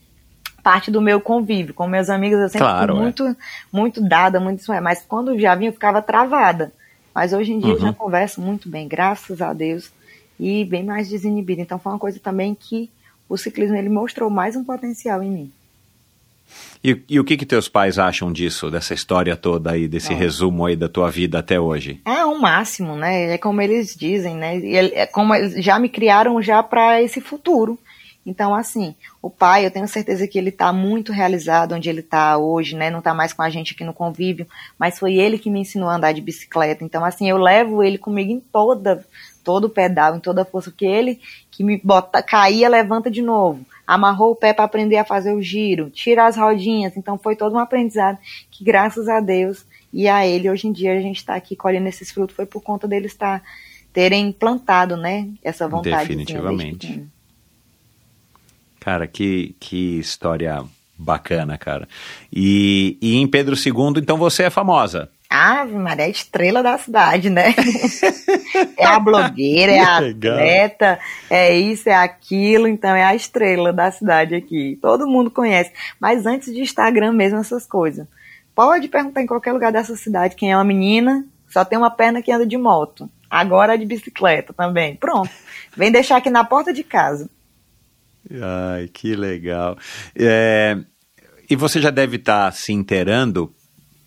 parte 0.64 0.90
do 0.90 1.00
meu 1.00 1.22
convívio. 1.22 1.72
Com 1.76 1.86
meus 1.88 2.10
amigos 2.10 2.40
eu 2.40 2.50
sempre 2.50 2.66
Claro, 2.66 2.94
fui 2.94 3.00
é. 3.00 3.04
muito, 3.04 3.38
muito 3.72 4.02
dada, 4.02 4.40
muito 4.40 4.62
isso 4.62 4.74
é, 4.74 4.82
mas 4.82 5.06
quando 5.08 5.38
já 5.38 5.54
vinha 5.54 5.70
eu 5.70 5.74
ficava 5.74 6.02
travada. 6.02 6.74
Mas 7.14 7.32
hoje 7.32 7.54
em 7.54 7.60
dia 7.60 7.70
eu 7.70 7.76
Uhum. 7.76 7.82
já 7.82 7.94
converso 7.94 8.42
muito 8.42 8.68
bem, 8.68 8.88
graças 8.88 9.40
a 9.40 9.54
Deus, 9.54 9.92
e 10.40 10.66
bem 10.66 10.84
mais 10.84 11.08
desinibida. 11.10 11.62
Então 11.62 11.78
foi 11.78 11.92
uma 11.92 12.00
coisa 12.00 12.20
também 12.20 12.56
que 12.60 12.90
o 13.30 13.38
ciclismo 13.38 13.76
ele 13.78 13.90
mostrou 13.90 14.32
mais 14.32 14.56
um 14.56 14.64
potencial 14.64 15.22
em 15.22 15.30
mim. 15.30 15.52
E, 16.84 17.02
e 17.10 17.20
o 17.20 17.24
que 17.24 17.36
que 17.38 17.46
teus 17.46 17.68
pais 17.68 17.98
acham 17.98 18.32
disso, 18.32 18.70
dessa 18.70 18.94
história 18.94 19.36
toda 19.36 19.72
aí, 19.72 19.88
desse 19.88 20.14
Ah. 20.14 20.16
resumo 20.16 20.66
aí 20.66 20.76
da 20.76 20.88
tua 20.88 21.10
vida 21.10 21.40
até 21.40 21.60
hoje? 21.60 22.00
É 22.06 22.24
o 22.26 22.40
máximo, 22.40 22.96
né? 22.96 23.34
É 23.34 23.38
como 23.38 23.62
eles 23.62 23.96
dizem, 23.96 24.36
né? 24.36 24.58
É 24.94 25.06
como 25.08 25.34
eles 25.34 25.64
já 25.64 25.80
me 25.80 25.90
criaram 25.90 26.42
já 26.42 26.62
para 26.62 27.02
esse 27.02 27.20
futuro. 27.20 27.80
Então, 28.28 28.56
assim, 28.56 28.96
o 29.22 29.30
pai, 29.30 29.66
eu 29.66 29.72
tenho 29.72 29.88
certeza 29.88 30.28
que 30.28 30.38
ele 30.38 30.50
está 30.50 30.74
muito 30.74 31.12
realizado 31.12 31.76
onde 31.76 31.88
ele 31.90 32.00
está 32.00 32.38
hoje, 32.38 32.76
né? 32.76 32.90
Não 32.90 32.98
está 33.00 33.14
mais 33.14 33.32
com 33.34 33.44
a 33.44 33.50
gente 33.52 33.74
aqui 33.76 33.84
no 33.84 33.94
convívio, 33.94 34.48
mas 34.80 34.98
foi 34.98 35.14
ele 35.16 35.38
que 35.38 35.50
me 35.50 35.60
ensinou 35.60 35.90
a 35.90 35.96
andar 35.96 36.12
de 36.12 36.22
bicicleta. 36.22 36.84
Então, 36.84 37.06
assim, 37.06 37.30
eu 37.30 37.38
levo 37.38 37.84
ele 37.84 38.00
comigo 38.00 38.32
em 38.32 38.40
toda, 38.40 39.06
todo 39.44 39.66
o 39.66 39.70
pedal, 39.70 40.16
em 40.16 40.20
toda 40.20 40.42
a 40.42 40.46
força, 40.46 40.72
porque 40.72 40.86
ele 40.88 41.20
que 41.52 41.64
me 41.64 41.80
bota, 41.84 42.24
caía, 42.24 42.68
levanta 42.68 43.12
de 43.12 43.22
novo. 43.22 43.64
Amarrou 43.86 44.32
o 44.32 44.36
pé 44.36 44.54
para 44.54 44.66
aprender 44.66 44.98
a 44.98 45.06
fazer 45.06 45.34
o 45.34 45.42
giro, 45.42 45.90
tira 45.90 46.26
as 46.26 46.38
rodinhas. 46.38 46.96
Então, 46.98 47.18
foi 47.18 47.36
todo 47.36 47.56
um 47.56 47.60
aprendizado 47.60 48.18
que, 48.50 48.64
graças 48.64 49.08
a 49.08 49.20
Deus 49.20 49.66
e 49.94 50.08
a 50.08 50.26
ele, 50.28 50.50
hoje 50.50 50.68
em 50.68 50.72
dia 50.72 50.98
a 50.98 51.02
gente 51.02 51.18
está 51.18 51.36
aqui 51.36 51.56
colhendo 51.56 51.88
esses 51.88 52.12
frutos, 52.12 52.36
foi 52.36 52.46
por 52.46 52.62
conta 52.62 52.88
deles 52.88 53.12
estar 53.12 53.42
terem 53.94 54.32
plantado, 54.32 54.98
né? 54.98 55.30
Essa 55.42 55.68
vontade. 55.70 56.08
Definitivamente. 56.08 57.06
Cara, 58.80 59.08
que, 59.08 59.56
que 59.60 59.98
história 59.98 60.64
bacana, 60.98 61.58
cara. 61.58 61.88
E, 62.32 62.98
e 63.02 63.16
em 63.16 63.26
Pedro 63.26 63.56
II, 63.56 64.02
então 64.02 64.18
você 64.18 64.44
é 64.44 64.50
famosa. 64.50 65.10
Ave 65.30 65.76
Maria, 65.76 66.06
é 66.06 66.08
a 66.08 66.10
estrela 66.10 66.62
da 66.64 66.78
cidade, 66.78 67.30
né? 67.30 67.54
é 68.78 68.86
a 68.86 69.00
blogueira, 69.00 69.72
é 69.72 69.80
a 69.80 69.98
atleta, 69.98 71.00
é 71.30 71.58
isso, 71.58 71.90
é 71.90 71.96
aquilo, 71.96 72.68
então 72.68 72.96
é 72.96 73.04
a 73.04 73.16
estrela 73.16 73.74
da 73.74 73.92
cidade 73.92 74.36
aqui. 74.36 74.78
Todo 74.82 75.08
mundo 75.08 75.32
conhece. 75.32 75.72
Mas 76.00 76.26
antes 76.26 76.54
de 76.54 76.62
Instagram 76.62 77.14
mesmo, 77.14 77.40
essas 77.40 77.66
coisas. 77.66 78.08
Pode 78.54 78.88
perguntar 78.88 79.22
em 79.22 79.28
qualquer 79.28 79.52
lugar 79.52 79.72
dessa 79.72 79.96
cidade 79.96 80.36
quem 80.36 80.52
é 80.52 80.58
uma 80.58 80.64
menina, 80.64 81.26
só 81.50 81.66
tem 81.66 81.78
uma 81.78 81.92
perna 81.92 82.22
que 82.22 82.32
anda 82.32 82.46
de 82.46 82.58
moto. 82.58 83.10
Agora 83.30 83.74
é 83.74 83.78
de 83.78 83.86
bicicleta 83.86 84.54
também. 84.54 84.96
Pronto. 84.96 85.30
Vem 85.76 85.92
deixar 85.92 86.18
aqui 86.18 86.30
na 86.30 86.44
porta 86.44 86.72
de 86.72 86.84
casa. 86.84 87.30
Ai, 88.32 88.88
que 88.88 89.16
legal. 89.16 89.78
É, 90.16 90.78
e 91.50 91.56
você 91.56 91.80
já 91.80 91.90
deve 91.90 92.16
estar 92.16 92.52
se 92.54 92.74
inteirando, 92.74 93.54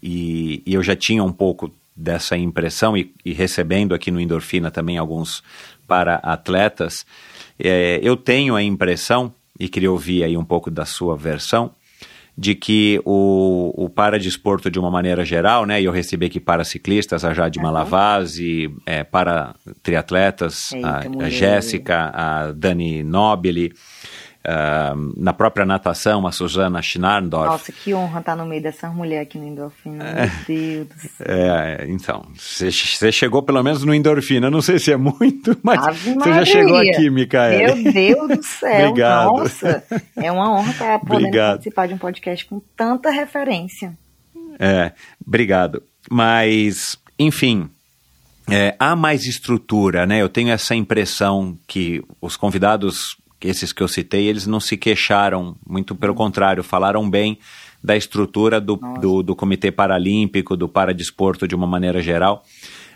e, 0.03 0.63
e 0.67 0.75
eu 0.75 0.83
já 0.83 0.97
tinha 0.97 1.23
um 1.23 1.33
pouco 1.33 1.73
dessa 1.95 2.37
impressão, 2.37 2.97
e, 2.97 3.13
e 3.25 3.33
recebendo 3.33 3.95
aqui 3.95 4.11
no 4.11 4.21
Endorfina 4.21 4.71
também 4.71 4.97
alguns 4.99 5.43
para 5.87 6.17
atletas. 6.17 7.05
É, 7.59 7.99
eu 8.03 8.17
tenho 8.17 8.55
a 8.55 8.63
impressão, 8.63 9.33
e 9.59 9.69
queria 9.69 9.91
ouvir 9.91 10.23
aí 10.23 10.37
um 10.37 10.45
pouco 10.45 10.71
da 10.71 10.85
sua 10.85 11.17
versão, 11.17 11.73
de 12.37 12.55
que 12.55 13.01
o, 13.05 13.75
o 13.77 13.89
paradesporto, 13.89 14.71
de 14.71 14.79
uma 14.79 14.93
maneira 14.93 15.25
geral, 15.25 15.67
né, 15.67 15.83
e 15.83 15.87
eu 15.87 15.91
recebi 15.91 16.27
aqui 16.27 16.39
para 16.39 16.63
ciclistas, 16.63 17.25
a 17.25 17.35
Jade 17.35 17.59
Malavase, 17.59 18.73
é, 18.87 19.03
para 19.03 19.57
triatletas, 19.83 20.71
Eita, 20.71 20.89
a, 20.89 21.25
a. 21.25 21.29
Jéssica, 21.29 22.13
a 22.15 22.53
Dani 22.53 23.03
Nobili, 23.03 23.73
na 25.17 25.33
própria 25.33 25.67
natação, 25.67 26.27
a 26.27 26.33
Suzana 26.33 26.81
Schnarndorf. 26.81 27.49
Nossa, 27.49 27.73
que 27.73 27.93
honra 27.95 28.21
estar 28.21 28.37
no 28.37 28.47
meio 28.47 28.63
dessas 28.63 28.93
mulheres 28.95 29.27
aqui 29.27 29.39
no 29.39 29.47
Endorfina. 29.47 30.05
Meu 30.05 30.31
Deus 30.47 30.89
do 30.89 31.01
céu. 31.01 31.27
É, 31.29 31.87
então, 31.89 32.27
você 32.35 32.71
chegou 33.13 33.43
pelo 33.43 33.63
menos 33.63 33.85
no 33.85 33.95
endorfina, 33.95 34.51
não 34.51 34.63
sei 34.63 34.79
se 34.79 34.93
é 34.93 34.97
muito, 34.97 35.57
mas 35.63 35.81
você 35.97 36.33
já 36.33 36.45
chegou 36.45 36.77
aqui, 36.77 37.11
Micaela. 37.11 37.75
Meu 37.75 37.93
Deus 37.93 38.29
do 38.29 38.43
céu, 38.43 38.95
nossa. 38.95 39.85
É 40.17 40.31
uma 40.33 40.53
honra 40.53 40.71
estar 40.71 41.01
podendo 41.05 41.27
Obrigado. 41.27 41.51
participar 41.51 41.89
de 41.89 41.95
um 41.95 41.99
podcast 41.99 42.47
com 42.47 42.61
tanta 42.77 43.11
referência. 43.11 43.93
É, 44.59 44.93
obrigado. 45.25 45.83
Mas, 46.11 46.97
enfim, 47.19 47.69
é, 48.51 48.75
há 48.79 48.97
mais 48.97 49.27
estrutura, 49.27 50.07
né? 50.07 50.23
Eu 50.23 50.29
tenho 50.29 50.51
essa 50.51 50.75
impressão 50.75 51.57
que 51.67 52.03
os 52.21 52.37
convidados, 52.37 53.17
esses 53.41 53.73
que 53.73 53.83
eu 53.83 53.89
citei, 53.89 54.27
eles 54.27 54.47
não 54.47 54.61
se 54.61 54.77
queixaram, 54.77 55.57
muito 55.67 55.95
pelo 55.95 56.15
contrário, 56.15 56.63
falaram 56.63 57.09
bem 57.09 57.39
da 57.83 57.97
estrutura 57.97 58.61
do, 58.61 58.77
do, 59.01 59.23
do 59.23 59.37
Comitê 59.37 59.71
Paralímpico, 59.71 60.57
do 60.57 60.69
Paradesporto 60.69 61.47
de 61.47 61.55
uma 61.55 61.67
maneira 61.67 62.03
geral. 62.03 62.45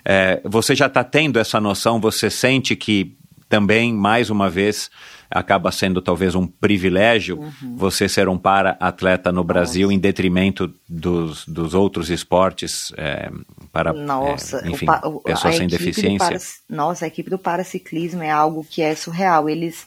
É, 0.04 0.40
você 0.44 0.74
já 0.74 0.86
está 0.86 1.04
tendo 1.04 1.38
essa 1.38 1.60
noção, 1.60 2.00
você 2.00 2.28
sente 2.28 2.74
que 2.74 3.16
também, 3.48 3.92
mais 3.92 4.30
uma 4.30 4.48
vez, 4.50 4.90
acaba 5.30 5.70
sendo 5.70 6.02
talvez 6.02 6.34
um 6.34 6.46
privilégio 6.46 7.38
Uhum. 7.38 7.76
você 7.76 8.08
ser 8.08 8.28
um 8.28 8.36
para-atleta 8.36 9.30
no 9.30 9.44
Brasil 9.44 9.92
em 9.92 9.98
detrimento 9.98 10.72
dos, 10.88 11.46
dos 11.46 11.72
outros 11.74 12.10
esportes 12.10 12.92
é, 12.96 13.30
para 13.70 13.92
Nossa, 13.92 14.58
é, 14.66 14.70
enfim, 14.70 14.86
o 15.04 15.20
pessoas 15.20 15.56
sem 15.56 15.68
deficiência. 15.68 16.28
para- 16.28 16.38
nossa, 16.68 17.04
a 17.04 17.08
equipe 17.08 17.30
do 17.30 17.38
paraciclismo 17.38 18.22
é 18.22 18.30
algo 18.30 18.66
que 18.68 18.82
é 18.82 18.94
surreal. 18.94 19.48
Eles, 19.48 19.86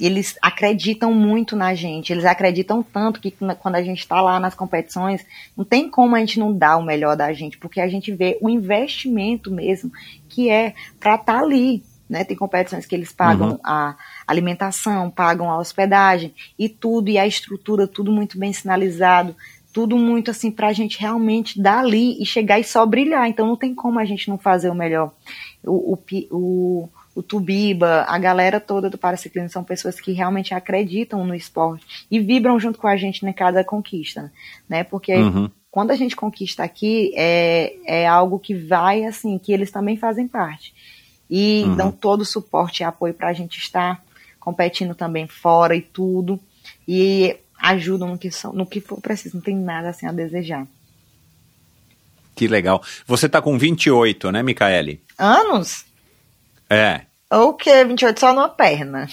eles 0.00 0.36
acreditam 0.42 1.12
muito 1.12 1.56
na 1.56 1.74
gente. 1.74 2.12
Eles 2.12 2.24
acreditam 2.24 2.82
tanto 2.82 3.20
que 3.20 3.30
quando 3.30 3.74
a 3.74 3.82
gente 3.82 4.00
está 4.00 4.20
lá 4.20 4.38
nas 4.38 4.54
competições, 4.54 5.24
não 5.56 5.64
tem 5.64 5.88
como 5.88 6.14
a 6.14 6.20
gente 6.20 6.38
não 6.38 6.52
dar 6.52 6.76
o 6.76 6.82
melhor 6.82 7.16
da 7.16 7.32
gente, 7.32 7.58
porque 7.58 7.80
a 7.80 7.88
gente 7.88 8.12
vê 8.12 8.38
o 8.40 8.48
investimento 8.48 9.50
mesmo 9.50 9.90
que 10.28 10.50
é 10.50 10.74
para 11.00 11.14
estar 11.14 11.40
ali. 11.40 11.82
Né? 12.08 12.22
Tem 12.22 12.36
competições 12.36 12.86
que 12.86 12.94
eles 12.94 13.12
pagam 13.12 13.52
Uhum. 13.52 13.58
a 13.64 13.96
alimentação, 14.26 15.10
pagam 15.10 15.50
a 15.50 15.58
hospedagem 15.58 16.32
e 16.56 16.68
tudo, 16.68 17.08
e 17.08 17.18
a 17.18 17.26
estrutura, 17.26 17.88
tudo 17.88 18.12
muito 18.12 18.38
bem 18.38 18.52
sinalizado 18.52 19.34
tudo 19.76 19.98
muito 19.98 20.30
assim 20.30 20.50
pra 20.50 20.72
gente 20.72 20.98
realmente 20.98 21.60
dar 21.60 21.80
ali 21.80 22.16
e 22.18 22.24
chegar 22.24 22.58
e 22.58 22.64
só 22.64 22.86
brilhar. 22.86 23.28
Então 23.28 23.46
não 23.46 23.56
tem 23.56 23.74
como 23.74 23.98
a 23.98 24.06
gente 24.06 24.26
não 24.26 24.38
fazer 24.38 24.70
o 24.70 24.74
melhor. 24.74 25.12
O, 25.62 25.92
o, 25.92 25.98
o, 26.30 26.88
o 27.16 27.22
Tubiba, 27.22 28.04
a 28.06 28.18
galera 28.18 28.60
toda 28.60 28.90
do 28.90 28.98
paraciclismo 28.98 29.48
são 29.48 29.64
pessoas 29.64 29.98
que 29.98 30.12
realmente 30.12 30.52
acreditam 30.52 31.24
no 31.24 31.34
esporte 31.34 32.06
e 32.10 32.20
vibram 32.20 32.60
junto 32.60 32.78
com 32.78 32.86
a 32.86 32.94
gente 32.96 33.24
em 33.24 33.32
cada 33.32 33.64
conquista, 33.64 34.30
né? 34.68 34.84
Porque 34.84 35.14
Uhum. 35.14 35.50
quando 35.70 35.92
a 35.92 35.96
gente 35.96 36.14
conquista 36.14 36.62
aqui 36.62 37.12
é, 37.16 37.74
é 37.86 38.06
algo 38.06 38.38
que 38.38 38.54
vai 38.54 39.04
assim, 39.04 39.38
que 39.38 39.50
eles 39.50 39.70
também 39.70 39.96
fazem 39.96 40.28
parte. 40.28 40.74
E 41.30 41.64
Uhum. 41.64 41.74
dão 41.74 41.90
todo 41.90 42.20
o 42.20 42.26
suporte 42.26 42.80
e 42.80 42.84
apoio 42.84 43.14
pra 43.14 43.32
gente 43.32 43.58
estar 43.58 44.04
competindo 44.38 44.94
também 44.94 45.26
fora 45.26 45.74
e 45.74 45.80
tudo. 45.80 46.38
E 46.86 47.34
ajudam 47.58 48.08
no 48.08 48.18
que, 48.18 48.30
são, 48.30 48.52
no 48.52 48.66
que 48.66 48.78
for 48.82 49.00
preciso, 49.00 49.36
não 49.36 49.42
tem 49.42 49.56
nada 49.56 49.88
assim 49.88 50.06
a 50.06 50.12
desejar. 50.12 50.66
Que 52.34 52.46
legal. 52.46 52.82
Você 53.06 53.24
está 53.24 53.40
com 53.40 53.56
28, 53.58 54.30
né, 54.30 54.42
Micaele? 54.42 55.00
Anos? 55.16 55.85
É. 56.68 57.02
Ou 57.30 57.50
o 57.50 57.54
quê? 57.54 57.84
28 57.84 58.18
só 58.20 58.32
numa 58.32 58.48
perna. 58.48 59.06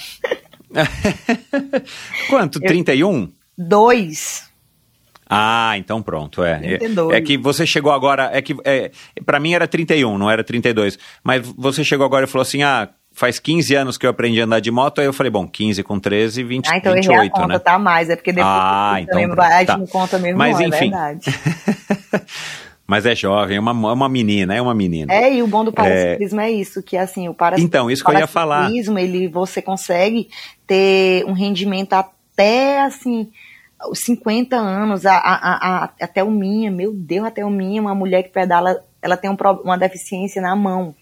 Quanto? 2.30 2.60
31? 2.60 3.32
Dois. 3.58 4.50
Ah, 5.30 5.74
então 5.78 6.02
pronto, 6.02 6.44
é. 6.44 6.60
32. 6.78 7.14
É, 7.14 7.18
é 7.18 7.22
que 7.22 7.38
você 7.38 7.66
chegou 7.66 7.92
agora, 7.92 8.30
é 8.34 8.42
que 8.42 8.56
é, 8.64 8.92
para 9.26 9.40
mim 9.40 9.54
era 9.54 9.68
31, 9.68 10.18
não 10.18 10.30
era 10.30 10.44
32. 10.44 10.98
Mas 11.24 11.48
você 11.58 11.84
chegou 11.84 12.06
agora 12.06 12.26
e 12.26 12.28
falou 12.28 12.44
assim: 12.44 12.62
"Ah, 12.62 12.90
faz 13.12 13.40
15 13.40 13.74
anos 13.74 13.98
que 13.98 14.06
eu 14.06 14.10
aprendi 14.12 14.42
a 14.42 14.46
andar 14.46 14.60
de 14.60 14.70
moto". 14.70 15.00
Aí 15.00 15.06
eu 15.08 15.14
falei: 15.14 15.32
"Bom, 15.32 15.48
15 15.48 15.82
com 15.82 16.00
13, 16.00 16.44
20, 16.44 16.68
Ah, 16.70 16.78
então 16.78 16.92
eu 16.92 16.98
errei 16.98 17.16
a 17.16 17.22
28, 17.22 17.32
conta, 17.34 17.48
né?" 17.48 17.60
tá 17.60 17.80
mais. 17.80 18.10
É 18.10 18.16
porque 18.16 18.32
depois 18.32 18.54
Ah, 18.54 18.96
então 19.00 19.20
mesmo, 19.20 19.34
pronto, 19.36 19.48
a 19.48 19.58
gente 19.60 19.68
tá. 19.68 19.78
não 19.78 19.88
conta 19.88 20.20
mesmo, 20.20 20.38
Mas 20.38 20.60
não, 20.60 20.68
enfim. 20.68 20.76
é 20.76 20.80
verdade. 20.80 21.26
Mas 22.94 23.08
é 23.08 23.16
jovem, 23.16 23.58
é 23.58 23.60
uma, 23.60 23.72
é 23.72 23.94
uma 23.94 24.08
menina, 24.08 24.54
é 24.54 24.62
uma 24.62 24.76
menina. 24.76 25.12
É, 25.12 25.34
e 25.34 25.42
o 25.42 25.48
bom 25.48 25.66
do 25.66 25.74
paraciclismo 25.74 26.40
é, 26.40 26.52
isso, 26.52 26.84
que 26.84 26.96
assim, 26.96 27.28
o 27.28 27.34
para 27.34 27.60
Então, 27.60 27.90
isso 27.90 28.06
que 28.06 28.12
eu 28.12 28.20
ia 28.20 28.28
falar. 28.28 28.58
paraciclismo, 28.58 29.00
ele, 29.00 29.28
você 29.28 29.64
consegue 29.64 30.30
ter 30.68 31.26
um 31.26 31.34
rendimento 31.34 31.94
até, 31.94 32.82
assim, 32.82 33.32
os 33.90 33.98
50 33.98 34.56
anos, 34.56 35.08
a, 35.08 35.16
a, 35.16 35.86
a, 35.86 35.90
até 36.00 36.24
o 36.24 36.30
minha, 36.30 36.70
meu 36.70 36.94
Deus, 36.94 37.26
até 37.26 37.44
o 37.44 37.50
minha, 37.50 37.82
uma 37.82 37.96
mulher 37.96 38.22
que 38.22 38.30
pedala, 38.30 38.86
ela 39.02 39.18
tem 39.18 39.28
um, 39.28 39.38
uma 39.64 39.76
deficiência 39.76 40.40
na 40.40 40.56
mão, 40.56 40.94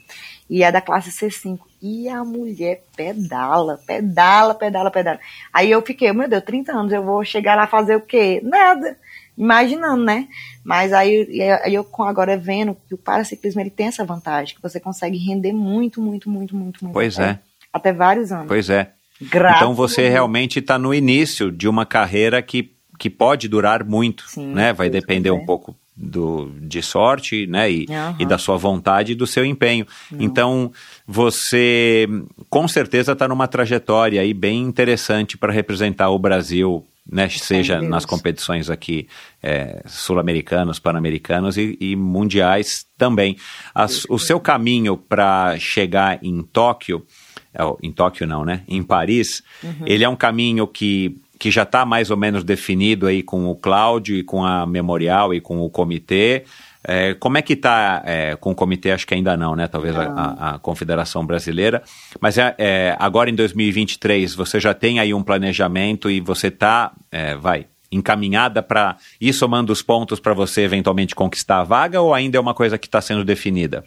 e 0.49 0.63
é 0.63 0.71
da 0.71 0.79
classe 0.79 1.09
C5, 1.09 1.59
e 1.81 2.07
a 2.07 2.23
mulher 2.23 2.83
pedala, 2.95 3.77
pedala, 3.85 4.55
pedala, 4.55 4.89
pedala. 4.89 5.19
Aí 5.51 5.69
eu 5.69 5.81
fiquei, 5.81 6.13
meu 6.13 6.29
Deus, 6.29 6.43
30 6.45 6.71
anos, 6.71 6.93
eu 6.93 7.03
vou 7.03 7.21
chegar 7.25 7.55
lá 7.55 7.67
fazer 7.67 7.97
o 7.97 8.01
quê? 8.01 8.39
Nada. 8.41 8.95
Imaginando, 9.37 10.03
né? 10.03 10.27
Mas 10.63 10.93
aí, 10.93 11.41
aí 11.63 11.73
eu 11.73 11.87
agora 11.99 12.37
vendo 12.37 12.75
que 12.87 12.93
o 12.93 12.97
paraciclismo 12.97 13.61
ele 13.61 13.69
tem 13.69 13.87
essa 13.87 14.05
vantagem, 14.05 14.55
que 14.55 14.61
você 14.61 14.79
consegue 14.79 15.17
render 15.17 15.53
muito, 15.53 16.01
muito, 16.01 16.29
muito, 16.29 16.55
muito, 16.55 16.83
muito. 16.83 16.93
Pois 16.93 17.17
é. 17.17 17.39
Até 17.73 17.93
vários 17.93 18.31
anos. 18.31 18.47
Pois 18.47 18.69
é. 18.69 18.91
Graças 19.21 19.57
então 19.57 19.73
você 19.73 20.09
realmente 20.09 20.59
está 20.59 20.79
no 20.79 20.93
início 20.93 21.51
de 21.51 21.67
uma 21.67 21.85
carreira 21.85 22.41
que, 22.41 22.71
que 22.97 23.09
pode 23.09 23.47
durar 23.47 23.83
muito, 23.83 24.23
Sim, 24.27 24.53
né? 24.53 24.73
Vai 24.73 24.89
depender 24.89 25.31
um 25.31 25.45
pouco 25.45 25.75
do, 25.95 26.51
de 26.59 26.81
sorte, 26.81 27.45
né? 27.45 27.71
E, 27.71 27.85
Aham. 27.89 28.15
e 28.19 28.25
da 28.25 28.37
sua 28.37 28.57
vontade 28.57 29.11
e 29.11 29.15
do 29.15 29.27
seu 29.27 29.45
empenho. 29.45 29.85
Então 30.19 30.71
você 31.07 32.07
com 32.49 32.67
certeza 32.67 33.11
está 33.11 33.27
numa 33.27 33.47
trajetória 33.47 34.21
aí 34.21 34.33
bem 34.33 34.61
interessante 34.63 35.37
para 35.37 35.53
representar 35.53 36.09
o 36.09 36.17
Brasil. 36.17 36.85
Né, 37.11 37.27
seja 37.27 37.77
Deus. 37.79 37.89
nas 37.91 38.05
competições 38.05 38.69
aqui 38.69 39.05
é, 39.43 39.83
sul-americanas, 39.85 40.79
pan-americanas 40.79 41.57
e, 41.57 41.77
e 41.81 41.93
mundiais 41.93 42.85
também. 42.97 43.35
As- 43.75 44.05
o 44.09 44.17
seu 44.17 44.39
caminho 44.39 44.95
para 44.95 45.59
chegar 45.59 46.23
em 46.23 46.41
Tóquio, 46.41 47.05
é, 47.53 47.61
em 47.83 47.91
Tóquio 47.91 48.25
não, 48.25 48.45
né? 48.45 48.63
Em 48.65 48.81
Paris, 48.81 49.43
ele 49.85 50.05
é 50.05 50.07
um 50.09 50.15
caminho 50.15 50.65
que, 50.65 51.17
que 51.37 51.51
já 51.51 51.63
está 51.63 51.85
mais 51.85 52.09
ou 52.11 52.15
menos 52.15 52.45
definido 52.45 53.07
aí 53.07 53.21
com 53.21 53.45
o 53.49 53.55
Cláudio 53.57 54.15
e 54.15 54.23
com 54.23 54.45
a 54.45 54.65
Memorial 54.65 55.33
e 55.33 55.41
com 55.41 55.59
o 55.59 55.69
comitê. 55.69 56.45
É, 56.83 57.13
como 57.13 57.37
é 57.37 57.41
que 57.41 57.53
está 57.53 58.03
com 58.39 58.51
o 58.51 58.55
comitê? 58.55 58.91
Acho 58.91 59.05
que 59.05 59.13
ainda 59.13 59.37
não, 59.37 59.55
né? 59.55 59.67
Talvez 59.67 59.95
a, 59.95 60.03
a- 60.03 60.55
a 60.55 60.59
Confederação 60.59 61.25
Brasileira. 61.25 61.83
Mas 62.19 62.37
é, 62.37 62.55
é, 62.57 62.95
agora 62.99 63.29
em 63.29 63.35
2023 63.35 64.33
você 64.33 64.59
já 64.59 64.73
tem 64.73 64.99
aí 64.99 65.13
um 65.13 65.21
planejamento 65.23 66.09
e 66.09 66.19
você 66.19 66.47
está, 66.47 66.91
vai, 67.39 67.67
encaminhada 67.91 68.63
para 68.63 68.97
ir 69.19 69.33
somando 69.33 69.71
os 69.71 69.81
pontos 69.81 70.19
para 70.19 70.33
você 70.33 70.61
eventualmente 70.61 71.13
conquistar 71.13 71.59
a 71.59 71.63
vaga 71.63 72.01
ou 72.01 72.13
ainda 72.13 72.37
é 72.37 72.41
uma 72.41 72.53
coisa 72.53 72.77
que 72.77 72.87
está 72.87 73.01
sendo 73.01 73.23
definida? 73.23 73.83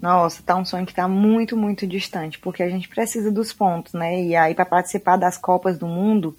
Nossa, 0.00 0.42
tá 0.44 0.54
um 0.56 0.64
sonho 0.64 0.86
que 0.86 0.94
tá 0.94 1.08
muito, 1.08 1.56
muito 1.56 1.84
distante, 1.84 2.38
porque 2.38 2.62
a 2.62 2.68
gente 2.68 2.88
precisa 2.88 3.32
dos 3.32 3.52
pontos, 3.52 3.92
né? 3.94 4.22
E 4.22 4.36
aí, 4.36 4.54
para 4.54 4.64
participar 4.64 5.16
das 5.16 5.36
Copas 5.36 5.76
do 5.76 5.88
Mundo, 5.88 6.36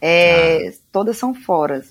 é, 0.00 0.72
todas 0.92 1.16
são 1.16 1.34
fora. 1.34 1.82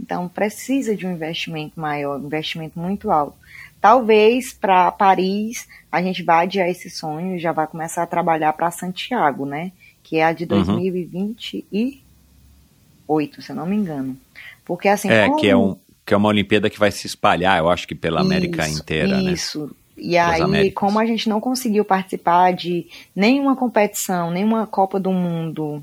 Então 0.00 0.28
precisa 0.28 0.96
de 0.96 1.06
um 1.06 1.12
investimento 1.12 1.78
maior, 1.78 2.18
um 2.20 2.26
investimento 2.26 2.78
muito 2.78 3.10
alto. 3.10 3.36
Talvez 3.80 4.52
para 4.52 4.90
Paris 4.90 5.68
a 5.90 6.02
gente 6.02 6.22
vá 6.22 6.40
adiar 6.40 6.68
esse 6.68 6.90
sonho 6.90 7.36
e 7.36 7.38
já 7.38 7.52
vai 7.52 7.66
começar 7.66 8.02
a 8.02 8.06
trabalhar 8.06 8.52
para 8.52 8.70
Santiago, 8.70 9.46
né? 9.46 9.72
Que 10.02 10.16
é 10.18 10.24
a 10.24 10.32
de 10.32 10.46
2028, 10.46 13.42
se 13.42 13.50
eu 13.50 13.56
não 13.56 13.66
me 13.66 13.76
engano. 13.76 14.16
Porque 14.64 14.88
assim. 14.88 15.08
É, 15.08 15.26
como- 15.26 15.40
que 15.40 15.48
é, 15.48 15.56
um, 15.56 15.76
que 16.04 16.14
é 16.14 16.16
uma 16.16 16.28
Olimpíada 16.28 16.70
que 16.70 16.78
vai 16.78 16.90
se 16.90 17.06
espalhar, 17.06 17.58
eu 17.58 17.68
acho 17.68 17.86
que 17.86 17.94
pela 17.94 18.20
América 18.20 18.66
Isso, 18.66 18.80
inteira, 18.80 19.20
né? 19.22 19.32
Isso. 19.32 19.70
E 19.96 20.10
Pelas 20.12 20.34
aí, 20.34 20.42
Américas. 20.42 20.74
como 20.74 20.98
a 20.98 21.06
gente 21.06 21.28
não 21.28 21.40
conseguiu 21.40 21.84
participar 21.84 22.52
de 22.52 22.86
nenhuma 23.16 23.56
competição, 23.56 24.30
nenhuma 24.30 24.66
Copa 24.66 25.00
do 25.00 25.10
Mundo 25.12 25.82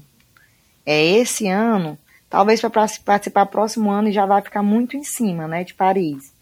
é 0.86 1.04
esse 1.18 1.48
ano, 1.50 1.98
talvez 2.30 2.62
para 2.62 2.70
participar 3.04 3.46
próximo 3.46 3.92
ano 3.92 4.12
já 4.12 4.26
vai 4.26 4.42
ficar 4.42 4.64
muito 4.64 4.96
em 4.98 5.04
cima, 5.04 5.48
né, 5.48 5.64
de 5.64 5.74
Paris. 5.74 6.34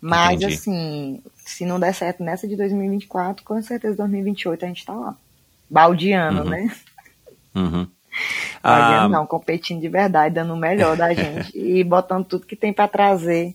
Mas 0.00 0.40
Entendi. 0.42 0.54
assim, 0.54 1.22
se 1.34 1.64
não 1.66 1.80
der 1.80 1.92
certo 1.94 2.22
nessa 2.22 2.46
de 2.46 2.56
2024, 2.56 3.44
com 3.44 3.60
certeza 3.62 3.96
2028 3.96 4.64
a 4.64 4.68
gente 4.68 4.86
tá 4.86 4.94
lá. 4.94 5.16
Baldeando, 5.68 6.42
Uhum. 6.44 6.50
né? 6.50 6.76
Uhum. 7.54 7.86
Baldeando 8.62 9.06
Ah, 9.06 9.08
não, 9.08 9.26
competindo 9.26 9.80
de 9.80 9.88
verdade, 9.88 10.34
dando 10.34 10.54
o 10.54 10.56
melhor 10.56 10.96
da 10.96 11.12
gente 11.14 11.56
e 11.58 11.82
botando 11.82 12.24
tudo 12.24 12.46
que 12.46 12.56
tem 12.56 12.72
para 12.72 12.88
trazer 12.88 13.54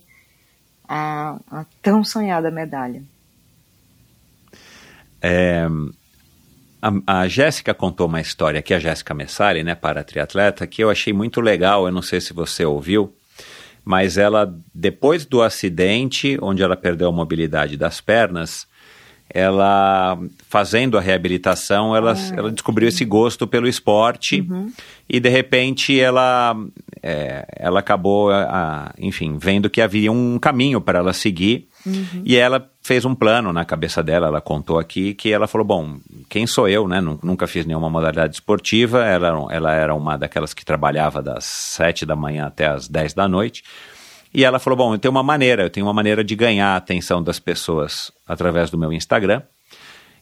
a, 0.87 1.37
a 1.49 1.65
tão 1.81 2.03
sonhada 2.03 2.51
medalha. 2.51 3.01
É, 5.21 5.65
a, 7.05 7.21
a 7.21 7.27
Jéssica 7.27 7.73
contou 7.73 8.07
uma 8.07 8.19
história 8.21 8.59
aqui, 8.59 8.73
a 8.73 8.79
Jéssica 8.79 9.13
Messari, 9.13 9.63
né, 9.63 9.75
para 9.75 10.03
triatleta, 10.03 10.67
que 10.67 10.83
eu 10.83 10.89
achei 10.89 11.13
muito 11.13 11.39
legal. 11.41 11.85
Eu 11.85 11.91
não 11.91 12.01
sei 12.01 12.19
se 12.19 12.33
você 12.33 12.65
ouviu, 12.65 13.13
mas 13.85 14.17
ela, 14.17 14.53
depois 14.73 15.25
do 15.25 15.41
acidente, 15.41 16.37
onde 16.41 16.61
ela 16.63 16.75
perdeu 16.75 17.09
a 17.09 17.11
mobilidade 17.11 17.77
das 17.77 18.01
pernas, 18.01 18.67
ela, 19.29 20.19
fazendo 20.47 20.97
a 20.97 21.01
reabilitação, 21.01 21.95
ela, 21.95 22.13
ela 22.37 22.51
descobriu 22.51 22.87
esse 22.89 23.03
gosto 23.03 23.47
pelo 23.47 23.67
esporte 23.67 24.45
e, 25.09 25.19
de 25.19 25.29
repente, 25.29 25.99
ela, 25.99 26.55
é, 27.01 27.45
ela 27.57 27.79
acabou, 27.79 28.29
a- 28.31 28.93
enfim, 28.97 29.37
vendo 29.39 29.69
que 29.71 29.81
havia 29.81 30.11
um 30.11 30.37
caminho 30.37 30.79
para 30.79 30.99
ela 30.99 31.13
seguir 31.13 31.67
e 32.23 32.35
ela 32.35 32.69
fez 32.83 33.05
um 33.05 33.15
plano 33.15 33.53
na 33.53 33.63
cabeça 33.63 34.03
dela, 34.03 34.27
ela 34.27 34.41
contou 34.41 34.77
aqui, 34.77 35.13
que 35.13 35.31
ela 35.31 35.47
falou, 35.47 35.65
bom, 35.65 35.97
quem 36.29 36.45
sou 36.45 36.67
eu, 36.67 36.87
né? 36.87 36.99
Nu- 36.99 37.19
Nunca 37.23 37.47
fiz 37.47 37.65
nenhuma 37.65 37.89
modalidade 37.89 38.35
esportiva, 38.35 39.05
ela, 39.05 39.47
ela 39.49 39.73
era 39.73 39.95
uma 39.95 40.17
daquelas 40.17 40.53
que 40.53 40.65
trabalhava 40.65 41.21
das 41.21 41.45
sete 41.45 42.05
da 42.05 42.15
manhã 42.15 42.45
até 42.47 42.67
as 42.67 42.87
10 42.89 43.13
da 43.13 43.27
noite. 43.27 43.63
E 44.33 44.43
ela 44.43 44.59
falou, 44.59 44.75
bom, 44.75 44.93
eu 44.93 44.99
tenho 44.99 45.11
uma 45.13 45.23
maneira, 45.23 45.63
eu 45.63 45.69
tenho 45.69 45.85
uma 45.85 45.93
maneira 45.93 46.23
de 46.23 46.35
ganhar 46.35 46.73
a 46.73 46.75
atenção 46.75 47.23
das 47.23 47.39
pessoas 47.39 48.11
através 48.27 48.69
do 48.69 48.77
meu 48.77 48.91
Instagram 48.91 49.41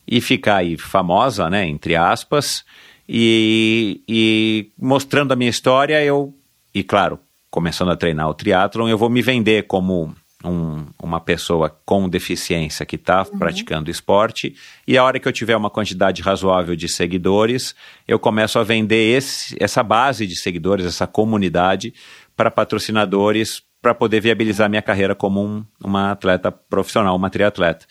e 0.08 0.20
ficar 0.22 0.58
aí 0.58 0.78
famosa, 0.78 1.50
né, 1.50 1.66
entre 1.68 1.96
aspas, 1.96 2.64
e, 3.08 4.02
e 4.08 4.72
mostrando 4.78 5.32
a 5.32 5.36
minha 5.36 5.50
história, 5.50 6.04
eu, 6.04 6.34
e 6.74 6.84
claro, 6.84 7.20
começando 7.50 7.92
a 7.92 7.96
treinar 7.96 8.30
o 8.30 8.34
triatlon, 8.34 8.88
eu 8.88 8.98
vou 8.98 9.10
me 9.10 9.22
vender 9.22 9.64
como 9.68 10.14
um- 10.44 10.86
uma 11.02 11.20
pessoa 11.20 11.70
com 11.86 12.10
deficiência 12.10 12.86
que 12.86 12.96
está 12.96 13.24
praticando 13.26 13.92
esporte, 13.92 14.56
e 14.88 14.98
a 14.98 15.04
hora 15.04 15.20
que 15.20 15.28
eu 15.28 15.32
tiver 15.32 15.56
uma 15.56 15.70
quantidade 15.70 16.22
razoável 16.22 16.76
de 16.76 16.88
seguidores, 16.88 17.76
eu 18.08 18.18
começo 18.18 18.58
a 18.58 18.64
vender 18.64 19.16
esse, 19.18 19.56
essa 19.60 19.84
base 19.84 20.26
de 20.26 20.36
seguidores, 20.36 20.86
essa 20.86 21.06
comunidade, 21.08 21.94
para 22.36 22.50
patrocinadores, 22.50 23.62
para 23.82 23.94
poder 23.94 24.20
viabilizar 24.22 24.70
minha 24.70 24.82
carreira 24.82 25.16
como 25.16 25.44
um- 25.44 25.66
uma 25.84 26.12
atleta 26.12 26.52
profissional, 26.52 27.16
uma 27.16 27.30
triatleta. 27.30 27.86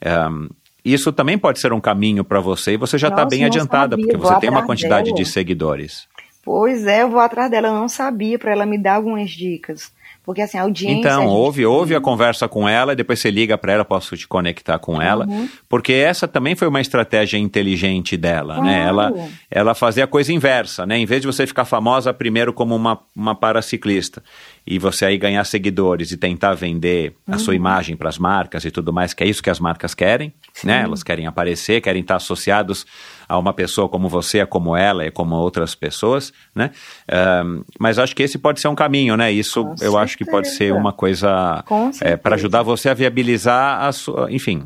Ehm, 0.00 0.48
isso 0.84 1.12
também 1.12 1.36
pode 1.38 1.60
ser 1.60 1.72
um 1.72 1.80
caminho 1.80 2.24
para 2.24 2.40
você 2.40 2.72
e 2.72 2.76
você 2.76 2.96
já 2.96 3.08
está 3.08 3.24
bem 3.24 3.44
adiantada, 3.44 3.96
sabia, 3.96 4.06
porque 4.06 4.16
você 4.16 4.40
tem 4.40 4.50
uma 4.50 4.64
quantidade 4.64 5.10
dela. 5.10 5.16
de 5.16 5.24
seguidores. 5.26 6.08
Pois 6.42 6.86
é, 6.86 7.02
eu 7.02 7.10
vou 7.10 7.20
atrás 7.20 7.50
dela, 7.50 7.68
eu 7.68 7.74
não 7.74 7.88
sabia, 7.88 8.38
para 8.38 8.52
ela 8.52 8.64
me 8.64 8.78
dar 8.78 8.94
algumas 8.94 9.30
dicas. 9.30 9.92
Porque 10.24 10.42
assim, 10.42 10.58
a 10.58 10.62
audiência. 10.62 10.96
a 10.96 10.98
Então, 11.00 11.22
gente 11.22 11.30
ouve, 11.32 11.66
ouve 11.66 11.94
a 11.94 12.00
conversa 12.00 12.46
com 12.46 12.68
ela, 12.68 12.94
depois 12.94 13.18
você 13.18 13.30
liga 13.30 13.56
para 13.58 13.72
ela, 13.72 13.84
posso 13.84 14.16
te 14.16 14.28
conectar 14.28 14.78
com 14.78 15.00
ela, 15.00 15.26
Uhum. 15.26 15.48
porque 15.68 15.92
essa 15.92 16.28
também 16.28 16.54
foi 16.54 16.68
uma 16.68 16.80
estratégia 16.80 17.38
inteligente 17.38 18.16
dela, 18.16 18.60
né? 18.60 18.84
Ela, 18.86 19.10
Claro. 19.12 19.28
ela 19.50 19.74
fazia 19.74 20.04
a 20.04 20.06
coisa 20.06 20.32
inversa, 20.32 20.86
né? 20.86 20.98
Em 20.98 21.06
vez 21.06 21.22
de 21.22 21.26
você 21.26 21.46
ficar 21.46 21.64
famosa 21.64 22.12
primeiro 22.12 22.52
como 22.52 22.76
uma, 22.76 23.00
uma 23.16 23.34
paraciclista 23.34 24.22
e 24.70 24.78
você 24.78 25.04
aí 25.04 25.18
ganhar 25.18 25.42
seguidores 25.44 26.12
e 26.12 26.16
tentar 26.16 26.54
vender 26.54 27.14
a 27.26 27.32
Uhum. 27.32 27.38
sua 27.38 27.54
imagem 27.56 27.96
para 27.96 28.08
as 28.08 28.16
marcas 28.18 28.64
e 28.64 28.70
tudo 28.70 28.92
mais, 28.92 29.12
que 29.12 29.24
é 29.24 29.26
isso 29.26 29.42
que 29.42 29.50
as 29.50 29.58
marcas 29.60 29.94
querem, 29.94 30.32
né? 30.64 30.82
Elas 30.84 31.02
querem 31.02 31.26
aparecer, 31.26 31.80
querem 31.80 32.02
estar 32.02 32.16
associados 32.16 32.86
a 33.28 33.36
uma 33.38 33.52
pessoa 33.52 33.88
como 33.88 34.08
você, 34.08 34.46
como 34.46 34.76
ela 34.76 35.04
e 35.06 35.10
como 35.10 35.34
outras 35.34 35.74
pessoas, 35.74 36.32
né? 36.54 36.70
Ahn, 37.10 37.62
mas 37.78 37.98
acho 37.98 38.14
que 38.14 38.22
esse 38.22 38.38
pode 38.38 38.60
ser 38.60 38.68
um 38.68 38.74
caminho, 38.74 39.16
né? 39.16 39.30
Isso 39.32 39.64
Com 39.64 39.74
eu 39.82 39.98
acho 39.98 40.16
que 40.16 40.24
pode 40.24 40.48
ser 40.48 40.54
certeza. 40.56 40.78
uma 40.78 40.92
coisa 40.92 41.64
é, 41.68 41.92
certeza. 41.92 42.18
para 42.18 42.34
ajudar 42.36 42.62
você 42.62 42.88
a 42.88 42.94
viabilizar 42.94 43.82
a 43.84 43.92
sua, 43.92 44.30
enfim, 44.32 44.64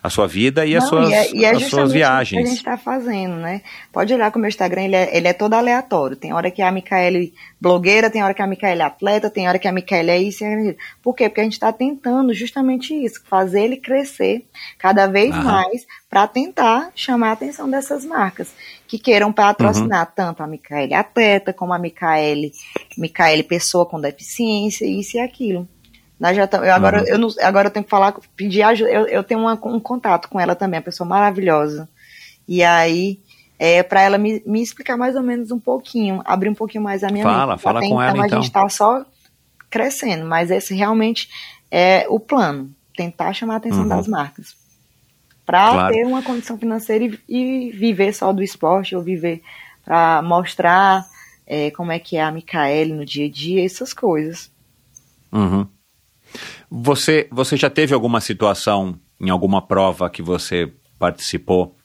a 0.00 0.08
sua 0.10 0.28
vida 0.28 0.64
e 0.64 0.76
as 0.76 0.84
Não, 0.84 0.90
suas, 0.90 1.10
e 1.10 1.14
é, 1.14 1.32
e 1.34 1.44
é 1.44 1.50
as 1.50 1.58
suas 1.64 1.64
isso 1.64 1.76
que 1.76 1.80
a 1.80 1.86
viagens. 1.86 2.48
gente 2.48 2.58
está 2.58 2.76
fazendo, 2.76 3.36
né? 3.36 3.62
Pode 3.92 4.14
olhar 4.14 4.30
que 4.30 4.36
o 4.36 4.40
meu 4.40 4.48
Instagram, 4.48 4.82
ele 4.82 4.96
é, 4.96 5.16
ele 5.16 5.26
é 5.26 5.32
todo 5.32 5.54
aleatório. 5.54 6.16
Tem 6.16 6.32
hora 6.32 6.50
que 6.50 6.62
a 6.62 6.70
Micaele 6.70 7.34
blogueira, 7.60 8.10
tem 8.10 8.22
hora 8.22 8.34
que 8.34 8.42
a 8.42 8.46
Micaele 8.46 8.82
atleta, 8.82 9.30
tem 9.30 9.48
hora 9.48 9.58
que 9.58 9.66
a 9.68 9.72
Micaele 9.72 10.10
é 10.10 10.18
isso 10.22 10.44
e 10.44 10.46
aquilo. 10.46 10.76
Por 11.02 11.14
quê? 11.14 11.28
Porque 11.28 11.40
a 11.40 11.44
gente 11.44 11.54
está 11.54 11.72
tentando 11.72 12.32
justamente 12.34 12.94
isso, 12.94 13.22
fazer 13.28 13.62
ele 13.64 13.76
crescer 13.76 14.46
cada 14.78 15.06
vez 15.06 15.30
Aham. 15.32 15.42
mais 15.44 15.86
para 16.08 16.26
tentar 16.26 16.90
chamar 16.94 17.30
a 17.30 17.32
atenção 17.32 17.68
dessas 17.70 18.04
marcas 18.04 18.52
que 18.86 18.98
queiram 18.98 19.32
patrocinar 19.32 20.06
Uhum. 20.06 20.12
tanto 20.14 20.42
a 20.42 20.46
Micaele 20.46 20.92
atleta, 20.92 21.52
como 21.52 21.72
a 21.72 21.78
Micaele, 21.78 22.52
Micaele 22.98 23.42
pessoa 23.42 23.86
com 23.86 23.98
deficiência, 24.00 24.84
isso 24.84 25.16
e 25.16 25.20
aquilo. 25.20 25.66
Nós 26.22 26.36
já 26.36 26.46
tam- 26.46 26.64
eu 26.64 26.72
agora, 26.72 27.00
Uhum. 27.00 27.06
eu 27.08 27.18
não, 27.18 27.28
agora 27.42 27.66
eu 27.66 27.72
tenho 27.72 27.82
que 27.82 27.90
falar, 27.90 28.14
pedir 28.36 28.62
ajuda. 28.62 28.88
Eu, 28.92 29.06
eu 29.08 29.24
tenho 29.24 29.40
uma- 29.40 29.58
um 29.66 29.80
contato 29.80 30.28
com 30.28 30.38
ela 30.38 30.54
também, 30.54 30.78
uma 30.78 30.84
pessoa 30.84 31.04
maravilhosa. 31.08 31.88
E 32.46 32.62
aí, 32.62 33.18
é, 33.58 33.82
para 33.82 34.02
ela 34.02 34.18
me, 34.18 34.40
me 34.46 34.62
explicar 34.62 34.96
mais 34.96 35.16
ou 35.16 35.22
menos 35.22 35.50
um 35.50 35.58
pouquinho, 35.58 36.22
abrir 36.24 36.48
um 36.48 36.54
pouquinho 36.54 36.84
mais 36.84 37.02
a 37.02 37.08
minha 37.08 37.24
Fala, 37.24 37.54
mente. 37.54 37.62
fala 37.62 37.80
Até 37.80 37.88
com 37.88 38.00
ela, 38.00 38.22
A 38.22 38.26
então. 38.26 38.38
gente 38.40 38.46
está 38.50 38.68
só 38.68 39.04
crescendo, 39.68 40.24
mas 40.24 40.48
esse 40.52 40.72
realmente 40.76 41.28
é 41.70 42.06
o 42.08 42.20
plano, 42.20 42.70
tentar 42.96 43.32
chamar 43.32 43.54
a 43.54 43.56
atenção 43.56 43.82
Uhum. 43.82 43.88
das 43.88 44.06
marcas. 44.06 44.54
Para 45.44 45.70
Claro. 45.72 45.92
ter 45.94 46.04
uma 46.06 46.22
condição 46.22 46.56
financeira 46.56 47.04
e, 47.04 47.18
e 47.28 47.70
viver 47.72 48.12
só 48.14 48.32
do 48.32 48.44
esporte, 48.44 48.94
ou 48.94 49.02
viver 49.02 49.42
para 49.84 50.22
mostrar 50.22 51.04
é, 51.44 51.72
como 51.72 51.90
é 51.90 51.98
que 51.98 52.16
é 52.16 52.22
a 52.22 52.30
Micaele 52.30 52.92
no 52.92 53.04
dia 53.04 53.26
a 53.26 53.28
dia, 53.28 53.64
essas 53.64 53.92
coisas. 53.92 54.48
Uhum. 55.32 55.66
Você, 56.70 57.28
você 57.30 57.56
já 57.56 57.68
teve 57.70 57.94
alguma 57.94 58.20
situação 58.20 58.98
em 59.20 59.30
alguma 59.30 59.62
prova 59.62 60.08
que 60.10 60.22
você 60.22 60.72
participou 60.98 61.76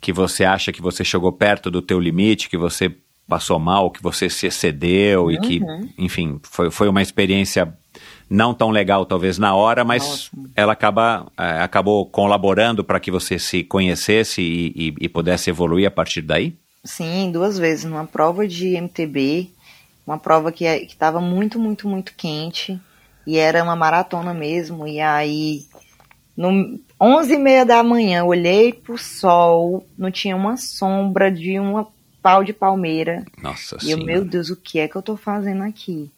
que 0.00 0.12
você 0.12 0.44
acha 0.44 0.72
que 0.72 0.82
você 0.82 1.04
chegou 1.04 1.30
perto 1.30 1.70
do 1.70 1.80
teu 1.80 2.00
limite, 2.00 2.48
que 2.50 2.58
você 2.58 2.92
passou 3.28 3.56
mal, 3.60 3.88
que 3.88 4.02
você 4.02 4.28
se 4.28 4.46
excedeu 4.48 5.30
e 5.30 5.38
que, 5.38 5.60
Uhum. 5.62 5.88
enfim, 5.96 6.40
foi, 6.42 6.72
foi 6.72 6.88
uma 6.88 7.00
experiência 7.00 7.72
não 8.28 8.52
tão 8.52 8.70
legal 8.70 9.06
talvez 9.06 9.38
na 9.38 9.54
hora, 9.54 9.84
mas 9.84 10.02
Nossa. 10.02 10.30
ela 10.56 10.72
acaba, 10.72 11.30
eh, 11.38 11.60
acabou 11.62 12.04
colaborando 12.06 12.82
para 12.82 12.98
que 12.98 13.12
você 13.12 13.38
se 13.38 13.62
conhecesse 13.62 14.42
e, 14.42 14.88
e- 14.88 14.94
e 15.02 15.08
pudesse 15.08 15.48
evoluir 15.50 15.86
a 15.86 15.90
partir 15.90 16.20
daí? 16.22 16.56
Sim, 16.84 17.30
duas 17.30 17.56
vezes. 17.56 17.84
Numa 17.84 18.04
prova 18.04 18.48
de 18.48 18.74
MTB, 18.74 19.50
uma 20.04 20.18
prova 20.18 20.50
que 20.50 20.64
estava 20.64 21.20
muito, 21.20 21.60
muito, 21.60 21.86
muito 21.86 22.12
quente. 22.16 22.76
E 23.26 23.38
era 23.38 23.62
uma 23.62 23.76
maratona 23.76 24.34
mesmo. 24.34 24.86
E 24.86 25.00
aí, 25.00 25.64
no 26.36 26.78
11 27.00 27.34
e 27.34 27.38
meia 27.38 27.64
da 27.64 27.82
manhã, 27.82 28.20
eu 28.20 28.26
olhei 28.26 28.72
pro 28.72 28.98
sol, 28.98 29.86
não 29.96 30.10
tinha 30.10 30.36
uma 30.36 30.56
sombra 30.56 31.30
de 31.30 31.58
uma 31.58 31.86
pau 32.22 32.44
de 32.44 32.52
palmeira. 32.52 33.24
Nossa 33.42 33.76
E 33.82 33.90
eu, 33.90 33.98
meu 33.98 34.24
Deus, 34.24 34.50
o 34.50 34.56
que 34.56 34.78
é 34.78 34.88
que 34.88 34.96
eu 34.96 35.02
tô 35.02 35.16
fazendo 35.16 35.62
aqui? 35.64 36.10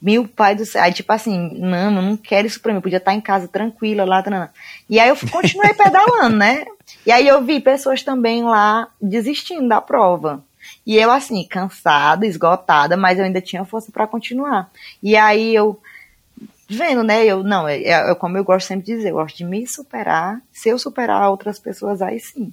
Meu 0.00 0.26
pai 0.26 0.56
do 0.56 0.66
céu. 0.66 0.82
Aí, 0.82 0.92
tipo 0.92 1.12
assim, 1.12 1.56
não, 1.60 1.94
eu 1.94 2.02
não 2.02 2.16
quero 2.16 2.46
isso 2.46 2.60
pra 2.60 2.72
mim. 2.72 2.78
Eu 2.78 2.82
podia 2.82 2.98
estar 2.98 3.14
em 3.14 3.20
casa 3.20 3.46
tranquila 3.46 4.04
lá. 4.04 4.20
Tranana. 4.20 4.52
E 4.90 4.98
aí 4.98 5.08
eu 5.08 5.16
continuei 5.30 5.72
pedalando, 5.74 6.36
né? 6.36 6.64
E 7.06 7.12
aí 7.12 7.26
eu 7.28 7.44
vi 7.44 7.60
pessoas 7.60 8.02
também 8.02 8.42
lá 8.42 8.88
desistindo 9.00 9.68
da 9.68 9.80
prova. 9.80 10.44
E 10.84 10.96
eu, 10.96 11.10
assim, 11.10 11.44
cansada, 11.44 12.26
esgotada, 12.26 12.96
mas 12.96 13.18
eu 13.18 13.24
ainda 13.24 13.40
tinha 13.40 13.64
força 13.64 13.92
pra 13.92 14.06
continuar. 14.06 14.70
E 15.00 15.16
aí 15.16 15.54
eu, 15.54 15.80
vendo, 16.76 17.02
né? 17.02 17.24
Eu, 17.24 17.42
não, 17.42 17.66
é, 17.68 17.82
é 17.82 18.14
como 18.14 18.36
eu 18.36 18.44
gosto 18.44 18.66
sempre 18.66 18.86
de 18.86 18.96
dizer, 18.96 19.10
eu 19.10 19.14
gosto 19.14 19.36
de 19.36 19.44
me 19.44 19.66
superar. 19.66 20.40
Se 20.52 20.68
eu 20.68 20.78
superar 20.78 21.30
outras 21.30 21.58
pessoas, 21.58 22.00
aí 22.02 22.18
sim. 22.20 22.52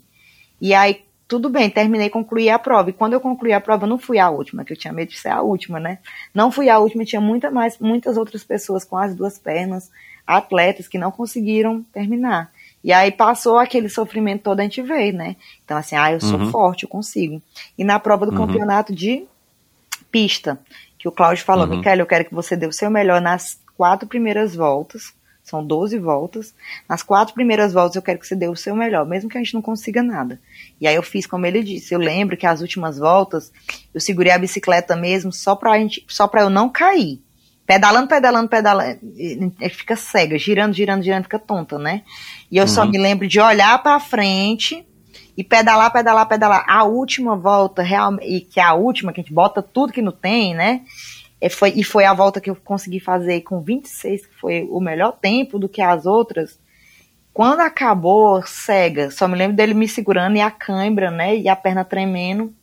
E 0.61 0.73
aí, 0.73 1.03
tudo 1.27 1.49
bem, 1.49 1.69
terminei, 1.69 2.09
concluí 2.09 2.49
a 2.49 2.57
prova. 2.59 2.89
E 2.89 2.93
quando 2.93 3.13
eu 3.13 3.21
concluí 3.21 3.53
a 3.53 3.61
prova, 3.61 3.85
eu 3.85 3.89
não 3.89 3.97
fui 3.99 4.17
a 4.19 4.29
última, 4.29 4.63
que 4.65 4.73
eu 4.73 4.77
tinha 4.77 4.91
medo 4.93 5.09
de 5.11 5.17
ser 5.19 5.29
a 5.29 5.41
última, 5.41 5.79
né? 5.79 5.99
Não 6.33 6.51
fui 6.51 6.69
a 6.69 6.79
última, 6.79 7.05
tinha 7.05 7.21
muita 7.21 7.51
mais, 7.51 7.77
muitas 7.79 8.17
outras 8.17 8.43
pessoas 8.43 8.83
com 8.83 8.97
as 8.97 9.13
duas 9.15 9.37
pernas, 9.37 9.91
atletas 10.25 10.87
que 10.87 10.97
não 10.97 11.11
conseguiram 11.11 11.83
terminar. 11.93 12.51
E 12.83 12.91
aí 12.93 13.11
passou 13.11 13.57
aquele 13.57 13.89
sofrimento 13.89 14.43
todo, 14.43 14.59
a 14.59 14.63
gente 14.63 14.81
vê, 14.81 15.11
né? 15.11 15.35
Então, 15.65 15.77
assim, 15.77 15.95
ah, 15.95 16.11
eu 16.11 16.19
sou 16.19 16.39
Uhum. 16.39 16.49
forte, 16.51 16.83
eu 16.83 16.89
consigo. 16.89 17.41
E 17.77 17.83
na 17.83 17.99
prova 17.99 18.25
do 18.25 18.31
Uhum. 18.31 18.37
campeonato 18.37 18.93
de 18.93 19.25
pista, 20.11 20.59
que 20.99 21.07
o 21.07 21.11
Cláudio 21.11 21.43
falou, 21.45 21.65
Uhum. 21.65 21.77
Micaela, 21.77 22.01
eu 22.01 22.05
quero 22.05 22.26
que 22.26 22.34
você 22.35 22.55
dê 22.55 22.67
o 22.67 22.73
seu 22.73 22.89
melhor 22.91 23.19
nas 23.21 23.57
quatro 23.77 24.07
primeiras 24.07 24.53
voltas, 24.55 25.13
são 25.41 25.65
12 25.65 25.97
voltas, 25.97 26.53
nas 26.88 27.01
quatro 27.01 27.34
primeiras 27.34 27.73
voltas 27.73 27.95
eu 27.95 28.01
quero 28.03 28.19
que 28.19 28.27
você 28.27 28.35
dê 28.35 28.47
o 28.47 28.55
seu 28.55 28.76
melhor, 28.76 29.05
mesmo 29.05 29.30
que 29.30 29.38
a 29.38 29.41
gente 29.41 29.53
não 29.55 29.61
consiga 29.61 30.03
nada. 30.03 30.39
E 30.80 30.85
aí 30.88 30.93
eu 30.93 31.01
fiz 31.01 31.26
como 31.26 31.45
ele 31.45 31.63
disse, 31.63 31.93
eu 31.93 31.99
lembro 31.99 32.38
que 32.38 32.45
as 32.45 32.61
últimas 32.61 32.99
voltas, 32.99 33.51
eu 33.93 33.99
segurei 33.99 34.31
a 34.31 34.38
bicicleta 34.38 34.95
mesmo 34.95 35.31
só 35.31 35.55
pra, 35.55 35.76
gente, 35.80 36.05
só 36.07 36.27
pra 36.27 36.41
eu 36.41 36.49
não 36.49 36.69
cair. 36.69 37.19
Pedalando, 37.65 38.07
pedalando, 38.07 38.49
pedalando, 38.49 38.99
fica 39.71 39.95
cega, 39.95 40.38
girando, 40.39 40.73
girando, 40.73 41.03
girando, 41.03 41.23
fica 41.23 41.38
tonta, 41.39 41.77
né? 41.80 42.01
E 42.51 42.57
eu 42.57 42.67
só 42.67 42.84
Uhum. 42.84 42.89
me 42.89 42.97
lembro 42.97 43.27
de 43.27 43.39
olhar 43.39 43.81
pra 43.81 43.99
frente 43.99 44.85
e 45.40 45.44
pedalar, 45.45 45.90
pedalar, 45.90 46.28
pedalar. 46.28 46.66
A 46.68 46.84
última 46.84 47.34
volta, 47.34 47.82
realmente, 47.82 48.28
e 48.28 48.41
que 48.41 48.60
é 48.60 48.64
a 48.64 48.74
última, 48.74 49.14
que 49.14 49.22
a 49.22 49.24
gente 49.24 49.34
bota 49.34 49.61
tudo 49.61 49.94
que 49.94 50.02
não 50.02 50.11
tem, 50.11 50.53
né? 50.53 50.82
E 51.40 51.49
foi, 51.49 51.72
e 51.78 51.82
foi 51.82 52.03
a 52.03 52.14
volta 52.14 52.41
que 52.41 52.49
eu 52.49 52.57
consegui 52.57 52.99
fazer 52.99 53.40
com 53.40 53.61
26, 53.61 54.26
que 54.26 54.36
foi 54.36 54.68
o 54.70 54.82
melhor 54.82 55.14
tempo 55.14 55.57
do 55.57 55.70
que 55.70 55.82
as 55.82 56.06
outras. 56.06 56.60
Quando 57.34 57.61
acabou, 57.61 58.45
cega, 58.45 59.11
só 59.11 59.30
me 59.30 59.38
lembro 59.38 59.56
dele 59.56 59.74
me 59.74 59.88
segurando 59.88 60.36
e 60.36 60.41
a 60.41 60.52
cãibra, 60.52 61.10
né? 61.10 61.38
E 61.38 61.48
a 61.48 61.56
perna 61.56 61.86
tremendo. 61.86 62.53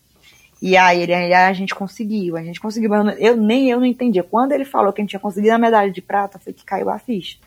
E 0.60 0.76
aí, 0.76 1.00
ele, 1.00 1.14
aí 1.14 1.32
a 1.32 1.52
gente 1.54 1.74
conseguiu, 1.74 2.36
a 2.36 2.42
gente 2.42 2.60
conseguiu. 2.60 2.90
Mas 2.90 3.16
eu 3.18 3.38
nem 3.38 3.70
eu 3.70 3.80
não 3.80 3.86
entendia. 3.86 4.22
Quando 4.22 4.52
ele 4.52 4.66
falou 4.66 4.92
que 4.92 5.00
a 5.00 5.02
gente 5.02 5.10
tinha 5.10 5.20
conseguido 5.20 5.54
a 5.54 5.58
medalha 5.58 5.90
de 5.90 6.02
prata, 6.02 6.38
foi 6.38 6.52
que 6.52 6.62
caiu 6.62 6.90
a 6.90 6.98
ficha. 6.98 7.38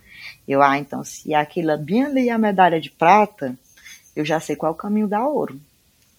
Eu, 0.48 0.64
ah, 0.64 0.80
então, 0.80 1.04
se 1.04 1.36
aquilo 1.36 1.78
bem 1.78 2.04
ali 2.06 2.30
é 2.30 2.32
a 2.32 2.38
medalha 2.40 2.82
de 2.82 2.90
prata, 2.90 3.56
eu 4.20 4.26
já 4.26 4.40
sei 4.40 4.56
qual 4.56 4.72
é 4.72 4.74
o 4.74 4.78
caminho 4.78 5.08
da 5.08 5.26
ouro. 5.26 5.60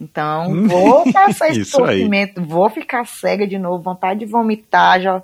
Então, 0.00 0.50
Hum. 0.50 0.66
vou 0.66 1.04
passar 1.12 1.50
esse 1.50 1.64
sofrimento, 1.64 2.44
vou 2.44 2.68
ficar 2.70 3.06
cega 3.06 3.46
de 3.46 3.58
novo, 3.58 3.82
vontade 3.82 4.20
de 4.20 4.26
vomitar, 4.26 5.00
já, 5.00 5.22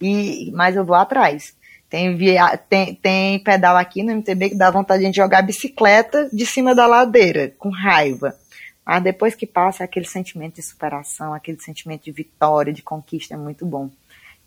e, 0.00 0.50
mas 0.54 0.76
eu 0.76 0.84
vou 0.84 0.96
atrás. 0.96 1.54
Tem, 1.90 2.16
via, 2.16 2.56
tem, 2.56 2.94
tem 2.94 3.38
pedal 3.38 3.76
aqui 3.76 4.02
no 4.02 4.12
MTB 4.12 4.50
que 4.50 4.56
dá 4.56 4.70
vontade 4.70 5.00
de 5.00 5.04
a 5.04 5.08
gente 5.08 5.16
jogar 5.16 5.42
bicicleta 5.42 6.28
de 6.32 6.44
cima 6.44 6.74
da 6.74 6.86
ladeira, 6.86 7.54
com 7.58 7.70
raiva. 7.70 8.34
Mas 8.84 9.02
depois 9.02 9.34
que 9.34 9.46
passa, 9.46 9.84
aquele 9.84 10.06
sentimento 10.06 10.56
de 10.56 10.62
superação, 10.62 11.32
aquele 11.32 11.60
sentimento 11.60 12.04
de 12.04 12.10
vitória, 12.10 12.72
de 12.72 12.82
conquista 12.82 13.34
é 13.34 13.36
muito 13.36 13.64
bom. 13.64 13.90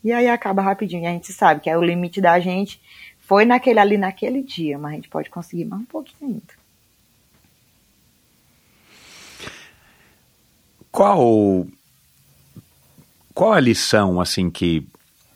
E 0.04 0.12
aí 0.12 0.28
acaba 0.28 0.62
rapidinho. 0.62 1.04
E 1.04 1.06
a 1.06 1.10
gente 1.10 1.32
sabe 1.32 1.60
que 1.60 1.70
é 1.70 1.76
o 1.76 1.82
limite 1.82 2.20
da 2.20 2.38
gente 2.38 2.80
foi 3.28 3.44
naquele 3.44 3.78
ali, 3.78 3.98
naquele 3.98 4.42
dia, 4.42 4.78
mas 4.78 4.92
a 4.92 4.94
gente 4.94 5.10
pode 5.10 5.28
conseguir 5.28 5.66
mais 5.66 5.82
um 5.82 5.84
pouquinho 5.84 6.30
ainda. 6.30 6.57
Qual 10.90 11.66
qual 13.34 13.52
a 13.52 13.60
lição 13.60 14.20
assim 14.20 14.50
que 14.50 14.86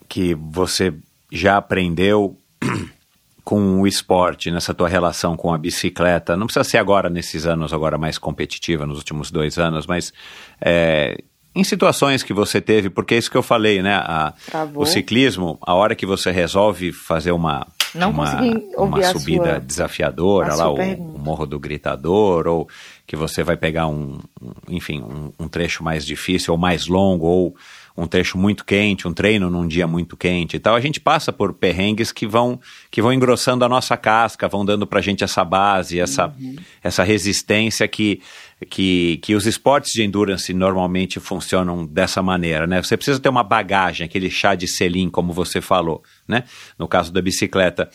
que 0.09 0.35
você 0.35 0.93
já 1.31 1.57
aprendeu 1.57 2.37
com 3.45 3.81
o 3.81 3.87
esporte 3.87 4.51
nessa 4.51 4.75
tua 4.75 4.89
relação 4.89 5.37
com 5.37 5.53
a 5.53 5.59
bicicleta? 5.59 6.37
Não 6.37 6.47
precisa 6.47 6.65
ser 6.65 6.79
agora 6.79 7.09
nesses 7.09 7.47
anos 7.47 7.73
agora 7.73 7.97
mais 7.97 8.19
competitiva 8.19 8.85
nos 8.87 8.99
últimos 8.99 9.31
dois 9.31 9.59
anos, 9.59 9.87
mas 9.87 10.13
é, 10.61 11.17
em 11.55 11.65
situações 11.65 12.23
que 12.23 12.33
você 12.35 12.61
teve, 12.61 12.91
porque 12.91 13.15
é 13.15 13.19
isso 13.19 13.31
que 13.31 13.37
eu 13.37 13.43
falei, 13.43 13.83
né? 13.83 13.95
A- 13.95 14.33
o 14.75 14.87
ciclismo, 14.87 15.59
a 15.63 15.75
hora 15.75 15.95
que 15.95 16.05
você 16.07 16.31
resolve 16.31 16.93
fazer 16.93 17.33
uma 17.33 17.67
Não 17.95 18.11
uma, 18.11 18.41
uma 18.77 19.03
subida 19.13 19.45
sua- 19.51 19.61
desafiadora 19.61 20.55
lá, 20.55 20.71
o, 20.71 20.75
o 21.15 21.19
Morro 21.19 21.47
do 21.47 21.59
Gritador, 21.59 22.47
ou 22.47 22.69
que 23.13 23.17
você 23.17 23.43
vai 23.43 23.59
pegar 23.59 23.89
um, 23.89 24.19
um- 24.41 24.53
enfim, 24.71 25.03
um, 25.03 25.31
um 25.39 25.47
trecho 25.47 25.85
mais 25.85 26.07
difícil 26.07 26.51
ou 26.55 26.59
mais 26.59 26.87
longo, 26.87 27.27
ou 27.27 27.55
um 27.95 28.07
trecho 28.07 28.39
muito 28.39 28.65
quente, 28.65 29.07
um 29.07 29.13
treino 29.13 29.51
num 29.51 29.69
dia 29.69 29.87
muito 29.87 30.17
quente 30.17 30.57
e 30.57 30.59
tal, 30.59 30.75
a 30.75 30.81
gente 30.81 30.99
passa 30.99 31.31
por 31.31 31.53
perrengues 31.53 32.11
que 32.11 32.27
vão, 32.27 32.59
que 32.91 33.03
vão 33.03 33.13
engrossando 33.13 33.67
a 33.67 33.69
nossa 33.69 33.99
casca, 33.99 34.49
vão 34.49 34.65
dando 34.65 34.87
pra 34.87 35.03
gente 35.03 35.23
essa 35.23 35.45
base, 35.45 36.01
essa, 36.01 36.29
Uhum. 36.41 36.57
essa 36.83 37.03
resistência 37.03 37.87
que, 37.87 38.23
que, 38.71 39.19
que 39.19 39.35
os 39.35 39.45
esportes 39.45 39.93
de 39.93 40.03
endurance 40.03 40.55
normalmente 40.55 41.21
funcionam 41.21 41.85
dessa 41.85 42.23
maneira, 42.23 42.67
né? 42.67 42.83
Você 42.83 42.97
precisa 42.97 43.21
ter 43.21 43.29
uma 43.29 43.43
bagagem, 43.45 44.07
aquele 44.07 44.31
chá 44.31 44.55
de 44.55 44.67
selim, 44.67 45.11
como 45.11 45.31
você 45.35 45.61
falou, 45.61 46.03
né? 46.27 46.45
No 46.79 46.89
caso 46.89 47.13
da 47.13 47.21
bicicleta. 47.21 47.91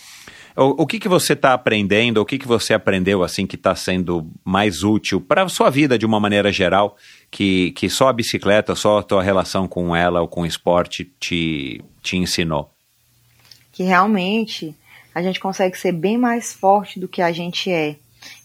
O, 0.58 0.84
o 0.84 0.88
que, 0.88 1.00
que 1.00 1.08
você 1.08 1.34
está 1.34 1.54
aprendendo, 1.54 2.18
o 2.18 2.26
que, 2.26 2.40
que 2.40 2.48
você 2.48 2.74
aprendeu 2.74 3.24
assim 3.24 3.46
que 3.46 3.56
está 3.56 3.76
sendo 3.76 4.30
mais 4.44 4.84
útil 4.84 5.22
para 5.22 5.44
a 5.44 5.50
sua 5.50 5.70
vida 5.70 5.98
de 5.98 6.06
uma 6.06 6.20
maneira 6.20 6.52
geral, 6.52 6.98
que, 7.30 7.72
que 7.72 7.90
só 7.90 8.10
a 8.10 8.14
bicicleta, 8.14 8.74
só 8.74 9.00
a 9.00 9.04
tua 9.04 9.22
relação 9.22 9.68
com 9.68 9.96
ela 9.96 10.22
ou 10.22 10.28
com 10.28 10.42
o 10.42 10.46
esporte 10.46 11.06
te, 11.20 11.82
te 12.02 12.18
ensinou? 12.18 12.72
que 13.78 13.84
realmente 13.84 14.76
a 15.14 15.22
gente 15.22 15.40
consegue 15.40 15.78
ser 15.78 15.92
bem 15.92 16.18
mais 16.18 16.52
forte 16.52 17.00
do 17.00 17.08
que 17.08 17.22
a 17.22 17.32
gente 17.32 17.70
é. 17.70 17.96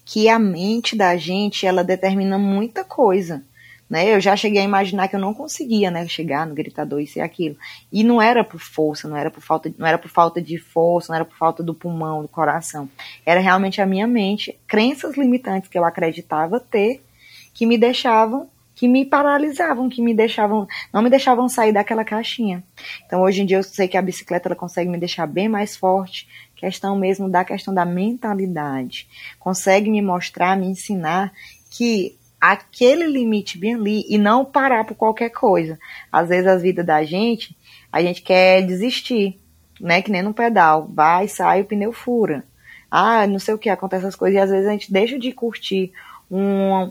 Que 0.05 0.29
a 0.29 0.39
mente 0.39 0.95
da 0.95 1.17
gente, 1.17 1.67
ela 1.67 1.83
determina 1.83 2.37
muita 2.37 2.85
coisa. 2.85 3.43
Né? 3.93 4.15
Eu 4.15 4.23
já 4.23 4.35
cheguei 4.35 4.63
a 4.63 4.65
imaginar 4.65 5.07
que 5.07 5.15
eu 5.15 5.21
não 5.21 5.35
conseguia, 5.35 5.91
né, 5.91 6.09
chegar 6.09 6.47
no 6.47 6.55
gritador 6.55 6.99
e 6.99 7.21
aquilo. 7.21 7.59
E 7.93 8.03
não 8.03 8.23
era 8.23 8.43
por 8.43 8.59
força, 8.59 9.07
não 9.07 9.15
era 9.15 9.31
por 9.31 9.43
falta, 9.43 9.71
não 9.77 9.87
era 9.87 9.99
por 9.99 10.09
falta 10.09 10.41
de 10.41 10.57
força, 10.57 11.13
não 11.13 11.17
era 11.17 11.27
por 11.27 11.37
falta 11.37 11.63
do 11.63 11.75
pulmão, 11.75 12.23
do 12.23 12.29
coração. 12.29 12.89
Era 13.27 13.39
realmente 13.39 13.83
a 13.83 13.87
minha 13.87 14.07
mente, 14.07 14.59
crenças 14.67 15.15
limitantes 15.15 15.69
que 15.69 15.79
eu 15.79 15.85
acreditava 15.85 16.59
ter, 16.59 17.05
que 17.53 17.67
me 17.67 17.77
deixavam, 17.77 18.49
que 18.75 18.89
me 18.89 19.05
paralisavam, 19.05 19.91
que 19.91 20.01
me 20.01 20.15
deixavam, 20.15 20.67
não 20.91 21.03
me 21.03 21.11
deixavam 21.11 21.47
sair 21.47 21.75
daquela 21.75 22.03
caixinha. 22.03 22.65
Então 23.05 23.21
hoje 23.21 23.43
em 23.43 23.45
dia 23.45 23.59
eu 23.59 23.63
sei 23.63 23.89
que 23.89 23.99
a 23.99 24.03
bicicleta 24.03 24.49
ela 24.49 24.57
consegue 24.57 24.89
me 24.89 24.97
deixar 24.97 25.27
bem 25.27 25.51
mais 25.51 25.77
forte, 25.77 26.27
questão 26.57 26.99
mesmo 26.99 27.29
da 27.29 27.45
questão 27.45 27.75
da 27.75 27.85
mentalidade. 27.85 29.07
Consegue 29.39 29.91
me 29.91 30.01
mostrar, 30.01 30.57
me 30.57 30.65
ensinar 30.65 31.31
que 31.71 32.17
aquele 32.43 33.07
limite 33.07 33.57
bem 33.57 33.77
ali 33.77 34.05
e 34.09 34.19
não 34.19 34.45
parar 34.45 34.85
por 34.85 34.97
qualquer 34.97 35.31
coisa. 35.31 35.79
Às 36.11 36.29
vezes 36.29 36.49
a 36.49 36.57
vida 36.57 36.83
da 36.83 37.05
gente, 37.05 37.57
a 37.93 38.03
gente 38.03 38.21
quer 38.21 38.63
desistir, 38.63 39.41
né? 39.81 40.03
Que 40.03 40.11
nem 40.11 40.23
no 40.23 40.35
pedal, 40.35 40.91
vai, 40.93 41.29
sai, 41.29 41.61
o 41.61 41.65
pneu 41.65 41.93
fura. 41.93 42.43
Ah, 42.91 43.29
não 43.29 43.39
sei 43.39 43.55
o 43.55 43.59
que, 43.59 43.71
acontece 43.71 44.05
essas 44.05 44.17
coisas 44.17 44.37
e 44.37 44.43
às 44.43 44.51
vezes 44.51 44.67
a 44.67 44.73
gente 44.73 44.93
deixa 44.93 45.17
de 45.21 45.31
curtir 45.31 45.93
um 46.29 46.91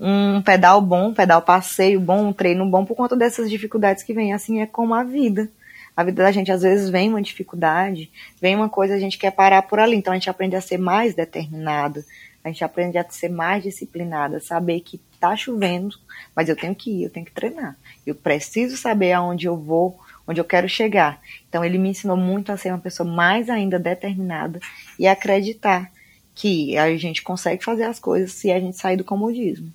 um 0.00 0.42
pedal 0.42 0.80
bom, 0.80 1.08
um 1.08 1.14
pedal 1.14 1.42
passeio 1.42 2.00
bom, 2.00 2.28
um 2.28 2.32
treino 2.32 2.64
bom 2.66 2.84
por 2.84 2.96
conta 2.96 3.16
dessas 3.16 3.48
dificuldades 3.48 4.02
que 4.02 4.12
vem. 4.12 4.32
Assim 4.32 4.60
é 4.60 4.66
como 4.66 4.94
a 4.94 5.04
vida. 5.04 5.48
A 5.96 6.04
vida 6.04 6.22
da 6.22 6.30
gente 6.30 6.52
às 6.52 6.62
vezes 6.62 6.88
vem 6.88 7.08
uma 7.08 7.20
dificuldade, 7.22 8.10
vem 8.40 8.54
uma 8.54 8.68
coisa 8.68 8.94
a 8.94 8.98
gente 8.98 9.18
quer 9.18 9.32
parar 9.32 9.62
por 9.62 9.80
ali. 9.80 9.96
Então 9.96 10.12
a 10.12 10.16
gente 10.16 10.30
aprende 10.30 10.54
a 10.54 10.60
ser 10.60 10.78
mais 10.78 11.14
determinado, 11.14 12.04
a 12.48 12.52
gente 12.52 12.64
aprende 12.64 12.98
a 12.98 13.08
ser 13.08 13.28
mais 13.28 13.62
disciplinada, 13.62 14.40
saber 14.40 14.80
que 14.80 15.00
tá 15.20 15.36
chovendo, 15.36 15.96
mas 16.34 16.48
eu 16.48 16.56
tenho 16.56 16.74
que 16.74 16.90
ir, 16.90 17.04
eu 17.04 17.10
tenho 17.10 17.26
que 17.26 17.32
treinar. 17.32 17.76
Eu 18.06 18.14
preciso 18.14 18.76
saber 18.76 19.12
aonde 19.12 19.46
eu 19.46 19.56
vou, 19.56 19.98
onde 20.26 20.40
eu 20.40 20.44
quero 20.44 20.68
chegar. 20.68 21.20
Então 21.48 21.64
ele 21.64 21.78
me 21.78 21.90
ensinou 21.90 22.16
muito 22.16 22.50
a 22.50 22.56
ser 22.56 22.70
uma 22.70 22.78
pessoa 22.78 23.08
mais 23.08 23.50
ainda 23.50 23.78
determinada 23.78 24.60
e 24.98 25.06
acreditar 25.06 25.90
que 26.34 26.78
a 26.78 26.96
gente 26.96 27.22
consegue 27.22 27.64
fazer 27.64 27.84
as 27.84 27.98
coisas 27.98 28.32
se 28.32 28.50
a 28.50 28.60
gente 28.60 28.76
sair 28.76 28.96
do 28.96 29.04
comodismo. 29.04 29.72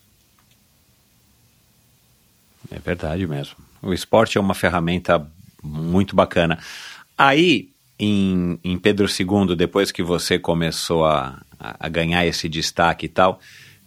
É 2.71 2.79
verdade 2.79 3.27
mesmo. 3.27 3.57
O 3.81 3.93
esporte 3.93 4.37
é 4.37 4.41
uma 4.41 4.53
ferramenta 4.53 5.29
muito 5.61 6.15
bacana. 6.15 6.57
Aí, 7.17 7.69
em, 7.99 8.57
em 8.63 8.79
Pedro 8.79 9.07
II, 9.07 9.55
depois 9.55 9.91
que 9.91 10.01
você 10.01 10.39
começou 10.39 11.05
a, 11.05 11.41
a, 11.79 11.87
ganhar 11.87 12.25
esse 12.25 12.49
destaque 12.49 13.05
e 13.05 13.09
tal, 13.09 13.39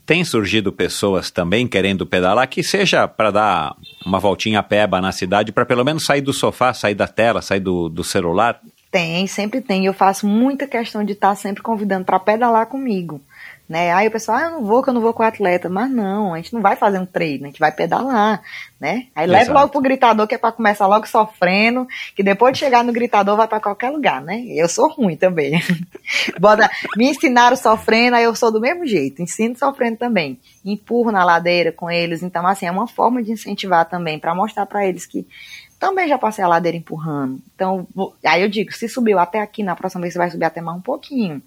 tem 0.06 0.24
surgido 0.24 0.72
pessoas 0.72 1.30
também 1.30 1.66
querendo 1.66 2.06
pedalar, 2.06 2.48
que 2.48 2.62
seja 2.62 3.08
para 3.08 3.30
dar 3.30 3.76
uma 4.04 4.20
voltinha 4.20 4.60
a 4.60 4.62
peba 4.62 5.00
na 5.00 5.12
cidade, 5.12 5.52
para 5.52 5.66
pelo 5.66 5.84
menos 5.84 6.04
sair 6.04 6.20
do 6.20 6.32
sofá, 6.32 6.72
sair 6.72 6.94
da 6.94 7.08
tela, 7.08 7.42
sair 7.42 7.60
do, 7.60 7.88
do 7.88 8.04
celular? 8.04 8.60
Tem, 8.90 9.26
sempre 9.26 9.60
tem. 9.60 9.84
Eu 9.84 9.92
faço 9.92 10.26
muita 10.26 10.66
questão 10.66 11.04
de 11.04 11.12
estar 11.12 11.34
sempre 11.34 11.62
convidando 11.62 12.04
para 12.04 12.20
pedalar 12.20 12.66
comigo. 12.66 13.20
Né? 13.68 13.92
Aí 13.92 14.06
o 14.06 14.10
pessoal, 14.12 14.38
ah, 14.38 14.42
eu 14.42 14.50
não 14.52 14.64
vou, 14.64 14.80
que 14.80 14.90
eu 14.90 14.94
não 14.94 15.00
vou 15.00 15.12
com 15.12 15.24
o 15.24 15.26
atleta. 15.26 15.68
Mas 15.68 15.90
não, 15.90 16.34
a 16.34 16.36
gente 16.36 16.54
não 16.54 16.62
vai 16.62 16.76
fazer 16.76 17.00
um 17.00 17.06
treino, 17.06 17.44
a 17.44 17.46
gente 17.48 17.58
vai 17.58 17.72
pedalar, 17.72 18.40
né? 18.80 19.08
Aí 19.14 19.26
leva 19.26 19.52
logo 19.52 19.70
pro 19.70 19.80
gritador, 19.80 20.26
que 20.28 20.36
é 20.36 20.38
para 20.38 20.52
começar 20.52 20.86
logo 20.86 21.06
sofrendo, 21.08 21.86
que 22.14 22.22
depois 22.22 22.52
de 22.52 22.60
chegar 22.60 22.84
no 22.84 22.92
gritador 22.92 23.36
vai 23.36 23.48
para 23.48 23.58
qualquer 23.58 23.90
lugar, 23.90 24.22
né? 24.22 24.44
Eu 24.48 24.68
sou 24.68 24.88
ruim 24.88 25.16
também. 25.16 25.60
Bota, 26.38 26.70
me 26.96 27.10
ensinaram 27.10 27.56
sofrendo, 27.56 28.14
aí 28.14 28.24
eu 28.24 28.36
sou 28.36 28.52
do 28.52 28.60
mesmo 28.60 28.86
jeito, 28.86 29.20
ensino 29.20 29.56
sofrendo 29.56 29.96
também. 29.96 30.38
Empurro 30.64 31.10
na 31.10 31.24
ladeira 31.24 31.72
com 31.72 31.90
eles, 31.90 32.22
então 32.22 32.46
assim, 32.46 32.66
é 32.66 32.70
uma 32.70 32.86
forma 32.86 33.20
de 33.20 33.32
incentivar 33.32 33.84
também, 33.88 34.16
para 34.16 34.32
mostrar 34.32 34.66
para 34.66 34.86
eles 34.86 35.06
que 35.06 35.26
também 35.78 36.08
já 36.08 36.16
passei 36.16 36.44
a 36.44 36.48
ladeira 36.48 36.78
empurrando. 36.78 37.40
Então, 37.54 37.86
aí 38.24 38.42
eu 38.42 38.48
digo, 38.48 38.72
se 38.72 38.88
subiu 38.88 39.18
até 39.18 39.40
aqui, 39.40 39.62
na 39.62 39.74
próxima 39.74 40.02
vez 40.02 40.14
você 40.14 40.18
vai 40.18 40.30
subir 40.30 40.44
até 40.44 40.60
mais 40.60 40.78
um 40.78 40.80
pouquinho. 40.80 41.42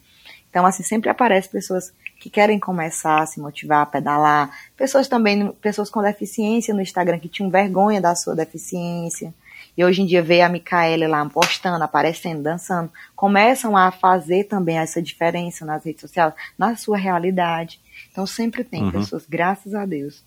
Então, 0.49 0.65
assim, 0.65 0.83
sempre 0.83 1.09
aparecem 1.09 1.51
pessoas 1.51 1.93
que 2.19 2.29
querem 2.29 2.59
começar 2.59 3.21
a 3.21 3.25
se 3.25 3.39
motivar 3.39 3.81
a 3.81 3.85
pedalar, 3.85 4.51
pessoas 4.75 5.07
também, 5.07 5.51
pessoas 5.61 5.89
com 5.89 6.01
deficiência 6.01 6.73
no 6.73 6.81
Instagram 6.81 7.17
que 7.17 7.29
tinham 7.29 7.49
vergonha 7.49 8.01
da 8.01 8.13
sua 8.13 8.35
deficiência. 8.35 9.33
E 9.77 9.85
hoje 9.85 10.01
em 10.01 10.05
dia 10.05 10.21
vê 10.21 10.41
a 10.41 10.49
Micaela 10.49 11.07
lá 11.07 11.25
postando, 11.29 11.81
aparecendo, 11.81 12.43
dançando, 12.43 12.91
começam 13.15 13.77
a 13.77 13.91
fazer 13.91 14.43
também 14.43 14.77
essa 14.77 15.01
diferença 15.01 15.65
nas 15.65 15.85
redes 15.85 16.01
sociais, 16.01 16.33
na 16.57 16.75
sua 16.75 16.97
realidade. 16.97 17.79
Então 18.11 18.27
sempre 18.27 18.65
tem 18.65 18.83
uhum. 18.83 18.91
pessoas, 18.91 19.25
graças 19.25 19.73
a 19.73 19.85
Deus. 19.85 20.21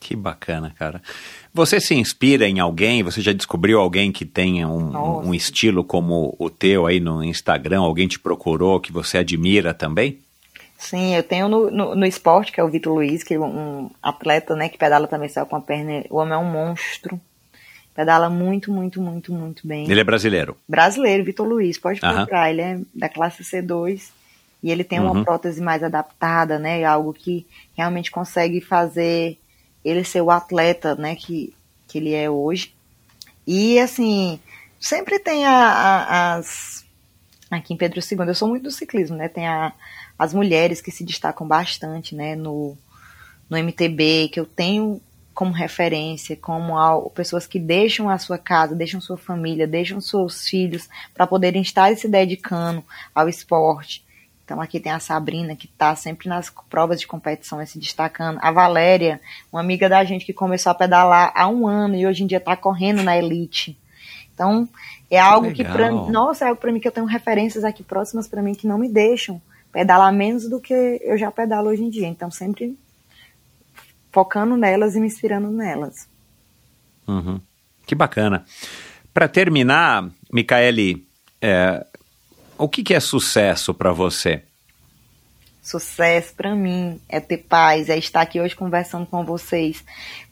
Que 0.00 0.16
bacana, 0.16 0.74
cara. 0.76 1.00
Você 1.52 1.80
se 1.80 1.94
inspira 1.94 2.46
em 2.46 2.58
alguém? 2.58 3.02
Você 3.04 3.22
já 3.22 3.32
descobriu 3.32 3.78
alguém 3.80 4.10
que 4.10 4.26
tenha 4.26 4.68
um, 4.68 5.28
um, 5.28 5.34
estilo 5.34 5.82
como 5.82 6.34
o 6.38 6.50
teu 6.50 6.86
aí 6.86 7.00
no 7.00 7.24
Instagram? 7.24 7.80
Alguém 7.80 8.06
te 8.06 8.18
procurou 8.18 8.80
que 8.80 8.92
você 8.92 9.18
admira 9.18 9.72
também? 9.72 10.18
Sim, 10.84 11.16
eu 11.16 11.22
tenho 11.22 11.48
no, 11.48 11.70
no, 11.70 11.94
no 11.94 12.04
esporte, 12.04 12.52
que 12.52 12.60
é 12.60 12.62
o 12.62 12.68
Vitor 12.68 12.92
Luiz, 12.92 13.22
que 13.22 13.32
é 13.32 13.40
um 13.40 13.90
atleta, 14.02 14.54
né, 14.54 14.68
que 14.68 14.76
pedala 14.76 15.08
também 15.08 15.30
só 15.30 15.46
com 15.46 15.56
a 15.56 15.60
perna. 15.60 16.04
O 16.10 16.18
homem 16.18 16.34
é 16.34 16.36
um 16.36 16.44
monstro. 16.44 17.18
Pedala 17.94 18.28
muito, 18.28 18.70
muito, 18.70 19.00
muito, 19.00 19.32
muito 19.32 19.66
bem. 19.66 19.90
Ele 19.90 20.00
é 20.00 20.04
brasileiro? 20.04 20.58
Brasileiro, 20.68 21.24
Vitor 21.24 21.48
Luiz, 21.48 21.78
pode 21.78 22.00
procurar. 22.00 22.44
Uhum. 22.44 22.50
Ele 22.50 22.60
é 22.60 22.80
da 22.94 23.08
classe 23.08 23.42
C2 23.42 24.10
e 24.62 24.70
ele 24.70 24.84
tem 24.84 25.00
uma 25.00 25.12
uhum. 25.12 25.24
prótese 25.24 25.62
mais 25.62 25.82
adaptada, 25.82 26.58
né? 26.58 26.84
Algo 26.84 27.14
que 27.14 27.46
realmente 27.74 28.10
consegue 28.10 28.60
fazer 28.60 29.38
ele 29.82 30.04
ser 30.04 30.20
o 30.20 30.30
atleta, 30.30 30.94
né, 30.94 31.16
que, 31.16 31.54
que 31.88 31.96
ele 31.96 32.12
é 32.12 32.28
hoje. 32.28 32.74
E, 33.46 33.78
assim, 33.78 34.38
sempre 34.78 35.18
tem 35.18 35.46
a, 35.46 35.50
a, 35.50 36.34
as... 36.34 36.84
Aqui 37.50 37.72
em 37.72 37.76
Pedro 37.76 38.00
II, 38.00 38.26
eu 38.26 38.34
sou 38.34 38.48
muito 38.48 38.64
do 38.64 38.70
ciclismo, 38.70 39.16
né? 39.16 39.28
Tem 39.28 39.46
a, 39.46 39.72
as 40.18 40.32
mulheres 40.32 40.80
que 40.80 40.90
se 40.90 41.04
destacam 41.04 41.46
bastante, 41.46 42.14
né, 42.14 42.36
no, 42.36 42.76
no 43.48 43.58
MTB, 43.58 44.28
que 44.32 44.40
eu 44.40 44.46
tenho 44.46 45.00
como 45.34 45.52
referência, 45.52 46.36
como 46.36 46.78
ao, 46.78 47.10
pessoas 47.10 47.46
que 47.46 47.58
deixam 47.58 48.08
a 48.08 48.16
sua 48.18 48.38
casa, 48.38 48.74
deixam 48.74 49.00
sua 49.00 49.16
família, 49.16 49.66
deixam 49.66 50.00
seus 50.00 50.48
filhos 50.48 50.88
para 51.12 51.26
poderem 51.26 51.60
estar 51.60 51.94
se 51.96 52.08
dedicando 52.08 52.84
ao 53.12 53.28
esporte. 53.28 54.04
Então 54.44 54.60
aqui 54.60 54.78
tem 54.78 54.92
a 54.92 55.00
Sabrina, 55.00 55.56
que 55.56 55.66
está 55.66 55.96
sempre 55.96 56.28
nas 56.28 56.52
provas 56.68 57.00
de 57.00 57.06
competição 57.06 57.64
se 57.66 57.78
destacando. 57.78 58.38
A 58.42 58.52
Valéria, 58.52 59.20
uma 59.50 59.60
amiga 59.60 59.88
da 59.88 60.04
gente 60.04 60.24
que 60.24 60.32
começou 60.32 60.70
a 60.70 60.74
pedalar 60.74 61.32
há 61.34 61.48
um 61.48 61.66
ano 61.66 61.96
e 61.96 62.06
hoje 62.06 62.22
em 62.22 62.26
dia 62.26 62.38
está 62.38 62.54
correndo 62.54 63.02
na 63.02 63.16
elite. 63.16 63.76
Então 64.32 64.68
é 65.10 65.18
algo 65.18 65.48
Legal. 65.48 65.56
que 65.56 65.72
para 65.72 65.90
nossa, 65.90 66.44
é 66.44 66.48
algo 66.48 66.60
para 66.60 66.70
mim 66.70 66.78
que 66.78 66.86
eu 66.86 66.92
tenho 66.92 67.06
referências 67.06 67.64
aqui 67.64 67.82
próximas 67.82 68.28
para 68.28 68.42
mim 68.42 68.54
que 68.54 68.66
não 68.66 68.78
me 68.78 68.88
deixam 68.88 69.40
pedalar 69.74 70.12
menos 70.12 70.48
do 70.48 70.60
que 70.60 70.72
eu 71.02 71.18
já 71.18 71.32
pedalo 71.32 71.68
hoje 71.68 71.82
em 71.82 71.90
dia. 71.90 72.06
Então, 72.06 72.30
sempre 72.30 72.78
focando 74.12 74.56
nelas 74.56 74.94
e 74.94 75.00
me 75.00 75.08
inspirando 75.08 75.50
nelas. 75.50 76.08
Uhum. 77.08 77.40
Que 77.84 77.92
bacana. 77.96 78.46
Para 79.12 79.26
terminar, 79.26 80.08
Micaele, 80.32 81.04
é, 81.42 81.84
o 82.56 82.68
que, 82.68 82.84
que 82.84 82.94
é 82.94 83.00
sucesso 83.00 83.74
para 83.74 83.92
você? 83.92 84.44
Sucesso 85.60 86.32
para 86.34 86.54
mim 86.54 87.00
é 87.08 87.18
ter 87.18 87.38
paz, 87.38 87.88
é 87.88 87.98
estar 87.98 88.20
aqui 88.20 88.40
hoje 88.40 88.54
conversando 88.54 89.06
com 89.06 89.24
vocês, 89.24 89.82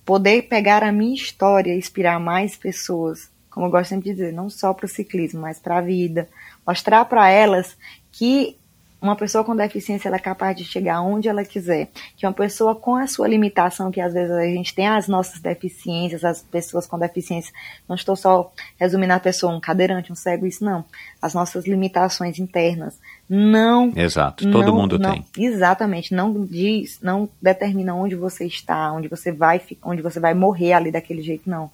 poder 0.05 0.43
pegar 0.43 0.85
a 0.85 0.93
minha 0.93 1.16
história 1.16 1.74
e 1.74 1.78
inspirar 1.78 2.20
mais 2.20 2.56
pessoas, 2.56 3.28
como 3.51 3.66
eu 3.66 3.70
gosto 3.70 3.89
sempre 3.89 4.10
de 4.10 4.14
dizer, 4.14 4.32
não 4.32 4.48
só 4.48 4.73
para 4.73 4.86
o 4.86 4.89
ciclismo, 4.89 5.40
mas 5.40 5.59
para 5.59 5.78
a 5.78 5.81
vida, 5.81 6.28
mostrar 6.64 7.05
para 7.06 7.28
elas 7.28 7.77
que 8.12 8.56
uma 9.03 9.16
pessoa 9.16 9.43
com 9.43 9.57
deficiência 9.57 10.09
ela 10.09 10.16
é 10.16 10.20
capaz 10.20 10.57
de 10.57 10.65
chegar 10.65 11.03
onde 11.03 11.29
ela 11.29 11.45
quiser. 11.45 11.89
Que 12.16 12.24
uma 12.24 12.33
pessoa 12.33 12.74
com 12.77 12.95
a 12.95 13.09
sua 13.09 13.27
limitação, 13.27 13.91
que 13.91 14.01
às 14.01 14.15
vezes 14.15 14.31
a 14.31 14.45
gente 14.45 14.73
tem 14.73 14.87
as 14.87 15.09
nossas 15.09 15.41
deficiências, 15.41 16.24
as 16.24 16.41
pessoas 16.41 16.87
com 16.87 16.97
deficiência, 16.97 17.53
não 17.89 17.97
estou 17.97 18.15
só 18.15 18.53
resumindo 18.79 19.12
a 19.12 19.19
pessoa, 19.19 19.53
um 19.53 19.61
cadeirante, 19.61 20.12
um 20.12 20.15
cego, 20.15 20.47
isso 20.47 20.65
não. 20.65 20.85
As 21.20 21.35
nossas 21.35 21.66
limitações 21.66 22.39
internas 22.39 22.99
não. 23.29 23.93
Exato, 23.97 24.49
todo 24.51 24.66
não, 24.66 24.77
mundo 24.77 24.99
não, 24.99 25.12
tem. 25.12 25.24
Exatamente, 25.37 26.15
não 26.15 26.45
diz, 26.45 27.01
não 27.03 27.29
determina 27.41 27.95
onde 27.95 28.15
você 28.15 28.45
está, 28.45 28.93
onde 28.93 29.09
você 29.09 29.33
vai, 29.33 29.61
onde 29.83 30.03
você 30.03 30.20
vai 30.20 30.35
morrer 30.35 30.74
ali 30.74 30.93
daquele 30.93 31.23
jeito, 31.23 31.49
não. 31.49 31.70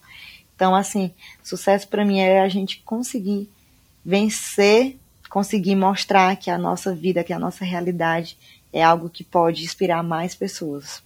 Então, 0.55 0.75
assim, 0.75 1.13
sucesso 1.43 1.89
para 1.89 2.05
mim 2.05 2.21
é 2.21 2.41
a 2.41 2.49
gente 2.49 2.81
conseguir 2.85 3.51
vencer 4.05 4.97
conseguir 5.29 5.75
mostrar 5.75 6.37
que 6.37 6.51
a 6.51 6.59
nossa 6.59 6.95
vida, 6.95 7.25
que 7.25 7.33
a 7.33 7.39
nossa 7.39 7.65
realidade 7.65 8.37
é 8.73 8.83
algo 8.83 9.09
que 9.09 9.25
pode 9.25 9.65
inspirar 9.65 10.03
mais 10.03 10.35
pessoas. 10.35 11.03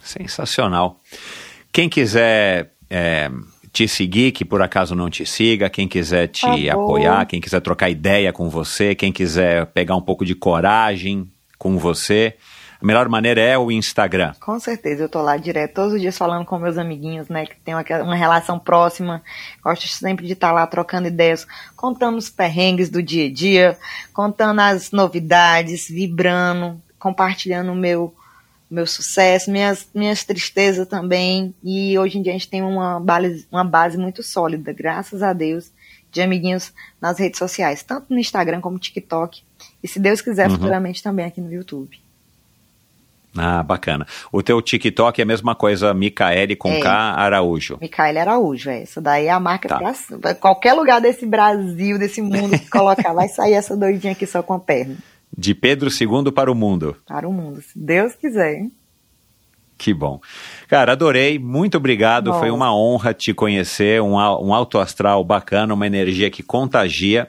Sensacional. 0.00 1.00
Quem 1.72 1.88
quiser 1.88 2.72
é, 2.90 3.30
te 3.72 3.88
seguir, 3.88 4.32
que 4.32 4.44
por 4.44 4.62
acaso 4.62 4.94
não 4.94 5.10
te 5.10 5.26
siga, 5.26 5.68
quem 5.70 5.88
quiser 5.88 6.28
te 6.28 6.68
apoiar, 6.70 7.26
quem 7.26 7.40
quiser 7.40 7.60
trocar 7.60 7.90
ideia 7.90 8.32
com 8.32 8.48
você, 8.48 8.94
quem 8.94 9.10
quiser 9.10 9.66
pegar 9.66 9.96
um 9.96 10.02
pouco 10.02 10.24
de 10.24 10.34
coragem 10.34 11.28
com 11.58 11.78
você, 11.78 12.36
a 12.84 12.86
melhor 12.86 13.08
maneira 13.08 13.40
é 13.40 13.56
o 13.56 13.72
Instagram. 13.72 14.34
Com 14.38 14.60
certeza, 14.60 15.04
eu 15.04 15.08
tô 15.08 15.22
lá 15.22 15.38
direto, 15.38 15.72
todos 15.72 15.94
os 15.94 16.00
dias 16.02 16.18
falando 16.18 16.44
com 16.44 16.58
meus 16.58 16.76
amiguinhos, 16.76 17.30
né, 17.30 17.46
que 17.46 17.56
tem 17.56 17.74
uma, 17.74 17.82
uma 18.02 18.14
relação 18.14 18.58
próxima. 18.58 19.22
Gosto 19.62 19.88
sempre 19.88 20.26
de 20.26 20.34
estar 20.34 20.48
tá 20.48 20.52
lá 20.52 20.66
trocando 20.66 21.08
ideias, 21.08 21.46
contando 21.74 22.18
os 22.18 22.28
perrengues 22.28 22.90
do 22.90 23.02
dia 23.02 23.26
a 23.26 23.32
dia, 23.32 23.78
contando 24.12 24.60
as 24.60 24.90
novidades, 24.90 25.88
vibrando, 25.88 26.78
compartilhando 26.98 27.72
o 27.72 27.74
meu 27.74 28.14
meu 28.70 28.86
sucesso, 28.86 29.52
minhas, 29.52 29.88
minhas 29.94 30.24
tristezas 30.24 30.86
também. 30.88 31.54
E 31.62 31.96
hoje 31.98 32.18
em 32.18 32.22
dia 32.22 32.32
a 32.32 32.36
gente 32.36 32.48
tem 32.48 32.60
uma 32.60 32.98
base, 32.98 33.46
uma 33.50 33.64
base 33.64 33.96
muito 33.96 34.22
sólida, 34.22 34.72
graças 34.72 35.22
a 35.22 35.32
Deus, 35.32 35.70
de 36.10 36.20
amiguinhos 36.20 36.72
nas 37.00 37.18
redes 37.18 37.38
sociais, 37.38 37.82
tanto 37.82 38.12
no 38.12 38.18
Instagram 38.18 38.60
como 38.60 38.74
no 38.74 38.80
TikTok. 38.80 39.42
E 39.82 39.86
se 39.86 40.00
Deus 40.00 40.20
quiser, 40.20 40.48
uhum. 40.48 40.56
futuramente 40.56 41.02
também 41.02 41.24
aqui 41.24 41.40
no 41.40 41.52
YouTube. 41.52 42.03
Ah, 43.36 43.62
bacana. 43.62 44.06
O 44.30 44.42
teu 44.42 44.62
TikTok 44.62 45.20
é 45.20 45.24
a 45.24 45.26
mesma 45.26 45.54
coisa, 45.54 45.92
Micaele 45.92 46.54
com 46.54 46.70
é. 46.70 46.80
K 46.80 46.90
Araújo. 46.90 47.78
Micaele 47.80 48.18
Araújo, 48.18 48.70
é. 48.70 48.82
Essa 48.82 49.00
daí 49.00 49.26
é 49.26 49.30
a 49.30 49.40
marca 49.40 49.68
tá. 49.68 49.80
pra 50.20 50.34
qualquer 50.34 50.74
lugar 50.74 51.00
desse 51.00 51.26
Brasil, 51.26 51.98
desse 51.98 52.22
mundo 52.22 52.58
que 52.58 52.70
colocar, 52.70 53.12
vai 53.14 53.28
sair 53.28 53.54
essa 53.54 53.76
doidinha 53.76 54.12
aqui 54.12 54.26
só 54.26 54.42
com 54.42 54.54
a 54.54 54.60
perna. 54.60 54.96
De 55.36 55.54
Pedro 55.54 55.90
II 55.90 56.30
para 56.30 56.50
o 56.50 56.54
mundo. 56.54 56.96
Para 57.06 57.28
o 57.28 57.32
mundo, 57.32 57.60
se 57.60 57.76
Deus 57.76 58.14
quiser. 58.14 58.54
Hein? 58.54 58.72
Que 59.76 59.92
bom. 59.92 60.20
Cara, 60.68 60.92
adorei, 60.92 61.38
muito 61.38 61.76
obrigado. 61.76 62.30
Bom. 62.30 62.38
Foi 62.38 62.50
uma 62.50 62.74
honra 62.74 63.12
te 63.12 63.34
conhecer, 63.34 64.00
um, 64.00 64.14
um 64.14 64.54
alto 64.54 64.78
astral 64.78 65.24
bacana, 65.24 65.74
uma 65.74 65.86
energia 65.86 66.30
que 66.30 66.42
contagia. 66.42 67.28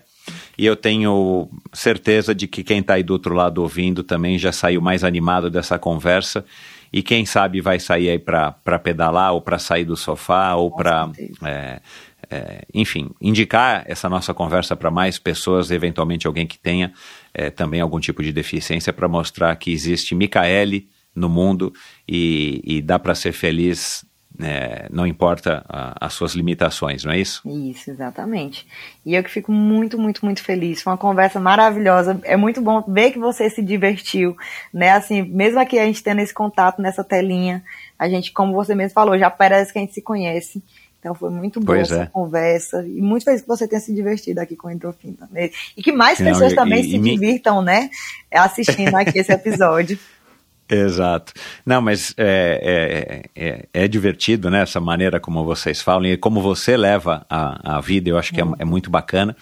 E 0.57 0.65
eu 0.65 0.75
tenho 0.75 1.49
certeza 1.73 2.33
de 2.33 2.47
que 2.47 2.63
quem 2.63 2.79
está 2.79 2.95
aí 2.95 3.03
do 3.03 3.13
outro 3.13 3.33
lado 3.33 3.61
ouvindo 3.61 4.03
também 4.03 4.37
já 4.37 4.51
saiu 4.51 4.81
mais 4.81 5.03
animado 5.03 5.49
dessa 5.49 5.77
conversa. 5.77 6.45
E 6.91 7.03
quem 7.03 7.25
sabe 7.25 7.59
vai 7.59 7.79
sair 7.79 8.09
aí 8.09 8.19
para 8.19 8.79
pedalar, 8.81 9.33
ou 9.33 9.41
para 9.41 9.59
sair 9.59 9.83
do 9.83 9.97
sofá, 9.97 10.55
ou 10.55 10.71
para. 10.71 11.09
É, 11.43 11.81
é, 12.29 12.65
enfim, 12.73 13.11
indicar 13.21 13.83
essa 13.85 14.09
nossa 14.09 14.33
conversa 14.33 14.75
para 14.75 14.89
mais 14.89 15.19
pessoas, 15.19 15.69
eventualmente 15.69 16.25
alguém 16.25 16.47
que 16.47 16.57
tenha 16.57 16.91
é, 17.33 17.49
também 17.49 17.81
algum 17.81 17.99
tipo 17.99 18.23
de 18.23 18.31
deficiência, 18.31 18.93
para 18.93 19.07
mostrar 19.07 19.55
que 19.57 19.71
existe 19.71 20.15
Micaele 20.15 20.87
no 21.13 21.29
mundo 21.29 21.73
e, 22.07 22.61
e 22.65 22.81
dá 22.81 22.97
para 22.97 23.13
ser 23.13 23.31
feliz 23.31 24.05
é, 24.41 24.87
não 24.91 25.05
importa 25.07 25.63
a, 25.67 26.05
as 26.05 26.13
suas 26.13 26.33
limitações, 26.33 27.03
não 27.03 27.11
é 27.11 27.19
isso? 27.19 27.41
Isso, 27.45 27.89
exatamente. 27.89 28.65
E 29.05 29.15
eu 29.15 29.23
que 29.23 29.29
fico 29.29 29.51
muito, 29.51 29.97
muito, 29.97 30.23
muito 30.25 30.43
feliz. 30.43 30.81
Foi 30.81 30.91
uma 30.91 30.97
conversa 30.97 31.39
maravilhosa. 31.39 32.19
É 32.23 32.35
muito 32.35 32.61
bom 32.61 32.83
ver 32.87 33.11
que 33.11 33.19
você 33.19 33.49
se 33.49 33.61
divertiu, 33.61 34.35
né? 34.73 34.91
Assim, 34.91 35.21
mesmo 35.21 35.59
aqui 35.59 35.77
a 35.79 35.85
gente 35.85 36.03
tendo 36.03 36.19
esse 36.21 36.33
contato 36.33 36.81
nessa 36.81 37.03
telinha, 37.03 37.63
a 37.97 38.09
gente, 38.09 38.31
como 38.31 38.53
você 38.53 38.75
mesmo 38.75 38.93
falou, 38.93 39.17
já 39.17 39.29
parece 39.29 39.71
que 39.71 39.79
a 39.79 39.81
gente 39.81 39.93
se 39.93 40.01
conhece. 40.01 40.61
Então 40.99 41.13
foi 41.13 41.29
muito 41.29 41.59
boa 41.59 41.77
Pois 41.77 41.91
essa 41.91 42.01
é. 42.01 42.05
conversa. 42.07 42.83
E 42.83 42.99
muito 42.99 43.23
feliz 43.25 43.41
que 43.41 43.47
você 43.47 43.67
tenha 43.67 43.79
se 43.79 43.93
divertido 43.93 44.41
aqui 44.41 44.55
com 44.55 44.67
o 44.67 44.71
Endorfina. 44.71 45.29
E 45.77 45.83
que 45.83 45.91
mais 45.91 46.19
Não, 46.19 46.31
pessoas 46.31 46.51
e- 46.51 46.55
também 46.55 46.81
se 46.83 46.97
me- 46.97 47.11
divirtam, 47.11 47.61
né? 47.61 47.91
Assistindo 48.31 48.95
aqui 48.95 49.19
esse 49.19 49.31
episódio. 49.31 49.99
Exato. 50.69 51.31
Não, 51.63 51.79
mas 51.79 52.13
é, 52.17 53.23
é, 53.35 53.45
é, 53.47 53.65
é 53.71 53.87
divertido, 53.87 54.49
né? 54.49 54.63
Essa 54.63 54.79
maneira 54.79 55.19
como 55.19 55.43
vocês 55.43 55.79
falam 55.79 56.07
e 56.07 56.17
como 56.17 56.41
você 56.41 56.75
leva 56.75 57.25
a, 57.29 57.77
a 57.77 57.81
vida, 57.81 58.09
eu 58.09 58.17
acho 58.17 58.33
que 58.33 58.41
é, 58.41 58.45
é 58.57 58.65
muito 58.65 58.89
bacana, 58.89 59.35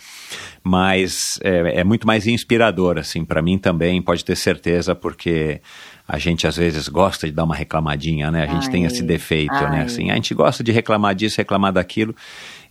mas 0.62 1.40
é, 1.41 1.80
é 1.80 1.84
muito 1.84 2.06
mais 2.06 2.28
inspirador, 2.28 2.98
assim, 2.98 3.24
para 3.24 3.41
mim 3.41 3.58
também, 3.58 4.02
pode 4.02 4.26
ter 4.26 4.36
certeza, 4.36 4.94
porque 4.94 5.62
a 6.06 6.20
gente 6.20 6.45
às 6.45 6.58
vezes 6.58 6.90
gosta 6.90 7.26
de 7.26 7.32
dar 7.32 7.45
uma 7.45 7.56
reclamadinha, 7.56 8.30
né? 8.30 8.44
A 8.44 8.48
gente 8.48 8.70
tem 8.70 8.84
Ai, 8.84 8.91
esse 8.91 9.02
defeito, 9.02 9.54
né? 9.54 9.80
ai. 9.80 9.84
Assim, 9.84 10.12
a 10.12 10.16
gente 10.16 10.34
gosta 10.34 10.62
de 10.62 10.74
reclamar 10.74 11.16
disso, 11.16 11.38
reclamar 11.38 11.72
daquilo, 11.72 12.14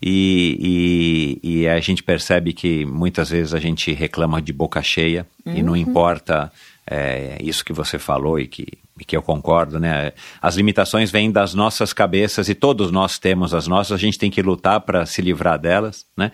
e, 0.02 1.40
e, 1.42 1.60
e 1.62 1.68
a 1.68 1.80
gente 1.80 2.02
percebe 2.02 2.52
que 2.52 2.84
muitas 2.84 3.30
vezes 3.30 3.54
a 3.54 3.58
gente 3.58 3.92
reclama 3.92 4.42
de 4.42 4.52
boca 4.52 4.82
cheia 4.82 5.26
e 5.46 5.62
não 5.62 5.76
importa 5.76 6.52
é, 6.86 7.38
isso 7.40 7.64
que 7.64 7.72
você 7.72 7.98
falou 7.98 8.38
e 8.38 8.46
que, 8.46 8.66
e 8.98 9.04
que 9.04 9.16
eu 9.16 9.22
concordo, 9.22 9.78
né? 9.78 10.12
As 10.40 10.56
limitações 10.56 11.10
vêm 11.10 11.30
das 11.30 11.54
nossas 11.54 11.92
cabeças 11.92 12.48
e 12.48 12.54
todos 12.54 12.90
nós 12.90 13.18
temos 13.18 13.54
as 13.54 13.66
nossas, 13.68 13.92
a 13.92 13.98
gente 13.98 14.18
tem 14.18 14.30
que 14.30 14.42
lutar 14.42 14.80
para 14.80 15.06
se 15.06 15.22
livrar 15.22 15.58
delas, 15.58 16.04
né? 16.16 16.32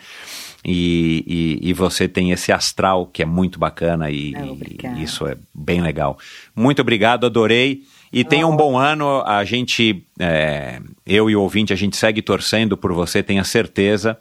E, 0.64 1.58
e, 1.62 1.70
e 1.70 1.72
você 1.72 2.08
tem 2.08 2.32
esse 2.32 2.50
astral 2.50 3.06
que 3.06 3.22
é 3.22 3.26
muito 3.26 3.58
bacana 3.58 4.10
e, 4.10 4.34
Ah, 4.34 4.96
e 4.96 5.02
isso 5.02 5.26
é 5.26 5.36
bem 5.54 5.80
legal. 5.80 6.18
Muito 6.54 6.82
obrigado, 6.82 7.26
adorei. 7.26 7.82
E 8.12 8.24
tenha 8.24 8.46
um 8.46 8.56
bom 8.56 8.76
ano. 8.76 9.22
A 9.26 9.44
gente, 9.44 10.02
é, 10.18 10.80
eu 11.06 11.28
e 11.28 11.36
o 11.36 11.42
ouvinte, 11.42 11.72
a 11.72 11.76
gente 11.76 11.96
segue 11.96 12.22
torcendo 12.22 12.76
por 12.76 12.92
você, 12.92 13.22
tenha 13.22 13.44
certeza. 13.44 14.18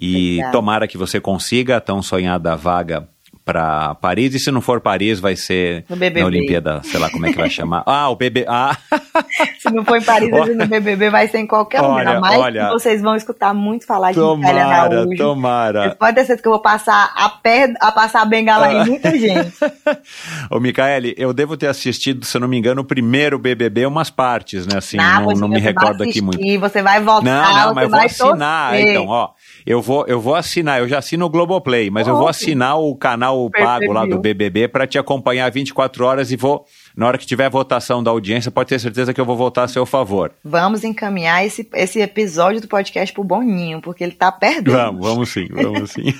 E 0.00 0.34
Obrigada. 0.34 0.52
tomara 0.52 0.88
que 0.88 0.96
você 0.96 1.20
consiga 1.20 1.76
a 1.76 1.80
tão 1.80 2.00
sonhada 2.00 2.56
vaga 2.56 3.08
para 3.44 3.94
Paris. 3.96 4.34
E 4.34 4.38
se 4.38 4.50
não 4.50 4.60
for 4.60 4.80
Paris, 4.80 5.20
vai 5.20 5.36
ser 5.36 5.84
BBB. 5.88 6.20
na 6.20 6.26
Olimpíada, 6.26 6.80
sei 6.84 6.98
lá 6.98 7.10
como 7.10 7.26
é 7.26 7.30
que 7.30 7.36
vai 7.38 7.50
chamar. 7.50 7.82
Ah, 7.86 8.08
o 8.08 8.16
BB. 8.16 8.44
Ah, 8.48 8.76
Se 9.58 9.70
não 9.70 9.84
for 9.84 9.96
em 9.96 10.02
Paris, 10.02 10.32
hoje 10.32 10.54
no 10.54 10.66
BBB 10.66 11.10
vai 11.10 11.28
ser 11.28 11.38
em 11.38 11.46
qualquer 11.46 11.80
Olha, 11.82 12.14
lugar. 12.14 12.20
Mas 12.20 12.38
olha. 12.38 12.68
vocês 12.70 13.00
vão 13.02 13.14
escutar 13.16 13.52
muito 13.54 13.86
falar 13.86 14.12
de 14.12 14.18
tomara, 14.18 14.64
Araújo. 14.64 15.16
tomara. 15.16 15.82
Vocês 15.82 15.94
podem 15.94 16.14
ter 16.14 16.20
certeza 16.20 16.42
que 16.42 16.48
eu 16.48 16.52
vou 16.52 16.60
passar 16.62 17.12
a, 17.16 17.28
pé, 17.28 17.72
a 17.80 17.92
passar 17.92 18.22
a 18.22 18.24
bengala 18.24 18.66
Ah. 18.66 18.72
em 18.74 18.86
muita 18.86 19.10
gente. 19.18 19.52
Ô, 20.50 20.58
Micaele, 20.60 21.14
eu 21.18 21.32
devo 21.32 21.56
ter 21.56 21.66
assistido, 21.68 22.24
se 22.24 22.36
eu 22.36 22.40
não 22.40 22.48
me 22.48 22.56
engano, 22.58 22.80
o 22.82 22.84
primeiro 22.84 23.38
BBB, 23.38 23.86
umas 23.86 24.10
partes, 24.10 24.66
né? 24.66 24.78
Assim, 24.78 24.98
Ah, 24.98 25.20
não, 25.20 25.26
você 25.26 25.40
não 25.40 25.48
me 25.48 25.58
recordo 25.60 26.02
aqui 26.02 26.20
muito. 26.20 26.38
Você 26.60 26.82
vai 26.82 27.00
voltar, 27.02 27.24
Não, 27.24 27.66
não, 27.68 27.74
mas 27.74 27.84
eu 27.84 27.90
vou 27.90 28.00
assinar, 28.00 28.70
torcer. 28.72 28.88
então, 28.88 29.06
ó. 29.08 29.30
Eu 29.66 29.80
vou, 29.82 30.04
eu 30.06 30.20
vou 30.20 30.34
assinar, 30.34 30.80
eu 30.80 30.88
já 30.88 30.98
assino 30.98 31.24
o 31.26 31.30
Globoplay, 31.30 31.90
mas 31.90 32.06
eu 32.06 32.16
vou 32.16 32.28
assinar 32.28 32.78
o 32.78 32.94
canal 32.96 33.33
Per 33.50 33.62
pago 33.62 33.92
lá 33.92 34.06
do. 34.06 34.18
BBB 34.18 34.68
para 34.68 34.86
te 34.86 34.98
acompanhar 34.98 35.50
24 35.50 36.04
horas 36.04 36.32
e 36.32 36.36
vou, 36.36 36.64
na 36.96 37.06
hora 37.06 37.18
que 37.18 37.26
tiver 37.26 37.50
votação 37.50 38.02
da 38.02 38.10
audiência, 38.10 38.50
pode 38.50 38.68
ter 38.70 38.78
certeza 38.78 39.12
que 39.12 39.20
eu 39.20 39.24
vou 39.24 39.36
votar 39.36 39.64
a 39.64 39.68
seu 39.68 39.84
favor. 39.84 40.32
Vamos 40.42 40.84
encaminhar 40.84 41.44
esse, 41.44 41.68
esse 41.74 42.00
episódio 42.00 42.60
do 42.60 42.68
podcast 42.68 43.12
pro 43.12 43.22
Boninho, 43.22 43.80
porque 43.80 44.02
ele 44.02 44.12
tá 44.12 44.32
perdendo. 44.32 44.72
Vamos, 44.72 45.06
vamos 45.06 45.28
sim, 45.30 45.46
vamos 45.50 45.90
sim. 45.90 46.14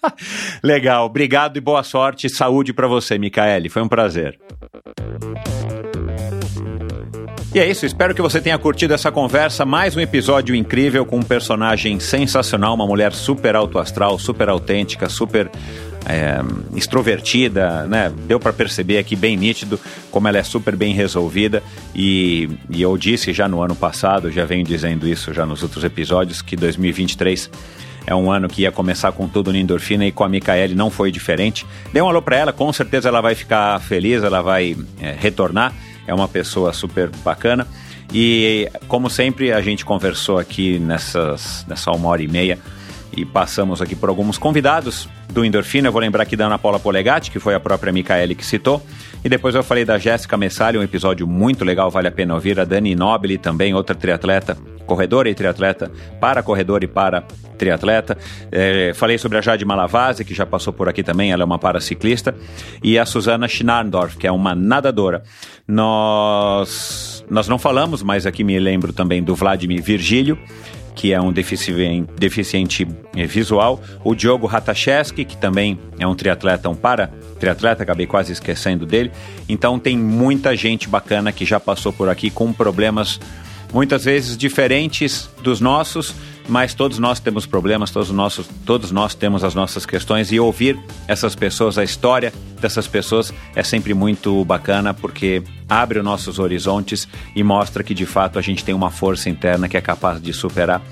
Legal, 0.62 1.06
obrigado 1.06 1.56
e 1.56 1.60
boa 1.60 1.82
sorte, 1.82 2.28
saúde 2.28 2.72
para 2.72 2.86
você, 2.86 3.18
Micaele, 3.18 3.68
foi 3.68 3.82
um 3.82 3.88
prazer. 3.88 4.38
E 7.54 7.58
é 7.58 7.66
isso, 7.68 7.84
espero 7.84 8.14
que 8.14 8.22
você 8.22 8.40
tenha 8.40 8.56
curtido 8.56 8.94
essa 8.94 9.12
conversa. 9.12 9.66
Mais 9.66 9.94
um 9.94 10.00
episódio 10.00 10.54
incrível 10.54 11.04
com 11.04 11.18
um 11.18 11.22
personagem 11.22 12.00
sensacional, 12.00 12.74
uma 12.74 12.86
mulher 12.86 13.12
super 13.12 13.54
alto 13.54 13.78
astral, 13.78 14.18
super 14.18 14.48
autêntica, 14.48 15.06
super 15.06 15.50
é, 16.06 16.40
extrovertida, 16.76 17.84
né? 17.84 18.12
Deu 18.26 18.40
para 18.40 18.52
perceber 18.52 18.98
aqui 18.98 19.14
bem 19.14 19.36
nítido 19.36 19.78
como 20.10 20.28
ela 20.28 20.38
é 20.38 20.42
super 20.42 20.76
bem 20.76 20.94
resolvida. 20.94 21.62
E, 21.94 22.48
e 22.70 22.82
eu 22.82 22.96
disse 22.96 23.32
já 23.32 23.48
no 23.48 23.62
ano 23.62 23.74
passado, 23.74 24.30
já 24.30 24.44
venho 24.44 24.64
dizendo 24.64 25.06
isso 25.08 25.32
já 25.32 25.46
nos 25.46 25.62
outros 25.62 25.84
episódios, 25.84 26.42
que 26.42 26.56
2023 26.56 27.50
é 28.06 28.14
um 28.14 28.30
ano 28.30 28.48
que 28.48 28.62
ia 28.62 28.72
começar 28.72 29.12
com 29.12 29.28
tudo 29.28 29.52
no 29.52 29.58
endorfina 29.58 30.04
e 30.04 30.12
com 30.12 30.24
a 30.24 30.28
Micaele 30.28 30.74
não 30.74 30.90
foi 30.90 31.12
diferente. 31.12 31.64
Dê 31.92 32.00
um 32.00 32.08
alô 32.08 32.20
para 32.20 32.36
ela, 32.36 32.52
com 32.52 32.72
certeza 32.72 33.08
ela 33.08 33.20
vai 33.20 33.34
ficar 33.34 33.80
feliz, 33.80 34.22
ela 34.22 34.42
vai 34.42 34.76
é, 35.00 35.14
retornar. 35.18 35.72
É 36.06 36.12
uma 36.12 36.26
pessoa 36.26 36.72
super 36.72 37.08
bacana. 37.24 37.66
E 38.12 38.68
como 38.88 39.08
sempre, 39.08 39.52
a 39.52 39.60
gente 39.62 39.84
conversou 39.84 40.38
aqui 40.38 40.78
nessas, 40.78 41.64
nessa 41.66 41.90
uma 41.92 42.08
hora 42.08 42.22
e 42.22 42.28
meia 42.28 42.58
e 43.16 43.24
passamos 43.24 43.82
aqui 43.82 43.94
por 43.94 44.08
alguns 44.08 44.38
convidados 44.38 45.08
do 45.30 45.44
Endorfina. 45.44 45.88
Eu 45.88 45.92
vou 45.92 46.00
lembrar 46.00 46.22
aqui 46.22 46.36
da 46.36 46.46
Ana 46.46 46.58
Paula 46.58 46.78
Polegatti, 46.78 47.30
que 47.30 47.38
foi 47.38 47.54
a 47.54 47.60
própria 47.60 47.92
Micaele 47.92 48.34
que 48.34 48.44
citou. 48.44 48.84
E 49.24 49.28
depois 49.28 49.54
eu 49.54 49.62
falei 49.62 49.84
da 49.84 49.98
Jéssica 49.98 50.36
Messalha, 50.36 50.80
um 50.80 50.82
episódio 50.82 51.26
muito 51.26 51.64
legal, 51.64 51.90
vale 51.90 52.08
a 52.08 52.12
pena 52.12 52.34
ouvir. 52.34 52.58
A 52.58 52.64
Dani 52.64 52.94
Nobili 52.94 53.38
também, 53.38 53.74
outra 53.74 53.94
triatleta, 53.94 54.56
corredora 54.86 55.28
e 55.28 55.34
triatleta, 55.34 55.90
para 56.20 56.42
corredor 56.42 56.82
e 56.82 56.86
para 56.86 57.22
triatleta. 57.56 58.18
É, 58.50 58.92
falei 58.94 59.18
sobre 59.18 59.38
a 59.38 59.40
Jade 59.40 59.64
Malavase, 59.64 60.24
que 60.24 60.34
já 60.34 60.44
passou 60.44 60.72
por 60.72 60.88
aqui 60.88 61.02
também, 61.02 61.30
ela 61.30 61.42
é 61.42 61.44
uma 61.44 61.58
paraciclista. 61.58 62.34
E 62.82 62.98
a 62.98 63.06
Suzana 63.06 63.46
Schnarndorf, 63.46 64.16
que 64.16 64.26
é 64.26 64.32
uma 64.32 64.54
nadadora. 64.54 65.22
Nós, 65.68 67.24
nós 67.30 67.46
não 67.46 67.58
falamos, 67.58 68.02
mas 68.02 68.26
aqui 68.26 68.42
me 68.42 68.58
lembro 68.58 68.92
também 68.92 69.22
do 69.22 69.34
Vladimir 69.34 69.82
Virgílio, 69.82 70.36
que 70.94 71.12
é 71.12 71.20
um 71.20 71.32
deficiente, 71.32 72.86
eh, 73.16 73.26
visual, 73.26 73.80
o 74.04 74.14
Diogo 74.14 74.46
Ratacheski, 74.46 75.24
que 75.24 75.36
também 75.36 75.78
é 75.98 76.06
um 76.06 76.14
triatleta, 76.14 76.68
um 76.68 76.74
para 76.74 77.10
triatleta, 77.40 77.82
acabei 77.82 78.06
quase 78.06 78.32
esquecendo 78.32 78.86
dele. 78.86 79.10
Então 79.48 79.78
tem 79.78 79.96
muita 79.96 80.54
gente 80.54 80.88
bacana 80.88 81.32
que 81.32 81.44
já 81.44 81.58
passou 81.58 81.92
por 81.92 82.08
aqui 82.08 82.30
com 82.30 82.52
problemas 82.52 83.18
muitas 83.72 84.04
vezes 84.04 84.36
diferentes 84.36 85.28
dos 85.42 85.60
nossos, 85.60 86.14
mas 86.48 86.74
todos 86.74 86.98
nós 86.98 87.20
temos 87.20 87.46
problemas, 87.46 87.90
todos, 87.90 88.10
nossos, 88.10 88.48
todos 88.66 88.90
nós 88.90 89.14
temos 89.14 89.44
as 89.44 89.54
nossas 89.54 89.86
questões 89.86 90.32
e 90.32 90.40
ouvir 90.40 90.78
essas 91.06 91.34
pessoas, 91.34 91.78
a 91.78 91.84
história 91.84 92.32
dessas 92.60 92.86
pessoas 92.86 93.32
é 93.54 93.62
sempre 93.62 93.94
muito 93.94 94.44
bacana 94.44 94.94
porque 94.94 95.42
abre 95.68 95.98
os 95.98 96.04
nossos 96.04 96.38
horizontes 96.38 97.08
e 97.34 97.42
mostra 97.42 97.82
que 97.82 97.94
de 97.94 98.06
fato 98.06 98.38
a 98.38 98.42
gente 98.42 98.64
tem 98.64 98.74
uma 98.74 98.90
força 98.90 99.28
interna 99.30 99.68
que 99.68 99.76
é 99.76 99.80
capaz 99.80 100.20
de 100.20 100.32
superar 100.32 100.82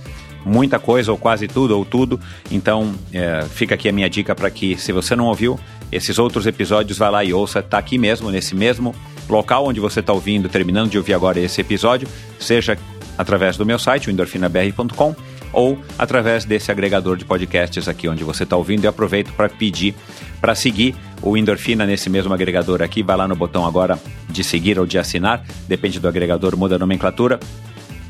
muita 0.45 0.79
coisa, 0.79 1.13
ou 1.13 1.19
quase 1.19 1.47
tudo, 1.47 1.77
ou 1.77 1.85
tudo. 1.85 2.19
Então, 2.51 2.95
é, 3.13 3.43
fica 3.43 3.75
aqui 3.75 3.89
a 3.89 3.93
minha 3.93 4.09
dica 4.09 4.35
para 4.35 4.51
que, 4.51 4.77
se 4.77 4.93
você 4.93 5.15
não 5.15 5.27
ouviu 5.27 5.59
esses 5.93 6.19
outros 6.19 6.47
episódios, 6.47 6.99
vá 6.99 7.09
lá 7.09 7.25
e 7.25 7.33
ouça. 7.33 7.63
Tá 7.63 7.79
aqui 7.79 7.99
mesmo, 7.99 8.31
nesse 8.31 8.55
mesmo 8.55 8.95
local 9.29 9.67
onde 9.67 9.81
você 9.81 10.01
está 10.01 10.13
ouvindo, 10.13 10.49
terminando 10.49 10.91
de 10.91 10.99
ouvir 10.99 11.15
agora 11.15 11.39
esse 11.39 11.61
episódio, 11.61 12.09
seja 12.39 12.77
através 13.17 13.57
do 13.57 13.67
meu 13.67 13.79
site, 13.79 14.11
endorfinabr.com, 14.11 15.15
ou 15.53 15.79
através 15.99 16.45
desse 16.45 16.71
agregador 16.71 17.17
de 17.17 17.25
podcasts 17.25 17.89
aqui 17.89 18.09
onde 18.09 18.25
você 18.25 18.45
está 18.45 18.57
ouvindo. 18.57 18.85
E 18.85 18.87
aproveito 18.87 19.33
para 19.33 19.49
pedir 19.49 19.95
para 20.41 20.55
seguir 20.55 20.95
o 21.23 21.37
Endorfina 21.37 21.85
nesse 21.85 22.09
mesmo 22.09 22.33
agregador 22.33 22.83
aqui. 22.83 23.03
Vai 23.03 23.17
lá 23.17 23.29
no 23.29 23.37
botão 23.37 23.67
agora 23.67 23.99
de 24.29 24.43
seguir 24.43 24.79
ou 24.79 24.87
de 24.87 24.99
assinar, 24.99 25.45
depende 25.69 26.01
do 26.01 26.09
agregador, 26.09 26.57
muda 26.57 26.77
a 26.77 26.79
nomenclatura 26.79 27.39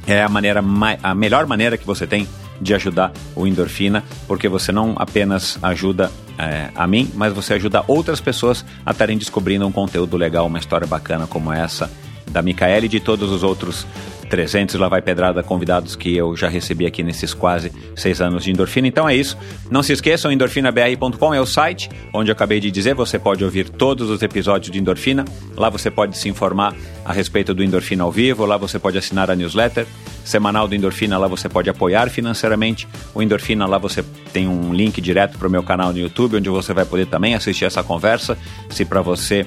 é 0.06 0.22
a 0.22 0.28
maneira 0.28 0.62
a 1.02 1.14
melhor 1.14 1.46
maneira 1.46 1.76
que 1.76 1.86
você 1.86 2.06
tem 2.06 2.26
de 2.60 2.74
ajudar 2.74 3.12
o 3.34 3.46
endorfina, 3.46 4.04
porque 4.26 4.48
você 4.48 4.70
não 4.70 4.94
apenas 4.98 5.58
ajuda 5.62 6.10
é, 6.38 6.68
a 6.74 6.86
mim, 6.86 7.10
mas 7.14 7.32
você 7.32 7.54
ajuda 7.54 7.82
outras 7.86 8.20
pessoas 8.20 8.64
a 8.84 8.90
estarem 8.90 9.16
descobrindo 9.16 9.66
um 9.66 9.72
conteúdo 9.72 10.16
legal, 10.16 10.46
uma 10.46 10.58
história 10.58 10.86
bacana 10.86 11.26
como 11.26 11.52
essa 11.52 11.90
da 12.30 12.42
Micaela 12.42 12.84
e 12.84 12.88
de 12.88 13.00
todos 13.00 13.30
os 13.30 13.42
outros 13.42 13.86
300 14.30 14.76
lá 14.76 14.88
vai 14.88 15.02
pedrada 15.02 15.42
convidados 15.42 15.96
que 15.96 16.16
eu 16.16 16.36
já 16.36 16.48
recebi 16.48 16.86
aqui 16.86 17.02
nesses 17.02 17.34
quase 17.34 17.72
seis 17.96 18.20
anos 18.20 18.44
de 18.44 18.50
endorfina. 18.50 18.86
Então 18.86 19.08
é 19.08 19.14
isso. 19.14 19.36
Não 19.70 19.82
se 19.82 19.92
esqueçam, 19.92 20.30
endorfinabr.com 20.30 21.34
é 21.34 21.40
o 21.40 21.46
site 21.46 21.90
onde 22.14 22.30
eu 22.30 22.32
acabei 22.32 22.60
de 22.60 22.70
dizer. 22.70 22.94
Você 22.94 23.18
pode 23.18 23.44
ouvir 23.44 23.68
todos 23.68 24.08
os 24.08 24.22
episódios 24.22 24.70
de 24.70 24.78
endorfina. 24.78 25.24
Lá 25.56 25.68
você 25.68 25.90
pode 25.90 26.16
se 26.16 26.28
informar 26.28 26.74
a 27.04 27.12
respeito 27.12 27.52
do 27.52 27.62
endorfina 27.62 28.04
ao 28.04 28.12
vivo. 28.12 28.46
Lá 28.46 28.56
você 28.56 28.78
pode 28.78 28.96
assinar 28.96 29.30
a 29.30 29.34
newsletter 29.34 29.86
semanal 30.24 30.68
do 30.68 30.74
Endorfina. 30.74 31.18
Lá 31.18 31.26
você 31.26 31.48
pode 31.48 31.68
apoiar 31.68 32.08
financeiramente. 32.08 32.86
O 33.14 33.22
Endorfina 33.22 33.66
lá 33.66 33.78
você 33.78 34.04
tem 34.32 34.48
um 34.48 34.72
link 34.72 35.00
direto 35.00 35.36
para 35.36 35.48
o 35.48 35.50
meu 35.50 35.62
canal 35.62 35.92
no 35.92 35.98
YouTube, 35.98 36.36
onde 36.36 36.48
você 36.48 36.72
vai 36.72 36.84
poder 36.84 37.06
também 37.06 37.34
assistir 37.34 37.64
essa 37.64 37.82
conversa. 37.82 38.38
Se 38.70 38.84
para 38.84 39.02
você 39.02 39.46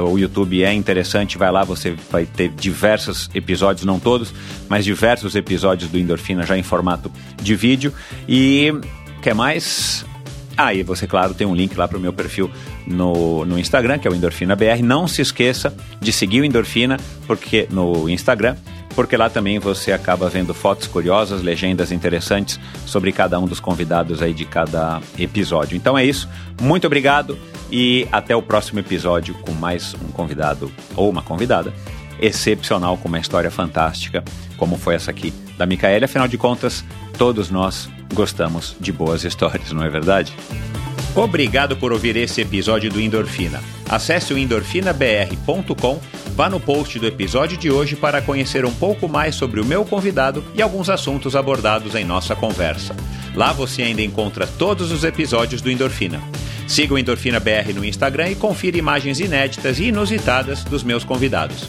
o 0.00 0.18
YouTube 0.18 0.62
é 0.64 0.72
interessante, 0.72 1.36
vai 1.36 1.50
lá, 1.50 1.64
você 1.64 1.94
vai 2.10 2.24
ter 2.24 2.48
diversos 2.50 3.28
episódios, 3.34 3.84
não 3.84 4.00
todos, 4.00 4.32
mas 4.68 4.84
diversos 4.84 5.34
episódios 5.36 5.90
do 5.90 5.98
Endorfina 5.98 6.44
já 6.44 6.56
em 6.56 6.62
formato 6.62 7.10
de 7.42 7.54
vídeo. 7.54 7.92
E 8.28 8.72
que 9.22 9.32
mais? 9.32 10.04
Aí 10.56 10.80
ah, 10.80 10.84
você, 10.84 11.06
claro, 11.06 11.34
tem 11.34 11.46
um 11.46 11.54
link 11.54 11.76
lá 11.76 11.88
para 11.88 11.98
o 11.98 12.00
meu 12.00 12.12
perfil 12.12 12.50
no, 12.86 13.44
no 13.44 13.58
Instagram, 13.58 13.98
que 13.98 14.06
é 14.06 14.10
o 14.10 14.14
Endorfina 14.14 14.54
BR. 14.54 14.82
Não 14.82 15.08
se 15.08 15.20
esqueça 15.20 15.74
de 16.00 16.12
seguir 16.12 16.40
o 16.40 16.44
Endorfina 16.44 16.96
porque 17.26 17.66
no 17.70 18.08
Instagram, 18.08 18.56
porque 18.94 19.16
lá 19.16 19.28
também 19.28 19.58
você 19.58 19.90
acaba 19.90 20.28
vendo 20.28 20.54
fotos 20.54 20.86
curiosas, 20.86 21.42
legendas 21.42 21.90
interessantes 21.90 22.60
sobre 22.86 23.10
cada 23.10 23.38
um 23.40 23.46
dos 23.46 23.58
convidados 23.58 24.22
aí 24.22 24.32
de 24.32 24.44
cada 24.44 25.00
episódio. 25.18 25.76
Então 25.76 25.98
é 25.98 26.04
isso. 26.04 26.28
Muito 26.60 26.86
obrigado 26.86 27.36
e 27.70 28.06
até 28.12 28.36
o 28.36 28.42
próximo 28.42 28.78
episódio 28.78 29.34
com 29.34 29.52
mais 29.52 29.94
um 29.94 30.12
convidado 30.12 30.70
ou 30.94 31.10
uma 31.10 31.22
convidada 31.22 31.72
excepcional 32.20 32.96
com 32.96 33.08
uma 33.08 33.18
história 33.18 33.50
fantástica, 33.50 34.22
como 34.56 34.78
foi 34.78 34.94
essa 34.94 35.10
aqui 35.10 35.34
da 35.56 35.66
Micaela. 35.66 36.04
Afinal 36.04 36.28
de 36.28 36.38
contas, 36.38 36.84
todos 37.18 37.50
nós 37.50 37.88
gostamos 38.12 38.76
de 38.80 38.92
boas 38.92 39.24
histórias, 39.24 39.72
não 39.72 39.82
é 39.82 39.88
verdade? 39.88 40.34
Obrigado 41.14 41.76
por 41.76 41.92
ouvir 41.92 42.16
esse 42.16 42.40
episódio 42.40 42.90
do 42.90 43.00
Endorfina. 43.00 43.62
Acesse 43.88 44.34
o 44.34 44.38
endorfinabr.com, 44.38 46.00
vá 46.34 46.50
no 46.50 46.58
post 46.58 46.98
do 46.98 47.06
episódio 47.06 47.56
de 47.56 47.70
hoje 47.70 47.94
para 47.94 48.20
conhecer 48.20 48.64
um 48.64 48.74
pouco 48.74 49.08
mais 49.08 49.36
sobre 49.36 49.60
o 49.60 49.64
meu 49.64 49.84
convidado 49.84 50.42
e 50.56 50.62
alguns 50.62 50.90
assuntos 50.90 51.36
abordados 51.36 51.94
em 51.94 52.04
nossa 52.04 52.34
conversa. 52.34 52.96
Lá 53.36 53.52
você 53.52 53.82
ainda 53.82 54.02
encontra 54.02 54.46
todos 54.46 54.90
os 54.90 55.04
episódios 55.04 55.62
do 55.62 55.70
Endorfina. 55.70 56.20
Siga 56.66 56.94
o 56.94 56.98
Endorfina 56.98 57.38
BR 57.38 57.72
no 57.74 57.84
Instagram 57.84 58.30
e 58.30 58.34
confira 58.34 58.76
imagens 58.76 59.20
inéditas 59.20 59.78
e 59.78 59.84
inusitadas 59.84 60.64
dos 60.64 60.82
meus 60.82 61.04
convidados. 61.04 61.68